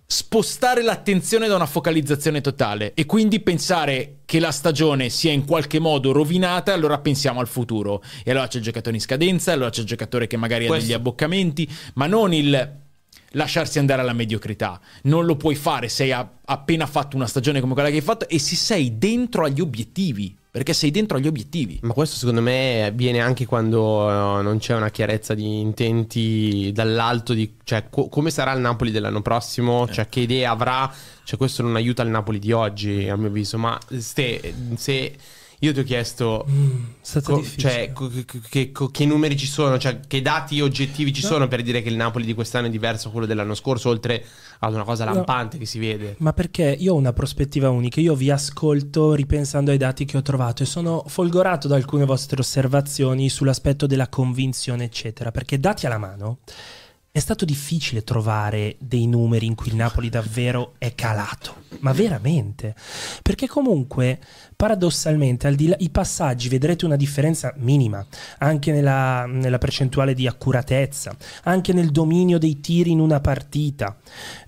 spostare 0.05 0.83
l'attenzione 0.83 1.49
da 1.49 1.55
una 1.55 1.65
focalizzazione 1.67 2.41
totale 2.43 2.93
e 2.93 3.07
quindi 3.07 3.41
pensare 3.41 4.19
che 4.27 4.41
la 4.41 4.51
stagione 4.51 5.09
sia 5.09 5.33
in 5.33 5.47
qualche 5.47 5.79
modo 5.79 6.13
rovinata 6.13 6.75
allora 6.75 6.99
pensiamo 6.99 7.41
al 7.41 7.49
futuro. 7.49 8.03
E 8.23 8.31
allora 8.33 8.47
c'è 8.47 8.59
il 8.59 8.65
giocatore 8.65 8.97
in 8.97 9.01
scadenza 9.01 9.53
allora 9.53 9.71
c'è 9.71 9.81
il 9.81 9.87
giocatore 9.87 10.27
che 10.27 10.37
magari 10.37 10.65
ha 10.65 10.69
Questo- 10.69 10.87
degli 10.87 10.95
abboccamenti 10.95 11.67
ma 11.95 12.07
non 12.07 12.35
il 12.35 12.81
lasciarsi 13.31 13.79
andare 13.79 14.03
alla 14.03 14.13
mediocrità. 14.13 14.79
Non 15.05 15.25
lo 15.25 15.37
puoi 15.37 15.55
fare 15.55 15.89
se 15.89 16.13
hai 16.13 16.27
appena 16.45 16.87
fatto 16.87 17.17
una 17.17 17.27
stagione 17.27 17.61
come 17.61 17.73
quella 17.73 17.89
che 17.89 17.95
hai 17.97 18.01
fatto 18.03 18.29
e 18.29 18.39
se 18.39 18.55
sei 18.57 18.99
dentro 18.99 19.45
agli 19.45 19.61
obiettivi 19.63 20.37
perché 20.53 20.75
sei 20.75 20.91
dentro 20.91 21.17
agli 21.17 21.27
obiettivi. 21.27 21.79
Ma 21.81 21.95
questo 21.95 22.17
secondo 22.17 22.43
me 22.43 22.85
avviene 22.85 23.21
anche 23.21 23.47
quando 23.47 24.39
eh, 24.39 24.43
non 24.43 24.59
c'è 24.59 24.77
una 24.77 24.91
chiarezza 24.91 25.33
di 25.33 25.61
intenti 25.61 26.71
dall'alto, 26.75 27.33
di, 27.33 27.55
cioè 27.65 27.89
co- 27.89 28.09
come 28.09 28.31
sarà 28.31 28.53
il 28.53 28.61
Napoli 28.61 28.91
dell'anno 28.91 29.23
prossimo, 29.23 29.89
cioè 29.89 30.11
che 30.11 30.21
idee 30.21 30.45
avrà, 30.45 30.93
cioè 31.25 31.39
questo 31.39 31.63
non 31.63 31.75
aiuta 31.75 32.03
il 32.03 32.11
Napoli 32.11 32.39
di 32.39 32.53
oggi 32.53 33.09
a 33.09 33.17
mio 33.17 33.29
avviso, 33.29 33.57
ma 33.57 33.79
Ste, 33.97 34.55
se 34.77 35.17
io 35.61 35.73
ti 35.73 35.79
ho 35.81 35.85
chiesto 35.85 36.45
Mm, 36.51 36.85
co- 37.23 37.45
cioè, 37.57 37.93
co- 37.95 38.11
che, 38.51 38.73
che 38.91 39.07
numeri 39.07 39.39
ci 39.39 39.47
sono, 39.47 39.79
cioè 39.79 40.01
che 40.07 40.21
dati 40.21 40.61
oggettivi 40.61 41.15
ci 41.15 41.23
No. 41.23 41.29
sono 41.29 41.49
per 41.49 41.63
dire 41.63 41.81
che 41.81 41.89
il 41.89 41.97
Napoli 41.97 42.27
di 42.27 42.35
quest'anno 42.35 42.67
è 42.67 42.71
diverso 42.71 43.07
da 43.07 43.13
quello 43.13 43.27
dell'anno 43.27 43.55
scorso, 43.55 43.89
oltre 43.89 44.23
ad 44.65 44.75
una 44.75 44.85
cosa 44.85 45.05
No. 45.05 45.15
lampante 45.15 45.59
che 45.59 45.67
si 45.67 45.79
vede. 45.79 46.15
Ma 46.19 46.33
perché 46.33 46.77
io 46.79 46.95
ho 46.95 46.97
una 46.97 47.13
prospettiva 47.13 47.69
unica, 47.69 48.01
io 48.01 48.15
vi 48.15 48.31
ascolto 48.31 49.13
ripensando 49.15 49.73
ai 49.73 49.77
dati 49.77 50.05
che 50.05 50.17
ho 50.17 50.23
trovato 50.23 50.63
e 50.63 50.67
sono 50.67 51.03
folgorato 51.07 51.67
da 51.67 51.75
alcune 51.75 52.05
vostre 52.05 52.41
osservazioni 52.41 53.29
sull'aspetto 53.29 53.87
della 53.87 54.09
convinzione, 54.09 54.85
eccetera, 54.85 55.33
perché 55.33 55.59
dati 55.59 55.87
alla 55.87 55.99
mano, 55.99 56.39
è 57.15 57.19
stato 57.19 57.45
difficile 57.45 58.05
trovare 58.05 58.77
dei 58.81 59.07
numeri 59.07 59.45
in 59.45 59.55
cui 59.55 59.69
il 59.69 59.77
Napoli 59.77 60.09
davvero 60.09 60.77
è 60.79 60.95
calato, 60.95 61.65
ma 61.81 61.93
veramente, 61.93 62.75
perché 63.21 63.47
comunque 63.47 64.19
paradossalmente 64.57 65.47
al 65.47 65.55
di 65.55 65.69
là 65.69 65.77
i 65.81 65.91
passaggi 65.91 66.49
vedrete 66.49 66.87
una 66.87 66.97
differenza 66.97 67.53
minima, 67.59 68.03
anche 68.39 68.73
nella, 68.73 69.27
nella 69.27 69.59
percentuale 69.59 70.15
di 70.15 70.27
accuratezza, 70.27 71.15
anche 71.43 71.75
nel 71.75 71.91
dominio 71.91 72.39
dei 72.39 72.61
tiri 72.61 72.93
in 72.93 73.01
una 73.01 73.21
partita. 73.21 73.95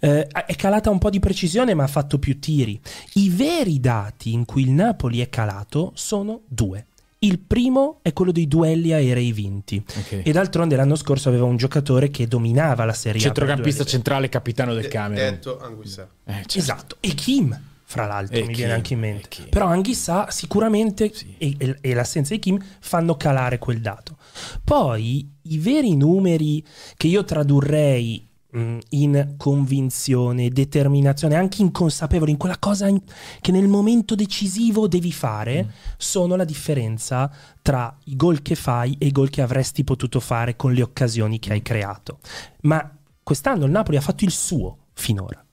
Eh, 0.00 0.26
è 0.26 0.56
calata 0.56 0.88
un 0.88 0.98
po' 0.98 1.10
di 1.10 1.20
precisione, 1.20 1.74
ma 1.74 1.82
ha 1.82 1.88
fatto 1.88 2.18
più 2.18 2.38
tiri. 2.38 2.80
I 3.14 3.28
veri 3.28 3.78
dati 3.78 4.32
in 4.32 4.46
cui 4.46 4.62
il 4.62 4.70
Napoli 4.70 5.20
è 5.20 5.28
calato 5.28 5.92
sono 5.94 6.40
due. 6.48 6.86
Il 7.24 7.38
primo 7.38 8.00
è 8.02 8.12
quello 8.12 8.32
dei 8.32 8.46
duelli 8.46 8.92
aerei 8.92 9.32
vinti. 9.32 9.82
Ok. 9.86 10.20
E 10.24 10.32
d'altronde 10.32 10.76
l'anno 10.76 10.94
scorso 10.94 11.28
aveva 11.30 11.44
un 11.46 11.56
giocatore 11.56 12.10
che 12.10 12.26
dominava 12.28 12.84
la 12.84 12.92
Serie 12.92 13.20
A. 13.20 13.24
Centrocampista 13.24 13.84
centrale, 13.84 14.28
capitano 14.28 14.74
del 14.74 14.88
Camerun. 14.88 15.30
Detto 15.32 15.58
Anguissa. 15.60 16.08
Eh, 16.24 16.32
certo. 16.32 16.58
Esatto. 16.58 16.96
E 17.00 17.14
Kim, 17.14 17.58
fra 17.84 18.06
l'altro, 18.06 18.36
E 18.36 18.40
mi 18.40 18.46
Kim, 18.48 18.56
viene 18.56 18.72
anche 18.72 18.92
in 18.92 19.00
mente. 19.00 19.28
Kim. 19.28 19.48
Però 19.48 19.66
Anghissà 19.66 20.30
sicuramente 20.30 21.10
Sì. 21.14 21.34
e, 21.38 21.54
e- 21.56 21.78
e 21.80 21.94
l'assenza 21.94 22.34
di 22.34 22.40
Kim 22.40 22.58
fanno 22.80 23.16
calare 23.16 23.58
quel 23.58 23.80
dato. 23.80 24.16
Poi 24.62 25.26
i 25.42 25.58
veri 25.58 25.96
numeri 25.96 26.64
che 26.96 27.06
io 27.06 27.24
tradurrei 27.24 28.23
mh, 28.54 28.78
in 28.90 29.34
convinzione, 29.36 30.48
determinazione, 30.48 31.34
anche 31.34 31.62
inconsapevole, 31.62 32.30
in 32.30 32.36
quella 32.36 32.58
cosa 32.58 32.86
in- 32.88 33.02
che 33.40 33.52
nel 33.52 33.68
momento 33.68 34.14
decisivo 34.14 34.88
devi 34.88 35.12
fare, 35.12 35.72
sono 35.96 36.36
la 36.36 36.44
differenza 36.44 37.30
tra 37.60 37.96
i 38.04 38.16
gol 38.16 38.42
che 38.42 38.54
fai 38.54 38.96
e 38.98 39.06
i 39.06 39.12
gol 39.12 39.30
che 39.30 39.42
avresti 39.42 39.84
potuto 39.84 40.20
fare 40.20 40.56
con 40.56 40.72
le 40.72 40.82
occasioni 40.82 41.38
che 41.38 41.52
hai 41.52 41.62
creato. 41.62 42.20
Ma 42.62 42.96
quest'anno 43.22 43.64
il 43.64 43.70
Napoli 43.70 43.96
ha 43.96 44.00
fatto 44.00 44.24
il 44.24 44.30
suo 44.30 44.78
finora. 44.94 45.43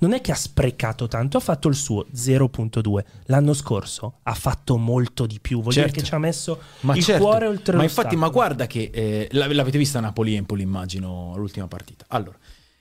Non 0.00 0.12
è 0.12 0.20
che 0.20 0.32
ha 0.32 0.36
sprecato 0.36 1.06
tanto, 1.08 1.36
ha 1.36 1.40
fatto 1.40 1.68
il 1.68 1.74
suo 1.74 2.06
0.2. 2.14 3.04
L'anno 3.26 3.52
scorso 3.52 4.20
ha 4.22 4.34
fatto 4.34 4.76
molto 4.76 5.26
di 5.26 5.38
più. 5.40 5.60
Vuol 5.60 5.72
Certo. 5.74 5.90
dire 5.90 6.00
che 6.00 6.06
ci 6.06 6.14
ha 6.14 6.18
messo 6.18 6.58
Ma 6.80 6.96
il 6.96 7.02
certo, 7.04 7.22
cuore 7.24 7.46
oltre 7.46 7.76
ma 7.76 7.82
infatti, 7.82 8.16
ma 8.16 8.26
stacco. 8.26 8.32
guarda 8.32 8.66
che 8.66 8.90
eh, 8.92 9.28
l'av- 9.32 9.52
l'avete 9.52 9.78
vista 9.78 10.00
Napoli-Empoli, 10.00 10.62
immagino, 10.62 11.34
l'ultima 11.36 11.66
partita. 11.68 12.04
Allora, 12.08 12.36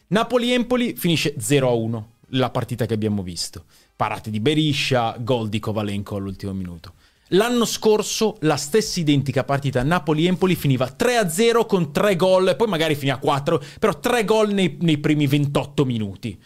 Napoli-Empoli 0.08 0.96
finisce 0.96 1.36
0-1, 1.38 2.04
la 2.32 2.50
partita 2.50 2.86
che 2.86 2.94
abbiamo 2.94 3.22
visto. 3.24 3.66
Parate 3.96 4.30
di 4.30 4.40
Beriscia, 4.40 5.16
gol 5.20 5.50
di 5.50 5.60
Kovalenko 5.60 6.16
all'ultimo 6.16 6.54
minuto. 6.54 6.94
L'anno 7.32 7.66
scorso 7.66 8.38
la 8.42 8.56
stessa 8.56 9.02
identica 9.02 9.44
partita 9.44 9.84
Napoli-Empoli 9.84 10.56
finiva 10.56 10.90
3-0 10.98 11.66
con 11.66 11.92
3 11.92 12.16
gol, 12.16 12.56
poi 12.56 12.68
magari 12.68 12.96
finiva 12.96 13.18
4, 13.18 13.62
però 13.80 14.00
3 14.00 14.24
gol 14.24 14.54
nei, 14.54 14.78
nei 14.80 14.98
primi 15.00 15.28
28 15.28 15.84
minuti. 15.84 16.42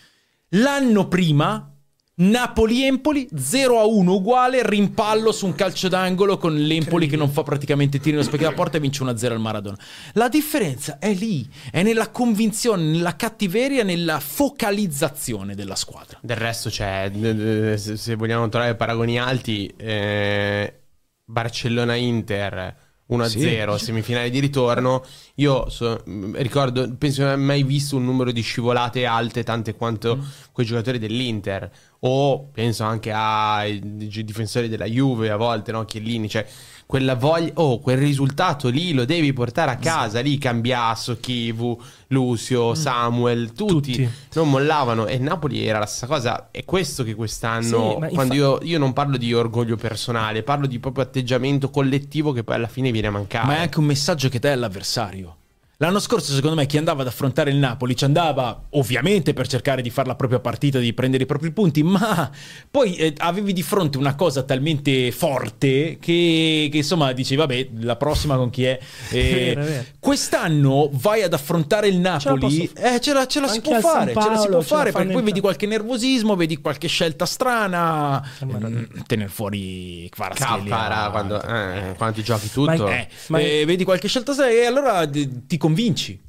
L'anno 0.56 1.08
prima 1.08 1.74
Napoli-Empoli 2.14 3.30
0-1 3.34 4.08
uguale, 4.08 4.68
rimpallo 4.68 5.32
su 5.32 5.45
un 5.45 5.56
calcio 5.56 5.88
d'angolo 5.88 6.38
con 6.38 6.54
l'Empoli 6.54 7.08
che 7.08 7.16
non 7.16 7.30
fa 7.30 7.41
praticamente 7.41 7.99
tiri 7.99 8.12
nello 8.12 8.24
specchio 8.24 8.47
della 8.47 8.58
porta 8.58 8.76
e 8.76 8.82
vince 8.82 9.02
1-0 9.04 9.32
al 9.32 9.39
Maradona. 9.39 9.78
La 10.14 10.28
differenza 10.28 10.99
è 10.99 11.14
lì, 11.14 11.49
è 11.72 11.84
nella 11.84 12.10
convinzione, 12.10 12.84
nella 12.84 13.16
cattiveria, 13.16 13.84
nella 13.84 14.20
focalizzazione 14.20 15.56
della 15.56 15.76
squadra. 15.76 16.20
Del 16.22 16.38
resto 16.38 16.70
se 16.70 17.95
se 17.95 18.16
vogliamo 18.16 18.49
trovare 18.49 18.76
paragoni 18.76 19.18
alti, 19.18 19.74
eh, 19.78 20.82
Barcellona-Inter 21.24 22.80
1-0, 23.12 23.76
semifinale 23.78 24.30
di 24.30 24.39
ritorno. 24.39 25.03
Io 25.36 25.70
so- 25.70 26.01
mh, 26.05 26.38
ricordo, 26.38 26.95
penso 26.97 27.22
non 27.24 27.32
abbia 27.32 27.45
mai 27.45 27.64
visto 27.64 27.97
un 27.97 28.05
numero 28.05 28.32
di 28.32 28.41
scivolate 28.41 29.05
alte 29.05 29.43
tante 29.43 29.76
quanto 29.76 30.18
quei 30.51 30.66
giocatori 30.66 30.97
dell'Inter. 30.97 31.70
O 32.03 32.47
penso 32.51 32.84
anche 32.84 33.12
ai 33.12 33.80
difensori 33.80 34.68
della 34.68 34.86
Juve 34.86 35.30
a 35.30 35.36
volte, 35.36 35.72
no? 35.72 35.86
Chiellini, 35.86 36.28
cioè 36.28 36.45
quella 36.92 37.16
voglia, 37.16 37.54
oh, 37.54 37.80
quel 37.80 37.98
risultato 37.98 38.68
lì 38.68 38.92
lo 38.92 39.06
devi 39.06 39.32
portare 39.32 39.72
a 39.72 39.78
casa, 39.78 40.20
lì 40.20 40.38
Cambiasso, 40.38 41.22
Chivu, 41.22 41.82
Lucio, 42.08 42.74
Samuel, 42.74 43.54
tutti, 43.54 43.94
Tutti. 43.94 44.10
non 44.34 44.50
mollavano 44.50 45.06
e 45.06 45.18
Napoli 45.18 45.66
era 45.66 45.80
la 45.80 45.86
stessa 45.86 46.06
cosa. 46.06 46.50
È 46.52 46.66
questo 46.66 47.06
che 47.06 47.16
quest'anno, 47.16 47.62
Sì, 47.64 48.14
quando 48.14 48.34
infa- 48.34 48.34
io, 48.34 48.60
io 48.64 48.78
non 48.78 48.92
parlo 48.92 49.16
di 49.16 49.34
orgoglio 49.34 49.78
personale, 49.78 50.44
parlo 50.44 50.68
di 50.68 50.80
proprio 50.80 51.06
atteggiamento 51.06 51.70
collettivo 51.70 52.34
che 52.34 52.44
poi 52.44 52.56
alla 52.56 52.68
fine 52.68 52.92
viene 52.92 53.08
a 53.08 53.12
mancare. 53.12 53.48
Ma 53.48 53.56
è 53.56 53.60
anche 53.62 53.80
un 53.80 53.86
messaggio 53.86 54.28
che 54.28 54.39
dai 54.39 54.52
all'avversario. 54.52 55.38
L'anno 55.82 55.97
scorso, 55.99 56.32
secondo 56.36 56.55
me, 56.55 56.67
chi 56.67 56.77
andava 56.77 57.01
ad 57.01 57.07
affrontare 57.07 57.49
il 57.49 57.55
Napoli 57.57 57.95
ci 57.95 58.03
andava 58.03 58.65
ovviamente 58.71 59.34
per 59.34 59.47
cercare 59.47 59.82
di 59.82 59.89
fare 59.89 60.07
la 60.09 60.13
propria 60.15 60.39
partita, 60.39 60.77
di 60.77 60.93
prendere 60.93 61.23
i 61.23 61.25
propri 61.25 61.49
punti, 61.51 61.82
ma 61.82 62.29
poi 62.69 62.95
eh, 62.97 63.15
avevi 63.17 63.51
di 63.51 63.63
fronte 63.63 63.97
una 63.97 64.13
cosa 64.13 64.43
talmente 64.43 65.11
forte 65.11 65.97
che, 65.99 66.69
che, 66.71 66.77
insomma 66.77 67.11
dici, 67.13 67.36
vabbè, 67.36 67.69
la 67.79 67.95
prossima 67.95 68.36
con 68.36 68.51
chi 68.51 68.65
è? 68.65 68.79
Eh, 69.11 69.53
vero, 69.55 69.63
vero. 69.63 69.86
Quest'anno 69.99 70.88
vai 70.93 71.23
ad 71.23 71.34
affrontare 71.34 71.88
il 71.88 71.97
Napoli, 71.97 72.39
posso 72.39 72.63
f- 72.63 72.73
eh, 72.95 72.99
ce 73.01 73.13
la, 73.13 73.25
ce 73.25 73.39
la 73.39 73.47
si 73.47 73.59
può 73.61 73.79
fare, 73.79 74.13
ce 74.13 74.13
la 74.13 74.21
si 74.21 74.27
Paolo 74.27 74.49
può 74.51 74.61
ce 74.61 74.69
la 74.69 74.77
fare, 74.77 74.91
perché 74.91 75.11
poi 75.13 75.23
vedi 75.23 75.39
qualche 75.39 75.65
nervosismo, 75.65 76.36
vedi 76.36 76.57
qualche 76.61 76.88
scelta 76.88 77.25
strana, 77.25 78.23
Maradona. 78.41 78.69
mm, 78.82 78.84
tenere 79.07 79.29
fuori 79.29 80.07
Kvaratskhelia. 80.11 81.09
Quando, 81.09 81.41
eh, 81.41 81.93
quando 81.97 82.15
ti 82.17 82.23
giochi 82.23 82.51
tutto. 82.51 82.65
Ma- 82.84 82.95
Eh, 82.95 83.07
Ma- 83.27 83.39
eh, 83.39 83.65
vedi 83.65 83.84
qualche 83.84 84.07
scelta 84.07 84.34
sai, 84.34 84.57
e 84.57 84.65
allora 84.67 85.05
d- 85.07 85.47
ti 85.47 85.57
convinci, 85.57 85.69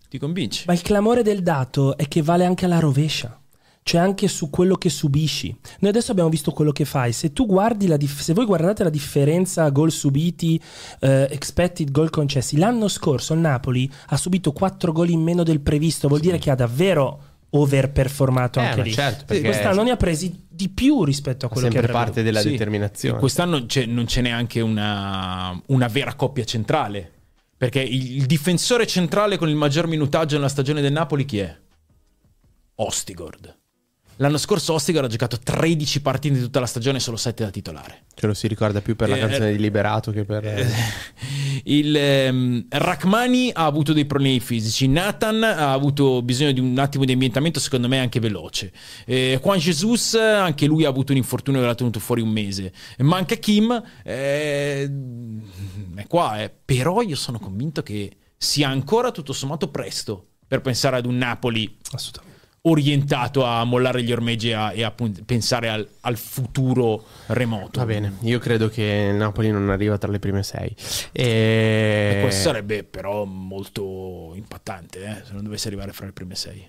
ti 0.09 0.19
convinci. 0.19 0.65
Ma 0.67 0.73
il 0.73 0.83
clamore 0.83 1.23
del 1.23 1.43
dato 1.43 1.97
è 1.97 2.07
che 2.09 2.23
vale 2.23 2.45
anche 2.45 2.65
alla 2.67 2.79
rovescia. 2.79 3.37
Cioè 3.85 4.01
anche 4.01 4.29
su 4.29 4.49
quello 4.49 4.77
che 4.77 4.89
subisci. 4.89 5.49
Noi 5.81 5.91
adesso 5.91 6.13
abbiamo 6.13 6.29
visto 6.31 6.53
quello 6.53 6.71
che 6.71 6.85
fai. 6.85 7.13
Se 7.13 7.33
tu 7.33 7.47
guardi 7.47 7.89
la 7.89 7.97
dif- 7.97 8.21
se 8.21 8.33
voi 8.33 8.45
guardate 8.45 8.85
la 8.85 8.91
differenza 8.91 9.69
gol 9.71 9.91
subiti, 9.91 10.61
eh, 11.01 11.27
expected 11.29 11.91
gol 11.91 12.09
concessi, 12.09 12.57
l'anno 12.59 12.87
scorso 12.87 13.35
il 13.35 13.41
Napoli 13.41 13.91
ha 14.07 14.17
subito 14.17 14.53
4 14.53 14.93
gol 14.93 15.09
in 15.11 15.21
meno 15.21 15.43
del 15.43 15.61
previsto. 15.61 16.07
Vuol 16.07 16.21
dire 16.21 16.39
che 16.39 16.51
ha 16.51 16.55
davvero 16.55 17.21
overperformato 17.51 18.61
Eh, 18.61 18.65
anche 18.67 18.83
lì. 18.83 18.93
certo, 18.93 19.25
perché- 19.27 19.43
Quest'anno 19.43 19.83
ne 19.83 19.91
ha 19.91 19.97
presi 19.97 20.45
di 20.49 20.69
più 20.69 21.03
rispetto 21.05 21.47
a 21.47 21.49
quello 21.49 21.67
che 21.67 21.73
sempre 21.73 21.91
avrebbe 21.93 22.05
parte 22.07 22.23
della 22.23 22.41
Sì. 22.41 22.51
determinazione. 22.51 23.19
Quest'anno 23.19 23.67
c'è- 23.67 23.87
non 23.87 24.05
c'è 24.05 24.21
neanche 24.21 24.61
una, 24.61 25.61
una 25.67 25.87
vera 25.89 26.15
coppia 26.15 26.45
centrale. 26.45 27.11
Perché 27.63 27.81
il, 27.81 28.27
difensore 28.27 28.89
centrale 28.89 29.39
con 29.39 29.49
il 29.49 29.55
maggior 29.55 29.87
minutaggio 29.87 30.35
nella 30.35 30.49
stagione 30.49 30.81
del 30.81 30.91
Napoli 30.91 31.25
chi 31.25 31.39
è? 31.39 31.57
Ostigord. 32.75 33.57
L'anno 34.17 34.39
scorso 34.39 34.75
Ostigord 34.75 35.07
ha 35.07 35.09
giocato 35.09 35.39
13 35.39 36.01
partite 36.03 36.37
in 36.37 36.43
tutta 36.43 36.61
la 36.61 36.67
stagione, 36.67 37.01
solo 37.01 37.17
7 37.17 37.43
da 37.45 37.51
titolare. 37.51 38.05
Ce 38.15 38.27
lo 38.27 38.35
si 38.35 38.47
ricorda 38.47 38.81
più 38.81 38.95
per 38.95 39.09
la 39.09 39.17
Eh, 39.17 39.19
canzone 39.21 39.53
di 39.53 39.59
Liberato 39.59 40.13
che 40.13 40.25
per... 40.25 40.45
Il 41.65 41.95
ehm, 41.97 42.67
Rachmani 42.69 43.51
ha 43.53 43.65
avuto 43.65 43.93
dei 43.93 44.05
problemi 44.05 44.39
fisici. 44.41 44.87
Nathan 44.89 45.43
ha 45.43 45.73
avuto 45.73 46.23
bisogno 46.23 46.53
di 46.53 46.61
un 46.61 46.79
attimo 46.79 47.05
di 47.05 47.13
ambientamento, 47.13 47.59
secondo 47.61 47.89
me 47.89 47.99
anche 48.01 48.21
veloce. 48.21 48.73
Eh, 49.07 49.39
Juan 49.43 49.59
Jesus, 49.59 50.15
anche 50.15 50.67
lui 50.67 50.85
ha 50.85 50.89
avuto 50.89 51.13
un 51.13 51.19
infortunio 51.19 51.61
che 51.61 51.67
l'ha 51.67 51.75
tenuto 51.75 51.99
fuori 51.99 52.21
un 52.21 52.31
mese. 52.31 52.73
Manca 52.99 53.35
Kim, 53.37 53.83
eh, 54.05 54.91
è 55.95 56.07
qua. 56.07 56.43
eh. 56.43 56.53
Però 56.65 57.01
io 57.01 57.17
sono 57.17 57.39
convinto 57.39 57.83
che 57.83 58.11
sia 58.37 58.69
ancora 58.69 59.11
tutto 59.11 59.33
sommato 59.33 59.69
presto 59.69 60.27
per 60.47 60.61
pensare 60.61 60.97
ad 60.97 61.07
un 61.07 61.17
Napoli 61.17 61.79
Assolutamente. 61.93 62.32
Orientato 62.65 63.45
a 63.45 63.65
mollare 63.65 64.03
gli 64.03 64.13
ormeggi 64.13 64.51
e 64.51 64.55
a, 64.55 64.73
e 64.73 64.85
a 64.85 64.95
pensare 65.27 65.69
al, 65.69 65.89
al 66.01 66.17
futuro 66.17 67.05
remoto. 67.27 67.81
Va 67.81 67.87
bene, 67.87 68.19
io 68.21 68.39
credo 68.39 68.69
che 68.69 69.11
Napoli 69.13 69.51
non 69.51 69.69
arriva 69.71 69.99
tra 69.99 70.11
le 70.11 70.19
prime 70.19 70.43
sei. 70.43 70.75
E 71.11 72.13
E... 72.17 72.19
questo 72.23 72.43
sarebbe 72.43 72.85
però 72.85 73.25
molto 73.25 74.33
impattante 74.35 75.05
eh, 75.05 75.23
se 75.25 75.33
non 75.33 75.43
dovesse 75.43 75.69
arrivare 75.69 75.93
fra 75.93 76.07
le 76.07 76.13
prime 76.13 76.35
sei. 76.35 76.69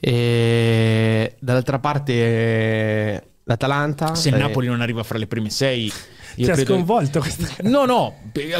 E 0.00 1.36
dall'altra 1.38 1.78
parte 1.78 2.12
eh, 2.12 3.22
l'Atalanta. 3.44 4.14
Se 4.14 4.28
il 4.28 4.34
eh, 4.34 4.38
Napoli 4.38 4.66
non 4.66 4.80
arriva 4.80 5.02
fra 5.02 5.18
le 5.18 5.26
prime 5.26 5.50
sei, 5.50 5.92
io 6.36 6.44
Ti 6.46 6.50
ha 6.50 6.54
credo... 6.54 6.74
sconvolto 6.74 7.20
questa 7.20 7.46
No, 7.68 7.84
no, 7.84 8.14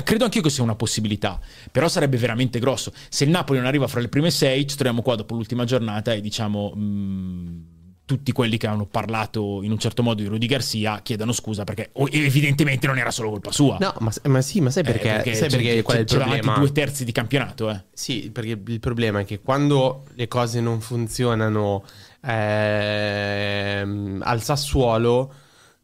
credo 0.05 0.25
anch'io 0.25 0.43
che 0.43 0.51
sia 0.51 0.63
una 0.63 0.75
possibilità, 0.75 1.41
però 1.71 1.89
sarebbe 1.89 2.17
veramente 2.17 2.59
grosso. 2.59 2.93
Se 3.09 3.25
il 3.25 3.31
Napoli 3.31 3.59
non 3.59 3.67
arriva 3.69 3.87
fra 3.87 4.01
le 4.01 4.09
prime 4.09 4.31
sei, 4.31 4.67
ci 4.67 4.75
troviamo 4.77 5.03
qua 5.03 5.15
dopo 5.17 5.35
l'ultima 5.35 5.65
giornata 5.65 6.13
e 6.13 6.21
diciamo 6.21 6.71
mh, 6.71 7.65
tutti 8.05 8.33
quelli 8.33 8.59
che 8.59 8.67
hanno 8.67 8.85
parlato 8.85 9.63
in 9.63 9.71
un 9.71 9.79
certo 9.79 10.03
modo 10.03 10.21
di 10.21 10.29
Rudy 10.29 10.47
Garcia 10.47 11.01
chiedano 11.03 11.33
scusa 11.33 11.65
perché 11.65 11.93
evidentemente 12.11 12.87
non 12.87 12.99
era 12.99 13.11
solo 13.11 13.31
colpa 13.31 13.53
sua. 13.53 13.79
No, 13.81 13.95
ma, 14.01 14.13
ma 14.25 14.41
sì, 14.43 14.61
ma 14.61 14.69
sai 14.71 14.83
Eh, 14.83 14.93
perché? 14.93 15.35
sai 15.35 15.49
c'è- 15.49 15.57
perché 15.57 15.83
qual 15.83 15.97
è 15.99 16.01
il 16.01 16.07
c'è 16.07 16.17
problema? 16.19 16.59
due 16.59 16.73
terzi 16.73 17.05
di 17.07 17.13
campionato, 17.13 17.71
eh. 17.71 17.85
Sì, 17.95 18.31
perché 18.31 18.61
il 18.67 18.81
problema 18.81 19.21
è 19.21 19.25
che 19.25 19.41
quando 19.41 20.05
le 20.15 20.29
cose 20.29 20.61
non 20.61 20.81
funzionano 20.81 21.85
ehm, 22.23 24.21
al 24.25 24.43
Sassuolo 24.43 25.33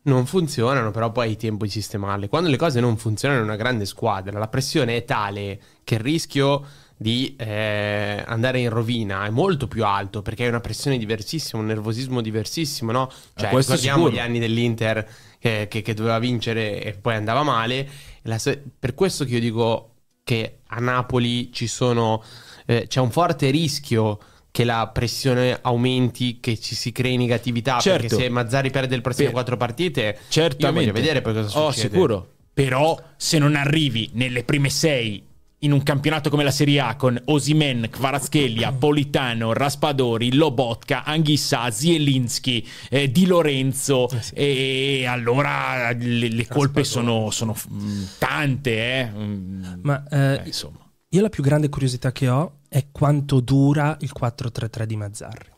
non 0.09 0.27
funzionano, 0.27 0.91
però 0.91 1.13
poi 1.13 1.29
hai 1.29 1.37
tempo 1.37 1.65
di 1.65 1.71
sistemarle. 1.71 2.29
Quando 2.29 2.49
le 2.49 2.57
cose 2.57 2.81
non 2.81 2.97
funzionano 2.97 3.41
in 3.41 3.47
una 3.47 3.57
grande 3.57 3.87
squadra, 3.87 4.39
la 4.39 4.49
pressione 4.49 4.97
è 4.97 5.05
tale 5.05 5.61
che 5.85 5.95
il 5.95 6.01
rischio 6.01 6.65
di 6.97 7.37
eh, 7.39 8.25
andare 8.27 8.59
in 8.59 8.71
rovina 8.71 9.25
è 9.25 9.31
molto 9.31 9.69
più 9.69 9.85
alto 9.85 10.21
perché 10.21 10.43
hai 10.43 10.49
una 10.49 10.61
pressione 10.61 10.99
diversissima, 10.99 11.61
un 11.61 11.69
nervosismo 11.69 12.21
diversissimo, 12.21 12.91
no? 12.91 13.09
Cioè, 13.35 13.51
ricordiamo 13.55 14.07
sicuro. 14.07 14.11
gli 14.11 14.19
anni 14.19 14.39
dell'Inter 14.41 15.09
che, 15.39 15.69
che- 15.71 15.83
che 15.83 15.95
doveva 15.95 16.19
vincere 16.19 16.83
e 16.83 16.95
poi 16.95 17.15
andava 17.15 17.43
male. 17.45 17.89
Se- 18.37 18.63
per 18.79 18.95
questo 18.95 19.25
che 19.25 19.35
io 19.35 19.41
dico 19.41 19.93
che 20.25 20.59
a 20.67 20.81
Napoli 20.81 21.53
ci 21.53 21.67
sono, 21.69 22.23
eh, 22.67 22.87
c'è 22.89 23.01
un 23.01 23.11
forte 23.11 23.49
rischio 23.51 24.19
che 24.59 24.65
la 24.65 24.89
pressione 24.93 25.57
aumenti, 25.63 26.39
che 26.41 26.59
ci 26.59 26.75
si 26.75 26.91
crei 26.91 27.17
negatività. 27.17 27.79
Certo. 27.79 28.09
Perché 28.09 28.25
se 28.25 28.29
Mazzari 28.29 28.71
perde 28.71 28.97
le 28.97 29.03
prossime 29.03 29.27
Per- 29.27 29.35
quattro 29.35 29.57
partite, 29.57 30.19
Certamente. 30.29 30.67
io 30.67 30.73
voglio 30.73 30.93
vedere 31.01 31.23
poi 31.23 31.33
cosa 31.35 31.61
Oh, 31.61 31.71
succede. 31.71 31.95
sicuro. 31.95 32.29
Però 32.53 33.01
se 33.17 33.39
non 33.39 33.55
arrivi 33.55 34.11
nelle 34.15 34.43
prime 34.43 34.69
sei 34.69 35.25
in 35.61 35.71
un 35.71 35.85
campionato 35.85 36.29
come 36.29 36.43
la 36.43 36.51
Serie 36.51 36.81
A 36.81 36.97
con 36.97 37.21
Osimen, 37.27 37.87
Kvaratskhelia, 37.89 38.73
Politano, 38.73 39.53
Raspadori, 39.53 40.35
Lobotka, 40.35 41.05
Anghissà, 41.05 41.71
Zielinski, 41.71 42.67
eh, 42.91 43.13
Di 43.13 43.27
Lorenzo 43.27 44.09
Eh 44.11 44.23
sì. 44.23 44.35
e 44.35 45.05
allora 45.07 45.93
le, 45.93 46.29
le 46.31 46.47
colpe 46.49 46.83
sono, 46.83 47.31
sono, 47.31 47.55
mm, 47.73 48.03
tante, 48.19 48.73
eh. 48.77 49.09
Mm, 49.17 49.65
Ma 49.83 50.03
eh, 50.11 50.19
eh, 50.35 50.43
insomma. 50.47 50.79
io 51.11 51.21
la 51.23 51.29
più 51.29 51.45
grande 51.45 51.69
curiosità 51.69 52.11
che 52.11 52.29
ho 52.29 52.55
è 52.69 52.87
quanto 52.93 53.41
dura 53.41 53.97
il 54.01 54.13
4-3-3 54.19 54.83
di 54.85 54.97
Mazzarri. 54.97 55.51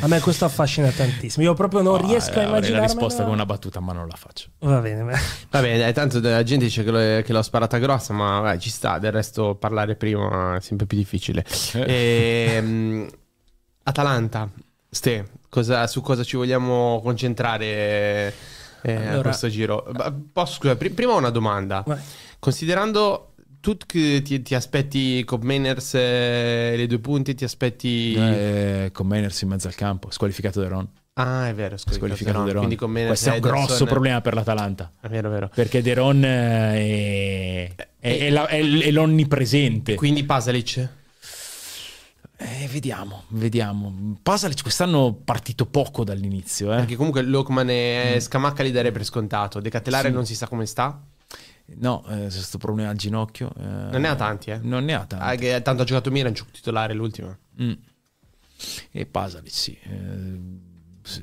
A 0.00 0.06
me 0.08 0.20
questo 0.20 0.44
affascina 0.44 0.90
tantissimo. 0.90 1.42
Io 1.44 1.54
proprio 1.54 1.80
non 1.80 1.94
Ah, 1.96 2.06
riesco 2.06 2.38
a 2.38 2.42
immaginare. 2.42 2.80
la 2.80 2.86
risposta 2.86 3.24
con 3.24 3.32
una 3.32 3.46
battuta, 3.46 3.80
ma 3.80 3.94
non 3.94 4.06
la 4.08 4.14
faccio. 4.14 4.48
Va 4.58 4.78
bene, 4.78 5.02
beh. 5.04 5.18
Vabbè, 5.50 5.78
dai, 5.78 5.92
tanto 5.94 6.20
la 6.20 6.42
gente 6.42 6.66
dice 6.66 6.84
che, 6.84 6.90
l'ho- 6.90 7.22
che 7.22 7.32
l'ho 7.32 7.40
sparata 7.42 7.78
grossa, 7.78 8.12
ma 8.12 8.40
vai, 8.40 8.58
ci 8.60 8.68
sta. 8.68 8.98
Del 8.98 9.10
resto, 9.10 9.54
parlare 9.54 9.96
prima 9.96 10.56
è 10.56 10.60
sempre 10.60 10.84
più 10.84 10.98
difficile. 10.98 11.44
Ehm, 11.74 13.08
Atalanta, 13.84 14.48
Ste, 14.90 15.28
cosa- 15.48 15.86
su 15.86 16.02
cosa 16.02 16.24
ci 16.24 16.36
vogliamo 16.36 17.00
concentrare 17.02 18.34
eh, 18.82 18.94
a 18.94 19.08
Allora- 19.10 19.22
questo 19.22 19.48
giro? 19.48 19.90
Posso, 20.32 20.54
scusa, 20.54 20.76
pri- 20.76 20.90
prima 20.90 21.14
una 21.14 21.30
domanda. 21.30 21.82
Vai. 21.86 21.98
Considerando 22.38 23.29
tu 23.60 23.76
ti, 23.76 24.22
ti 24.42 24.54
aspetti 24.54 25.22
Cop 25.24 25.42
Mainers 25.42 25.94
eh, 25.94 26.74
le 26.76 26.86
due 26.86 26.98
punti, 26.98 27.34
ti 27.34 27.44
aspetti... 27.44 28.14
Eh, 28.14 28.90
con 28.92 29.06
Mainers 29.06 29.40
in 29.42 29.48
mezzo 29.48 29.68
al 29.68 29.74
campo, 29.74 30.10
squalificato 30.10 30.60
De 30.60 30.68
Ron. 30.68 30.88
Ah, 31.14 31.48
è 31.48 31.54
vero, 31.54 31.76
Squalificato 31.76 32.44
De 32.44 32.50
Ron. 32.52 32.58
Quindi 32.58 32.76
con 32.76 32.90
Mainers 32.90 33.08
Questo 33.22 33.30
è 33.30 33.34
un 33.34 33.40
grosso 33.40 33.84
problema 33.84 34.20
per 34.22 34.32
l'Atalanta. 34.34 34.92
È 35.00 35.08
vero, 35.08 35.28
è 35.28 35.32
vero. 35.32 35.50
Perché 35.54 35.82
De 35.82 35.92
Ron 35.94 36.24
eh, 36.24 37.74
è, 37.74 37.86
è- 37.98 38.30
la- 38.30 38.46
è 38.46 38.90
l'onnipresente. 38.90 39.94
Quindi 39.96 40.24
Pasalic? 40.24 40.88
Eh, 42.42 42.68
vediamo, 42.72 43.24
vediamo. 43.28 44.16
Pasalic 44.22 44.62
quest'anno 44.62 45.08
è 45.10 45.14
partito 45.22 45.66
poco 45.66 46.04
dall'inizio. 46.04 46.72
Eh. 46.72 46.76
Perché 46.76 46.96
comunque 46.96 47.20
Lokman 47.20 47.68
e 47.68 48.16
Scamacca 48.18 48.62
li 48.62 48.70
darei 48.70 48.92
per 48.92 49.04
scontato. 49.04 49.60
Decatelare 49.60 50.08
Sì. 50.08 50.14
non 50.14 50.24
si 50.24 50.34
sa 50.34 50.48
come 50.48 50.64
sta. 50.64 51.02
No, 51.76 52.04
eh, 52.08 52.16
questo 52.22 52.58
problema 52.58 52.90
al 52.90 52.96
ginocchio. 52.96 53.52
eh, 53.58 53.62
Non 53.62 54.00
ne 54.00 54.08
ha 54.08 54.16
tanti, 54.16 54.50
eh. 54.50 54.58
Non 54.58 54.84
ne 54.84 54.94
ha 54.94 55.00
Ah, 55.02 55.06
tanti. 55.06 55.36
che 55.38 55.62
tanto 55.62 55.82
ha 55.82 55.84
giocato 55.84 56.10
Milan, 56.10 56.32
gioco 56.32 56.50
titolare 56.52 56.94
l'ultimo. 56.94 57.36
Mm. 57.62 57.72
E 58.90 59.06
Pasalic, 59.06 59.52
sì. 59.52 59.78
eh, 59.82 60.40
s- 61.02 61.22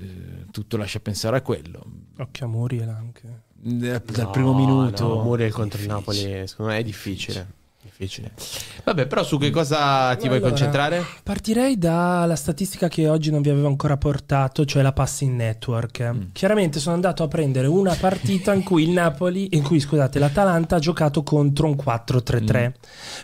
tutto 0.51 0.77
lascia 0.77 0.99
pensare 0.99 1.37
a 1.37 1.41
quello. 1.41 1.83
Occhio 2.17 2.45
a 2.45 2.49
Muriel 2.49 2.89
anche. 2.89 3.43
Eh, 3.63 3.69
Dal 3.79 4.01
No, 4.25 4.31
primo 4.31 4.55
minuto. 4.55 5.07
No, 5.07 5.23
Muriel 5.23 5.51
contro 5.51 5.81
il. 5.81 5.87
Napoli, 5.87 6.47
secondo 6.47 6.71
me 6.71 6.77
è 6.79 6.83
difficile. 6.83 7.47
Difficile. 7.87 8.31
Vabbè, 8.83 9.07
però 9.07 9.23
su 9.23 9.37
che 9.37 9.49
cosa 9.49 10.13
ti 10.15 10.27
vuoi 10.27 10.37
Allora, 10.39 10.49
concentrare? 10.51 11.03
Partirei 11.23 11.77
dalla 11.77 12.35
statistica 12.35 12.89
che 12.89 13.07
oggi 13.07 13.31
non 13.31 13.41
vi 13.41 13.49
avevo 13.49 13.67
ancora 13.67 13.95
portato, 13.95 14.65
cioè 14.65 14.81
la 14.81 14.91
passing 14.91 15.33
network. 15.35 16.03
Mm. 16.03 16.21
Chiaramente 16.33 16.79
sono 16.79 16.95
andato 16.95 17.23
a 17.23 17.27
prendere 17.29 17.67
una 17.67 17.95
partita 17.95 18.53
in 18.53 18.63
cui 18.63 18.83
il 18.83 18.89
Napoli, 18.89 19.55
in 19.55 19.63
cui 19.63 19.79
scusate, 19.79 20.19
l'Atalanta 20.19 20.75
ha 20.75 20.79
giocato 20.79 21.23
contro 21.23 21.67
un 21.67 21.75
4-3-3. 21.75 22.65
Mm. 22.67 22.69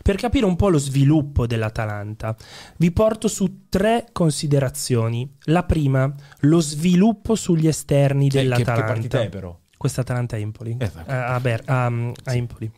Per 0.02 0.16
capire 0.16 0.46
un 0.46 0.56
po' 0.56 0.70
lo 0.70 0.78
sviluppo 0.78 1.46
dell'Atalanta, 1.46 2.36
vi 2.78 2.92
porto 2.92 3.28
su 3.28 3.66
tre 3.68 4.06
considerazioni. 4.14 5.30
La 5.48 5.64
prima, 5.64 6.12
lo 6.42 6.60
sviluppo 6.62 7.36
sugli 7.36 7.68
esterni 7.68 8.30
Che, 8.30 8.38
che, 8.38 8.44
dell'Atalanta. 8.44 8.82
che 8.86 8.94
partita 8.94 9.22
è 9.22 9.30
però? 9.30 9.60
Questa 9.84 10.00
Atalanta 10.00 10.38
Empoli. 10.38 10.78
Eh, 10.80 10.86
Eh, 10.86 11.14
a, 11.14 11.38
Ber- 11.42 11.64
a- 11.66 11.88
a 11.88 12.34
Empoli. 12.34 12.72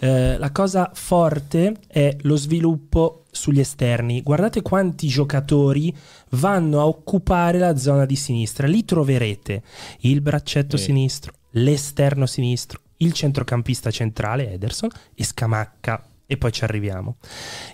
Eh, 0.00 0.36
la 0.36 0.50
cosa 0.52 0.90
forte 0.92 1.76
è 1.86 2.14
lo 2.24 2.36
sviluppo 2.36 3.24
sugli 3.30 3.60
esterni. 3.60 4.20
Guardate 4.20 4.60
quanti 4.60 5.08
giocatori 5.08 5.96
vanno 6.32 6.80
a 6.80 6.86
occupare 6.86 7.58
la 7.58 7.74
zona 7.78 8.04
di 8.04 8.16
sinistra. 8.16 8.66
Lì 8.66 8.84
troverete 8.84 9.62
il 10.00 10.20
braccetto 10.20 10.76
Eh. 10.76 10.78
sinistro, 10.78 11.32
l'esterno 11.52 12.26
sinistro, 12.26 12.80
il 12.98 13.14
centrocampista 13.14 13.90
centrale 13.90 14.52
Ederson 14.52 14.90
e 15.14 15.24
Scamacca. 15.24 16.04
E 16.26 16.36
poi 16.36 16.52
ci 16.52 16.64
arriviamo. 16.64 17.16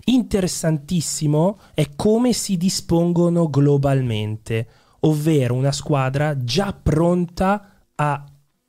Interessantissimo 0.05 1.59
è 1.75 1.89
come 1.97 2.33
si 2.33 2.57
dispongono 2.57 3.51
globalmente, 3.51 4.69
ovvero 5.01 5.55
una 5.55 5.73
squadra 5.73 6.45
già 6.45 6.73
pronta 6.73 7.73
a- 7.97 8.25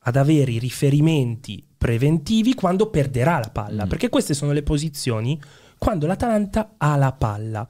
ad 0.10 0.16
avere 0.18 0.52
i 0.52 0.60
riferimenti 0.60 1.64
preventivi 1.78 2.54
quando 2.54 2.90
perderà 2.90 3.40
la 3.40 3.50
palla, 3.52 3.86
Mm. 3.86 3.90
perché 3.90 4.10
queste 4.10 4.34
sono 4.34 4.52
le 4.52 4.64
posizioni 4.64 5.40
quando 5.78 6.08
l'Atalanta 6.08 6.74
ha 6.78 6.98
la 6.98 7.14
palla. 7.14 7.66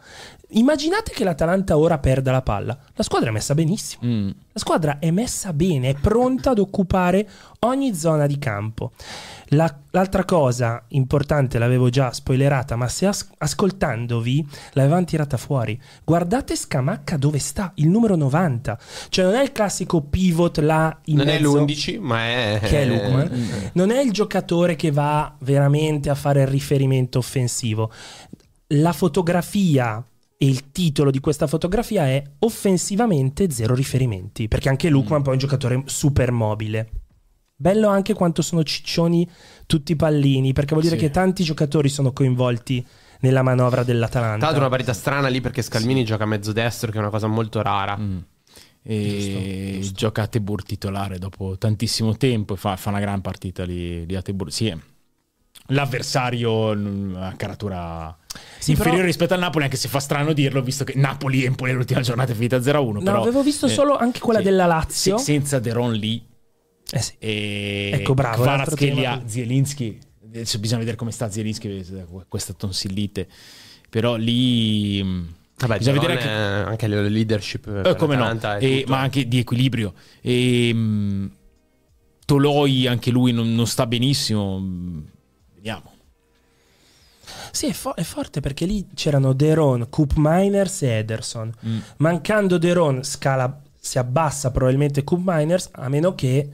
Immaginate 0.51 1.11
che 1.11 1.23
l'Atalanta 1.23 1.77
ora 1.77 1.99
perda 1.99 2.31
la 2.31 2.41
palla, 2.41 2.75
la 2.93 3.03
squadra 3.03 3.29
è 3.29 3.31
messa 3.31 3.53
benissimo. 3.53 4.01
Mm. 4.03 4.29
La 4.51 4.59
squadra 4.59 4.97
è 4.97 5.11
messa 5.11 5.53
bene, 5.53 5.89
è 5.89 5.93
pronta 5.93 6.51
ad 6.51 6.57
occupare 6.57 7.29
ogni 7.59 7.93
zona 7.93 8.25
di 8.25 8.39
campo. 8.39 8.93
La- 9.49 9.79
l'altra 9.91 10.25
cosa 10.25 10.83
importante 10.89 11.59
l'avevo 11.59 11.89
già 11.89 12.11
spoilerata, 12.11 12.75
ma 12.75 12.87
se 12.87 13.05
as- 13.05 13.29
ascoltandovi 13.37 14.47
l'avevamo 14.73 15.05
tirata 15.05 15.37
fuori. 15.37 15.79
Guardate 16.03 16.55
Scamacca 16.55 17.17
dove 17.17 17.37
sta, 17.37 17.71
il 17.75 17.87
numero 17.87 18.15
90. 18.15 18.79
Cioè 19.09 19.25
non 19.25 19.35
è 19.35 19.43
il 19.43 19.51
classico 19.51 20.01
pivot 20.01 20.57
là 20.59 20.97
in 21.05 21.17
non 21.17 21.27
è 21.27 21.39
mezzo, 21.39 21.59
l'11, 21.59 21.99
ma 21.99 22.25
è... 22.25 22.59
che 22.63 22.81
è 22.81 22.85
Lukman. 22.85 23.71
Non 23.73 23.91
è 23.91 23.99
il 23.99 24.11
giocatore 24.11 24.75
che 24.75 24.89
va 24.89 25.31
veramente 25.41 26.09
a 26.09 26.15
fare 26.15 26.41
il 26.41 26.47
riferimento 26.47 27.19
offensivo. 27.19 27.91
La 28.73 28.93
fotografia 28.93 30.03
e 30.41 30.47
il 30.47 30.71
titolo 30.71 31.11
di 31.11 31.19
questa 31.19 31.47
fotografia 31.47 32.05
è 32.07 32.23
offensivamente 32.39 33.51
zero 33.51 33.75
riferimenti, 33.75 34.47
perché 34.47 34.69
anche 34.69 34.87
Lukman 34.87 35.21
poi 35.21 35.31
è 35.31 35.33
un 35.33 35.41
giocatore 35.41 35.81
super 35.85 36.31
mobile. 36.31 36.89
Bello 37.57 37.89
anche 37.89 38.13
quanto 38.13 38.41
sono 38.41 38.63
ciccioni 38.63 39.29
tutti 39.65 39.91
i 39.91 39.95
pallini, 39.97 40.53
perché 40.53 40.71
vuol 40.71 40.85
dire 40.85 40.97
Sì. 40.97 41.05
che 41.07 41.11
tanti 41.11 41.43
giocatori 41.43 41.89
sono 41.89 42.13
coinvolti 42.13 42.85
nella 43.19 43.41
manovra 43.41 43.83
Tra 43.83 43.91
dell'Atalanta. 43.91 44.45
l'altro 44.45 44.61
una 44.61 44.69
partita 44.69 44.93
strana 44.93 45.27
lì 45.27 45.41
perché 45.41 45.61
Scalmini 45.61 46.05
gioca 46.05 46.23
a 46.23 46.27
mezzo 46.27 46.53
destro, 46.53 46.89
che 46.89 46.97
è 46.97 47.01
una 47.01 47.09
cosa 47.09 47.27
molto 47.27 47.61
rara. 47.61 47.97
Mm. 47.97 48.17
E 48.81 49.89
gioca 49.93 50.21
a 50.21 50.27
Tebur 50.27 50.63
titolare 50.63 51.19
dopo 51.19 51.57
tantissimo 51.57 52.15
tempo 52.15 52.53
e 52.53 52.57
fa, 52.57 52.77
fa 52.77 52.87
una 52.91 53.01
gran 53.01 53.19
partita 53.19 53.65
lì, 53.65 54.05
lì 54.05 54.15
a 54.15 54.21
Tebur. 54.21 54.53
Sì, 54.53 54.73
l'avversario 55.67 56.73
mm, 56.73 57.15
a 57.15 57.33
caratura 57.35 58.17
Sì, 58.59 58.71
inferiore 58.71 58.97
però- 58.97 59.07
rispetto 59.07 59.33
al 59.33 59.39
Napoli, 59.39 59.63
anche 59.65 59.77
se 59.77 59.87
fa 59.87 59.99
strano 59.99 60.33
dirlo, 60.33 60.61
visto 60.61 60.83
che 60.83 60.93
Napoli 60.95 61.43
e 61.43 61.45
Empoli 61.45 61.71
l'ultima 61.73 62.01
giornata 62.01 62.31
è 62.31 62.35
finita 62.35 62.57
0-1. 62.57 62.91
No, 62.93 63.01
però, 63.01 63.21
avevo 63.21 63.41
visto 63.43 63.65
eh, 63.67 63.69
solo 63.69 63.95
anche 63.97 64.19
quella 64.19 64.39
sì. 64.39 64.45
della 64.45 64.65
Lazio. 64.65 65.17
Se- 65.17 65.23
senza 65.23 65.59
Deron 65.59 65.93
lì 65.93 66.25
Eh 66.91 66.99
sì. 67.01 67.13
e 67.19 67.91
Ecco, 67.93 68.13
bravo, 68.13 68.41
Kvaratskhelia. 68.43 69.23
Zielinski. 69.25 69.99
Adesso 70.25 70.59
bisogna 70.59 70.79
vedere 70.79 70.95
come 70.97 71.11
sta 71.11 71.29
Zielinski, 71.31 71.67
eh, 71.79 72.05
questa 72.27 72.53
tonsillite. 72.53 73.27
Però 73.89 74.15
lì... 74.15 75.01
mm, 75.03 75.25
Vabbè, 75.57 75.77
bisogna 75.79 75.99
vedere 75.99 76.13
anche... 76.19 76.69
anche 76.69 76.87
la 76.87 77.01
leadership 77.01 77.81
Eh, 77.85 77.95
come 77.95 78.15
no, 78.15 78.39
E- 78.59 78.83
ma 78.87 78.99
anche 78.99 79.27
di 79.27 79.39
equilibrio. 79.39 79.93
E, 80.21 80.73
mh, 80.73 81.31
Toloi, 82.25 82.85
anche 82.87 83.09
lui 83.09 83.31
non, 83.31 83.53
non 83.55 83.65
sta 83.65 83.87
benissimo. 83.87 84.59
mh, 84.59 85.03
Vediamo. 85.55 85.93
Sì, 87.51 87.67
è, 87.67 87.73
fo- 87.73 87.95
è 87.95 88.03
forte 88.03 88.39
perché 88.39 88.65
lì 88.65 88.87
c'erano 88.93 89.33
Deron, 89.33 89.87
Coop 89.89 90.13
Miners 90.15 90.83
e 90.83 90.87
Ederson. 90.89 91.51
Mm. 91.65 91.77
Mancando 91.97 92.57
Deron, 92.57 93.03
scala, 93.03 93.61
si 93.79 93.97
abbassa 93.97 94.51
probabilmente 94.51 95.03
Coop 95.03 95.21
Miners, 95.23 95.69
a 95.71 95.89
meno 95.89 96.15
che 96.15 96.49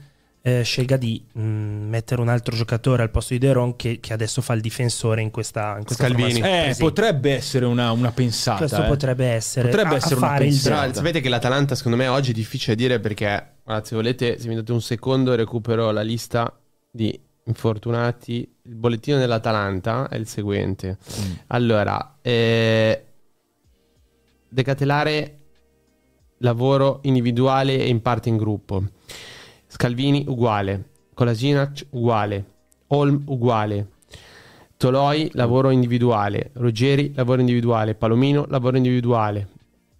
eh, 0.48 0.62
scelga 0.62 0.96
di 0.96 1.26
mm, 1.40 1.90
mettere 1.90 2.22
un 2.22 2.30
altro 2.30 2.56
giocatore 2.56 3.02
al 3.02 3.10
posto 3.10 3.34
di 3.34 3.40
Deron 3.40 3.76
che, 3.76 4.00
che 4.00 4.14
adesso 4.14 4.44
fa 4.44 4.54
il 4.54 4.62
difensore 4.62 5.24
in 5.24 5.32
questa, 5.32 5.76
in 5.80 5.86
questa 5.86 6.06
Scalvini. 6.06 6.40
Eh, 6.40 6.74
sì. 6.76 6.82
potrebbe 6.84 7.34
essere 7.34 7.66
una, 7.66 7.92
una 7.92 8.12
pensata. 8.12 8.60
Questo 8.60 8.84
eh. 8.84 8.88
potrebbe 8.88 9.26
essere, 9.26 9.70
Potrebbe 9.70 9.90
a- 9.90 9.94
a 9.94 9.96
essere 9.96 10.16
una 10.16 10.28
fare 10.28 10.46
il 10.46 10.52
pensata. 10.52 10.82
Però 10.82 10.94
sapete 10.94 11.20
che 11.22 11.30
l'Atalanta 11.30 11.74
secondo 11.74 11.98
me 11.98 12.08
oggi 12.08 12.30
è 12.30 12.34
difficile 12.34 12.76
dire 12.76 13.00
perché, 13.00 13.54
guarda, 13.64 13.86
se 13.88 13.96
volete, 13.96 14.40
se 14.40 14.48
mi 14.48 14.54
date 14.54 14.72
un 14.72 14.82
secondo 14.82 15.34
recupero 15.34 15.90
la 15.90 16.04
lista 16.04 16.56
di 16.92 17.20
infortunati. 17.46 18.50
Il 18.64 18.76
bollettino 18.76 19.18
dell'Atalanta 19.18 20.08
è 20.08 20.16
il 20.16 20.28
seguente. 20.28 20.98
Mm. 20.98 21.32
Allora, 21.48 22.18
eh, 22.22 23.06
decatelare 24.48 25.40
lavoro 26.40 27.00
individuale 27.04 27.78
e 27.78 27.88
in 27.88 28.02
parte 28.02 28.30
in 28.30 28.38
gruppo. 28.38 28.84
Scalvini 29.68 30.26
uguale, 30.28 30.90
Kolasinac 31.14 31.88
uguale, 31.92 32.54
Olm 32.88 33.24
uguale, 33.26 33.90
Toloi 34.78 35.30
lavoro 35.34 35.70
individuale, 35.70 36.52
Ruggeri 36.54 37.14
lavoro 37.16 37.40
individuale, 37.40 37.96
Palomino 37.96 38.46
lavoro 38.50 38.78
individuale. 38.78 39.48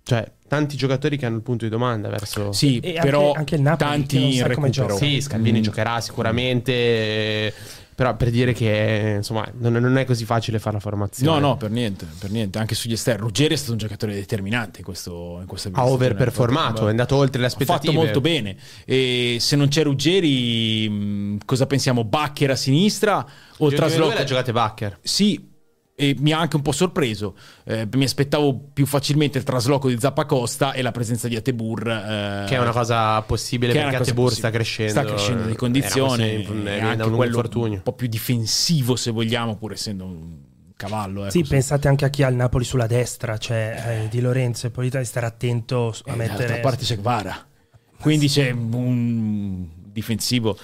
Cioè, 0.04 0.32
tanti 0.48 0.78
giocatori 0.78 1.18
che 1.18 1.26
hanno 1.26 1.38
il 1.38 1.42
punto 1.42 1.66
di 1.66 1.72
domanda 1.72 2.08
verso... 2.10 2.52
Sì, 2.52 2.80
E 2.80 2.90
anche- 2.96 3.02
però 3.02 3.32
anche 3.34 3.56
il 3.56 3.62
Napoli 3.62 3.90
tanti 3.90 4.36
in 4.38 4.48
recupero. 4.48 4.96
Sì, 4.96 5.20
Scalvini 5.22 5.60
Mm. 5.60 5.64
giocherà 5.64 6.00
sicuramente, 6.02 7.54
però 7.96 8.16
per 8.16 8.30
dire 8.30 8.54
che 8.54 9.14
insomma 9.18 9.50
non, 9.58 9.74
non 9.74 9.98
è 9.98 10.06
così 10.06 10.26
facile 10.26 10.60
fare 10.60 10.76
la 10.76 10.82
formazione. 10.82 11.40
No, 11.40 11.48
no, 11.48 11.58
per 11.58 11.72
niente, 11.72 12.06
per 12.20 12.30
niente. 12.30 12.60
Anche 12.60 12.76
sugli 12.76 12.92
esterni. 12.94 13.22
Ruggeri 13.22 13.54
è 13.54 13.58
stato 13.58 13.72
un 13.72 13.78
giocatore 13.78 14.14
determinante 14.14 14.80
in 14.80 14.86
questo 14.86 15.38
in 15.42 15.48
questa 15.48 15.70
Ha 15.74 15.86
overperformato, 15.86 16.88
è 16.88 16.90
andato 16.90 17.16
oltre 17.16 17.40
le 17.40 17.46
Ha 17.46 17.50
aspettative. 17.50 17.92
fatto 17.94 17.94
molto 17.94 18.22
bene. 18.22 18.56
E 18.86 19.38
se 19.40 19.56
non 19.56 19.68
c'è 19.70 19.84
Ruggeri, 19.84 20.90
mh, 20.90 21.38
cosa 21.46 21.66
pensiamo? 21.66 22.04
Baccher 22.04 22.52
a 22.52 22.56
sinistra 22.56 23.26
o 23.58 23.70
due 23.70 23.88
le 23.98 24.14
ha 24.16 24.24
giocate 24.26 24.52
Bacher. 24.52 25.00
Sì, 25.02 25.54
e 25.98 26.14
mi 26.20 26.34
ha 26.34 26.40
anche 26.40 26.58
un 26.58 26.62
po' 26.62 26.74
sorpreso. 26.74 27.36
Eh, 27.64 27.88
mi 27.94 28.04
aspettavo 28.04 28.54
più 28.74 28.86
facilmente 28.86 29.38
il 29.38 29.46
trasloco 29.46 29.88
di 29.88 29.98
Zappacosta 29.98 30.74
e 30.74 30.82
la 30.82 30.92
presenza 30.92 31.28
di 31.30 31.36
Atebur. 31.38 31.88
eh, 31.88 32.46
Che 32.48 32.56
è 32.56 32.60
una 32.60 32.72
cosa 32.72 33.22
possibile 33.22 33.72
che 33.72 33.80
è 33.80 33.82
perché 33.84 33.98
cosa 34.00 34.10
Atebur 34.12 34.26
possibile. 34.30 34.48
sta 34.50 34.58
crescendo. 34.58 34.92
Sta 34.92 35.06
crescendo 35.06 35.44
di 35.48 35.56
condizione. 35.56 36.44
così, 36.44 36.52
viene 36.52 36.80
anche 36.82 37.04
un 37.04 37.16
quello 37.16 37.36
infortunio. 37.36 37.78
un 37.78 37.84
po' 37.84 37.94
più 37.94 38.08
difensivo, 38.08 38.96
se 38.98 39.12
vogliamo, 39.12 39.56
pur 39.56 39.72
essendo 39.72 40.04
un 40.04 40.38
cavallo. 40.76 41.22
ecco, 41.22 41.32
Sì, 41.32 41.44
su- 41.44 41.50
pensate 41.50 41.88
anche 41.88 42.04
a 42.04 42.10
chi 42.10 42.24
ha 42.24 42.28
il 42.28 42.36
Napoli 42.36 42.66
sulla 42.66 42.88
destra, 42.88 43.38
cioè 43.38 44.02
eh, 44.04 44.08
Di 44.10 44.20
Lorenzo 44.20 44.68
e 44.68 44.72
Polita 44.72 45.00
di 45.00 45.06
stare 45.06 45.26
attento 45.28 45.96
a 46.08 46.12
E 46.12 46.16
mettere... 46.18 46.38
D'altra 46.46 46.60
parte 46.60 46.84
c'è 46.84 46.96
Guevara. 46.96 47.48
Quindi 48.02 48.28
c'è 48.28 48.52
un 48.52 49.66
difensivo 49.94 50.58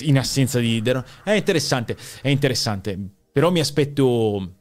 in 0.00 0.18
assenza 0.18 0.58
di... 0.58 0.82
È 1.24 1.32
interessante, 1.32 1.96
è 2.20 2.28
interessante. 2.28 2.98
Però 3.32 3.50
mi 3.50 3.58
aspetto 3.60 4.56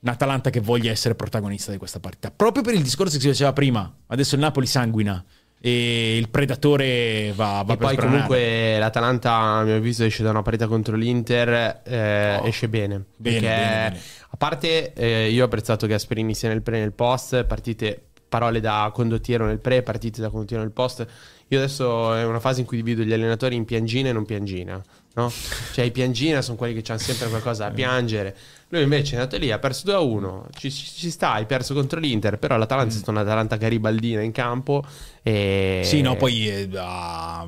un 0.00 0.08
Atalanta 0.08 0.50
che 0.50 0.60
voglia 0.60 0.90
essere 0.90 1.14
protagonista 1.14 1.72
di 1.72 1.78
questa 1.78 1.98
partita. 2.00 2.30
Proprio 2.30 2.62
per 2.62 2.74
il 2.74 2.82
discorso 2.82 3.14
che 3.16 3.20
si 3.22 3.28
faceva 3.28 3.52
prima. 3.52 3.92
Adesso 4.06 4.34
il 4.34 4.40
Napoli 4.40 4.66
sanguina 4.66 5.24
e 5.58 6.16
il 6.18 6.28
predatore 6.28 7.32
va, 7.34 7.62
va 7.66 7.72
E 7.72 7.76
poi 7.76 7.92
spronare. 7.94 8.06
comunque 8.26 8.78
l'Atalanta, 8.78 9.32
a 9.32 9.62
mio 9.64 9.76
avviso, 9.76 10.04
esce 10.04 10.22
da 10.22 10.30
una 10.30 10.42
partita 10.42 10.66
contro 10.68 10.96
l'Inter, 10.96 11.80
eh, 11.84 12.36
Oh. 12.40 12.46
esce 12.46 12.68
bene. 12.68 13.04
Bene, 13.16 13.40
perché 13.40 13.54
bene, 13.56 13.88
bene. 13.90 14.00
a 14.30 14.36
parte 14.36 14.92
eh, 14.92 15.30
io 15.30 15.42
ho 15.42 15.46
apprezzato 15.46 15.86
Gasperini 15.86 16.34
sia 16.34 16.50
nel 16.50 16.62
pre 16.62 16.76
e 16.76 16.80
nel 16.80 16.92
post, 16.92 17.44
partite 17.44 18.00
parole 18.28 18.60
da 18.60 18.90
condottiero 18.92 19.46
nel 19.46 19.58
pre, 19.60 19.82
partite 19.82 20.20
da 20.20 20.28
condottiero 20.28 20.62
nel 20.62 20.72
post. 20.72 21.06
Io 21.48 21.58
adesso 21.58 22.12
è 22.14 22.24
una 22.24 22.40
fase 22.40 22.60
in 22.60 22.66
cui 22.66 22.76
divido 22.76 23.02
gli 23.02 23.12
allenatori 23.12 23.54
in 23.54 23.64
piangina 23.64 24.08
e 24.08 24.12
non 24.12 24.24
piangina, 24.26 24.80
no? 25.14 25.30
Cioè 25.72 25.84
i 25.84 25.90
piangina 25.92 26.42
sono 26.42 26.56
quelli 26.56 26.80
che 26.80 26.90
hanno 26.92 27.00
sempre 27.00 27.28
qualcosa 27.28 27.68
da 27.68 27.70
piangere. 27.74 28.36
Lui 28.68 28.82
invece 28.82 29.14
è 29.14 29.18
andato 29.18 29.36
lì, 29.38 29.52
ha 29.52 29.58
perso 29.60 29.84
2 29.84 29.94
a 29.94 30.00
1, 30.00 30.48
ci, 30.58 30.72
ci- 30.72 30.86
ci 30.86 31.10
sta, 31.10 31.32
hai 31.34 31.46
perso 31.46 31.72
contro 31.72 32.00
l'Inter, 32.00 32.38
però 32.38 32.56
l'Atalanta 32.56 32.92
è 32.92 32.96
stata 32.96 33.12
un'Atalanta 33.12 33.56
garibaldina 33.56 34.22
in 34.22 34.32
campo 34.32 34.82
e... 35.22 35.82
Sì, 35.84 36.00
no, 36.00 36.16
poi 36.16 36.48
eh, 36.48 36.68
ha, 36.74 37.46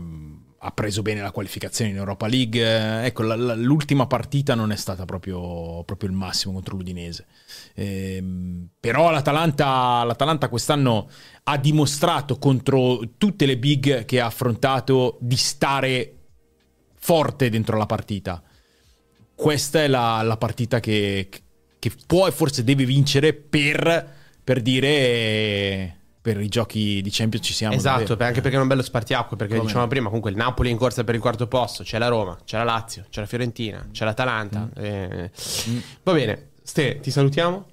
ha 0.60 0.70
preso 0.70 1.02
bene 1.02 1.20
la 1.20 1.32
qualificazione 1.32 1.90
in 1.90 1.96
Europa 1.96 2.28
League. 2.28 2.60
Eh, 3.02 3.06
Ecco, 3.06 3.22
la- 3.22 3.34
la- 3.34 3.54
l'ultima 3.56 4.06
partita 4.06 4.54
non 4.54 4.70
è 4.70 4.76
stata 4.76 5.04
proprio, 5.06 5.82
proprio 5.82 6.08
il 6.08 6.14
massimo 6.14 6.52
contro 6.52 6.76
l'Udinese. 6.76 7.26
Ehm, 7.74 8.68
però 8.78 9.10
l'Atalanta, 9.10 10.04
l'Atalanta 10.04 10.48
quest'anno 10.48 11.08
ha 11.44 11.56
dimostrato 11.58 12.38
contro 12.38 13.00
tutte 13.18 13.44
le 13.44 13.58
big 13.58 14.04
che 14.04 14.20
ha 14.20 14.26
affrontato 14.26 15.16
di 15.20 15.36
stare 15.36 16.14
forte 16.94 17.48
dentro 17.50 17.76
la 17.76 17.86
partita. 17.86 18.42
Questa 19.38 19.80
è 19.80 19.86
la, 19.86 20.20
la 20.22 20.36
partita 20.36 20.80
che, 20.80 21.28
che 21.78 21.92
può 22.08 22.26
e 22.26 22.32
forse 22.32 22.64
deve 22.64 22.84
vincere 22.84 23.32
per, 23.34 24.14
per 24.42 24.60
dire 24.60 25.94
per 26.20 26.40
i 26.40 26.48
giochi 26.48 27.00
di 27.00 27.08
Champions 27.12 27.46
ci 27.46 27.54
siamo. 27.54 27.72
Esatto, 27.72 28.02
davvero. 28.02 28.24
anche 28.24 28.40
perché 28.40 28.56
è 28.56 28.60
un 28.60 28.66
bello 28.66 28.82
spartiacque, 28.82 29.36
perché 29.36 29.54
Come 29.54 29.66
dicevamo 29.66 29.88
prima, 29.88 30.06
comunque 30.06 30.32
il 30.32 30.36
Napoli 30.36 30.70
è 30.70 30.72
in 30.72 30.76
corsa 30.76 31.04
per 31.04 31.14
il 31.14 31.20
quarto 31.20 31.46
posto, 31.46 31.84
c'è 31.84 31.98
la 31.98 32.08
Roma, 32.08 32.36
c'è 32.44 32.56
la 32.56 32.64
Lazio, 32.64 33.04
c'è 33.08 33.20
la 33.20 33.26
Fiorentina, 33.26 33.86
c'è 33.92 34.04
l'Atalanta. 34.04 34.68
Mm. 34.68 34.84
eh. 34.84 35.30
Va 36.02 36.12
bene, 36.12 36.48
Ste, 36.64 36.98
ti 36.98 37.12
salutiamo? 37.12 37.66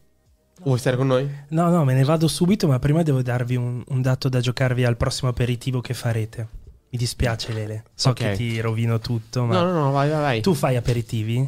Vuoi 0.61 0.77
stare 0.77 0.95
con 0.97 1.07
noi? 1.07 1.27
No, 1.49 1.69
no, 1.69 1.83
me 1.83 1.95
ne 1.95 2.03
vado 2.03 2.27
subito, 2.27 2.67
ma 2.67 2.77
prima 2.77 3.01
devo 3.01 3.23
darvi 3.23 3.55
un, 3.55 3.83
un 3.87 4.01
dato 4.03 4.29
da 4.29 4.39
giocarvi 4.39 4.85
al 4.85 4.97
prossimo 4.97 5.31
aperitivo 5.31 5.81
che 5.81 5.95
farete. 5.95 6.47
Mi 6.95 7.01
dispiace, 7.01 7.51
Lele. 7.51 7.83
So 7.93 8.09
Ok. 8.11 8.15
che 8.15 8.31
ti 8.37 8.59
rovino 8.61 8.99
tutto, 8.99 9.43
ma 9.43 9.55
No, 9.61 9.69
no, 9.69 9.83
no, 9.83 9.91
vai, 9.91 10.09
vai, 10.09 10.21
vai. 10.21 10.41
tu 10.41 10.53
fai 10.53 10.77
aperitivi? 10.77 11.45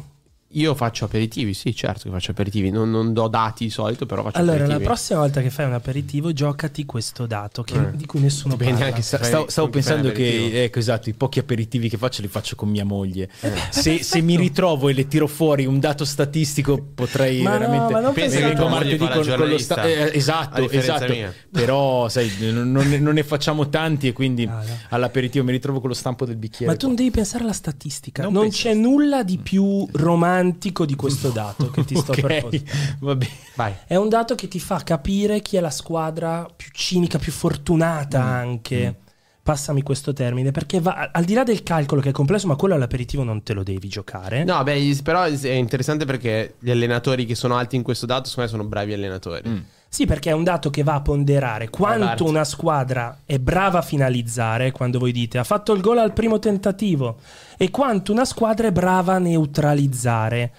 Io 0.52 0.74
faccio 0.74 1.04
aperitivi, 1.04 1.52
sì, 1.52 1.74
certo 1.74 2.04
che 2.04 2.10
faccio 2.10 2.30
aperitivi. 2.30 2.70
Non, 2.70 2.90
non 2.90 3.12
do 3.12 3.28
dati 3.28 3.64
di 3.64 3.70
solito, 3.70 4.06
però 4.06 4.22
faccio 4.22 4.38
Allora, 4.38 4.52
la 4.56 4.62
aperitivi. 4.62 4.86
prossima 4.86 5.18
volta 5.18 5.42
che 5.42 5.50
fai 5.50 5.66
un 5.66 5.74
aperitivo, 5.74 6.32
giocati 6.32 6.86
questo 6.86 7.26
dato 7.26 7.62
che- 7.62 7.74
Eh. 7.76 7.90
di 7.96 8.06
cui 8.06 8.20
nessuno 8.20 8.56
Dipende 8.56 8.80
parla. 8.80 9.00
Sta- 9.02 9.22
Stavo, 9.22 9.50
stavo 9.50 9.68
con 9.68 9.76
pensando 9.80 10.10
che 10.10 10.64
ecco, 10.64 10.78
esatto, 10.78 11.10
i 11.10 11.12
pochi 11.12 11.38
aperitivi 11.38 11.90
che 11.90 11.98
faccio 11.98 12.22
li 12.22 12.28
faccio 12.28 12.56
con 12.56 12.70
mia 12.70 12.86
moglie. 12.86 13.28
Eh. 13.40 13.52
Se, 13.68 14.02
se 14.02 14.22
mi 14.22 14.36
ritrovo 14.38 14.88
e 14.88 14.94
le 14.94 15.06
tiro 15.06 15.26
fuori 15.26 15.66
un 15.66 15.80
dato 15.80 16.06
statistico, 16.06 16.82
potrei 16.94 17.42
Ma 17.42 17.52
no, 17.52 17.58
veramente. 17.58 17.92
ma 17.92 18.00
non 18.00 18.12
pensare 18.14 18.48
che 18.48 18.54
tua 18.54 18.66
a- 18.66 18.68
moglie 18.70 18.96
fa 18.96 19.08
la 19.16 19.20
giornalista? 19.20 19.84
eh, 19.84 20.10
esatto, 20.16 20.70
esatto. 20.70 21.12
mia. 21.12 21.34
Però, 21.50 22.08
sai, 22.08 22.30
non, 22.50 22.72
non 22.72 23.12
ne, 23.14 23.22
facciamo 23.22 23.68
tanti 23.68 24.08
e 24.08 24.12
quindi 24.14 24.46
Ah, 24.46 24.62
no. 24.66 24.78
all'aperitivo 24.88 25.44
mi 25.44 25.52
ritrovo 25.52 25.78
con 25.80 25.90
lo 25.90 25.94
stampo 25.94 26.24
del 26.24 26.36
bicchiere. 26.36 26.72
Ma 26.72 26.78
tu 26.78 26.86
non 26.86 26.94
devi 26.96 27.10
pensare 27.10 27.42
alla 27.44 27.52
statistica. 27.52 28.22
Non 28.22 28.32
Non, 28.32 28.42
penso 28.44 28.62
c'è 28.62 28.72
nulla 28.74 29.22
di 29.22 29.36
più 29.36 29.86
romantico 30.38 30.84
di 30.84 30.94
questo 30.94 31.30
dato 31.30 31.70
che 31.70 31.84
ti 31.84 31.96
sto 31.96 32.12
Ok, 32.12 32.20
per 32.20 32.40
porre. 32.42 32.62
va 33.00 33.14
bene. 33.16 33.32
Vai. 33.54 33.74
È 33.86 33.96
un 33.96 34.08
dato 34.08 34.34
che 34.34 34.48
ti 34.48 34.60
fa 34.60 34.82
capire 34.82 35.40
chi 35.40 35.56
è 35.56 35.60
la 35.60 35.70
squadra 35.70 36.46
più 36.54 36.70
cinica, 36.72 37.18
più 37.18 37.32
fortunata 37.32 38.22
anche. 38.22 39.00
Passami 39.48 39.80
questo 39.80 40.12
termine, 40.12 40.50
perché 40.50 40.78
va, 40.78 41.08
al 41.10 41.24
di 41.24 41.32
là 41.32 41.42
del 41.42 41.62
calcolo 41.62 42.02
che 42.02 42.10
è 42.10 42.12
complesso, 42.12 42.46
ma 42.46 42.54
quello 42.54 42.74
all'aperitivo 42.74 43.22
non 43.22 43.42
te 43.42 43.54
lo 43.54 43.62
devi 43.62 43.88
giocare. 43.88 44.44
No, 44.44 44.62
beh, 44.62 44.98
però 45.02 45.22
è 45.22 45.48
interessante 45.52 46.04
perché 46.04 46.56
gli 46.58 46.70
allenatori 46.70 47.24
che 47.24 47.34
sono 47.34 47.56
alti 47.56 47.74
in 47.74 47.82
questo 47.82 48.04
dato, 48.04 48.28
secondo 48.28 48.50
me, 48.50 48.56
sono 48.58 48.68
bravi 48.68 48.92
allenatori. 48.92 49.48
Mm. 49.48 49.58
Sì, 49.90 50.04
perché 50.04 50.30
è 50.30 50.34
un 50.34 50.44
dato 50.44 50.68
che 50.68 50.82
va 50.82 50.94
a 50.94 51.00
ponderare 51.00 51.70
quanto 51.70 52.24
una 52.24 52.44
squadra 52.44 53.20
è 53.24 53.38
brava 53.38 53.78
a 53.78 53.82
finalizzare, 53.82 54.70
quando 54.70 54.98
voi 54.98 55.12
dite 55.12 55.38
ha 55.38 55.44
fatto 55.44 55.72
il 55.72 55.80
gol 55.80 55.98
al 55.98 56.12
primo 56.12 56.38
tentativo, 56.38 57.16
e 57.56 57.70
quanto 57.70 58.12
una 58.12 58.26
squadra 58.26 58.68
è 58.68 58.72
brava 58.72 59.14
a 59.14 59.18
neutralizzare. 59.18 60.52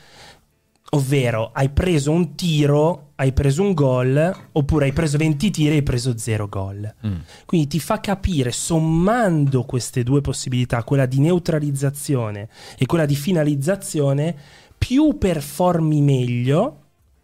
Ovvero, 0.91 1.51
hai 1.53 1.69
preso 1.69 2.10
un 2.10 2.34
tiro, 2.34 3.11
hai 3.15 3.31
preso 3.31 3.61
un 3.61 3.73
gol, 3.73 4.35
oppure 4.53 4.85
hai 4.85 4.93
preso 4.93 5.18
20 5.19 5.51
tiri 5.51 5.73
e 5.73 5.76
hai 5.76 5.84
preso 5.84 6.18
0 6.18 6.49
gol. 6.49 6.95
Mm. 7.06 7.18
Quindi 7.45 7.68
ti 7.68 7.80
fa 7.80 7.99
capire, 7.99 8.51
sommando 8.51 9.65
queste 9.65 10.01
due 10.01 10.22
possibilità, 10.22 10.84
quella 10.84 11.06
di 11.06 11.19
neutralizzazione 11.19 12.49
e 12.76 12.88
quella 12.88 13.06
di 13.06 13.15
finalizzazione, 13.15 14.35
più 14.76 15.19
performi 15.19 16.01
meglio, 16.01 16.78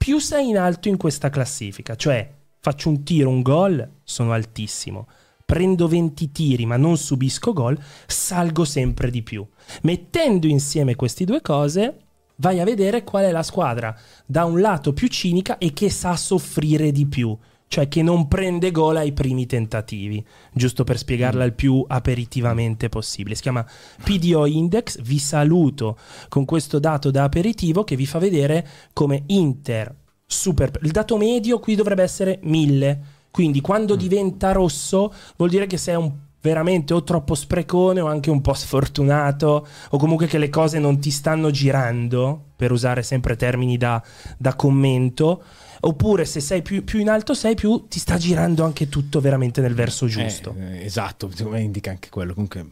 più 0.05 0.19
sei 0.19 0.49
in 0.49 0.57
alto 0.59 0.87
in 0.87 0.97
questa 0.97 1.31
classifica. 1.31 1.95
Cioè, 1.95 2.31
faccio 2.59 2.89
un 2.89 3.03
tiro, 3.03 3.27
un 3.27 3.41
gol, 3.41 3.89
sono 4.03 4.33
altissimo. 4.33 5.07
Prendo 5.43 5.87
20 5.87 6.31
tiri 6.31 6.67
ma 6.67 6.77
non 6.77 6.95
subisco 6.95 7.53
gol, 7.53 7.75
salgo 8.05 8.65
sempre 8.65 9.09
di 9.09 9.23
più. 9.23 9.43
Mettendo 9.81 10.45
insieme 10.45 10.95
queste 10.95 11.25
due 11.25 11.41
cose, 11.41 12.01
vai 12.35 12.59
a 12.59 12.65
vedere 12.65 13.03
qual 13.03 13.23
è 13.23 13.31
la 13.31 13.41
squadra 13.41 13.97
da 14.27 14.45
un 14.45 14.61
lato 14.61 14.93
più 14.93 15.07
cinica 15.07 15.57
e 15.57 15.73
che 15.73 15.89
sa 15.89 16.15
soffrire 16.15 16.91
di 16.91 17.07
più, 17.07 17.35
cioè 17.67 17.87
che 17.87 18.01
non 18.01 18.27
prende 18.27 18.71
gol 18.71 18.97
ai 18.97 19.11
primi 19.11 19.45
tentativi, 19.45 20.23
giusto 20.53 20.83
per 20.83 20.97
spiegarla 20.97 21.43
il 21.43 21.53
più 21.53 21.83
aperitivamente 21.87 22.89
possibile. 22.89 23.35
Si 23.35 23.41
chiama 23.41 23.65
PDO 24.03 24.45
Index, 24.45 25.01
vi 25.01 25.19
saluto 25.19 25.97
con 26.29 26.45
questo 26.45 26.79
dato 26.79 27.11
da 27.11 27.23
aperitivo 27.23 27.83
che 27.83 27.95
vi 27.95 28.05
fa 28.05 28.19
vedere 28.19 28.67
come 28.93 29.23
Inter 29.27 30.03
super 30.27 30.79
il 30.81 30.91
dato 30.91 31.17
medio 31.17 31.59
qui 31.59 31.75
dovrebbe 31.75 32.03
essere 32.03 32.39
1000. 32.41 33.13
Quindi 33.31 33.61
quando 33.61 33.95
diventa 33.95 34.51
rosso 34.53 35.13
vuol 35.35 35.49
dire 35.49 35.67
che 35.67 35.77
sei 35.77 35.95
un 35.95 36.11
veramente 36.41 36.93
o 36.93 37.03
troppo 37.03 37.33
sprecone 37.33 37.99
o 38.01 38.07
anche 38.07 38.29
un 38.29 38.39
po' 38.39 38.53
sfortunato 38.53 39.67
o 39.89 39.97
comunque 39.97 40.27
che 40.27 40.37
le 40.37 40.49
cose 40.49 40.77
non 40.77 40.99
ti 40.99 41.09
stanno 41.09 41.49
girando, 41.49 42.51
per 42.55 42.71
usare 42.71 43.01
sempre 43.01 43.35
termini 43.35 43.77
da, 43.77 44.01
da 44.37 44.53
commento, 44.53 45.43
oppure 45.85 46.25
se 46.25 46.39
sei 46.39 46.61
più, 46.61 46.83
più 46.83 46.99
in 46.99 47.09
alto 47.09 47.33
sei 47.33 47.55
più 47.55 47.87
ti 47.87 47.99
sta 47.99 48.17
girando 48.17 48.63
anche 48.63 48.89
tutto 48.89 49.19
veramente 49.19 49.61
nel 49.61 49.73
verso 49.73 50.07
giusto. 50.07 50.55
Eh, 50.57 50.79
eh, 50.79 50.85
esatto, 50.85 51.29
secondo 51.29 51.57
me 51.57 51.63
indica 51.63 51.91
anche 51.91 52.09
quello. 52.09 52.33
Comunque, 52.33 52.65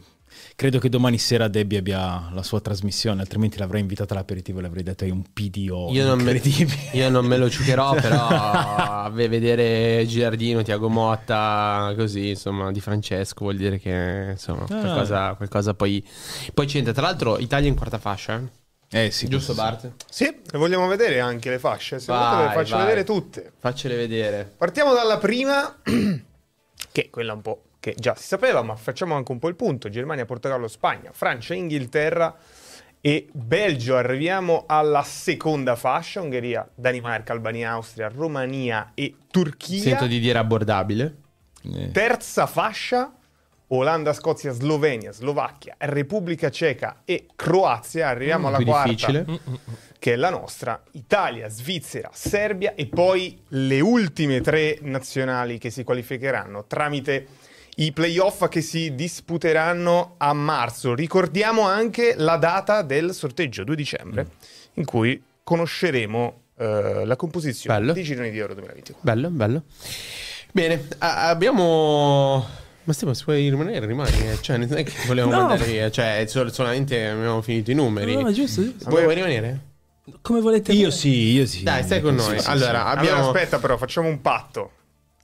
Credo 0.56 0.78
che 0.78 0.88
domani 0.88 1.18
sera 1.18 1.48
Debbie 1.48 1.78
abbia 1.78 2.28
la 2.32 2.42
sua 2.42 2.60
trasmissione, 2.60 3.20
altrimenti 3.20 3.58
l'avrei 3.58 3.80
invitata 3.80 4.14
all'aperitivo 4.14 4.58
e 4.58 4.62
le 4.62 4.66
avrei 4.68 4.82
detto 4.82 5.04
è 5.04 5.10
un 5.10 5.22
PDO 5.32 5.90
Io 5.90 6.06
non, 6.06 6.20
me, 6.20 6.32
io 6.92 7.08
non 7.08 7.26
me 7.26 7.38
lo 7.38 7.50
ciucherò, 7.50 7.94
però 8.00 9.10
ve- 9.10 9.28
vedere 9.28 10.04
Giardino, 10.06 10.62
Tiago 10.62 10.88
Motta, 10.88 11.92
così, 11.96 12.30
insomma, 12.30 12.70
di 12.70 12.80
Francesco 12.80 13.44
vuol 13.44 13.56
dire 13.56 13.78
che, 13.78 14.28
insomma, 14.32 14.64
qualcosa, 14.66 15.34
qualcosa 15.34 15.74
poi, 15.74 16.04
poi 16.52 16.66
c'entra. 16.66 16.92
Tra 16.92 17.02
l'altro, 17.02 17.38
Italia 17.38 17.68
in 17.68 17.76
quarta 17.76 17.98
fascia, 17.98 18.36
eh? 18.36 18.62
Eh 18.90 19.10
sì, 19.10 19.26
giusto 19.28 19.54
questo 19.54 19.54
Bart? 19.54 20.04
Sì, 20.08 20.24
le 20.24 20.58
vogliamo 20.58 20.86
vedere 20.86 21.20
anche 21.20 21.50
le 21.50 21.58
fasce. 21.58 21.98
Se 21.98 22.12
Vai, 22.12 22.36
volete 22.36 22.48
le 22.48 22.54
faccio 22.54 22.76
vai. 22.76 22.84
vedere 22.84 23.04
tutte. 23.04 23.52
Faccele 23.58 23.96
vedere. 23.96 24.52
Partiamo 24.56 24.94
dalla 24.94 25.18
prima, 25.18 25.80
che 25.82 27.02
è 27.02 27.10
quella 27.10 27.32
un 27.32 27.42
po' 27.42 27.62
che 27.80 27.94
già 27.98 28.14
si 28.14 28.26
sapeva, 28.26 28.62
ma 28.62 28.76
facciamo 28.76 29.14
anche 29.14 29.32
un 29.32 29.38
po' 29.38 29.48
il 29.48 29.56
punto. 29.56 29.88
Germania, 29.88 30.24
Portogallo, 30.24 30.68
Spagna, 30.68 31.10
Francia, 31.12 31.54
Inghilterra 31.54 32.34
e 33.00 33.28
Belgio. 33.30 33.96
Arriviamo 33.96 34.64
alla 34.66 35.02
seconda 35.02 35.76
fascia, 35.76 36.22
Ungheria, 36.22 36.66
Danimarca, 36.74 37.32
Albania, 37.32 37.72
Austria, 37.72 38.08
Romania 38.08 38.92
e 38.94 39.16
Turchia. 39.30 39.82
Sento 39.82 40.06
di 40.06 40.18
dire 40.18 40.38
abbordabile. 40.38 41.16
Eh. 41.62 41.90
Terza 41.90 42.46
fascia, 42.46 43.12
Olanda, 43.68 44.12
Scozia, 44.12 44.52
Slovenia, 44.52 45.12
Slovacchia, 45.12 45.74
Repubblica 45.78 46.50
Ceca 46.50 47.02
e 47.04 47.26
Croazia. 47.34 48.08
Arriviamo 48.08 48.48
alla 48.48 48.58
Più 48.58 48.66
quarta, 48.66 48.88
difficile. 48.88 49.26
che 49.98 50.12
è 50.12 50.16
la 50.16 50.30
nostra, 50.30 50.80
Italia, 50.92 51.48
Svizzera, 51.48 52.10
Serbia 52.12 52.74
e 52.74 52.86
poi 52.86 53.38
le 53.48 53.80
ultime 53.80 54.40
tre 54.42 54.78
nazionali 54.82 55.58
che 55.58 55.70
si 55.70 55.82
qualificheranno 55.82 56.64
tramite 56.66 57.26
i 57.76 57.90
playoff 57.92 58.46
che 58.48 58.60
si 58.60 58.94
disputeranno 58.94 60.14
a 60.18 60.32
marzo. 60.32 60.94
Ricordiamo 60.94 61.62
anche 61.62 62.14
la 62.16 62.36
data 62.36 62.82
del 62.82 63.12
sorteggio, 63.14 63.64
2 63.64 63.74
dicembre, 63.74 64.26
in 64.74 64.84
cui 64.84 65.20
conosceremo 65.42 66.40
eh, 66.56 67.04
la 67.04 67.16
composizione 67.16 67.78
Bello. 67.80 67.92
dei 67.92 68.04
gironi 68.04 68.30
di 68.30 68.38
Euro 68.38 68.54
2024. 68.54 69.02
Bello, 69.02 69.28
bello. 69.30 69.62
Bene, 70.52 70.86
a- 70.98 71.28
abbiamo... 71.28 72.46
Ma 72.84 72.92
Stefano, 72.92 73.14
se 73.14 73.24
puoi 73.24 73.48
rimanere, 73.48 73.86
rimani. 73.86 74.10
eh. 74.28 74.38
Cioè, 74.40 74.56
non 74.58 74.76
è 74.76 74.82
che 74.84 74.92
volevamo 75.06 75.32
No. 75.34 75.40
andare 75.40 75.64
via. 75.64 75.90
Cioè, 75.90 76.24
sol- 76.28 76.52
solamente 76.52 77.06
abbiamo 77.08 77.40
finito 77.42 77.70
i 77.70 77.74
numeri. 77.74 78.14
No, 78.14 78.20
no, 78.22 78.32
giusto, 78.32 78.62
giusto. 78.62 78.88
Vuoi, 78.90 79.02
vuoi 79.04 79.14
rimanere? 79.14 79.58
Come 80.20 80.40
volete 80.40 80.72
Io 80.72 80.88
voi. 80.88 80.90
sì, 80.92 81.32
io 81.32 81.46
sì. 81.46 81.62
Dai, 81.62 81.82
stai 81.82 82.02
con 82.02 82.14
noi. 82.14 82.36
Sì, 82.38 82.44
sì, 82.44 82.48
allora, 82.50 82.82
sì. 82.90 82.96
abbiamo... 82.98 83.16
Allora, 83.20 83.38
aspetta 83.38 83.58
però, 83.58 83.76
facciamo 83.78 84.08
un 84.08 84.20
patto. 84.20 84.70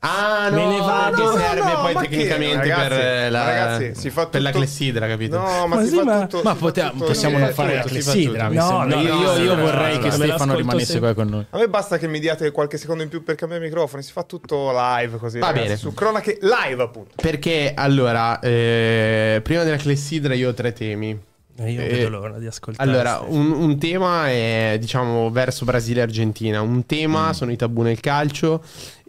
Ah, 0.02 0.48
no, 0.50 0.56
Me 0.56 0.66
ne 0.66 0.78
vado. 0.78 1.30
che 1.32 1.38
serve 1.38 1.60
No, 1.60 1.72
no, 1.72 1.80
poi 1.82 1.92
ma 1.92 2.00
che- 2.00 2.08
tecnicamente 2.08 2.56
ragazzi, 2.56 2.88
per 2.88 2.92
eh, 2.98 3.28
la, 3.30 3.44
ragazzi, 3.44 3.94
si 4.00 4.08
fa 4.08 4.26
per 4.28 4.40
la 4.40 4.48
tutto- 4.48 4.62
clessidra, 4.62 5.06
capito? 5.06 5.36
No, 5.36 5.66
ma, 5.66 5.76
Ma 5.76 5.82
si 5.82 5.88
sì, 5.90 5.96
fa 5.96 6.04
ma- 6.04 6.20
tutto. 6.26 6.42
Ma 6.42 6.50
si 6.52 6.56
fa 6.56 6.64
pote- 6.64 6.90
tutto- 6.90 7.04
possiamo 7.04 7.38
non 7.38 7.48
fare 7.52 7.74
la 7.74 7.82
tutto, 7.82 7.94
fa 7.94 8.00
clessidra. 8.00 8.46
tutto. 8.48 8.60
No, 8.60 8.84
no, 8.84 9.00
io, 9.00 9.14
no, 9.14 9.36
io 9.36 9.54
no, 9.54 9.60
vorrei 9.62 9.94
no, 9.96 10.00
che 10.00 10.06
no, 10.08 10.12
Stefano 10.14 10.54
rimanesse 10.54 10.92
sempre. 10.92 11.12
qua 11.12 11.22
con 11.22 11.32
noi. 11.32 11.46
A 11.50 11.58
me 11.58 11.68
basta 11.68 11.98
che 11.98 12.08
mi 12.08 12.18
diate 12.18 12.50
qualche 12.50 12.78
secondo 12.78 13.02
in 13.02 13.10
più 13.10 13.22
per 13.22 13.34
cambiare 13.34 13.62
microfono. 13.62 14.00
Si 14.00 14.10
fa 14.12 14.22
tutto 14.22 14.70
live 14.72 15.18
così. 15.18 15.38
Va 15.38 15.46
ragazzi, 15.48 15.64
bene. 15.66 15.76
Su 15.76 15.92
cronache 15.92 16.38
live, 16.40 16.82
appunto. 16.82 17.10
Perché 17.16 17.72
allora, 17.76 18.38
eh, 18.40 19.40
prima 19.42 19.64
della 19.64 19.76
clessidra 19.76 20.32
io 20.32 20.48
ho 20.48 20.54
tre 20.54 20.72
temi. 20.72 21.28
Eh, 21.58 21.72
io 21.72 21.82
Eh, 21.82 21.88
vedo 21.88 22.08
l'ora 22.08 22.38
di 22.38 22.46
ascoltare. 22.46 22.88
Allora, 22.88 23.20
un, 23.26 23.50
un 23.50 23.78
tema 23.78 24.28
è 24.30 24.78
diciamo 24.80 25.30
verso 25.30 25.66
Brasile 25.66 26.00
e 26.00 26.04
Argentina, 26.04 26.62
un 26.62 26.86
tema 26.86 27.34
sono 27.34 27.52
i 27.52 27.56
tabù 27.56 27.82
nel 27.82 28.00
calcio 28.00 28.62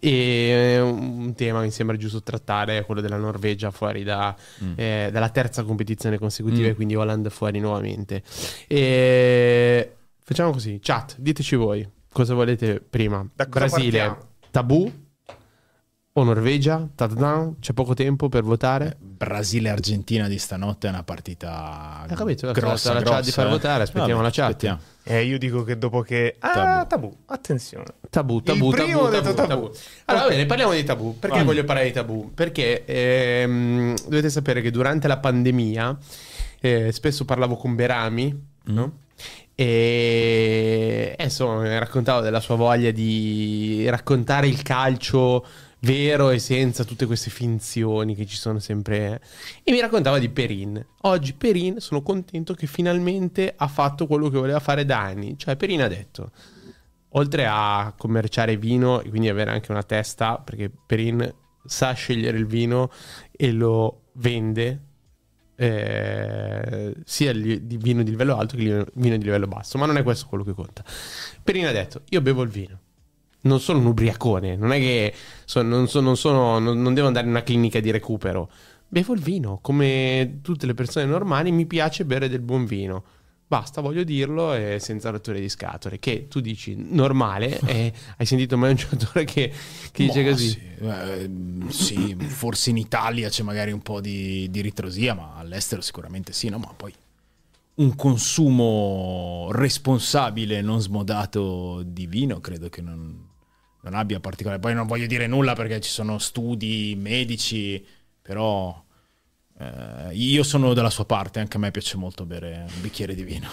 e 0.04 0.80
un 0.82 1.32
tema 1.36 1.60
che 1.60 1.66
mi 1.66 1.72
sembra 1.72 1.96
giusto 1.96 2.24
trattare 2.24 2.80
è 2.80 2.86
quello 2.86 3.02
della 3.02 3.18
Norvegia 3.18 3.70
fuori 3.70 4.04
da, 4.04 4.36
eh, 4.76 5.10
dalla 5.12 5.30
terza 5.30 5.64
competizione 5.64 6.18
consecutiva 6.18 6.70
e 6.70 6.74
quindi 6.74 6.96
Holland 6.96 7.30
fuori 7.30 7.60
nuovamente. 7.60 8.24
E 8.68 9.96
facciamo 10.24 10.52
così, 10.52 10.80
chat, 10.82 11.16
diteci 11.20 11.56
voi 11.56 11.88
cosa 12.12 12.34
volete 12.34 12.82
prima. 12.82 13.26
Da 13.34 13.48
cosa 13.48 13.68
Brasile, 13.68 13.98
partiamo? 14.00 14.30
tabù 14.50 14.92
o 16.14 16.24
Norvegia, 16.24 16.90
touchdown, 16.94 17.60
c'è 17.60 17.72
poco 17.72 17.94
tempo 17.94 18.28
per 18.28 18.44
votare. 18.44 18.98
Brasile-Argentina 19.00 20.28
di 20.28 20.38
stanotte 20.38 20.88
è 20.88 20.90
una 20.90 21.04
partita 21.04 22.06
Ho 22.10 22.16
capito, 22.16 22.48
ho 22.48 22.52
grossa, 22.52 22.92
la 22.94 23.00
chat 23.00 23.08
grossa, 23.08 23.22
di 23.22 23.32
far 23.32 23.48
eh. 23.48 23.50
votare, 23.50 23.84
aspettiamo 23.84 24.22
Vabbè, 24.22 24.24
la 24.24 24.30
chat. 24.32 24.46
aspettiamo. 24.48 24.80
Eh, 25.04 25.24
io 25.24 25.38
dico 25.38 25.64
che 25.64 25.78
dopo 25.78 26.02
che. 26.02 26.36
Ah, 26.40 26.86
Tabù. 26.86 26.88
tabù. 26.88 27.18
Attenzione. 27.28 27.86
Tabù, 28.10 28.42
tabù, 28.42 28.70
primo 28.72 29.10
tabù, 29.10 29.24
tabù, 29.24 29.34
tabù. 29.36 29.48
tabù. 29.48 29.72
Allora, 30.06 30.24
va 30.26 30.30
bene, 30.32 30.46
parliamo 30.46 30.74
di 30.74 30.84
tabù. 30.84 31.18
Perché 31.18 31.38
Vai. 31.38 31.46
voglio 31.46 31.64
parlare 31.64 31.88
di 31.88 31.94
tabù? 31.94 32.32
Perché 32.34 32.84
ehm, 32.84 33.96
dovete 34.04 34.30
sapere 34.30 34.62
che 34.62 34.70
durante 34.70 35.08
la 35.08 35.18
pandemia 35.18 35.98
eh, 36.60 36.92
spesso 36.92 37.24
parlavo 37.24 37.56
con 37.56 37.74
Berami, 37.76 38.48
no? 38.66 39.00
E 39.56 41.16
e, 41.22 41.24
insomma, 41.24 41.62
mi 41.62 41.78
raccontavo 41.78 42.22
della 42.22 42.40
sua 42.40 42.56
voglia 42.56 42.90
di 42.90 43.86
raccontare 43.90 44.48
il 44.48 44.64
calcio 44.64 45.46
vero 45.82 46.30
e 46.30 46.40
senza 46.40 46.84
tutte 46.84 47.06
queste 47.06 47.30
finzioni 47.30 48.16
che 48.16 48.26
ci 48.26 48.36
sono 48.36 48.60
sempre. 48.60 49.22
E 49.64 49.72
mi 49.72 49.80
raccontava 49.80 50.20
di 50.20 50.30
Perin. 50.30 50.84
Oggi 51.02 51.34
Perin 51.34 51.80
sono 51.80 52.02
contento 52.02 52.54
che 52.54 52.68
finalmente 52.68 53.54
ha 53.56 53.68
fatto 53.68 54.08
quello 54.08 54.30
che 54.30 54.38
voleva 54.38 54.60
fare 54.60 54.86
da 54.86 55.00
anni. 55.00 55.38
Cioè, 55.38 55.56
Perin 55.56 55.82
ha 55.82 55.88
detto 55.88 56.32
oltre 57.14 57.46
a 57.48 57.94
commerciare 57.98 58.58
vino 58.58 59.02
e 59.02 59.10
quindi 59.10 59.30
avere 59.30 59.52
anche 59.52 59.72
una 59.72 59.84
testa, 59.84 60.38
perché 60.38 60.70
Perin 60.70 61.34
sa 61.66 61.92
scegliere 61.94 62.38
il 62.38 62.46
vino 62.46 62.90
e 63.32 63.52
lo 63.52 64.04
vende 64.14 64.80
eh, 65.56 66.96
sia 67.04 67.34
di 67.34 67.78
vino 67.78 68.02
di 68.02 68.10
livello 68.10 68.36
alto 68.36 68.56
che 68.56 68.86
vino 68.96 69.18
di 69.18 69.24
livello 69.24 69.48
basso, 69.48 69.78
ma 69.78 69.86
non 69.86 69.98
è 69.98 70.04
questo 70.04 70.28
quello 70.28 70.44
che 70.44 70.54
conta. 70.54 70.84
Perin 71.44 71.66
ha 71.68 71.72
detto: 71.72 72.02
Io 72.10 72.22
bevo 72.22 72.42
il 72.42 72.50
vino. 72.50 72.81
Non 73.42 73.60
sono 73.60 73.80
un 73.80 73.86
ubriacone, 73.88 74.56
non 74.56 74.72
è 74.72 74.78
che 74.78 75.14
so- 75.46 75.62
non, 75.64 75.88
so- 75.88 76.00
non 76.02 76.16
sono, 76.16 76.60
non- 76.60 76.82
non 76.82 76.94
devo 76.94 77.08
andare 77.08 77.26
in 77.26 77.32
una 77.32 77.44
clinica 77.44 77.80
di 77.80 77.90
recupero. 77.92 78.50
Bevo 78.88 79.14
il 79.14 79.22
vino, 79.22 79.60
come 79.62 80.40
tutte 80.42 80.66
le 80.66 80.74
persone 80.74 81.06
normali, 81.06 81.52
mi 81.52 81.66
piace 81.66 82.06
bere 82.06 82.30
del 82.30 82.42
buon 82.42 82.66
vino. 82.66 83.04
Basta, 83.48 83.82
voglio 83.82 84.04
dirlo 84.04 84.54
e 84.54 84.78
senza 84.80 85.10
rotture 85.10 85.40
di 85.40 85.50
scatole. 85.50 86.00
Che 86.00 86.28
tu 86.30 86.40
dici 86.40 86.76
normale, 86.78 87.60
e 87.66 87.92
hai 88.18 88.26
sentito 88.26 88.58
mai 88.58 88.70
un 88.72 88.76
giocatore 88.78 89.26
che, 89.26 89.52
che 89.92 90.06
dice 90.06 90.24
Boh, 90.24 90.30
così? 90.30 90.50
Sì, 90.50 90.60
eh, 90.82 91.30
sì, 91.70 92.16
forse 92.20 92.70
in 92.70 92.78
Italia 92.78 93.28
c'è 93.30 93.44
magari 93.44 93.72
un 93.72 93.82
po' 93.82 94.00
di, 94.02 94.48
di 94.50 94.62
ritrosia, 94.62 95.14
ma 95.16 95.34
all'estero 95.36 95.82
sicuramente 95.82 96.32
sì, 96.32 96.50
no? 96.50 96.60
Ma 96.60 96.74
poi 96.76 96.94
un 97.74 97.96
consumo 97.96 99.48
responsabile, 99.52 100.62
non 100.62 100.82
smodato 100.82 101.82
di 101.84 102.06
vino, 102.06 102.40
credo 102.40 102.70
che 102.70 102.82
non, 102.82 103.28
non 103.82 103.96
abbia 103.96 104.20
particolare. 104.20 104.60
Poi 104.60 104.74
non 104.74 104.88
voglio 104.88 105.08
dire 105.08 105.28
nulla 105.28 105.54
perché 105.54 105.80
ci 105.82 105.90
sono 105.90 106.20
studi 106.20 106.96
medici, 106.98 107.84
però 108.22 108.84
eh, 109.60 110.14
io 110.14 110.44
sono 110.44 110.74
dalla 110.74 110.90
sua 110.90 111.06
parte, 111.06 111.40
anche 111.40 111.58
a 111.58 111.60
me 111.60 111.72
piace 111.72 111.98
molto 111.98 112.26
bere 112.26 112.66
un 112.68 112.82
bicchiere 112.82 113.16
di 113.16 113.24
vino. 113.24 113.48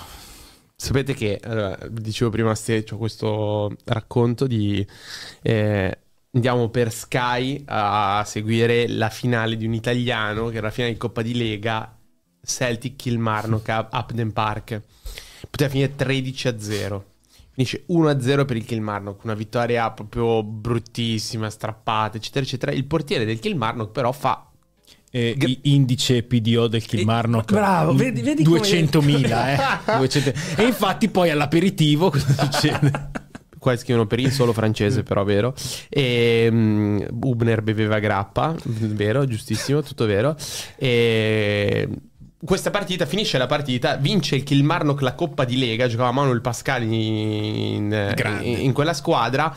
Sapete 0.76 1.12
che, 1.14 1.40
allora, 1.42 1.76
dicevo 1.88 2.30
prima 2.30 2.52
a 2.52 2.54
Ste, 2.54 2.84
c'ho 2.84 2.98
questo 2.98 3.74
racconto 3.84 4.46
di... 4.46 4.86
eh, 5.42 5.98
andiamo 6.30 6.68
per 6.68 6.92
Sky 6.92 7.64
a 7.66 8.22
seguire 8.24 8.86
la 8.86 9.08
finale 9.08 9.56
di 9.56 9.66
un 9.66 9.74
italiano, 9.74 10.48
che 10.48 10.58
era 10.58 10.66
la 10.66 10.72
finale 10.72 10.92
di 10.92 10.98
Coppa 10.98 11.22
di 11.22 11.34
Lega, 11.34 11.96
Celtic 12.44 12.94
Kilmarnock 12.96 13.88
Upden 13.90 14.32
Park. 14.32 14.82
Poteva 15.50 15.70
finire 15.70 15.96
13 15.96 16.48
a 16.48 16.60
0. 16.60 17.04
Finisce 17.58 17.82
1 17.86 18.08
a 18.08 18.20
0 18.20 18.44
per 18.44 18.56
il 18.56 18.64
Kilmarnock, 18.64 19.24
una 19.24 19.34
vittoria 19.34 19.90
proprio 19.90 20.44
bruttissima, 20.44 21.50
strappata, 21.50 22.16
eccetera, 22.16 22.44
eccetera. 22.44 22.70
Il 22.70 22.84
portiere 22.84 23.24
del 23.24 23.40
Kilmarnock 23.40 23.90
però 23.90 24.12
fa 24.12 24.46
Eh, 25.10 25.34
i- 25.36 25.58
indice 25.62 26.22
PDO 26.22 26.68
del 26.68 26.84
Kilmarnock 26.84 27.50
Bravo, 27.50 27.94
vedi- 27.94 28.20
vedi 28.22 28.44
come- 28.44 28.60
200.000 28.60 29.48
eh? 29.48 29.58
200 29.98 30.32
e 30.56 30.66
infatti 30.66 31.08
poi 31.08 31.30
all'aperitivo 31.30 32.10
cosa 32.10 32.30
succede? 32.44 33.10
Qua 33.58 33.76
scrivono 33.76 34.06
per 34.06 34.20
il 34.20 34.30
solo 34.30 34.52
francese, 34.52 35.02
però 35.02 35.24
vero. 35.24 35.52
E 35.88 36.48
mm, 36.48 37.00
Hubner 37.22 37.60
beveva 37.62 37.98
grappa, 37.98 38.54
vero, 38.62 39.26
giustissimo, 39.26 39.82
tutto 39.82 40.06
vero. 40.06 40.36
E 40.76 41.88
questa 42.44 42.70
partita 42.70 43.04
finisce 43.06 43.38
la 43.38 43.46
partita, 43.46 43.96
vince 43.96 44.36
il 44.36 44.44
Kilmarnock 44.44 45.00
la 45.00 45.14
Coppa 45.14 45.44
di 45.44 45.58
Lega, 45.58 45.88
giocava 45.88 46.12
Manuel 46.12 46.40
Pascali 46.40 47.74
in, 47.74 47.92
in- 48.42 48.58
in 48.60 48.72
quella 48.72 48.94
squadra. 48.94 49.54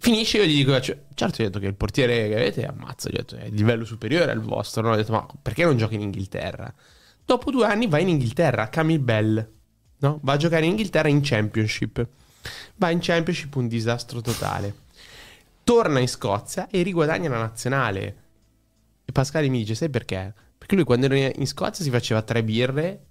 Finisce 0.00 0.38
io 0.38 0.44
gli 0.44 0.56
dico, 0.56 0.80
cioè, 0.80 0.96
certo, 1.14 1.42
io 1.42 1.48
ho 1.48 1.50
detto 1.50 1.60
che 1.60 1.66
il 1.66 1.74
portiere 1.74 2.28
che 2.28 2.34
avete 2.34 2.64
ammazza, 2.64 3.08
gli 3.08 3.14
ho 3.14 3.18
detto, 3.18 3.36
è 3.36 3.48
livello 3.50 3.84
superiore 3.84 4.30
al 4.30 4.40
vostro, 4.40 4.82
no? 4.82 4.90
Ho 4.90 4.96
detto, 4.96 5.12
ma 5.12 5.26
perché 5.42 5.64
non 5.64 5.76
giochi 5.76 5.94
in 5.96 6.02
Inghilterra? 6.02 6.72
Dopo 7.24 7.50
due 7.50 7.66
anni 7.66 7.88
va 7.88 7.98
in 7.98 8.08
Inghilterra, 8.08 8.68
Camille 8.68 9.00
Bell, 9.00 9.50
no? 9.98 10.18
Va 10.22 10.34
a 10.34 10.36
giocare 10.36 10.64
in 10.64 10.70
Inghilterra 10.70 11.08
in 11.08 11.20
Championship. 11.22 12.06
Va 12.76 12.90
in 12.90 13.00
Championship 13.00 13.54
un 13.56 13.66
disastro 13.66 14.20
totale. 14.20 14.74
Torna 15.64 15.98
in 15.98 16.08
Scozia 16.08 16.68
e 16.70 16.82
riguadagna 16.82 17.28
la 17.28 17.38
nazionale. 17.38 18.16
E 19.04 19.12
Pascali 19.12 19.50
mi 19.50 19.58
dice, 19.58 19.74
sai 19.74 19.90
perché? 19.90 20.32
Perché 20.68 20.84
lui 20.84 20.84
quando 20.84 21.06
era 21.06 21.32
in 21.34 21.46
Scozia 21.46 21.82
si 21.82 21.88
faceva 21.88 22.20
tre 22.20 22.44
birre, 22.44 23.06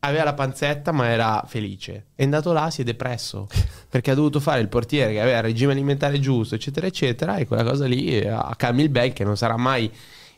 aveva 0.00 0.24
la 0.24 0.34
panzetta 0.34 0.92
ma 0.92 1.08
era 1.08 1.42
felice. 1.46 2.08
È 2.14 2.24
andato 2.24 2.52
là, 2.52 2.68
si 2.68 2.82
è 2.82 2.84
depresso, 2.84 3.48
perché 3.88 4.10
ha 4.10 4.14
dovuto 4.14 4.38
fare 4.38 4.60
il 4.60 4.68
portiere 4.68 5.12
che 5.12 5.20
aveva 5.22 5.38
il 5.38 5.44
regime 5.44 5.72
alimentare 5.72 6.20
giusto, 6.20 6.54
eccetera, 6.54 6.86
eccetera, 6.86 7.36
e 7.36 7.46
quella 7.46 7.64
cosa 7.64 7.86
lì 7.86 8.18
eh, 8.18 8.28
a 8.28 8.52
Camilbel, 8.54 9.14
che 9.14 9.24
non 9.24 9.38
sarà 9.38 9.56
mai 9.56 9.90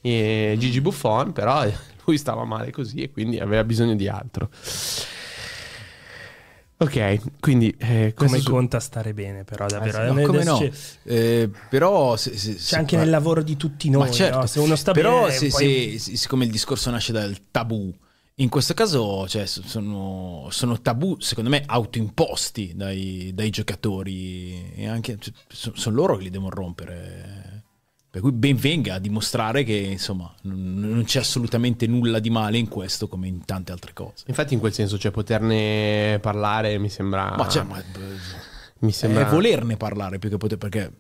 eh, 0.03 0.55
Gigi 0.57 0.81
Buffon, 0.81 1.33
però 1.33 1.67
lui 2.07 2.17
stava 2.17 2.45
male 2.45 2.71
così 2.71 3.03
e 3.03 3.11
quindi 3.11 3.41
aveva 3.41 3.65
bisogno 3.65 3.97
di 3.97 4.07
altro. 4.07 4.51
Ok, 6.85 7.21
quindi 7.41 7.75
eh, 7.79 8.13
Come 8.17 8.39
su- 8.39 8.51
conta 8.51 8.81
stare 8.81 9.13
bene, 9.15 9.45
però, 9.45 9.67
davvero. 9.67 10.03
Eh, 10.03 10.07
no, 10.13 10.19
Eh, 10.21 10.25
come 10.25 10.45
no? 10.45 10.59
c'è- 10.59 10.71
Eh, 11.05 11.51
però 11.69 12.17
se- 12.17 12.37
se- 12.37 12.55
C'è 12.55 12.59
se- 12.59 12.77
anche 12.77 12.97
nel 12.97 13.11
lavoro 13.11 13.43
di 13.43 13.57
tutti 13.57 13.91
noi. 13.91 14.07
Ma 14.09 14.11
certo, 14.11 14.39
no? 14.41 14.47
Se 14.47 14.59
uno 14.61 14.77
sta 14.77 14.93
però 14.93 15.27
bene, 15.27 15.33
se, 15.33 15.49
poi- 15.49 15.99
siccome 15.99 16.45
il 16.45 16.51
discorso 16.51 16.91
nasce 16.91 17.13
dal 17.13 17.37
tabù, 17.51 17.93
in 18.39 18.49
questo 18.49 18.75
caso 18.75 19.29
cioè, 19.29 19.47
so- 19.47 19.63
sono, 19.65 20.49
sono 20.51 20.81
tabù, 20.81 21.17
secondo 21.21 21.51
me, 21.51 21.63
autoimposti 21.67 22.73
dai, 22.75 23.31
dai 23.35 23.51
giocatori 23.51 24.73
e 24.75 24.89
anche 24.89 25.17
cioè, 25.21 25.33
so- 25.49 25.73
sono 25.75 25.95
loro 25.97 26.17
che 26.17 26.25
li 26.25 26.31
devono 26.31 26.51
rompere. 26.51 27.54
Per 28.15 28.23
cui 28.23 28.31
ben 28.31 28.55
venga 28.55 28.95
a 28.95 28.99
dimostrare 29.01 29.65
che 29.65 29.75
insomma 29.75 30.33
non, 30.43 30.75
non 30.79 31.03
c'è 31.03 31.19
assolutamente 31.19 31.89
nulla 31.89 32.21
di 32.21 32.31
male 32.31 32.59
in 32.59 32.69
questo 32.69 33.09
come 33.09 33.27
in 33.27 33.45
tante 33.45 33.73
altre 33.73 33.93
cose. 33.93 34.23
Infatti 34.29 34.55
in 34.55 34.61
quel 34.61 34.73
senso, 34.73 34.97
cioè 34.99 35.11
poterne 35.11 36.21
parlare 36.23 36.79
mi 36.79 36.89
sembra... 36.89 37.35
Ma, 37.37 37.49
cioè, 37.49 37.65
ma- 37.65 37.83
mi 38.79 38.93
sembra... 38.93 39.27
è 39.27 39.29
volerne 39.29 39.77
parlare 39.77 40.21
più 40.21 40.31
che 40.31 40.37
poter 40.37 40.59
perché 40.59 40.93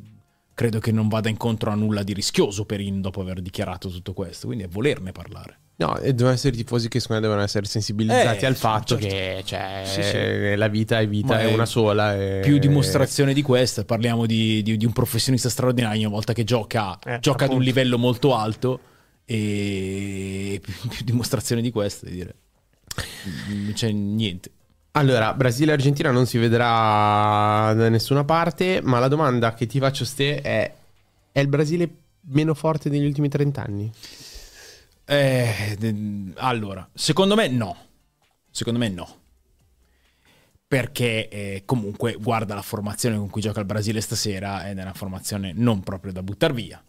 credo 0.55 0.81
che 0.81 0.91
non 0.91 1.07
vada 1.07 1.29
incontro 1.29 1.71
a 1.71 1.77
nulla 1.77 2.03
di 2.03 2.15
rischioso 2.15 2.65
per 2.65 2.81
In 2.81 3.01
dopo 3.01 3.21
aver 3.21 3.41
dichiarato 3.41 3.89
tutto 3.91 4.13
questo, 4.13 4.47
quindi 4.49 4.65
è 4.65 4.69
volerne 4.69 5.13
parlare. 5.13 5.59
No, 5.77 5.99
e 5.99 6.15
devono 6.15 6.35
essere 6.35 6.55
i 6.55 6.59
tifosi 6.59 6.89
che 6.89 7.01
secondo 7.01 7.23
me 7.23 7.27
devono 7.29 7.45
essere 7.45 7.67
sensibilizzati 7.67 8.45
Eh, 8.45 8.47
al 8.47 8.55
fatto 8.55 8.97
certo. 8.99 9.07
che 9.09 9.43
cioè, 9.45 9.83
Sì, 9.85 10.03
sì. 10.05 10.55
la 10.57 10.69
vita 10.69 11.01
è 11.01 11.09
vita, 11.09 11.41
è 11.41 11.47
è 11.49 11.53
una 11.53 11.67
sola. 11.67 12.15
e- 12.15 12.41
più 12.45 12.59
dimostrazione 12.59 13.33
di 13.35 13.43
questa. 13.43 13.85
Parliamo 13.85 14.25
di, 14.25 14.63
di- 14.63 14.77
di 14.77 14.85
un 14.87 14.93
professionista 14.93 15.49
straordinario. 15.49 16.01
Una 16.03 16.11
volta 16.11 16.33
che 16.33 16.45
gioca, 16.45 16.97
Eh, 17.05 17.19
gioca 17.21 17.47
ad 17.47 17.53
un 17.53 17.61
livello 17.63 17.99
molto 17.99 18.37
alto, 18.37 18.79
e 19.25 20.61
più, 20.63 20.73
più 20.89 21.05
dimostrazione 21.05 21.61
di 21.61 21.71
questo, 21.73 22.07
di 22.07 22.13
dire. 22.13 22.35
Non 23.49 23.73
c'è 23.75 23.91
niente. 23.91 24.51
Allora, 24.93 25.35
Brasile 25.35 25.73
e 25.73 25.75
Argentina 25.75 26.13
non 26.13 26.25
si 26.27 26.39
vedrà 26.39 27.73
da 27.75 27.89
nessuna 27.89 28.23
parte, 28.23 28.81
ma 28.81 29.01
la 29.01 29.09
domanda 29.09 29.55
che 29.55 29.67
ti 29.67 29.81
faccio 29.81 30.05
ste 30.05 30.41
è: 30.41 30.73
è 31.33 31.41
il 31.41 31.49
Brasile 31.49 31.89
meno 32.29 32.55
forte 32.55 32.89
degli 32.89 33.05
ultimi 33.05 33.29
30 33.29 33.61
anni? 33.65 33.91
Eh, 35.07 36.33
allora, 36.37 36.89
secondo 36.95 37.35
me 37.35 37.49
no. 37.49 37.77
Secondo 38.51 38.79
me 38.79 38.89
no. 38.89 39.23
Perché 40.67 41.29
eh, 41.29 41.63
comunque 41.65 42.15
guarda 42.15 42.55
la 42.55 42.63
formazione 42.63 43.17
con 43.17 43.29
cui 43.29 43.41
gioca 43.41 43.61
il 43.61 43.67
Brasile 43.67 44.01
stasera 44.01 44.69
ed 44.69 44.79
è 44.79 44.83
una 44.83 44.95
formazione 44.95 45.53
non 45.53 45.83
proprio 45.83 46.13
da 46.13 46.23
buttare 46.23 46.53
via. 46.53 46.83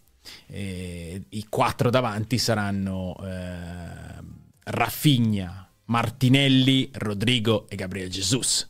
Eh, 0.46 1.24
I 1.28 1.46
quattro 1.48 1.90
davanti 1.90 2.38
saranno 2.38 3.16
eh, 3.22 4.22
Rafinha, 4.64 5.70
Martinelli, 5.84 6.90
Rodrigo 6.94 7.68
e 7.68 7.76
Gabriel 7.76 8.08
Jesus. 8.08 8.68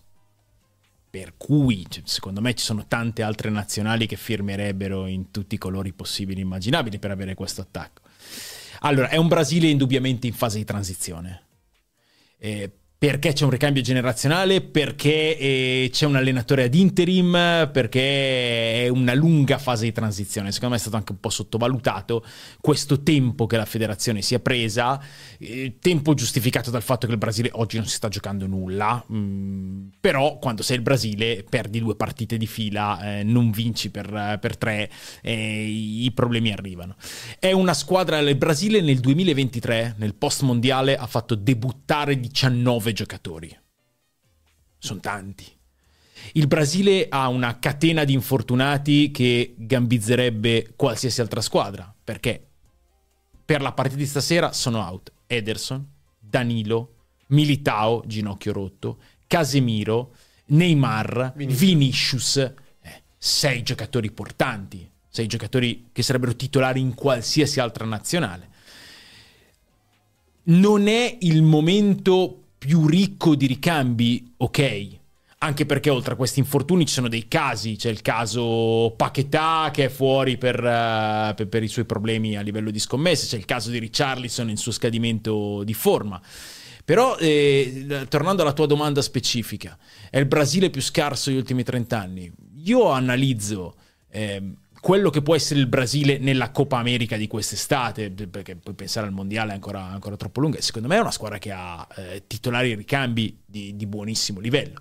Per 1.09 1.35
cui, 1.39 1.87
secondo 2.05 2.43
me, 2.43 2.53
ci 2.55 2.65
sono 2.65 2.87
tante 2.87 3.23
altre 3.23 3.49
nazionali 3.49 4.07
che 4.07 4.17
firmerebbero 4.17 5.07
in 5.07 5.31
tutti 5.31 5.55
i 5.55 5.59
colori 5.59 5.93
possibili 5.95 6.41
e 6.41 6.43
immaginabili 6.43 6.99
per 6.99 7.11
avere 7.11 7.35
questo 7.35 7.63
attacco. 7.63 8.03
Allora, 8.81 9.09
è 9.09 9.17
un 9.17 9.29
Brasile 9.29 9.69
indubbiamente 9.69 10.27
in 10.27 10.33
fase 10.33 10.59
di 10.59 10.65
transizione. 10.65 11.43
Eh, 12.39 12.71
perché 12.99 13.35
c'è 13.35 13.45
un 13.45 13.51
ricambio 13.51 13.83
generazionale, 13.83 14.63
perché 14.63 15.37
eh, 15.37 15.91
c'è 15.93 16.07
un 16.07 16.17
allenatore 16.17 16.65
ad 16.65 16.75
interim, 16.75 17.69
perché 17.71 18.85
è 18.85 18.89
una 18.89 19.13
lunga 19.13 19.59
fase 19.59 19.85
di 19.85 19.93
transizione. 19.93 20.51
Secondo 20.51 20.75
me 20.75 20.81
è 20.81 20.83
stato 20.83 20.97
anche 20.97 21.13
un 21.13 21.21
po' 21.21 21.29
sottovalutato 21.29 22.25
questo 22.59 23.03
tempo 23.03 23.47
che 23.47 23.59
la 23.59 23.67
federazione 23.67 24.23
si 24.23 24.35
è 24.35 24.41
presa, 24.41 24.99
eh, 25.39 25.77
tempo 25.79 26.15
giustificato 26.15 26.71
dal 26.71 26.83
fatto 26.83 27.07
che 27.07 27.13
il 27.13 27.19
Brasile 27.19 27.51
oggi 27.53 27.77
non 27.77 27.87
si 27.87 27.97
sta 27.97 28.09
giocando 28.09 28.47
nulla, 28.47 29.05
mm, 29.13 29.89
però 30.01 30.39
quando 30.39 30.63
sei 30.63 30.77
il 30.77 30.83
Brasile 30.83 31.45
perdi 31.47 31.81
due 31.81 31.97
partite 31.97 32.39
di 32.39 32.47
fila, 32.47 33.19
eh, 33.19 33.23
non 33.23 33.51
vinci 33.51 33.91
per, 33.91 34.39
per 34.41 34.57
tre, 34.57 34.91
i 35.23 36.11
problemi 36.15 36.51
arrivano. 36.51 36.97
È 37.39 37.53
una 37.53 37.75
squadra, 37.75 38.19
il 38.21 38.37
Brasile 38.37 38.81
nel 38.81 39.01
2023, 39.01 39.97
nel 39.99 40.15
post 40.15 40.43
mondiale, 40.43 40.97
ha 40.97 41.07
fatto 41.07 41.35
debuttare 41.35 42.19
19 42.19 42.86
giocatori. 42.93 43.57
Sono 44.79 45.01
tanti. 45.01 45.45
Il 46.33 46.47
Brasile 46.47 47.07
ha 47.09 47.29
una 47.29 47.59
catena 47.59 48.05
di 48.05 48.13
infortunati 48.13 49.11
che 49.11 49.55
gambizzerebbe 49.57 50.73
qualsiasi 50.77 51.21
altra 51.21 51.41
squadra, 51.41 51.93
perché 52.03 52.45
per 53.45 53.61
la 53.61 53.73
partita 53.73 53.99
di 53.99 54.07
stasera 54.07 54.53
sono 54.53 54.81
out 54.81 55.13
Ederson, 55.27 55.87
Danilo, 56.19 56.95
Militao, 57.29 58.03
ginocchio 58.07 58.53
rotto, 58.53 58.99
Casemiro, 59.27 60.15
Neymar, 60.47 61.33
Vinicius, 61.37 62.37
eh, 62.37 62.55
sei 63.17 63.63
giocatori 63.63 64.11
portanti, 64.11 64.89
sei 65.09 65.27
giocatori 65.27 65.89
che 65.93 66.03
sarebbero 66.03 66.37
titolari 66.37 66.81
in 66.81 66.95
qualsiasi 66.95 67.61
altra 67.61 67.85
nazionale. 67.85 68.55
Non 70.45 70.87
è 70.87 71.17
il 71.21 71.43
momento 71.43 72.46
più 72.67 72.89
ricco 72.89 73.37
di 73.37 73.47
ricambi, 73.47 74.33
ok. 74.39 74.89
Anche 75.39 75.67
perché 75.67 75.89
oltre 75.89 76.15
a 76.15 76.17
questi 76.17 76.41
infortuni 76.41 76.85
ci 76.85 76.95
sono 76.95 77.07
dei 77.07 77.29
casi, 77.29 77.77
c'è 77.77 77.91
il 77.91 78.03
caso 78.03 78.93
Paquetà 78.97 79.71
che 79.73 79.85
è 79.85 79.89
fuori 79.89 80.37
per, 80.37 80.57
eh, 80.57 81.33
per- 81.37 81.47
per 81.47 81.63
i 81.63 81.69
suoi 81.69 81.85
problemi 81.85 82.37
a 82.37 82.41
livello 82.41 82.73
di 82.73 82.81
scommesse, 82.81 83.29
c'è 83.29 83.37
il 83.37 83.45
caso 83.45 83.71
di 83.71 83.79
Richarlison 83.79 84.51
in 84.51 84.57
suo 84.57 84.73
scadimento 84.73 85.63
di 85.63 85.75
forma. 85.75 86.21
Però, 86.85 87.17
eh, 87.19 88.07
tornando 88.09 88.43
alla 88.43 88.53
tua 88.53 88.67
domanda 88.67 89.01
specifica, 89.01 89.79
è 90.11 90.19
il 90.19 90.27
Brasile 90.27 90.69
più 90.69 90.81
scarso 90.81 91.31
degli 91.31 91.39
ultimi 91.39 91.63
30 91.63 92.01
anni? 92.01 92.33
Io 92.65 92.91
analizzo 92.91 93.77
ehm, 94.11 94.57
quello 94.87 95.11
che 95.11 95.21
può 95.21 95.35
essere 95.35 95.59
il 95.59 95.67
Brasile 95.67 96.19
nella 96.19 96.53
Coppa 96.53 96.79
America 96.79 97.17
di 97.17 97.27
quest'estate, 97.27 98.09
perché 98.09 98.55
poi 98.55 98.75
pensare 98.75 99.09
al 99.09 99.13
mondiale 99.13 99.53
ancora, 99.53 99.83
ancora 99.83 100.15
troppo 100.15 100.39
lunga. 100.39 100.61
Secondo 100.61 100.87
me 100.87 100.95
è 100.95 101.01
una 101.01 101.11
squadra 101.11 101.39
che 101.39 101.51
ha 101.51 101.85
eh, 101.97 102.23
titolari 102.29 102.71
e 102.71 102.77
ricambi 102.77 103.37
di, 103.45 103.75
di 103.75 103.85
buonissimo 103.85 104.39
livello. 104.39 104.81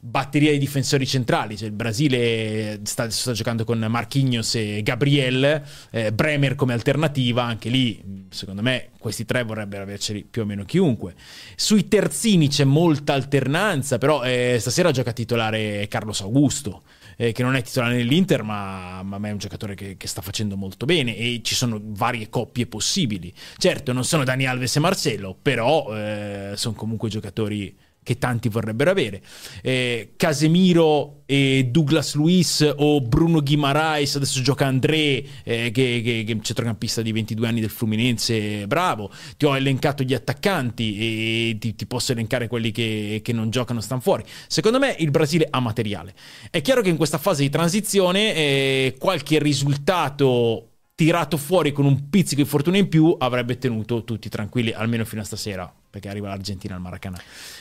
Batteria 0.00 0.50
di 0.50 0.58
difensori 0.58 1.06
centrali, 1.06 1.56
cioè 1.56 1.68
il 1.68 1.74
Brasile 1.74 2.80
sta, 2.82 3.08
sta 3.08 3.30
giocando 3.30 3.64
con 3.64 3.78
Marquinhos 3.78 4.56
e 4.56 4.80
Gabriel, 4.82 5.62
eh, 5.92 6.12
Bremer 6.12 6.56
come 6.56 6.72
alternativa, 6.72 7.44
anche 7.44 7.68
lì 7.68 8.26
secondo 8.30 8.62
me 8.62 8.88
questi 8.98 9.24
tre 9.24 9.44
vorrebbero 9.44 9.84
averceli 9.84 10.26
più 10.28 10.42
o 10.42 10.44
meno 10.44 10.64
chiunque. 10.64 11.14
Sui 11.54 11.86
terzini 11.86 12.48
c'è 12.48 12.64
molta 12.64 13.12
alternanza, 13.12 13.98
però 13.98 14.24
eh, 14.24 14.56
stasera 14.58 14.90
gioca 14.90 15.12
titolare 15.12 15.86
Carlos 15.86 16.20
Augusto, 16.20 16.82
eh, 17.16 17.32
che 17.32 17.42
non 17.42 17.56
è 17.56 17.62
titolare 17.62 17.96
nell'Inter, 17.96 18.42
ma, 18.42 19.02
ma 19.02 19.16
è 19.28 19.30
un 19.30 19.38
giocatore 19.38 19.74
che, 19.74 19.96
che 19.96 20.06
sta 20.06 20.22
facendo 20.22 20.56
molto 20.56 20.86
bene 20.86 21.16
e 21.16 21.40
ci 21.42 21.54
sono 21.54 21.80
varie 21.82 22.28
coppie 22.28 22.66
possibili. 22.66 23.32
Certo, 23.56 23.92
non 23.92 24.04
sono 24.04 24.24
Dani 24.24 24.46
Alves 24.46 24.76
e 24.76 24.80
Marcelo, 24.80 25.36
però 25.40 25.96
eh, 25.96 26.52
sono 26.56 26.74
comunque 26.74 27.08
giocatori 27.08 27.74
che 28.06 28.18
tanti 28.18 28.48
vorrebbero 28.48 28.88
avere. 28.92 29.20
Eh, 29.62 30.12
Casemiro 30.16 31.22
e 31.26 31.66
Douglas 31.72 32.14
Luiz 32.14 32.74
o 32.76 33.00
Bruno 33.00 33.42
Guimaraes, 33.42 34.14
adesso 34.14 34.40
gioca 34.42 34.64
André, 34.64 35.24
eh, 35.42 35.72
che, 35.72 36.00
che, 36.04 36.22
che 36.24 36.30
è 36.30 36.32
un 36.32 36.40
centrocampista 36.40 37.02
di 37.02 37.10
22 37.10 37.48
anni 37.48 37.58
del 37.58 37.68
Fluminense, 37.68 38.68
bravo. 38.68 39.10
Ti 39.36 39.44
ho 39.44 39.56
elencato 39.56 40.04
gli 40.04 40.14
attaccanti 40.14 41.50
e 41.50 41.56
ti, 41.58 41.74
ti 41.74 41.86
posso 41.86 42.12
elencare 42.12 42.46
quelli 42.46 42.70
che, 42.70 43.22
che 43.24 43.32
non 43.32 43.50
giocano, 43.50 43.80
stanno 43.80 44.00
fuori. 44.00 44.22
Secondo 44.46 44.78
me 44.78 44.94
il 45.00 45.10
Brasile 45.10 45.48
ha 45.50 45.58
materiale. 45.58 46.14
È 46.48 46.60
chiaro 46.60 46.82
che 46.82 46.90
in 46.90 46.96
questa 46.96 47.18
fase 47.18 47.42
di 47.42 47.50
transizione 47.50 48.34
eh, 48.36 48.94
qualche 49.00 49.40
risultato 49.40 50.68
tirato 50.94 51.36
fuori 51.38 51.72
con 51.72 51.86
un 51.86 52.08
pizzico 52.08 52.40
di 52.40 52.48
fortuna 52.48 52.76
in 52.76 52.88
più 52.88 53.16
avrebbe 53.18 53.58
tenuto 53.58 54.04
tutti 54.04 54.28
tranquilli 54.28 54.70
almeno 54.70 55.04
fino 55.04 55.22
a 55.22 55.24
stasera 55.24 55.74
perché 55.96 56.08
arriva 56.08 56.28
l'Argentina 56.28 56.74
al 56.74 56.80
Maracanã 56.80 57.18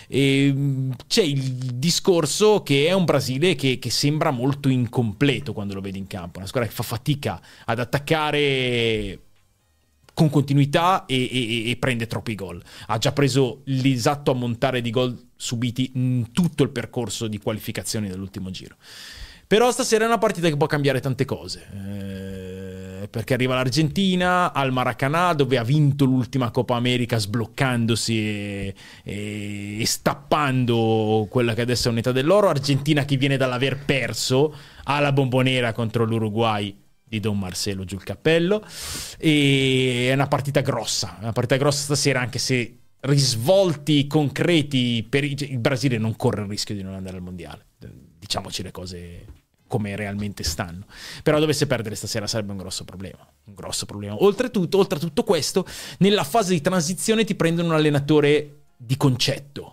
e, 0.08 0.52
mh, 0.52 0.96
c'è 1.08 1.24
il 1.24 1.42
discorso 1.76 2.64
che 2.64 2.88
è 2.88 2.92
un 2.92 3.06
Brasile 3.06 3.56
che, 3.56 3.80
che 3.80 3.90
sembra 3.90 4.32
molto 4.32 4.68
incompleto 4.68 5.54
quando 5.54 5.74
lo 5.74 5.82
vedi 5.82 5.98
in 5.98 6.08
campo 6.08 6.40
una 6.40 6.48
squadra 6.48 6.70
che 6.70 6.76
fa 6.76 6.84
fatica 6.84 7.42
ad 7.66 7.80
attaccare 7.80 9.20
con 10.14 10.30
continuità 10.30 11.06
e, 11.06 11.30
e- 11.30 11.70
e 11.70 11.76
prende 11.76 12.08
troppi 12.08 12.36
gol. 12.36 12.64
Ha 12.88 12.98
già 12.98 13.12
preso 13.12 13.62
l'esatto 13.66 14.32
ammontare 14.32 14.80
di 14.80 14.90
gol 14.90 15.32
subiti 15.36 15.92
in 15.96 16.32
tutto 16.32 16.64
il 16.64 16.70
percorso 16.70 17.28
di 17.28 17.38
qualificazione 17.38 18.08
dell'ultimo 18.08 18.50
giro. 18.50 18.78
Però 19.46 19.70
stasera 19.72 20.06
è 20.06 20.08
una 20.08 20.18
partita 20.18 20.48
che 20.48 20.56
può 20.56 20.68
cambiare 20.68 21.02
tante 21.02 21.26
cose. 21.26 21.68
Eh, 21.70 22.55
perché 23.16 23.34
arriva 23.34 23.56
l'Argentina 23.56 24.52
al 24.52 24.74
Maracanã 24.74 25.32
dove 25.32 25.58
ha 25.58 25.64
vinto 25.64 26.04
l'ultima 26.04 26.52
Coppa 26.52 26.76
America 26.76 27.18
sbloccandosi 27.18 28.18
e, 28.18 28.76
e- 29.06 29.78
e 29.80 29.86
stappando 29.86 31.26
quella 31.30 31.54
che 31.54 31.62
adesso 31.62 31.88
è 31.88 31.92
un'età 31.92 32.12
dell'oro. 32.12 32.50
Argentina 32.50 33.06
che 33.06 33.16
viene 33.16 33.38
dall'aver 33.38 33.86
perso 33.86 34.54
alla 34.84 35.14
bombonera 35.14 35.72
contro 35.72 36.04
l'Uruguay 36.04 36.78
di 37.06 37.22
Don 37.22 37.40
Marcelo 37.40 37.86
giù 37.86 37.96
il 37.96 38.04
cappello 38.04 38.62
e 39.18 40.08
è 40.10 40.14
una 40.14 40.28
partita 40.28 40.60
grossa, 40.60 41.16
una 41.22 41.32
partita 41.32 41.56
grossa 41.56 41.84
stasera 41.84 42.20
anche 42.20 42.38
se 42.38 42.80
risvolti 43.00 44.08
concreti 44.08 45.06
per 45.08 45.24
i- 45.24 45.38
il 45.40 45.60
Brasile 45.60 45.98
non 45.98 46.18
corre 46.18 46.42
il 46.42 46.50
rischio 46.50 46.76
di 46.76 46.84
non 46.84 46.96
andare 46.96 47.16
al 47.16 47.24
mondiale. 47.24 47.68
Diciamoci 48.20 48.62
le 48.62 48.72
cose 48.72 49.26
come 49.76 49.94
realmente 49.98 50.44
stanno. 50.44 50.86
Però 51.22 51.38
dovesse 51.38 51.68
perdere 51.68 51.96
stasera 51.96 52.28
sarebbe 52.28 52.52
un 52.52 52.58
grosso 52.58 52.86
problema. 52.86 53.28
Un 53.46 53.54
grosso 53.54 53.86
problema. 53.86 54.16
Oltretutto, 54.24 54.78
oltre 54.78 54.98
a 54.98 55.02
tutto 55.02 55.24
questo, 55.24 55.66
nella 55.98 56.24
fase 56.24 56.54
di 56.54 56.62
transizione 56.62 57.26
ti 57.26 57.36
prendono 57.36 57.70
un 57.70 57.76
allenatore 57.76 58.62
di 58.78 58.96
concetto 58.96 59.72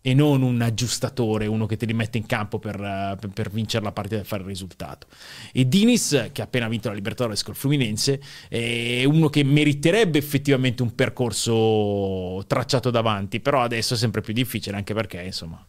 e 0.00 0.14
non 0.14 0.40
un 0.40 0.62
aggiustatore, 0.62 1.46
uno 1.46 1.66
che 1.66 1.76
te 1.76 1.84
li 1.84 1.92
mette 1.92 2.16
in 2.16 2.24
campo 2.24 2.58
per, 2.58 2.76
per- 3.20 3.30
per 3.34 3.50
vincere 3.50 3.84
la 3.84 3.92
partita 3.92 4.22
e 4.22 4.24
fare 4.24 4.40
il 4.42 4.48
risultato. 4.48 5.08
E 5.52 5.68
Dinis, 5.68 6.30
che 6.32 6.40
ha 6.40 6.44
appena 6.44 6.68
vinto 6.68 6.88
la 6.88 6.94
Libertadores 6.94 7.42
col 7.42 7.54
Fluminense, 7.54 8.18
è 8.48 9.04
uno 9.04 9.28
che 9.28 9.44
meriterebbe 9.44 10.16
effettivamente 10.16 10.80
un 10.82 10.94
percorso 10.94 12.42
tracciato 12.46 12.90
davanti, 12.90 13.40
però 13.40 13.60
adesso 13.60 13.92
è 13.92 13.96
sempre 13.98 14.22
più 14.22 14.32
difficile 14.32 14.76
anche 14.76 14.94
perché, 14.94 15.20
insomma, 15.20 15.62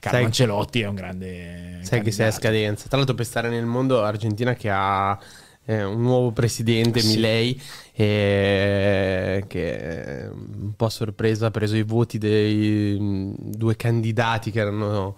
Carlo 0.00 0.18
Sai- 0.18 0.26
Ancelotti 0.26 0.80
è 0.80 0.86
un 0.86 0.94
grande... 0.94 1.78
Sai 1.82 2.02
che 2.02 2.10
sei 2.10 2.26
a 2.28 2.30
candidato. 2.30 2.40
scadenza. 2.40 2.88
Tra 2.88 2.96
l'altro 2.98 3.14
per 3.14 3.24
stare 3.26 3.48
nel 3.48 3.64
mondo 3.66 4.02
Argentina 4.02 4.54
che 4.54 4.68
ha 4.70 5.18
eh, 5.64 5.82
un 5.84 6.00
nuovo 6.02 6.32
presidente, 6.32 7.00
Sì. 7.00 7.08
Milei, 7.08 7.60
eh, 7.94 9.44
che 9.46 10.28
un 10.32 10.72
po' 10.76 10.88
sorpreso 10.88 11.46
ha 11.46 11.50
preso 11.50 11.76
i 11.76 11.82
voti 11.82 12.18
dei 12.18 12.98
mh, 12.98 13.34
due 13.38 13.76
candidati 13.76 14.50
che 14.50 14.60
erano 14.60 15.16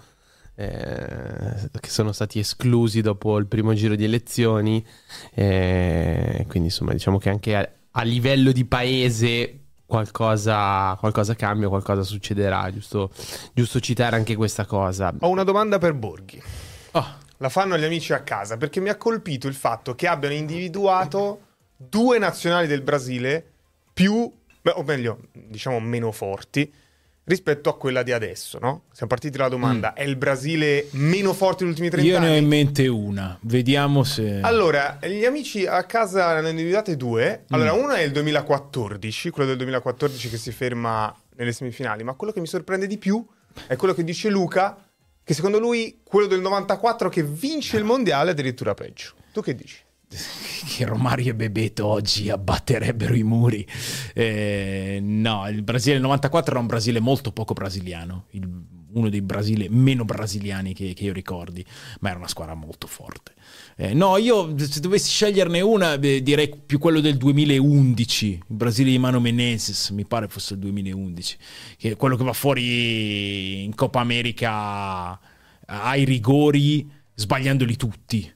eh, 0.57 1.69
che 1.81 1.89
sono 1.89 2.13
stati 2.13 2.39
esclusi 2.39 3.01
dopo 3.01 3.39
il 3.39 3.47
primo 3.47 3.73
giro 3.75 3.95
di 3.95 4.05
elezioni. 4.05 4.85
eh, 5.35 6.45
quindi 6.49 6.69
insomma 6.69 6.93
diciamo 6.93 7.19
che 7.19 7.31
anche 7.31 7.57
a, 7.57 7.69
a 7.93 8.03
livello 8.03 8.53
di 8.53 8.65
paese 8.65 9.60
qualcosa, 9.91 10.95
qualcosa 11.01 11.35
cambia, 11.35 11.69
qualcosa 11.69 12.05
succederà, 12.05 12.71
giusto, 12.73 13.11
giusto 13.53 13.81
citare 13.81 14.15
anche 14.15 14.37
questa 14.37 14.65
cosa. 14.65 15.13
Ho 15.19 15.29
una 15.29 15.43
domanda 15.43 15.79
per 15.79 15.95
Borghi. 15.95 16.41
Oh, 16.93 17.07
La 17.39 17.49
fanno 17.49 17.77
gli 17.77 17.83
amici 17.83 18.13
a 18.13 18.21
casa 18.21 18.57
perché 18.57 18.81
mi 18.81 18.89
ha 18.89 18.97
colpito 18.97 19.49
il 19.49 19.55
fatto 19.55 19.97
che 19.97 20.07
abbiano 20.07 20.35
individuato 20.37 21.41
due 21.77 22.19
nazionali 22.19 22.69
del 22.69 22.83
Brasile 22.83 23.45
più, 23.93 24.33
o 24.63 24.83
meglio, 24.85 25.19
diciamo 25.33 25.81
meno 25.81 26.13
forti 26.13 26.73
rispetto 27.31 27.71
a 27.71 27.77
quella 27.77 28.03
di 28.03 28.13
adesso, 28.13 28.59
no? 28.59 28.83
Siamo 28.93 29.09
partiti 29.09 29.37
dalla 29.37 29.49
domanda, 29.49 29.95
è 29.95 30.03
il 30.03 30.17
Brasile 30.17 30.89
meno 30.91 31.33
forte 31.33 31.63
negli 31.63 31.73
ultimi 31.73 31.91
30 31.91 32.07
io 32.07 32.19
ne 32.19 32.27
ho 32.27 32.31
anni? 32.31 32.41
in 32.41 32.49
mente 32.49 32.87
una, 32.89 33.39
vediamo 33.43 34.03
se... 34.03 34.41
Allora, 34.43 34.99
gli 35.03 35.25
amici 35.25 35.65
a 35.65 35.85
casa 35.85 36.33
ne 36.33 36.39
hanno 36.41 36.49
individuate 36.49 36.97
due. 36.97 37.45
Allora, 37.51 37.73
uno 37.73 37.93
è 37.93 38.03
il 38.03 38.11
2014, 38.11 39.31
quello 39.31 39.49
del 39.49 39.59
2014 39.59 40.29
che 40.29 40.37
si 40.37 40.51
ferma 40.51 41.15
nelle 41.37 41.53
semifinali, 41.53 42.03
ma 42.03 42.15
quello 42.15 42.33
che 42.33 42.41
mi 42.41 42.47
sorprende 42.47 42.87
di 42.87 42.99
più 42.99 43.25
è 43.67 43.77
quello 43.77 43.95
che 43.95 44.05
dice 44.05 44.29
Luca, 44.29 44.77
che 45.23 45.35
secondo 45.35 45.59
lui 45.59 46.01
quello 46.03 46.27
del 46.27 46.41
94 46.41 47.09
che 47.09 47.23
vince 47.23 47.77
il 47.77 47.85
mondiale 47.85 48.31
è 48.31 48.33
addirittura 48.33 48.75
peggio. 48.75 49.13
Tu 49.33 49.41
che 49.41 49.55
dici? 49.55 49.79
Che 50.77 50.85
Romario 50.85 51.31
e 51.31 51.35
Bebeto 51.35 51.87
oggi 51.87 52.31
abbatterebbero 52.31 53.15
i 53.15 53.23
muri. 53.23 53.67
Eh, 54.15 54.99
no, 55.01 55.49
il 55.49 55.63
Brasile 55.63 55.95
del 55.95 56.03
94 56.03 56.51
era 56.53 56.61
un 56.61 56.67
Brasile 56.67 57.01
molto 57.01 57.33
poco 57.33 57.53
brasiliano, 57.55 58.27
il- 58.31 58.79
uno 58.93 59.09
dei 59.09 59.23
Brasile 59.23 59.69
meno 59.71 60.05
brasiliani 60.05 60.75
che, 60.75 60.95
che 60.95 61.05
io 61.05 61.13
ricordi, 61.13 61.65
ma 62.01 62.09
era 62.09 62.19
una 62.19 62.27
squadra 62.27 62.55
molto 62.55 62.89
forte. 62.89 63.35
Eh, 63.77 63.95
no, 63.95 64.17
io 64.17 64.53
se 64.59 64.81
dovessi 64.81 65.11
sceglierne 65.11 65.61
una 65.61 65.97
beh, 65.97 66.23
direi 66.25 66.51
più 66.67 66.81
quello 66.81 66.99
del 67.01 67.17
2011, 67.17 68.27
il 68.27 68.43
Brasile 68.49 68.91
di 68.91 68.99
Mano 68.99 69.21
Menezes, 69.21 69.91
mi 69.91 70.05
pare 70.05 70.27
fosse 70.27 70.55
il 70.55 70.59
2011, 70.61 71.37
che 71.77 71.93
è 71.93 71.97
quello 71.97 72.17
che 72.17 72.25
va 72.25 72.33
fuori 72.33 73.63
in 73.63 73.75
Coppa 73.77 74.01
America 74.01 75.19
ai 75.67 76.05
rigori 76.05 76.91
sbagliandoli 77.15 77.77
tutti. 77.77 78.33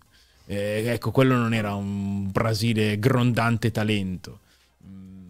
Eh, 0.46 0.84
ecco, 0.86 1.10
quello 1.10 1.36
non 1.36 1.54
era 1.54 1.74
un 1.74 2.30
Brasile 2.30 2.98
grondante 2.98 3.70
talento. 3.70 4.40
Mm, 4.86 5.22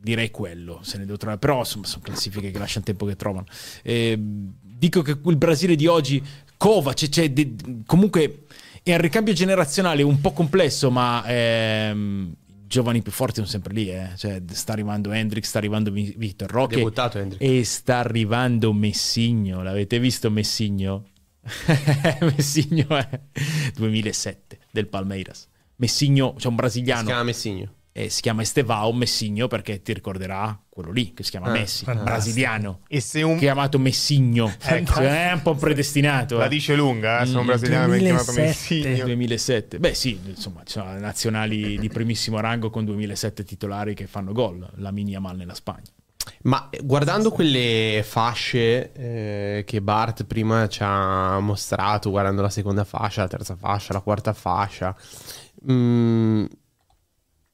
Direi 0.00 0.30
quello, 0.30 0.80
se 0.82 0.98
ne 0.98 1.04
devo 1.04 1.16
trovare. 1.16 1.38
Però 1.40 1.58
insomma, 1.58 1.86
sono 1.86 2.02
classifiche 2.04 2.50
che 2.50 2.58
lasciano 2.58 2.84
tempo 2.84 3.04
che 3.06 3.16
trovano. 3.16 3.46
Eh, 3.82 4.16
dico 4.18 5.02
che 5.02 5.18
il 5.24 5.36
Brasile 5.36 5.74
di 5.74 5.86
oggi, 5.86 6.22
Kovac, 6.56 7.08
cioè, 7.08 7.30
de- 7.30 7.54
comunque 7.84 8.44
è 8.82 8.92
un 8.94 9.00
ricambio 9.00 9.32
generazionale 9.32 10.02
un 10.04 10.20
po' 10.20 10.32
complesso, 10.32 10.92
ma 10.92 11.24
ehm, 11.26 12.32
i 12.46 12.66
giovani 12.68 13.02
più 13.02 13.10
forti 13.10 13.34
sono 13.36 13.46
sempre 13.48 13.74
lì. 13.74 13.90
eh. 13.90 14.10
Cioè, 14.16 14.40
sta 14.52 14.72
arrivando 14.72 15.10
Hendrix, 15.10 15.46
sta 15.48 15.58
arrivando 15.58 15.90
Vi- 15.90 16.14
Victor 16.16 16.48
Roque. 16.48 16.76
Debuttato 16.76 17.18
Hendrix. 17.18 17.40
E 17.42 17.64
sta 17.64 17.98
arrivando 17.98 18.72
Messigno. 18.72 19.62
L'avete 19.64 19.98
visto 19.98 20.30
Messigno? 20.30 21.06
Messigno 22.36 22.86
è 22.88 23.20
2007 23.74 24.58
del 24.70 24.88
Palmeiras. 24.88 25.48
Messigno, 25.76 26.34
c'è 26.34 26.46
un 26.46 26.52
Si 26.54 26.56
brasiliano, 26.60 27.04
chiama 27.06 27.22
Messigno. 27.22 27.72
eh, 27.92 28.08
si 28.08 28.20
chiama 28.22 28.42
Estevao 28.42 28.92
Messigno 28.94 29.46
perché 29.46 29.82
ti 29.82 29.92
ricorderà 29.92 30.58
quello 30.68 30.90
lì 30.90 31.12
che 31.12 31.22
si 31.22 31.30
chiama 31.30 31.48
Ah, 31.48 31.52
Messi, 31.52 31.84
fantastico. 31.84 32.04
brasiliano, 32.14 32.80
E 32.88 33.00
se 33.00 33.22
un... 33.22 33.36
chiamato 33.36 33.78
Messigno. 33.78 34.54
Ecco. 34.62 35.00
È 35.00 35.32
un 35.32 35.42
po' 35.42 35.54
predestinato. 35.56 36.38
La 36.38 36.46
eh. 36.46 36.48
dice 36.48 36.74
lunga, 36.74 37.20
eh? 37.20 37.26
sono 37.26 37.42
Mm, 37.42 37.46
brasiliano 37.46 37.88
ben 37.90 38.00
chiamato 38.00 38.32
2007. 38.32 38.78
Messigno. 38.80 39.04
2007. 39.04 39.78
Beh 39.78 39.94
sì, 39.94 40.18
insomma, 40.24 40.62
ci 40.64 40.72
sono 40.72 40.98
nazionali 40.98 41.78
di 41.78 41.88
primissimo 41.88 42.40
rango 42.40 42.70
con 42.70 42.84
2007 42.86 43.44
titolari 43.44 43.94
che 43.94 44.06
fanno 44.06 44.32
gol, 44.32 44.66
la 44.76 44.90
mini 44.90 45.10
Yamal 45.12 45.36
nella 45.36 45.54
Spagna. 45.54 45.90
Ma 46.46 46.68
guardando 46.82 47.30
quelle 47.32 48.02
fasce 48.04 48.92
eh, 48.92 49.64
che 49.66 49.82
Bart 49.82 50.24
prima 50.26 50.68
ci 50.68 50.78
ha 50.82 51.40
mostrato, 51.40 52.10
guardando 52.10 52.40
la 52.40 52.50
seconda 52.50 52.84
fascia, 52.84 53.22
la 53.22 53.28
terza 53.28 53.56
fascia, 53.56 53.92
la 53.92 54.00
quarta 54.00 54.32
fascia, 54.32 54.94
mm, 55.68 56.44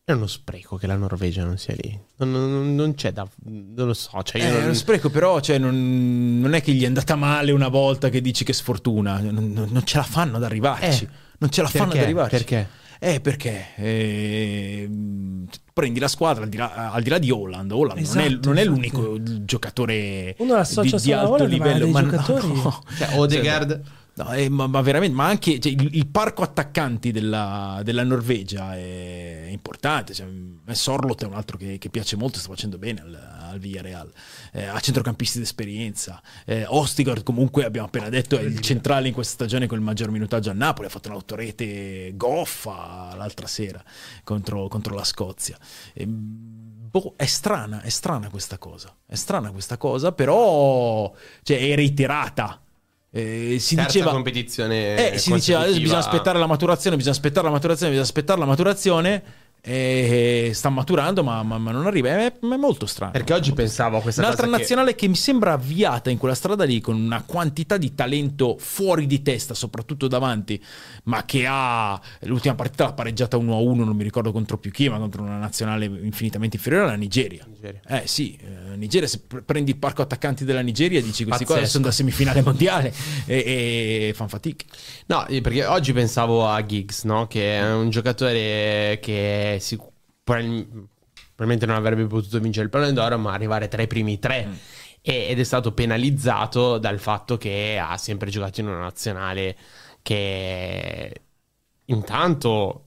è 0.04 0.12
uno 0.12 0.26
spreco 0.26 0.76
che 0.76 0.86
la 0.86 0.96
Norvegia 0.96 1.42
non 1.42 1.56
sia 1.56 1.74
lì. 1.78 1.98
Non, 2.16 2.32
non- 2.32 2.74
non 2.74 2.94
c'è 2.94 3.12
da... 3.12 3.26
non 3.44 3.86
lo 3.86 3.94
so. 3.94 4.22
Cioè 4.22 4.42
io 4.42 4.48
Eh, 4.48 4.50
non- 4.50 4.60
è 4.60 4.64
uno 4.64 4.74
spreco, 4.74 5.08
però 5.08 5.40
cioè, 5.40 5.56
non, 5.56 6.38
non 6.40 6.52
è 6.52 6.60
che 6.60 6.72
gli 6.72 6.82
è 6.82 6.86
andata 6.86 7.14
male 7.16 7.50
una 7.52 7.68
volta 7.68 8.10
che 8.10 8.20
dici 8.20 8.44
che 8.44 8.52
sfortuna, 8.52 9.20
non, 9.20 9.82
ce 9.86 9.96
la 9.96 10.02
fanno 10.02 10.36
ad 10.36 10.44
arrivarci. 10.44 11.04
Eh, 11.04 11.08
non 11.38 11.50
ce 11.50 11.62
la 11.62 11.68
fanno 11.68 11.84
ad 11.84 11.90
perché? 11.92 12.04
arrivarci. 12.04 12.36
Perché? 12.36 12.68
Eh, 13.04 13.20
perché 13.20 13.66
ehm, 13.74 15.48
prendi 15.72 15.98
la 15.98 16.06
squadra 16.06 16.44
al 16.44 16.48
di 16.48 16.56
là, 16.56 16.92
al 16.92 17.02
di 17.02 17.10
là 17.10 17.18
di 17.18 17.32
Holland. 17.32 17.72
Holland 17.72 17.98
non, 17.98 18.18
è, 18.18 18.26
Esatto, 18.26 18.48
non 18.48 18.58
è 18.58 18.60
esatto. 18.60 18.76
l'unico 18.76 19.44
giocatore 19.44 20.36
Uno 20.38 20.54
di, 20.62 20.96
di 21.02 21.12
alto 21.12 21.32
ma 21.32 21.44
livello. 21.48 21.84
dei 21.84 21.90
Ma 21.90 22.00
no. 22.02 22.82
Cioè, 22.96 23.18
Odegaard... 23.18 23.82
No, 24.14 24.30
eh, 24.34 24.50
ma, 24.50 24.66
ma 24.66 24.82
veramente, 24.82 25.16
ma 25.16 25.24
anche 25.26 25.58
cioè, 25.58 25.72
il, 25.72 25.88
il 25.92 26.06
parco 26.06 26.42
attaccanti 26.42 27.12
della, 27.12 27.80
della 27.82 28.04
Norvegia 28.04 28.76
è 28.76 29.48
importante. 29.50 30.12
Cioè, 30.12 30.26
Sorlot 30.72 31.22
è 31.22 31.26
un 31.26 31.32
altro 31.32 31.56
che, 31.56 31.78
che 31.78 31.88
piace 31.88 32.16
molto, 32.16 32.38
sta 32.38 32.50
facendo 32.50 32.76
bene 32.76 33.00
al, 33.00 33.14
al 33.52 33.58
Villarreal. 33.58 34.12
Eh, 34.52 34.64
ha 34.64 34.78
centrocampisti 34.80 35.38
d'esperienza. 35.38 36.20
Eh, 36.44 36.66
Ostigard, 36.66 37.22
comunque, 37.22 37.64
abbiamo 37.64 37.86
appena 37.86 38.10
detto, 38.10 38.38
è 38.38 38.42
il 38.42 38.60
centrale 38.60 39.08
in 39.08 39.14
questa 39.14 39.32
stagione 39.32 39.66
con 39.66 39.78
il 39.78 39.84
maggior 39.84 40.10
minutaggio 40.10 40.50
a 40.50 40.54
Napoli. 40.54 40.88
Ha 40.88 40.90
fatto 40.90 41.08
un'autorete 41.08 42.12
goffa 42.14 43.14
l'altra 43.16 43.46
sera 43.46 43.82
contro, 44.24 44.68
contro 44.68 44.94
la 44.94 45.04
Scozia. 45.04 45.56
E, 45.94 46.04
boh, 46.06 47.14
è 47.16 47.24
strana, 47.24 47.80
è 47.80 47.88
strana 47.88 48.28
questa 48.28 48.58
cosa. 48.58 48.94
È 49.06 49.14
strana 49.14 49.50
questa 49.52 49.78
cosa, 49.78 50.12
però 50.12 51.10
cioè, 51.42 51.58
è 51.58 51.74
reiterata. 51.74 52.61
Eh, 53.14 53.58
si 53.58 53.74
Terza 53.74 53.90
diceva 53.90 54.10
competizione 54.10 55.12
eh, 55.12 55.18
si 55.18 55.34
diceva 55.34 55.60
adesso 55.60 55.78
bisogna 55.78 55.98
aspettare 55.98 56.38
la 56.38 56.46
maturazione, 56.46 56.96
bisogna 56.96 57.14
aspettare 57.14 57.46
la 57.46 57.52
maturazione, 57.52 57.90
bisogna 57.90 58.08
aspettare 58.08 58.40
la 58.40 58.46
maturazione. 58.46 59.22
E 59.64 60.50
sta 60.54 60.70
maturando, 60.70 61.22
ma, 61.22 61.40
ma- 61.44 61.56
ma 61.56 61.70
non 61.70 61.86
arriva. 61.86 62.08
È, 62.08 62.32
è 62.36 62.56
molto 62.56 62.84
strano. 62.84 63.12
Perché 63.12 63.32
oggi 63.32 63.52
pensavo 63.52 63.98
a 63.98 64.00
questa 64.00 64.20
Un'altra 64.20 64.42
cosa 64.46 64.56
che- 64.56 64.60
nazionale 64.60 64.94
che... 64.96 65.06
mi 65.06 65.14
sembra 65.14 65.52
avviata 65.52 66.10
in 66.10 66.18
quella 66.18 66.34
strada 66.34 66.64
lì 66.64 66.80
con 66.80 67.00
una 67.00 67.22
quantità 67.24 67.76
di 67.76 67.94
talento 67.94 68.56
fuori 68.58 69.06
di 69.06 69.22
testa, 69.22 69.54
soprattutto 69.54 70.08
davanti, 70.08 70.60
ma 71.04 71.24
che 71.24 71.44
ha 71.48 72.00
l'ultima 72.22 72.56
partita 72.56 72.84
l'ha 72.86 72.92
pareggiata 72.92 73.36
1-1, 73.36 73.74
non 73.84 73.94
mi 73.94 74.02
ricordo 74.02 74.32
contro 74.32 74.58
più 74.58 74.72
chi, 74.72 74.88
ma 74.88 74.98
contro 74.98 75.22
una 75.22 75.38
nazionale 75.38 75.84
infinitamente 75.84 76.56
inferiore 76.56 76.86
alla 76.86 76.96
Nigeria. 76.96 77.46
Nigeria. 77.48 77.80
Eh 77.86 78.08
sì, 78.08 78.36
eh, 78.42 78.76
Nigeria, 78.76 79.06
se 79.06 79.20
pre- 79.20 79.42
prendi 79.42 79.70
il 79.70 79.76
parco 79.76 80.02
attaccanti 80.02 80.44
della 80.44 80.60
Nigeria 80.60 81.00
dici 81.00 81.22
questi 81.24 81.44
qua 81.44 81.64
sono 81.66 81.84
da 81.84 81.92
semifinale 81.92 82.42
mondiale 82.42 82.92
e, 83.26 84.08
e 84.08 84.12
fan 84.12 84.28
fatica. 84.28 84.64
No, 85.06 85.24
perché 85.40 85.64
oggi 85.66 85.92
pensavo 85.92 86.48
a 86.48 86.66
Giggs, 86.66 87.04
no? 87.04 87.28
Che 87.28 87.58
è 87.58 87.72
un 87.72 87.90
giocatore 87.90 88.98
che 89.00 89.51
sic- 89.60 89.82
probabil- 90.24 90.88
probabilmente 91.34 91.66
non 91.66 91.76
avrebbe 91.76 92.06
potuto 92.06 92.38
vincere 92.40 92.64
il 92.64 92.70
pallone 92.70 92.92
d'oro, 92.92 93.18
ma 93.18 93.32
arrivare 93.32 93.68
tra 93.68 93.82
i 93.82 93.86
primi 93.86 94.18
tre. 94.18 94.46
E- 95.02 95.26
ed 95.30 95.38
è 95.40 95.44
stato 95.44 95.72
penalizzato 95.72 96.78
dal 96.78 96.98
fatto 97.00 97.36
che 97.36 97.78
ha 97.82 97.96
sempre 97.96 98.30
giocato 98.30 98.60
in 98.60 98.68
una 98.68 98.78
nazionale 98.78 99.56
che 100.02 101.20
intanto 101.86 102.86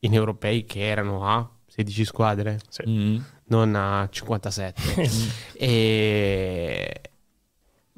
in 0.00 0.14
europei 0.14 0.64
che 0.64 0.86
erano 0.86 1.26
a 1.28 1.48
16 1.66 2.04
squadre, 2.04 2.60
Mm. 2.88 3.18
non 3.46 3.74
a 3.74 4.08
57. 4.08 4.82
e 5.54 7.00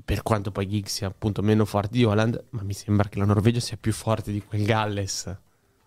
per 0.05 0.23
quanto 0.23 0.51
poi 0.51 0.67
Giggs 0.67 0.93
sia 0.95 1.07
appunto 1.07 1.43
meno 1.43 1.65
forte 1.67 1.91
di 1.97 2.05
Holland, 2.05 2.45
ma 2.51 2.63
mi 2.63 2.73
sembra 2.73 3.09
che 3.09 3.19
la 3.19 3.27
Norvegia 3.27 3.61
sia 3.61 3.77
più 3.79 3.93
forte 3.93 4.33
di 4.33 4.43
quel 4.43 4.65
Galles. 4.65 5.37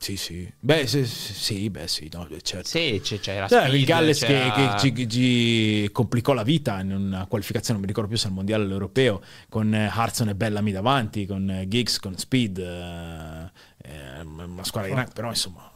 Sì, 0.01 0.17
sì. 0.17 0.51
Beh, 0.59 0.87
sì, 0.87 1.05
sì, 1.05 1.69
beh, 1.69 1.87
sì, 1.87 2.09
no, 2.11 2.27
certo. 2.41 2.67
Sì, 2.67 2.99
c'è, 3.03 3.39
la 3.39 3.47
Cioè, 3.47 3.59
speed, 3.59 3.75
il 3.75 3.85
Galles 3.85 4.19
che, 4.19 4.25
c'era- 4.25 4.75
che 4.79 4.95
ci, 4.95 5.07
ci 5.07 5.89
complicò 5.91 6.33
la 6.33 6.41
vita 6.41 6.79
in 6.79 6.91
una 6.91 7.27
qualificazione, 7.27 7.73
non 7.73 7.81
mi 7.81 7.85
ricordo 7.87 8.09
più 8.09 8.17
se 8.17 8.25
al 8.25 8.33
mondiale 8.33 8.63
o 8.63 8.65
all'europeo, 8.65 9.21
con 9.47 9.71
eh, 9.75 9.91
Hartson 9.93 10.29
e 10.29 10.33
Bellamy 10.35 10.71
davanti, 10.71 11.27
con 11.27 11.47
eh, 11.51 11.67
Giggs, 11.67 11.99
con 11.99 12.17
Speed, 12.17 12.57
eh, 12.57 13.51
eh, 13.83 14.21
una 14.23 14.63
squadra 14.63 14.89
di 14.89 14.95
rank, 14.95 15.13
però 15.13 15.29
insomma. 15.29 15.69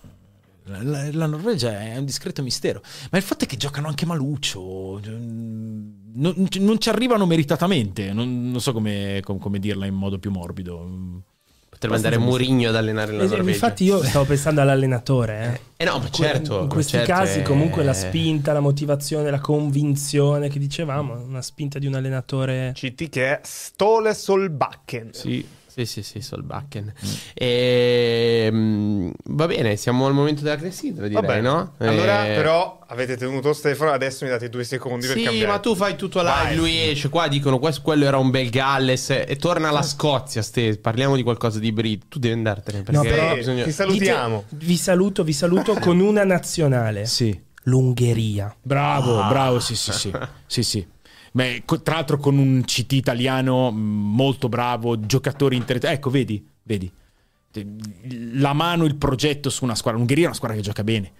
La, 0.63 1.07
la- 1.11 1.27
Norvegia 1.27 1.79
è 1.79 1.95
un 1.95 2.05
discreto 2.05 2.41
mistero, 2.41 2.81
ma 3.11 3.19
il 3.19 3.23
fatto 3.23 3.43
è 3.43 3.47
che 3.47 3.57
giocano 3.57 3.87
anche 3.87 4.07
maluccio, 4.07 4.99
cioè, 5.03 5.13
non, 5.13 6.47
non 6.61 6.79
ci 6.79 6.89
arrivano 6.89 7.27
meritatamente. 7.27 8.11
Non, 8.11 8.49
non 8.49 8.59
so 8.59 8.71
come, 8.73 9.19
com- 9.23 9.37
come 9.37 9.59
dirla 9.59 9.85
in 9.85 9.93
modo 9.93 10.17
più 10.17 10.31
morbido. 10.31 11.21
Potrebbe 11.75 11.95
andare 11.95 12.17
Mourinho 12.17 12.69
ad 12.69 12.75
allenare 12.75 13.11
la 13.11 13.23
Eh, 13.23 13.27
Norvegia. 13.27 13.51
Infatti 13.51 13.83
io 13.83 14.01
stavo 14.01 14.23
pensando 14.23 14.61
all'allenatore. 14.61 15.61
Eh. 15.75 15.83
Eh 15.83 15.85
no, 15.85 15.99
ma 15.99 16.09
certo. 16.09 16.61
In 16.61 16.69
questi 16.69 16.93
certo, 16.93 17.11
casi 17.11 17.39
eh, 17.39 17.41
comunque 17.41 17.83
la 17.83 17.93
spinta, 17.93 18.53
la 18.53 18.61
motivazione, 18.61 19.29
la 19.29 19.41
convinzione 19.41 20.47
che 20.47 20.57
dicevamo, 20.57 21.21
una 21.27 21.41
spinta 21.41 21.77
di 21.77 21.85
un 21.85 21.95
allenatore... 21.95 22.71
CT 22.73 23.09
che 23.09 23.25
è 23.25 23.39
Stole 23.43 24.13
Solbakken. 24.13 25.09
Sì, 25.11 25.45
sì, 25.75 25.85
sì, 25.85 26.03
sì, 26.03 26.21
Solbakken. 26.21 26.93
E, 27.33 28.47
mm, 28.49 29.09
va 29.25 29.45
bene, 29.47 29.75
siamo 29.75 30.05
al 30.07 30.13
momento 30.13 30.41
della 30.41 30.55
clessidra, 30.55 31.07
direi, 31.07 31.21
Vabbè, 31.21 31.41
no? 31.41 31.73
Allora, 31.79 32.25
Eh, 32.27 32.35
però, 32.35 32.79
avete 32.87 33.17
tenuto 33.17 33.51
Stefano, 33.51 33.91
adesso 33.91 34.23
mi 34.23 34.31
date 34.31 34.47
due 34.47 34.63
secondi 34.63 35.05
per 35.05 35.17
Sì, 35.17 35.23
cambiare. 35.23 35.47
ma 35.47 35.59
tu 35.59 35.75
fai 35.75 35.97
tutto 35.97 36.19
live, 36.19 36.31
Vai. 36.31 36.55
lui 36.55 36.89
esce 36.89 37.09
qua, 37.09 37.27
dicono 37.27 37.59
questo, 37.59 37.81
quello 37.81 38.05
era 38.05 38.17
un 38.17 38.29
bel 38.29 38.49
Galles 38.49 39.09
e 39.09 39.35
torna 39.37 39.67
alla 39.67 39.81
Scozia, 39.81 40.41
Ste, 40.41 40.77
parliamo 40.77 41.17
di 41.17 41.23
qualcosa 41.23 41.59
di 41.59 41.73
Brit, 41.73 42.03
tu 42.07 42.19
devi 42.19 42.33
andartene 42.35 42.81
perché 42.83 42.97
No, 42.97 43.03
però- 43.03 43.35
bisogna... 43.35 43.63
Ti 43.65 43.71
salutiamo. 43.71 44.43
Dite- 44.47 44.65
vi 44.65 44.77
saluto, 44.77 45.23
vi 45.25 45.33
saluto 45.33 45.73
con 45.73 45.99
una 45.99 46.23
nazionale. 46.23 47.05
Sì. 47.05 47.37
L'Ungheria. 47.63 48.55
Bravo, 48.61 49.19
Ah. 49.21 49.27
bravo, 49.27 49.59
sì, 49.59 49.75
sì, 49.75 49.91
sì. 49.91 50.11
sì, 50.45 50.63
sì. 50.63 50.87
Beh, 51.35 51.63
tra 51.83 51.95
l'altro 51.95 52.17
con 52.17 52.37
un 52.37 52.63
CT 52.63 52.93
italiano 52.93 53.69
mh, 53.69 53.77
molto 53.77 54.47
bravo, 54.47 54.97
giocatori 55.01 55.57
interessanti. 55.57 55.97
Ecco, 55.97 56.09
vedi, 56.09 56.47
vedi. 56.63 56.89
La 58.31 58.53
mano, 58.53 58.85
il 58.85 58.95
progetto 58.95 59.49
su 59.49 59.65
una 59.65 59.75
squadra. 59.75 59.99
L'Ungheria 59.99 60.23
è 60.23 60.27
una 60.27 60.35
squadra 60.35 60.55
che 60.55 60.63
gioca 60.63 60.85
bene. 60.85 61.11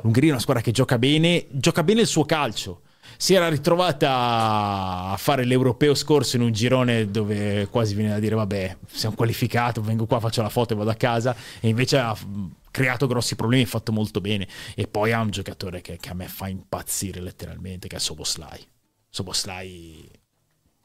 L'Ungheria 0.00 0.30
è 0.30 0.32
una 0.32 0.40
squadra 0.40 0.62
che 0.62 0.70
gioca 0.70 0.96
bene, 0.96 1.48
gioca 1.50 1.82
bene 1.82 2.00
il 2.00 2.06
suo 2.06 2.24
calcio. 2.24 2.80
Si 3.18 3.34
era 3.34 3.50
ritrovata 3.50 5.10
a 5.10 5.16
fare 5.18 5.44
l'europeo 5.44 5.94
scorso 5.94 6.36
in 6.36 6.42
un 6.42 6.52
girone 6.52 7.10
dove 7.10 7.68
quasi 7.70 7.94
viene 7.94 8.12
da 8.12 8.20
dire 8.20 8.36
vabbè, 8.36 8.76
siamo 8.86 9.16
qualificato, 9.16 9.82
vengo 9.82 10.06
qua, 10.06 10.18
faccio 10.18 10.40
la 10.40 10.48
foto 10.48 10.72
e 10.72 10.76
vado 10.76 10.90
a 10.90 10.94
casa 10.94 11.36
e 11.60 11.68
invece 11.68 11.98
ha 11.98 12.16
creato 12.70 13.06
grossi 13.06 13.36
problemi, 13.36 13.64
ha 13.64 13.66
fatto 13.66 13.92
molto 13.92 14.22
bene 14.22 14.48
e 14.74 14.86
poi 14.86 15.12
ha 15.12 15.20
un 15.20 15.30
giocatore 15.30 15.82
che, 15.82 15.98
che 15.98 16.08
a 16.08 16.14
me 16.14 16.26
fa 16.26 16.48
impazzire 16.48 17.20
letteralmente, 17.20 17.86
che 17.86 17.96
è 17.96 17.98
Soboslai. 17.98 18.66
Soboslai 19.10 20.08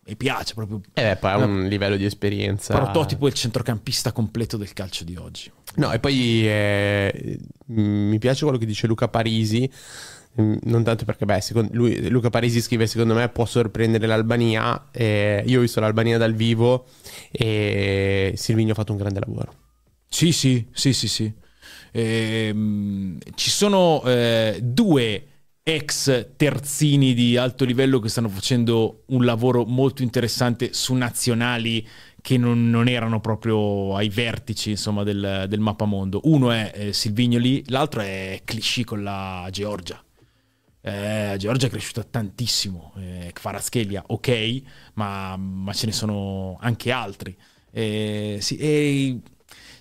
mi 0.05 0.15
piace 0.17 0.53
proprio 0.53 0.81
Eh 0.93 1.01
beh, 1.01 1.15
poi 1.15 1.31
ha 1.31 1.37
un 1.37 1.65
livello 1.67 1.95
di 1.95 2.03
esperienza. 2.05 2.73
prototipo 2.73 3.25
del 3.25 3.33
centrocampista 3.33 4.11
completo 4.11 4.57
del 4.57 4.73
calcio 4.73 5.03
di 5.05 5.15
oggi. 5.15 5.51
No, 5.75 5.91
e 5.91 5.99
poi 5.99 6.47
eh, 6.47 7.39
mi 7.67 8.19
piace 8.19 8.43
quello 8.43 8.57
che 8.59 8.65
dice 8.65 8.85
Luca 8.87 9.07
Parisi. 9.07 9.69
Non 10.35 10.83
tanto 10.83 11.05
perché, 11.05 11.25
beh, 11.25 11.41
lui, 11.71 12.09
Luca 12.09 12.29
Parisi 12.29 12.59
scrive: 12.59 12.87
Secondo 12.87 13.13
me 13.13 13.29
può 13.29 13.45
sorprendere 13.45 14.05
l'Albania. 14.07 14.89
eh, 14.91 15.43
io 15.45 15.59
ho 15.59 15.61
visto 15.61 15.79
l'Albania 15.79 16.17
dal 16.17 16.33
vivo 16.33 16.87
e 17.31 18.33
Silvino 18.35 18.71
ha 18.71 18.75
fatto 18.75 18.91
un 18.91 18.97
grande 18.97 19.19
lavoro. 19.19 19.53
Sì, 20.07 20.31
sì, 20.31 20.67
sì, 20.73 20.91
sì, 20.91 21.07
sì. 21.07 21.33
Ehm, 21.91 23.19
ci 23.35 23.49
sono 23.49 24.03
eh, 24.05 24.59
due 24.61 25.27
ex 25.63 26.35
terzini 26.35 27.13
di 27.13 27.37
alto 27.37 27.63
livello 27.63 27.99
che 27.99 28.09
stanno 28.09 28.27
facendo 28.27 29.03
un 29.07 29.23
lavoro 29.23 29.63
molto 29.63 30.03
interessante 30.03 30.73
su 30.73 30.93
nazionali 30.93 31.87
che 32.21 32.37
non, 32.37 32.69
non 32.69 32.89
erano 32.89 33.21
proprio 33.21 33.95
ai 33.95 34.09
vertici 34.09 34.71
insomma, 34.71 35.03
del, 35.03 35.45
del 35.47 35.59
mappamondo. 35.59 36.21
Uno 36.25 36.51
è 36.51 36.71
eh, 36.73 36.93
Silvignoli, 36.93 37.63
l'altro 37.67 38.01
è 38.01 38.41
Clichy 38.43 38.83
con 38.83 39.03
la 39.03 39.47
Georgia. 39.51 40.01
Eh, 40.81 41.35
Georgia 41.37 41.67
è 41.67 41.69
cresciuta 41.69 42.03
tantissimo. 42.03 42.93
Eh, 42.97 43.31
Kvaratskhelia, 43.33 44.03
ok, 44.07 44.61
ma, 44.95 45.37
ma 45.37 45.73
ce 45.73 45.85
ne 45.85 45.91
sono 45.93 46.57
anche 46.61 46.91
altri. 46.91 47.35
Eh, 47.71 48.37
sì, 48.41 48.57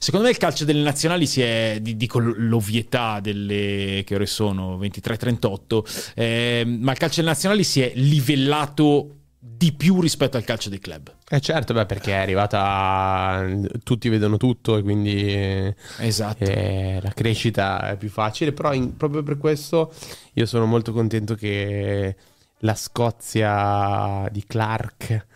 secondo 0.02 0.26
me 0.26 0.32
il 0.32 0.38
calcio 0.38 0.64
delle 0.64 0.82
nazionali 0.82 1.26
si 1.26 1.40
è, 1.42 1.78
di- 1.80 1.96
dico 1.96 2.18
l'ovvietà 2.18 3.20
delle 3.20 4.02
che 4.04 4.16
ore 4.16 4.26
sono 4.26 4.76
23-38, 4.76 6.12
eh, 6.16 6.64
ma 6.66 6.90
il 6.90 6.98
calcio 6.98 7.20
delle 7.20 7.28
nazionali 7.28 7.62
si 7.62 7.82
è 7.82 7.92
livellato 7.94 9.18
di 9.38 9.72
più 9.72 10.00
rispetto 10.00 10.36
al 10.36 10.42
calcio 10.42 10.68
dei 10.70 10.80
club. 10.80 11.14
Eh 11.28 11.40
certo, 11.40 11.72
beh, 11.72 11.86
perché 11.86 12.12
è 12.12 12.16
arrivata. 12.16 13.44
Tutti 13.84 14.08
vedono 14.08 14.38
tutto 14.38 14.76
e 14.76 14.82
quindi. 14.82 15.72
Esatto. 15.98 16.42
eh, 16.44 16.98
la 17.00 17.12
crescita 17.12 17.90
è 17.90 17.96
più 17.96 18.08
facile, 18.08 18.52
però 18.52 18.72
in- 18.72 18.96
proprio 18.96 19.22
per 19.22 19.38
questo 19.38 19.92
io 20.32 20.46
sono 20.46 20.66
molto 20.66 20.92
contento 20.92 21.36
che 21.36 22.16
la 22.58 22.74
Scozia 22.74 24.28
di 24.32 24.44
Clark, 24.46 25.26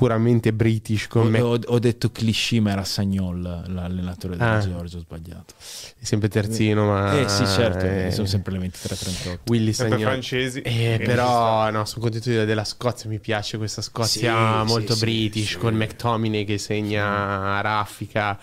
puramente 0.00 0.54
british 0.54 1.04
Ho, 1.04 1.08
con 1.08 1.28
me, 1.28 1.42
ho- 1.42 1.60
ho 1.62 1.78
detto 1.78 2.10
Clichy, 2.10 2.58
ma 2.60 2.70
era 2.70 2.84
Sagnol, 2.84 3.42
l'allenatore 3.66 4.34
della 4.34 4.56
Ah. 4.56 4.58
Georgia, 4.60 4.96
ho 4.96 5.00
sbagliato. 5.00 5.52
è 5.98 6.04
sempre 6.04 6.28
terzino, 6.30 6.86
ma... 6.86 7.18
eh 7.20 7.28
sì, 7.28 7.44
certo, 7.44 7.84
eh, 7.84 8.10
sono 8.10 8.26
sempre 8.26 8.52
le 8.52 8.58
23-38. 8.60 9.40
Willy 9.48 9.74
Sempre 9.74 9.98
Sagnol. 9.98 10.12
francesi. 10.12 10.60
Eh, 10.62 10.94
Quindi 10.94 11.04
però 11.04 11.68
no, 11.70 11.84
sono 11.84 12.00
contento 12.00 12.30
di- 12.30 12.44
della 12.46 12.64
Scozia, 12.64 13.10
mi 13.10 13.18
piace 13.18 13.58
questa 13.58 13.82
Scozia 13.82 14.62
Sì, 14.64 14.72
molto 14.72 14.94
sì, 14.94 15.00
british 15.00 15.48
sì, 15.50 15.56
con 15.58 15.72
sì. 15.72 15.78
McTominay 15.78 16.44
che 16.44 16.56
segna 16.56 17.60
raffica. 17.60 18.38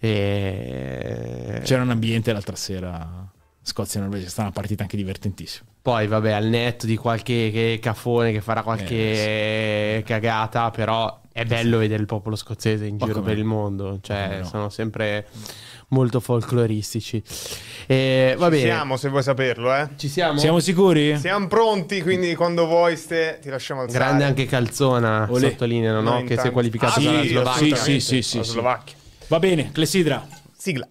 E... 0.00 1.60
C'era 1.64 1.82
un 1.82 1.90
ambiente 1.90 2.32
l'altra 2.32 2.56
sera. 2.56 3.26
Scozia 3.62 4.00
e 4.00 4.02
Norvegia, 4.02 4.26
è 4.26 4.30
stata 4.30 4.42
una 4.48 4.52
partita 4.52 4.82
anche 4.82 4.96
divertentissima. 4.96 5.66
Poi 5.88 6.06
vabbè 6.06 6.32
al 6.32 6.44
netto 6.44 6.84
di 6.84 6.96
qualche 6.98 7.48
che- 7.50 7.78
cafone 7.80 8.30
che 8.30 8.42
farà 8.42 8.60
qualche 8.62 10.02
cagata, 10.04 10.70
però 10.70 11.18
è 11.32 11.46
bello 11.46 11.78
vedere 11.78 11.98
il 12.02 12.06
popolo 12.06 12.36
scozzese 12.36 12.84
in 12.84 12.98
giro 12.98 13.22
per 13.22 13.38
il 13.38 13.44
mondo, 13.44 13.98
cioè 14.02 14.40
no? 14.40 14.44
sono 14.44 14.68
sempre 14.68 15.28
molto 15.88 16.20
folcloristici. 16.20 17.22
E, 17.86 18.34
va 18.36 18.44
Ci 18.44 18.50
bene, 18.50 18.62
siamo, 18.64 18.96
se 18.98 19.08
vuoi 19.08 19.22
saperlo, 19.22 19.74
eh. 19.74 19.88
ci 19.96 20.08
siamo? 20.08 20.38
Siamo 20.38 20.60
sicuri? 20.60 21.16
Siamo 21.18 21.46
pronti, 21.46 22.02
quindi 22.02 22.34
quando 22.34 22.66
vuoi, 22.66 22.94
Ste, 22.94 23.38
ti 23.40 23.48
lasciamo 23.48 23.80
alzare. 23.80 24.04
Grande 24.04 24.24
anche 24.24 24.44
Calzona, 24.44 25.26
Olè. 25.30 25.48
sottolineano 25.52 26.02
no? 26.02 26.22
Che 26.24 26.38
si 26.38 26.48
è 26.48 26.50
qualificato 26.50 27.00
Ah, 27.00 27.02
dalla 27.02 27.22
sì, 27.22 27.28
Slovacchia. 27.28 27.76
sì, 27.76 28.00
sì, 28.00 28.00
sì, 28.00 28.22
sì. 28.22 28.42
Slovacchia. 28.44 28.94
Va 29.28 29.38
bene, 29.38 29.72
Clessidra. 29.72 30.28
Sigla. 30.54 30.86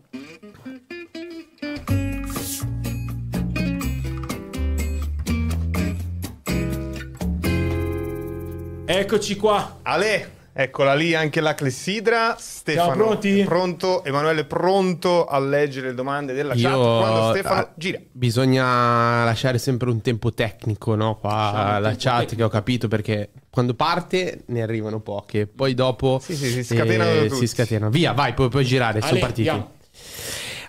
Eccoci 8.89 9.35
qua. 9.35 9.79
Ale, 9.83 10.35
Eccola 10.53 10.95
lì 10.95 11.13
anche 11.13 11.41
la 11.41 11.53
clessidra. 11.53 12.35
Stefano 12.39 12.93
Siamo 12.93 13.05
pronti? 13.09 13.39
è 13.41 13.43
pronto. 13.43 14.03
Emanuele 14.05 14.41
è 14.41 14.45
pronto 14.45 15.25
a 15.25 15.37
leggere 15.39 15.89
le 15.89 15.93
domande 15.93 16.33
della 16.33 16.55
chat. 16.55 16.73
Quando 16.73 17.29
Stefano 17.31 17.59
ah, 17.59 17.71
gira. 17.75 17.99
Bisogna 18.11 19.25
lasciare 19.25 19.57
sempre 19.57 19.89
un 19.89 20.01
tempo 20.01 20.33
tecnico, 20.33 20.95
no? 20.95 21.17
Qua 21.17 21.77
la 21.79 21.95
chat 21.97 22.19
tecnico. 22.21 22.35
che 22.35 22.43
ho 22.43 22.47
capito 22.47 22.87
perché 22.87 23.31
quando 23.49 23.75
parte 23.75 24.43
ne 24.47 24.61
arrivano 24.61 25.01
poche, 25.01 25.47
poi 25.47 25.73
dopo 25.73 26.19
Sì, 26.23 26.35
sì, 26.35 26.49
si 26.49 26.63
scatenano 26.63 27.09
eh, 27.11 27.27
tutti. 27.27 27.39
si 27.39 27.47
scatenano. 27.47 27.91
Via, 27.91 28.13
vai, 28.13 28.33
puoi, 28.33 28.47
puoi 28.49 28.63
girare, 28.63 28.99
sono 29.01 29.11
Ale, 29.11 29.19
partiti. 29.19 29.49
andiamo. 29.49 29.73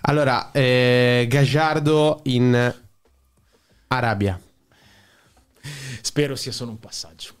Allora, 0.01 0.51
eh, 0.51 1.25
Gagliardo 1.27 2.19
in 2.25 2.75
Arabia. 3.87 4.39
Spero 6.01 6.35
sia 6.35 6.51
solo 6.51 6.69
un 6.71 6.79
passaggio. 6.79 7.37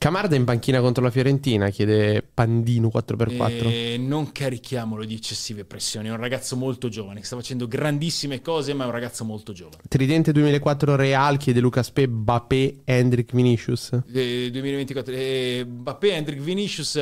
Camarda 0.00 0.34
in 0.34 0.44
panchina 0.44 0.80
contro 0.80 1.04
la 1.04 1.10
Fiorentina, 1.10 1.68
chiede 1.68 2.22
Pandino 2.22 2.88
4x4. 2.88 3.66
E 3.66 3.96
non 3.98 4.32
carichiamolo 4.32 5.04
di 5.04 5.12
eccessive 5.12 5.66
pressioni. 5.66 6.08
È 6.08 6.10
un 6.10 6.16
ragazzo 6.16 6.56
molto 6.56 6.88
giovane 6.88 7.20
che 7.20 7.26
sta 7.26 7.36
facendo 7.36 7.68
grandissime 7.68 8.40
cose, 8.40 8.72
ma 8.72 8.84
è 8.84 8.86
un 8.86 8.92
ragazzo 8.92 9.26
molto 9.26 9.52
giovane. 9.52 9.82
Tridente 9.86 10.32
2004 10.32 10.96
Real, 10.96 11.36
chiede 11.36 11.60
Lucas 11.60 11.90
Pe, 11.90 12.08
Bappé, 12.08 12.78
Hendrik 12.84 13.34
Vinicius. 13.34 13.92
Eh, 14.10 14.48
2024 14.50 15.12
eh, 15.12 15.66
Mbappé, 15.68 16.14
Hendrik 16.14 16.40
Vinicius, 16.40 16.94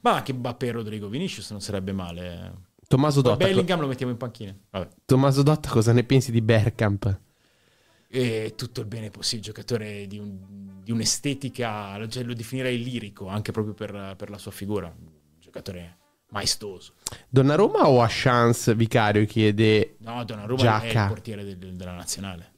ma 0.00 0.14
anche 0.14 0.32
Mbappé 0.32 0.66
e 0.68 0.70
Rodrigo 0.70 1.08
Vinicius 1.08 1.50
non 1.50 1.60
sarebbe 1.60 1.92
male. 1.92 2.52
Tommaso 2.88 3.20
Dotta, 3.20 3.44
Bellingham 3.44 3.80
lo 3.80 3.86
mettiamo 3.86 4.12
in 4.12 4.18
panchina. 4.18 4.56
Vabbè. 4.70 4.88
Tommaso 5.04 5.42
Dotta, 5.42 5.68
cosa 5.68 5.92
ne 5.92 6.04
pensi 6.04 6.30
di 6.30 6.40
Bergkamp? 6.40 7.20
E 8.16 8.54
tutto 8.56 8.80
il 8.80 8.86
bene 8.86 9.10
possibile, 9.10 9.42
giocatore 9.48 10.06
di, 10.06 10.18
un- 10.18 10.80
di 10.82 10.90
un'estetica, 10.90 12.08
cioè 12.08 12.22
lo 12.22 12.32
definirei 12.32 12.82
lirico 12.82 13.26
anche 13.28 13.52
proprio 13.52 13.74
per, 13.74 14.14
per 14.16 14.30
la 14.30 14.38
sua 14.38 14.50
figura. 14.52 14.90
Giocatore 15.38 15.98
maestoso. 16.30 16.94
Donnarumma 17.28 17.88
o 17.88 18.00
a 18.02 18.06
chance 18.08 18.74
Vicario 18.74 19.24
chiede 19.26 19.96
No, 20.00 20.24
Donnarumma 20.24 20.60
è 20.60 20.86
Giacca. 20.88 21.02
il 21.02 21.08
portiere 21.08 21.44
del- 21.44 21.74
della 21.76 21.92
nazionale. 21.94 22.52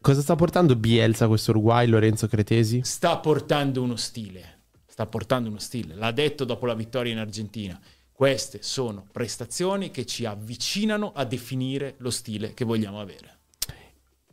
cosa 0.00 0.20
sta 0.22 0.34
portando 0.34 0.74
Bielsa 0.74 1.28
questo 1.28 1.50
Uruguay, 1.52 1.86
Lorenzo 1.86 2.26
Cretesi? 2.26 2.80
Sta 2.82 3.16
portando 3.18 3.80
uno 3.82 3.96
stile. 3.96 4.62
Sta 4.86 5.06
portando 5.06 5.48
uno 5.50 5.58
stile. 5.60 5.94
L'ha 5.94 6.10
detto 6.10 6.44
dopo 6.44 6.66
la 6.66 6.74
vittoria 6.74 7.12
in 7.12 7.18
Argentina. 7.18 7.78
Queste 8.10 8.58
sono 8.62 9.06
prestazioni 9.12 9.92
che 9.92 10.04
ci 10.04 10.24
avvicinano 10.24 11.12
a 11.14 11.24
definire 11.24 11.94
lo 11.98 12.10
stile 12.10 12.54
che 12.54 12.64
vogliamo 12.64 13.00
avere. 13.00 13.36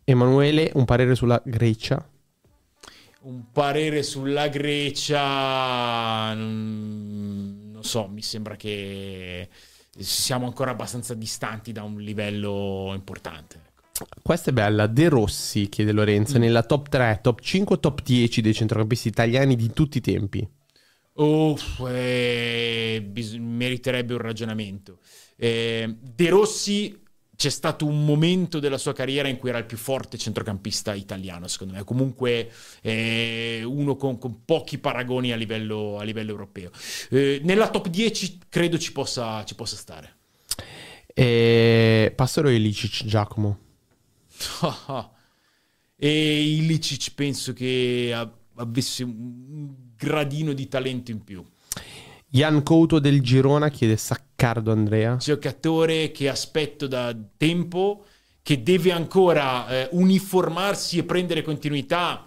Emanuele, 0.05 0.71
un 0.75 0.85
parere 0.85 1.15
sulla 1.15 1.41
Grecia? 1.43 2.07
Un 3.21 3.51
parere 3.51 4.03
sulla 4.03 4.47
Grecia, 4.49 6.33
mm, 6.35 7.71
non 7.71 7.83
so, 7.83 8.07
mi 8.07 8.21
sembra 8.21 8.55
che 8.55 9.49
siamo 9.97 10.45
ancora 10.45 10.71
abbastanza 10.71 11.15
distanti 11.15 11.71
da 11.71 11.81
un 11.81 11.99
livello 11.99 12.91
importante. 12.93 13.55
ecco. 13.55 13.73
Questa 14.21 14.49
è 14.49 14.53
bella. 14.53 14.87
De 14.87 15.09
Rossi, 15.09 15.69
chiede 15.69 15.91
Lorenzo, 15.91 16.37
nella 16.37 16.63
top 16.63 16.89
3, 16.89 17.19
top 17.21 17.39
5, 17.41 17.79
top 17.79 18.01
10 18.03 18.41
dei 18.41 18.53
centrocampisti 18.53 19.07
italiani 19.07 19.55
di 19.55 19.71
tutti 19.73 19.97
i 19.99 20.01
tempi. 20.01 20.47
Uff, 21.13 21.79
eh, 21.87 23.01
bis- 23.05 23.35
meriterebbe 23.35 24.13
un 24.13 24.19
ragionamento. 24.19 24.99
Eh, 25.37 25.95
De 26.01 26.29
Rossi 26.29 27.04
c'è 27.35 27.49
stato 27.49 27.85
un 27.85 28.05
momento 28.05 28.59
della 28.59 28.77
sua 28.77 28.93
carriera 28.93 29.27
in 29.27 29.37
cui 29.37 29.49
era 29.49 29.57
il 29.57 29.65
più 29.65 29.77
forte 29.77 30.17
centrocampista 30.17 30.93
italiano, 30.93 31.47
secondo 31.47 31.73
me. 31.73 31.83
Comunque 31.83 32.51
eh, 32.81 33.61
uno 33.65 33.95
con, 33.95 34.17
con 34.17 34.43
pochi 34.45 34.77
paragoni 34.77 35.31
a 35.31 35.35
livello, 35.35 35.97
a 35.99 36.03
livello 36.03 36.31
europeo. 36.31 36.71
Eh, 37.09 37.41
nella 37.43 37.69
top 37.69 37.87
10 37.87 38.39
credo 38.49 38.77
ci 38.77 38.91
possa, 38.91 39.43
ci 39.45 39.55
possa 39.55 39.75
stare. 39.75 40.15
E... 41.13 42.11
Pastore 42.15 42.55
Ilicic, 42.55 43.05
Giacomo. 43.05 43.59
e 45.95 46.55
Ilicic 46.55 47.13
penso 47.13 47.53
che 47.53 48.13
avesse 48.55 49.03
un 49.03 49.73
gradino 49.97 50.53
di 50.53 50.67
talento 50.67 51.11
in 51.11 51.23
più. 51.23 51.43
Jan 52.35 52.63
Couto 52.63 52.99
del 52.99 53.21
Girona 53.21 53.69
chiede 53.69 53.95
Saccardo 53.95 54.73
Andrea. 54.73 55.15
giocatore 55.15 56.11
che 56.11 56.27
aspetto 56.27 56.85
da 56.85 57.15
tempo, 57.37 58.03
che 58.41 58.61
deve 58.61 58.91
ancora 58.91 59.65
eh, 59.69 59.89
uniformarsi 59.93 60.97
e 60.97 61.05
prendere 61.05 61.43
continuità, 61.43 62.25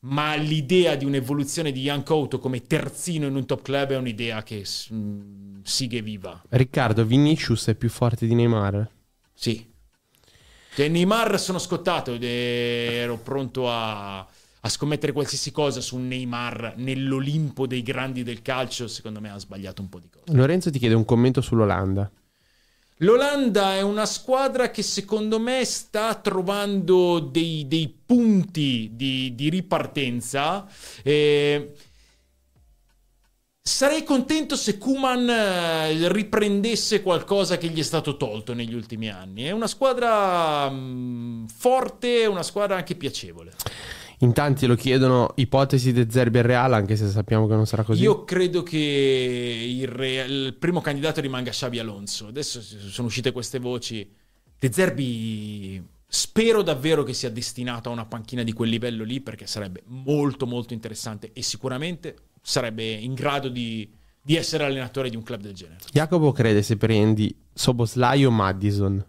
ma 0.00 0.34
l'idea 0.34 0.96
di 0.96 1.04
un'evoluzione 1.04 1.70
di 1.70 1.82
Ian 1.82 2.02
Couto 2.02 2.40
come 2.40 2.62
terzino 2.62 3.28
in 3.28 3.36
un 3.36 3.46
top 3.46 3.62
club 3.62 3.90
è 3.90 3.96
un'idea 3.96 4.42
che 4.42 4.64
mm, 4.92 5.60
sigue 5.62 6.02
viva. 6.02 6.42
Riccardo, 6.48 7.04
Vinicius 7.04 7.68
è 7.68 7.76
più 7.76 7.88
forte 7.88 8.26
di 8.26 8.34
Neymar? 8.34 8.90
Sì. 9.32 9.64
Cioè, 10.74 10.88
Neymar 10.88 11.38
sono 11.38 11.60
scottato 11.60 12.14
ed 12.14 12.24
ero 12.24 13.16
pronto 13.18 13.70
a, 13.70 14.26
a 14.66 14.68
scommettere 14.68 15.12
qualsiasi 15.12 15.52
cosa 15.52 15.80
su 15.80 15.96
Neymar 15.96 16.74
nell'Olimpo 16.76 17.68
dei 17.68 17.82
grandi 17.82 18.24
del 18.24 18.42
calcio. 18.42 18.88
Secondo 18.88 19.20
me 19.20 19.30
ha 19.30 19.38
sbagliato 19.38 19.80
un 19.80 19.88
po' 19.88 20.00
di 20.00 20.08
cose. 20.10 20.36
Lorenzo 20.36 20.70
ti 20.70 20.80
chiede 20.80 20.94
un 20.94 21.04
commento 21.04 21.40
sull'Olanda. 21.40 22.10
L'Olanda 23.00 23.74
è 23.74 23.82
una 23.82 24.06
squadra 24.06 24.70
che 24.70 24.82
secondo 24.82 25.38
me 25.38 25.64
sta 25.64 26.14
trovando 26.14 27.20
dei, 27.20 27.68
dei 27.68 27.94
punti 28.04 28.90
di, 28.94 29.34
di 29.36 29.50
ripartenza. 29.50 30.66
Eh, 31.02 31.74
sarei 33.62 34.02
contento 34.02 34.56
se 34.56 34.78
Kuman 34.78 35.28
eh, 35.28 36.08
riprendesse 36.10 37.02
qualcosa 37.02 37.58
che 37.58 37.68
gli 37.68 37.78
è 37.78 37.84
stato 37.84 38.16
tolto 38.16 38.52
negli 38.52 38.74
ultimi 38.74 39.10
anni. 39.10 39.44
È 39.44 39.52
una 39.52 39.68
squadra 39.68 40.68
mm, 40.70 41.46
forte, 41.46 42.26
una 42.26 42.42
squadra 42.42 42.76
anche 42.76 42.96
piacevole. 42.96 43.52
In 44.20 44.32
tanti 44.32 44.66
lo 44.66 44.76
chiedono 44.76 45.32
ipotesi 45.34 45.92
De 45.92 46.06
Zerbi 46.08 46.38
al 46.38 46.44
Real, 46.44 46.72
anche 46.72 46.96
se 46.96 47.08
sappiamo 47.08 47.46
che 47.46 47.54
non 47.54 47.66
sarà 47.66 47.82
così. 47.82 48.02
Io 48.02 48.24
credo 48.24 48.62
che 48.62 48.78
il, 48.78 49.86
re- 49.88 50.24
il 50.24 50.54
primo 50.58 50.80
candidato 50.80 51.20
rimanga 51.20 51.50
Xabi 51.50 51.78
Alonso. 51.78 52.28
Adesso 52.28 52.60
sono 52.62 53.08
uscite 53.08 53.32
queste 53.32 53.58
voci. 53.58 54.10
De 54.58 54.72
Zerbi 54.72 55.84
spero 56.08 56.62
davvero 56.62 57.02
che 57.02 57.12
sia 57.12 57.30
destinato 57.30 57.90
a 57.90 57.92
una 57.92 58.06
panchina 58.06 58.42
di 58.42 58.52
quel 58.52 58.70
livello 58.70 59.04
lì 59.04 59.20
perché 59.20 59.46
sarebbe 59.46 59.82
molto 59.86 60.46
molto 60.46 60.72
interessante 60.72 61.30
e 61.34 61.42
sicuramente 61.42 62.16
sarebbe 62.40 62.90
in 62.90 63.12
grado 63.12 63.48
di, 63.48 63.90
di 64.22 64.34
essere 64.34 64.64
allenatore 64.64 65.10
di 65.10 65.16
un 65.16 65.22
club 65.22 65.42
del 65.42 65.52
genere. 65.52 65.80
Jacopo 65.92 66.32
crede 66.32 66.62
se 66.62 66.78
prendi 66.78 67.36
Soboslai 67.52 68.24
o 68.24 68.30
Madison. 68.30 69.04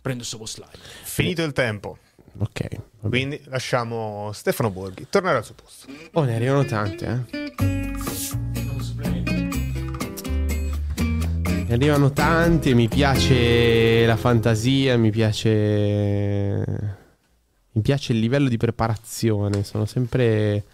Prendo 0.00 0.22
Soboslai. 0.22 0.70
Finito 1.02 1.42
il 1.42 1.52
tempo. 1.52 1.98
Ok. 2.38 2.68
Vabbè. 3.02 3.08
Quindi 3.08 3.40
lasciamo 3.44 4.30
Stefano 4.32 4.70
Borghi 4.70 5.06
tornare 5.10 5.36
al 5.36 5.44
suo 5.44 5.54
posto. 5.54 5.86
Oh, 6.12 6.24
ne 6.24 6.34
arrivano 6.34 6.64
tante, 6.64 7.06
eh. 7.06 7.50
Ne 11.66 11.78
arrivano 11.78 12.12
tante, 12.12 12.74
mi 12.74 12.88
piace 12.88 14.04
la 14.06 14.16
fantasia, 14.16 14.96
mi 14.96 15.10
piace... 15.10 17.00
Mi 17.74 17.80
piace 17.80 18.12
il 18.12 18.18
livello 18.18 18.48
di 18.48 18.56
preparazione, 18.58 19.64
sono 19.64 19.86
sempre... 19.86 20.64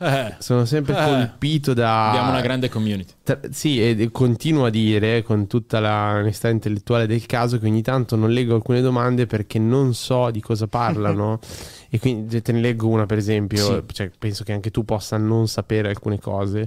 Eh, 0.00 0.36
Sono 0.38 0.64
sempre 0.64 0.94
Eh. 0.96 1.04
colpito 1.04 1.74
da... 1.74 2.10
abbiamo 2.10 2.30
una 2.30 2.40
grande 2.40 2.68
community. 2.68 3.12
Tra- 3.22 3.40
sì, 3.50 3.80
e 3.82 4.10
continuo 4.12 4.66
a 4.66 4.70
dire 4.70 5.22
con 5.22 5.46
tutta 5.48 5.80
la 5.80 6.14
onestà 6.18 6.48
intellettuale 6.48 7.06
del 7.06 7.26
caso 7.26 7.58
che 7.58 7.66
ogni 7.66 7.82
tanto 7.82 8.14
non 8.14 8.30
leggo 8.30 8.54
alcune 8.54 8.80
domande 8.80 9.26
perché 9.26 9.58
non 9.58 9.94
so 9.94 10.30
di 10.30 10.40
cosa 10.40 10.68
parlano. 10.68 11.40
e 11.90 11.98
quindi 11.98 12.40
te 12.42 12.52
ne 12.52 12.60
leggo 12.60 12.86
una, 12.86 13.06
per 13.06 13.18
esempio. 13.18 13.64
Sì. 13.64 13.82
Cioè, 13.92 14.10
penso 14.16 14.44
che 14.44 14.52
anche 14.52 14.70
tu 14.70 14.84
possa 14.84 15.16
non 15.16 15.48
sapere 15.48 15.88
alcune 15.88 16.20
cose. 16.20 16.66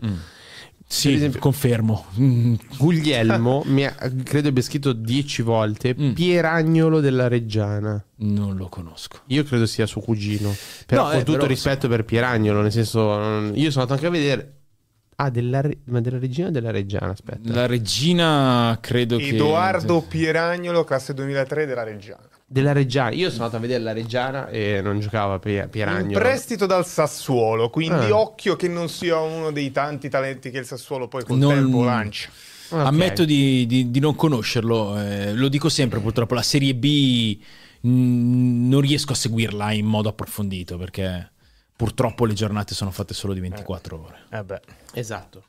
Sì, 0.92 1.14
esempio- 1.14 1.40
confermo. 1.40 2.06
Mm, 2.20 2.54
Guglielmo 2.78 3.64
mi 3.68 3.86
ha, 3.86 3.96
credo 4.24 4.50
abbia 4.50 4.62
scritto 4.62 4.92
dieci 4.94 5.42
volte 5.42 5.96
Mm. 5.98 6.12
Pieragnolo 6.14 7.00
della 7.00 7.28
Reggiana. 7.28 8.04
non 8.18 8.56
lo 8.58 8.68
conosco. 8.68 9.20
Io 9.28 9.44
credo 9.44 9.66
sia 9.66 9.86
suo 9.86 10.02
cugino. 10.02 10.54
Però 10.86 11.04
No, 11.04 11.10
con 11.10 11.20
eh, 11.20 11.24
tutto 11.24 11.38
però- 11.38 11.48
rispetto 11.48 11.88
per 11.88 12.04
Pieragnolo, 12.06 12.62
nel 12.62 12.72
senso, 12.72 13.18
non- 13.18 13.52
io 13.56 13.72
sono 13.72 13.84
andato 13.84 13.94
anche 13.94 14.06
a 14.06 14.10
vedere. 14.10 14.56
Ah, 15.16 15.30
della, 15.30 15.62
ma 15.86 16.02
della 16.02 16.18
Regina 16.18 16.48
o 16.48 16.52
della 16.52 16.72
Reggiana? 16.72 17.12
Aspetta. 17.12 17.54
La 17.54 17.68
regina 17.68 18.76
credo 18.82 19.18
che... 19.18 19.28
Edoardo 19.28 20.02
Pieragnolo, 20.02 20.84
classe 20.84 21.14
2003 21.14 21.66
della 21.68 21.84
Reggiana. 21.84 22.28
Della 22.52 22.74
Reggiana. 22.74 23.12
Io 23.12 23.30
sono 23.30 23.46
andato 23.46 23.56
a 23.56 23.66
vedere 23.66 23.82
la 23.82 23.94
Reggiana 23.94 24.50
e 24.50 24.82
non 24.82 25.00
giocava 25.00 25.40
Pie- 25.40 25.70
In 25.74 26.10
prestito 26.12 26.66
dal 26.66 26.86
Sassuolo, 26.86 27.70
quindi 27.70 28.08
Ah. 28.08 28.18
occhio 28.20 28.58
che 28.58 28.68
non 28.68 28.90
sia 28.90 29.20
uno 29.20 29.52
dei 29.52 29.72
tanti 29.72 30.10
talenti 30.10 30.52
che 30.52 30.58
il 30.58 30.66
Sassuolo 30.66 31.08
poi 31.08 31.24
col 31.24 31.38
Non- 31.38 31.54
tempo 31.54 31.84
lancia. 31.86 32.30
Ok. 32.72 32.86
Ammetto 32.86 33.24
di, 33.24 33.66
di- 33.68 33.90
di 33.90 34.00
non 34.02 34.16
conoscerlo, 34.16 35.00
eh, 35.00 35.34
lo 35.34 35.48
dico 35.48 35.70
sempre 35.70 36.02
purtroppo, 36.02 36.34
la 36.34 36.42
Serie 36.42 36.76
B 36.76 37.38
mh, 37.84 37.90
non 38.70 38.82
riesco 38.82 39.14
a 39.14 39.16
seguirla 39.16 39.72
in 39.72 39.86
modo 39.86 40.10
approfondito 40.10 40.78
perché 40.78 41.32
purtroppo 41.82 42.26
le 42.26 42.36
giornate 42.36 42.76
sono 42.76 42.92
fatte 42.92 43.16
solo 43.16 43.34
di 43.34 43.40
24 43.40 44.00
ore. 44.00 44.18
Eh 44.30 44.44
beh. 44.44 44.62
Esatto. 44.94 45.46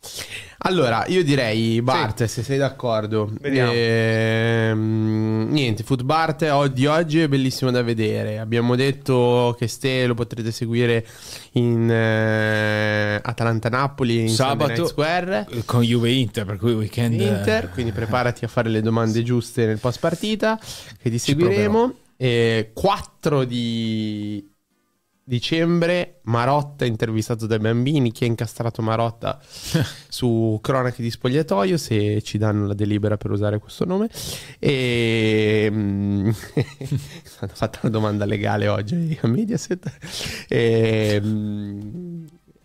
Allora, 0.60 1.04
io 1.08 1.22
direi, 1.22 1.82
Bart, 1.82 2.24
se 2.24 2.42
sei 2.42 2.56
d'accordo. 2.56 3.30
Vediamo. 3.38 3.70
Ehm, 3.70 5.48
niente, 5.50 5.82
Foot 5.82 6.04
Bart 6.04 6.66
di 6.68 6.86
oggi 6.86 7.20
è 7.20 7.28
bellissimo 7.28 7.70
da 7.70 7.82
vedere. 7.82 8.38
Abbiamo 8.38 8.76
detto 8.76 9.54
che 9.58 9.66
Ste 9.68 10.06
lo 10.06 10.14
potrete 10.14 10.52
seguire 10.52 11.06
in 11.52 11.90
eh, 11.90 13.20
Atalanta-Napoli 13.22 14.20
in 14.22 14.30
Sabato 14.30 14.86
Square. 14.86 15.46
eh, 15.50 15.66
con 15.66 15.82
Juve 15.82 16.12
Inter, 16.12 16.46
per 16.46 16.56
cui 16.56 16.72
weekend 16.72 17.20
eh, 17.20 17.26
Inter, 17.26 17.68
quindi 17.68 17.92
preparati 17.92 18.46
a 18.46 18.48
fare 18.48 18.70
le 18.70 18.80
domande 18.80 19.22
giuste 19.22 19.66
nel 19.66 19.78
post 19.78 20.00
partita 20.00 20.58
che 20.98 21.10
ti 21.10 21.18
seguiremo. 21.18 21.96
E 22.16 22.70
4 22.72 23.44
di 23.44 24.51
dicembre 25.24 26.20
Marotta 26.24 26.84
intervistato 26.84 27.46
dai 27.46 27.58
bambini 27.58 28.12
chi 28.12 28.24
ha 28.24 28.26
incastrato 28.26 28.82
Marotta 28.82 29.40
su 30.08 30.58
cronache 30.60 31.02
di 31.02 31.10
spogliatoio 31.10 31.76
se 31.76 32.22
ci 32.22 32.38
danno 32.38 32.66
la 32.66 32.74
delibera 32.74 33.16
per 33.16 33.30
usare 33.30 33.58
questo 33.58 33.84
nome. 33.84 34.08
E 34.58 35.68
mm, 35.70 36.30
hanno 37.40 37.52
fatto 37.54 37.78
una 37.82 37.90
domanda 37.90 38.24
legale 38.24 38.68
oggi 38.68 39.18
a 39.20 39.26
Mediaset. 39.28 40.46
E, 40.48 41.20
mm, 41.22 42.24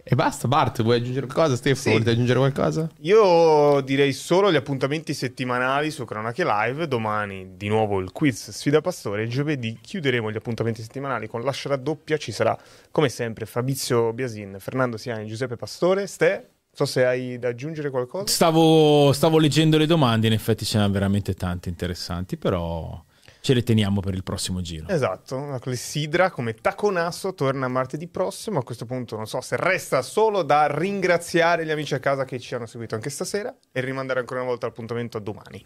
e 0.10 0.16
basta 0.16 0.48
Bart 0.48 0.82
vuoi 0.82 0.98
aggiungere 0.98 1.26
qualcosa 1.28 1.56
Stefano 1.56 1.82
Sì. 1.82 1.92
volete 1.92 2.10
aggiungere 2.12 2.40
qualcosa? 2.40 2.90
Io 3.02 3.82
direi 3.82 4.14
solo 4.14 4.52
gli 4.52 4.56
appuntamenti 4.56 5.14
settimanali 5.14 5.92
su 5.92 6.06
Cronache 6.06 6.44
Live. 6.46 6.88
Domani 6.88 7.56
di 7.56 7.68
nuovo 7.68 8.00
il 8.00 8.12
quiz 8.12 8.52
sfida 8.52 8.82
pastore. 8.82 9.28
Giovedì 9.28 9.78
chiuderemo 9.82 10.32
gli 10.32 10.36
appuntamenti 10.38 10.82
settimanali 10.82 11.28
con 11.28 11.42
l'ascia 11.42 11.70
raddoppia. 11.70 12.18
Ci 12.18 12.32
sarà 12.32 12.58
come 12.92 13.10
sempre 13.10 13.46
Fabrizio 13.46 14.14
Biasin, 14.14 14.58
Fernando 14.60 14.98
Siani, 14.98 15.28
Giuseppe 15.28 15.56
Pastore. 15.56 16.08
Ste, 16.08 16.30
non 16.30 16.48
so 16.72 16.86
se 16.86 17.06
hai 17.06 17.38
da 17.40 17.50
aggiungere 17.50 17.90
qualcosa. 17.90 18.28
Stavo, 18.28 19.12
stavo 19.14 19.38
leggendo 19.40 19.78
le 19.78 19.86
domande, 19.86 20.28
in 20.28 20.34
effetti 20.34 20.64
ce 20.66 20.76
n'erano 20.78 20.94
veramente 20.94 21.34
tante 21.34 21.70
interessanti, 21.70 22.38
però 22.38 23.04
ce 23.48 23.54
le 23.54 23.64
teniamo 23.64 24.02
per 24.02 24.14
il 24.14 24.24
prossimo 24.24 24.60
giro. 24.60 24.90
Esatto, 24.90 25.46
la 25.46 25.60
clessidra 25.60 26.32
come 26.32 26.54
taconasso 26.54 27.34
torna 27.34 27.70
martedì 27.70 28.06
prossimo. 28.10 28.60
A 28.60 28.64
questo 28.64 28.86
punto 28.86 29.16
non 29.16 29.26
so 29.26 29.40
se 29.40 29.56
resta 29.56 30.02
solo 30.02 30.44
da 30.44 30.68
ringraziare 30.68 31.66
gli 31.66 31.72
amici 31.72 31.94
a 31.94 32.00
casa 32.00 32.26
che 32.26 32.42
ci 32.42 32.56
hanno 32.56 32.66
seguito 32.66 32.96
anche 32.96 33.10
stasera 33.10 33.56
e 33.72 33.80
rimandare 33.80 34.20
ancora 34.20 34.42
una 34.42 34.50
volta 34.50 34.66
l'appuntamento 34.66 35.16
a 35.16 35.22
domani. 35.22 35.66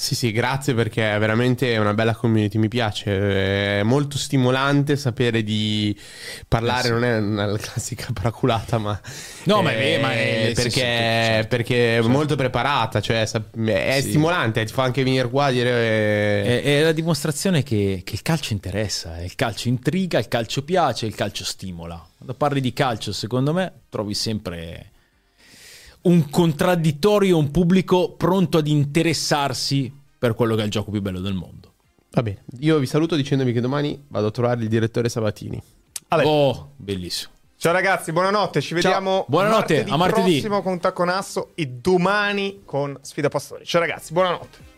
Sì, 0.00 0.14
sì, 0.14 0.30
grazie 0.30 0.74
perché 0.74 1.12
è 1.12 1.18
veramente 1.18 1.76
una 1.76 1.92
bella 1.92 2.14
community, 2.14 2.56
mi 2.56 2.68
piace, 2.68 3.80
è 3.80 3.82
molto 3.82 4.16
stimolante 4.16 4.94
sapere 4.96 5.42
di 5.42 5.92
parlare, 6.46 6.82
Eh 6.82 6.84
sì. 6.84 6.90
non 6.92 7.04
è 7.04 7.16
una 7.18 7.56
classica 7.58 8.06
paraculata, 8.14 8.78
ma... 8.78 8.98
No, 9.44 9.60
ma 9.60 9.72
eh, 9.72 9.96
è- 9.96 10.00
ma 10.00 10.12
è- 10.12 10.44
sì, 10.50 10.54
perché, 10.54 10.70
sì, 10.70 10.78
certo. 10.78 11.48
perché 11.48 11.96
è 11.98 12.00
molto 12.02 12.36
preparata, 12.36 13.00
cioè 13.00 13.22
è 13.22 14.00
Sì. 14.00 14.08
stimolante, 14.10 14.64
ti 14.64 14.72
fa 14.72 14.84
anche 14.84 15.02
venire 15.02 15.28
qua 15.28 15.46
a 15.46 15.50
dire... 15.50 15.70
eh, 16.44 16.62
È, 16.62 16.78
è 16.78 16.82
la 16.84 16.92
dimostrazione 16.92 17.64
che, 17.64 18.02
che 18.04 18.14
il 18.14 18.22
calcio 18.22 18.52
interessa, 18.52 19.18
eh. 19.18 19.24
il 19.24 19.34
calcio 19.34 19.66
intriga, 19.66 20.20
il 20.20 20.28
calcio 20.28 20.62
piace, 20.62 21.06
il 21.06 21.16
calcio 21.16 21.42
stimola. 21.44 22.00
Quando 22.18 22.34
parli 22.34 22.60
di 22.60 22.72
calcio, 22.72 23.12
secondo 23.12 23.52
me, 23.52 23.72
trovi 23.88 24.14
sempre 24.14 24.90
un 26.02 26.30
contraddittorio, 26.30 27.36
un 27.36 27.50
pubblico 27.50 28.12
pronto 28.12 28.58
ad 28.58 28.66
interessarsi 28.66 29.92
per 30.18 30.34
quello 30.34 30.54
che 30.54 30.62
è 30.62 30.64
il 30.64 30.70
gioco 30.70 30.90
più 30.90 31.00
bello 31.00 31.20
del 31.20 31.34
mondo. 31.34 31.72
Va 32.10 32.22
bene, 32.22 32.44
io 32.60 32.78
vi 32.78 32.86
saluto 32.86 33.14
dicendovi 33.16 33.52
che 33.52 33.60
domani 33.60 34.02
vado 34.08 34.28
a 34.28 34.30
trovare 34.30 34.62
il 34.62 34.68
direttore 34.68 35.08
Sabatini. 35.08 35.60
Ale. 36.08 36.24
Oh, 36.24 36.70
bellissimo. 36.76 37.32
Ciao 37.56 37.72
ragazzi, 37.72 38.12
buonanotte. 38.12 38.60
Ci 38.60 38.68
Ciao. 38.68 38.76
vediamo 38.80 39.24
Buonanotte, 39.28 39.74
martedì 39.74 39.90
a 39.90 39.96
martedì. 39.96 40.30
prossimo 40.30 40.62
con 40.62 40.78
Tacconasso 40.78 41.50
e 41.54 41.66
domani 41.66 42.60
con 42.64 42.96
Sfida 43.02 43.28
Pastori. 43.28 43.64
Ciao 43.64 43.80
ragazzi, 43.80 44.12
buonanotte. 44.12 44.77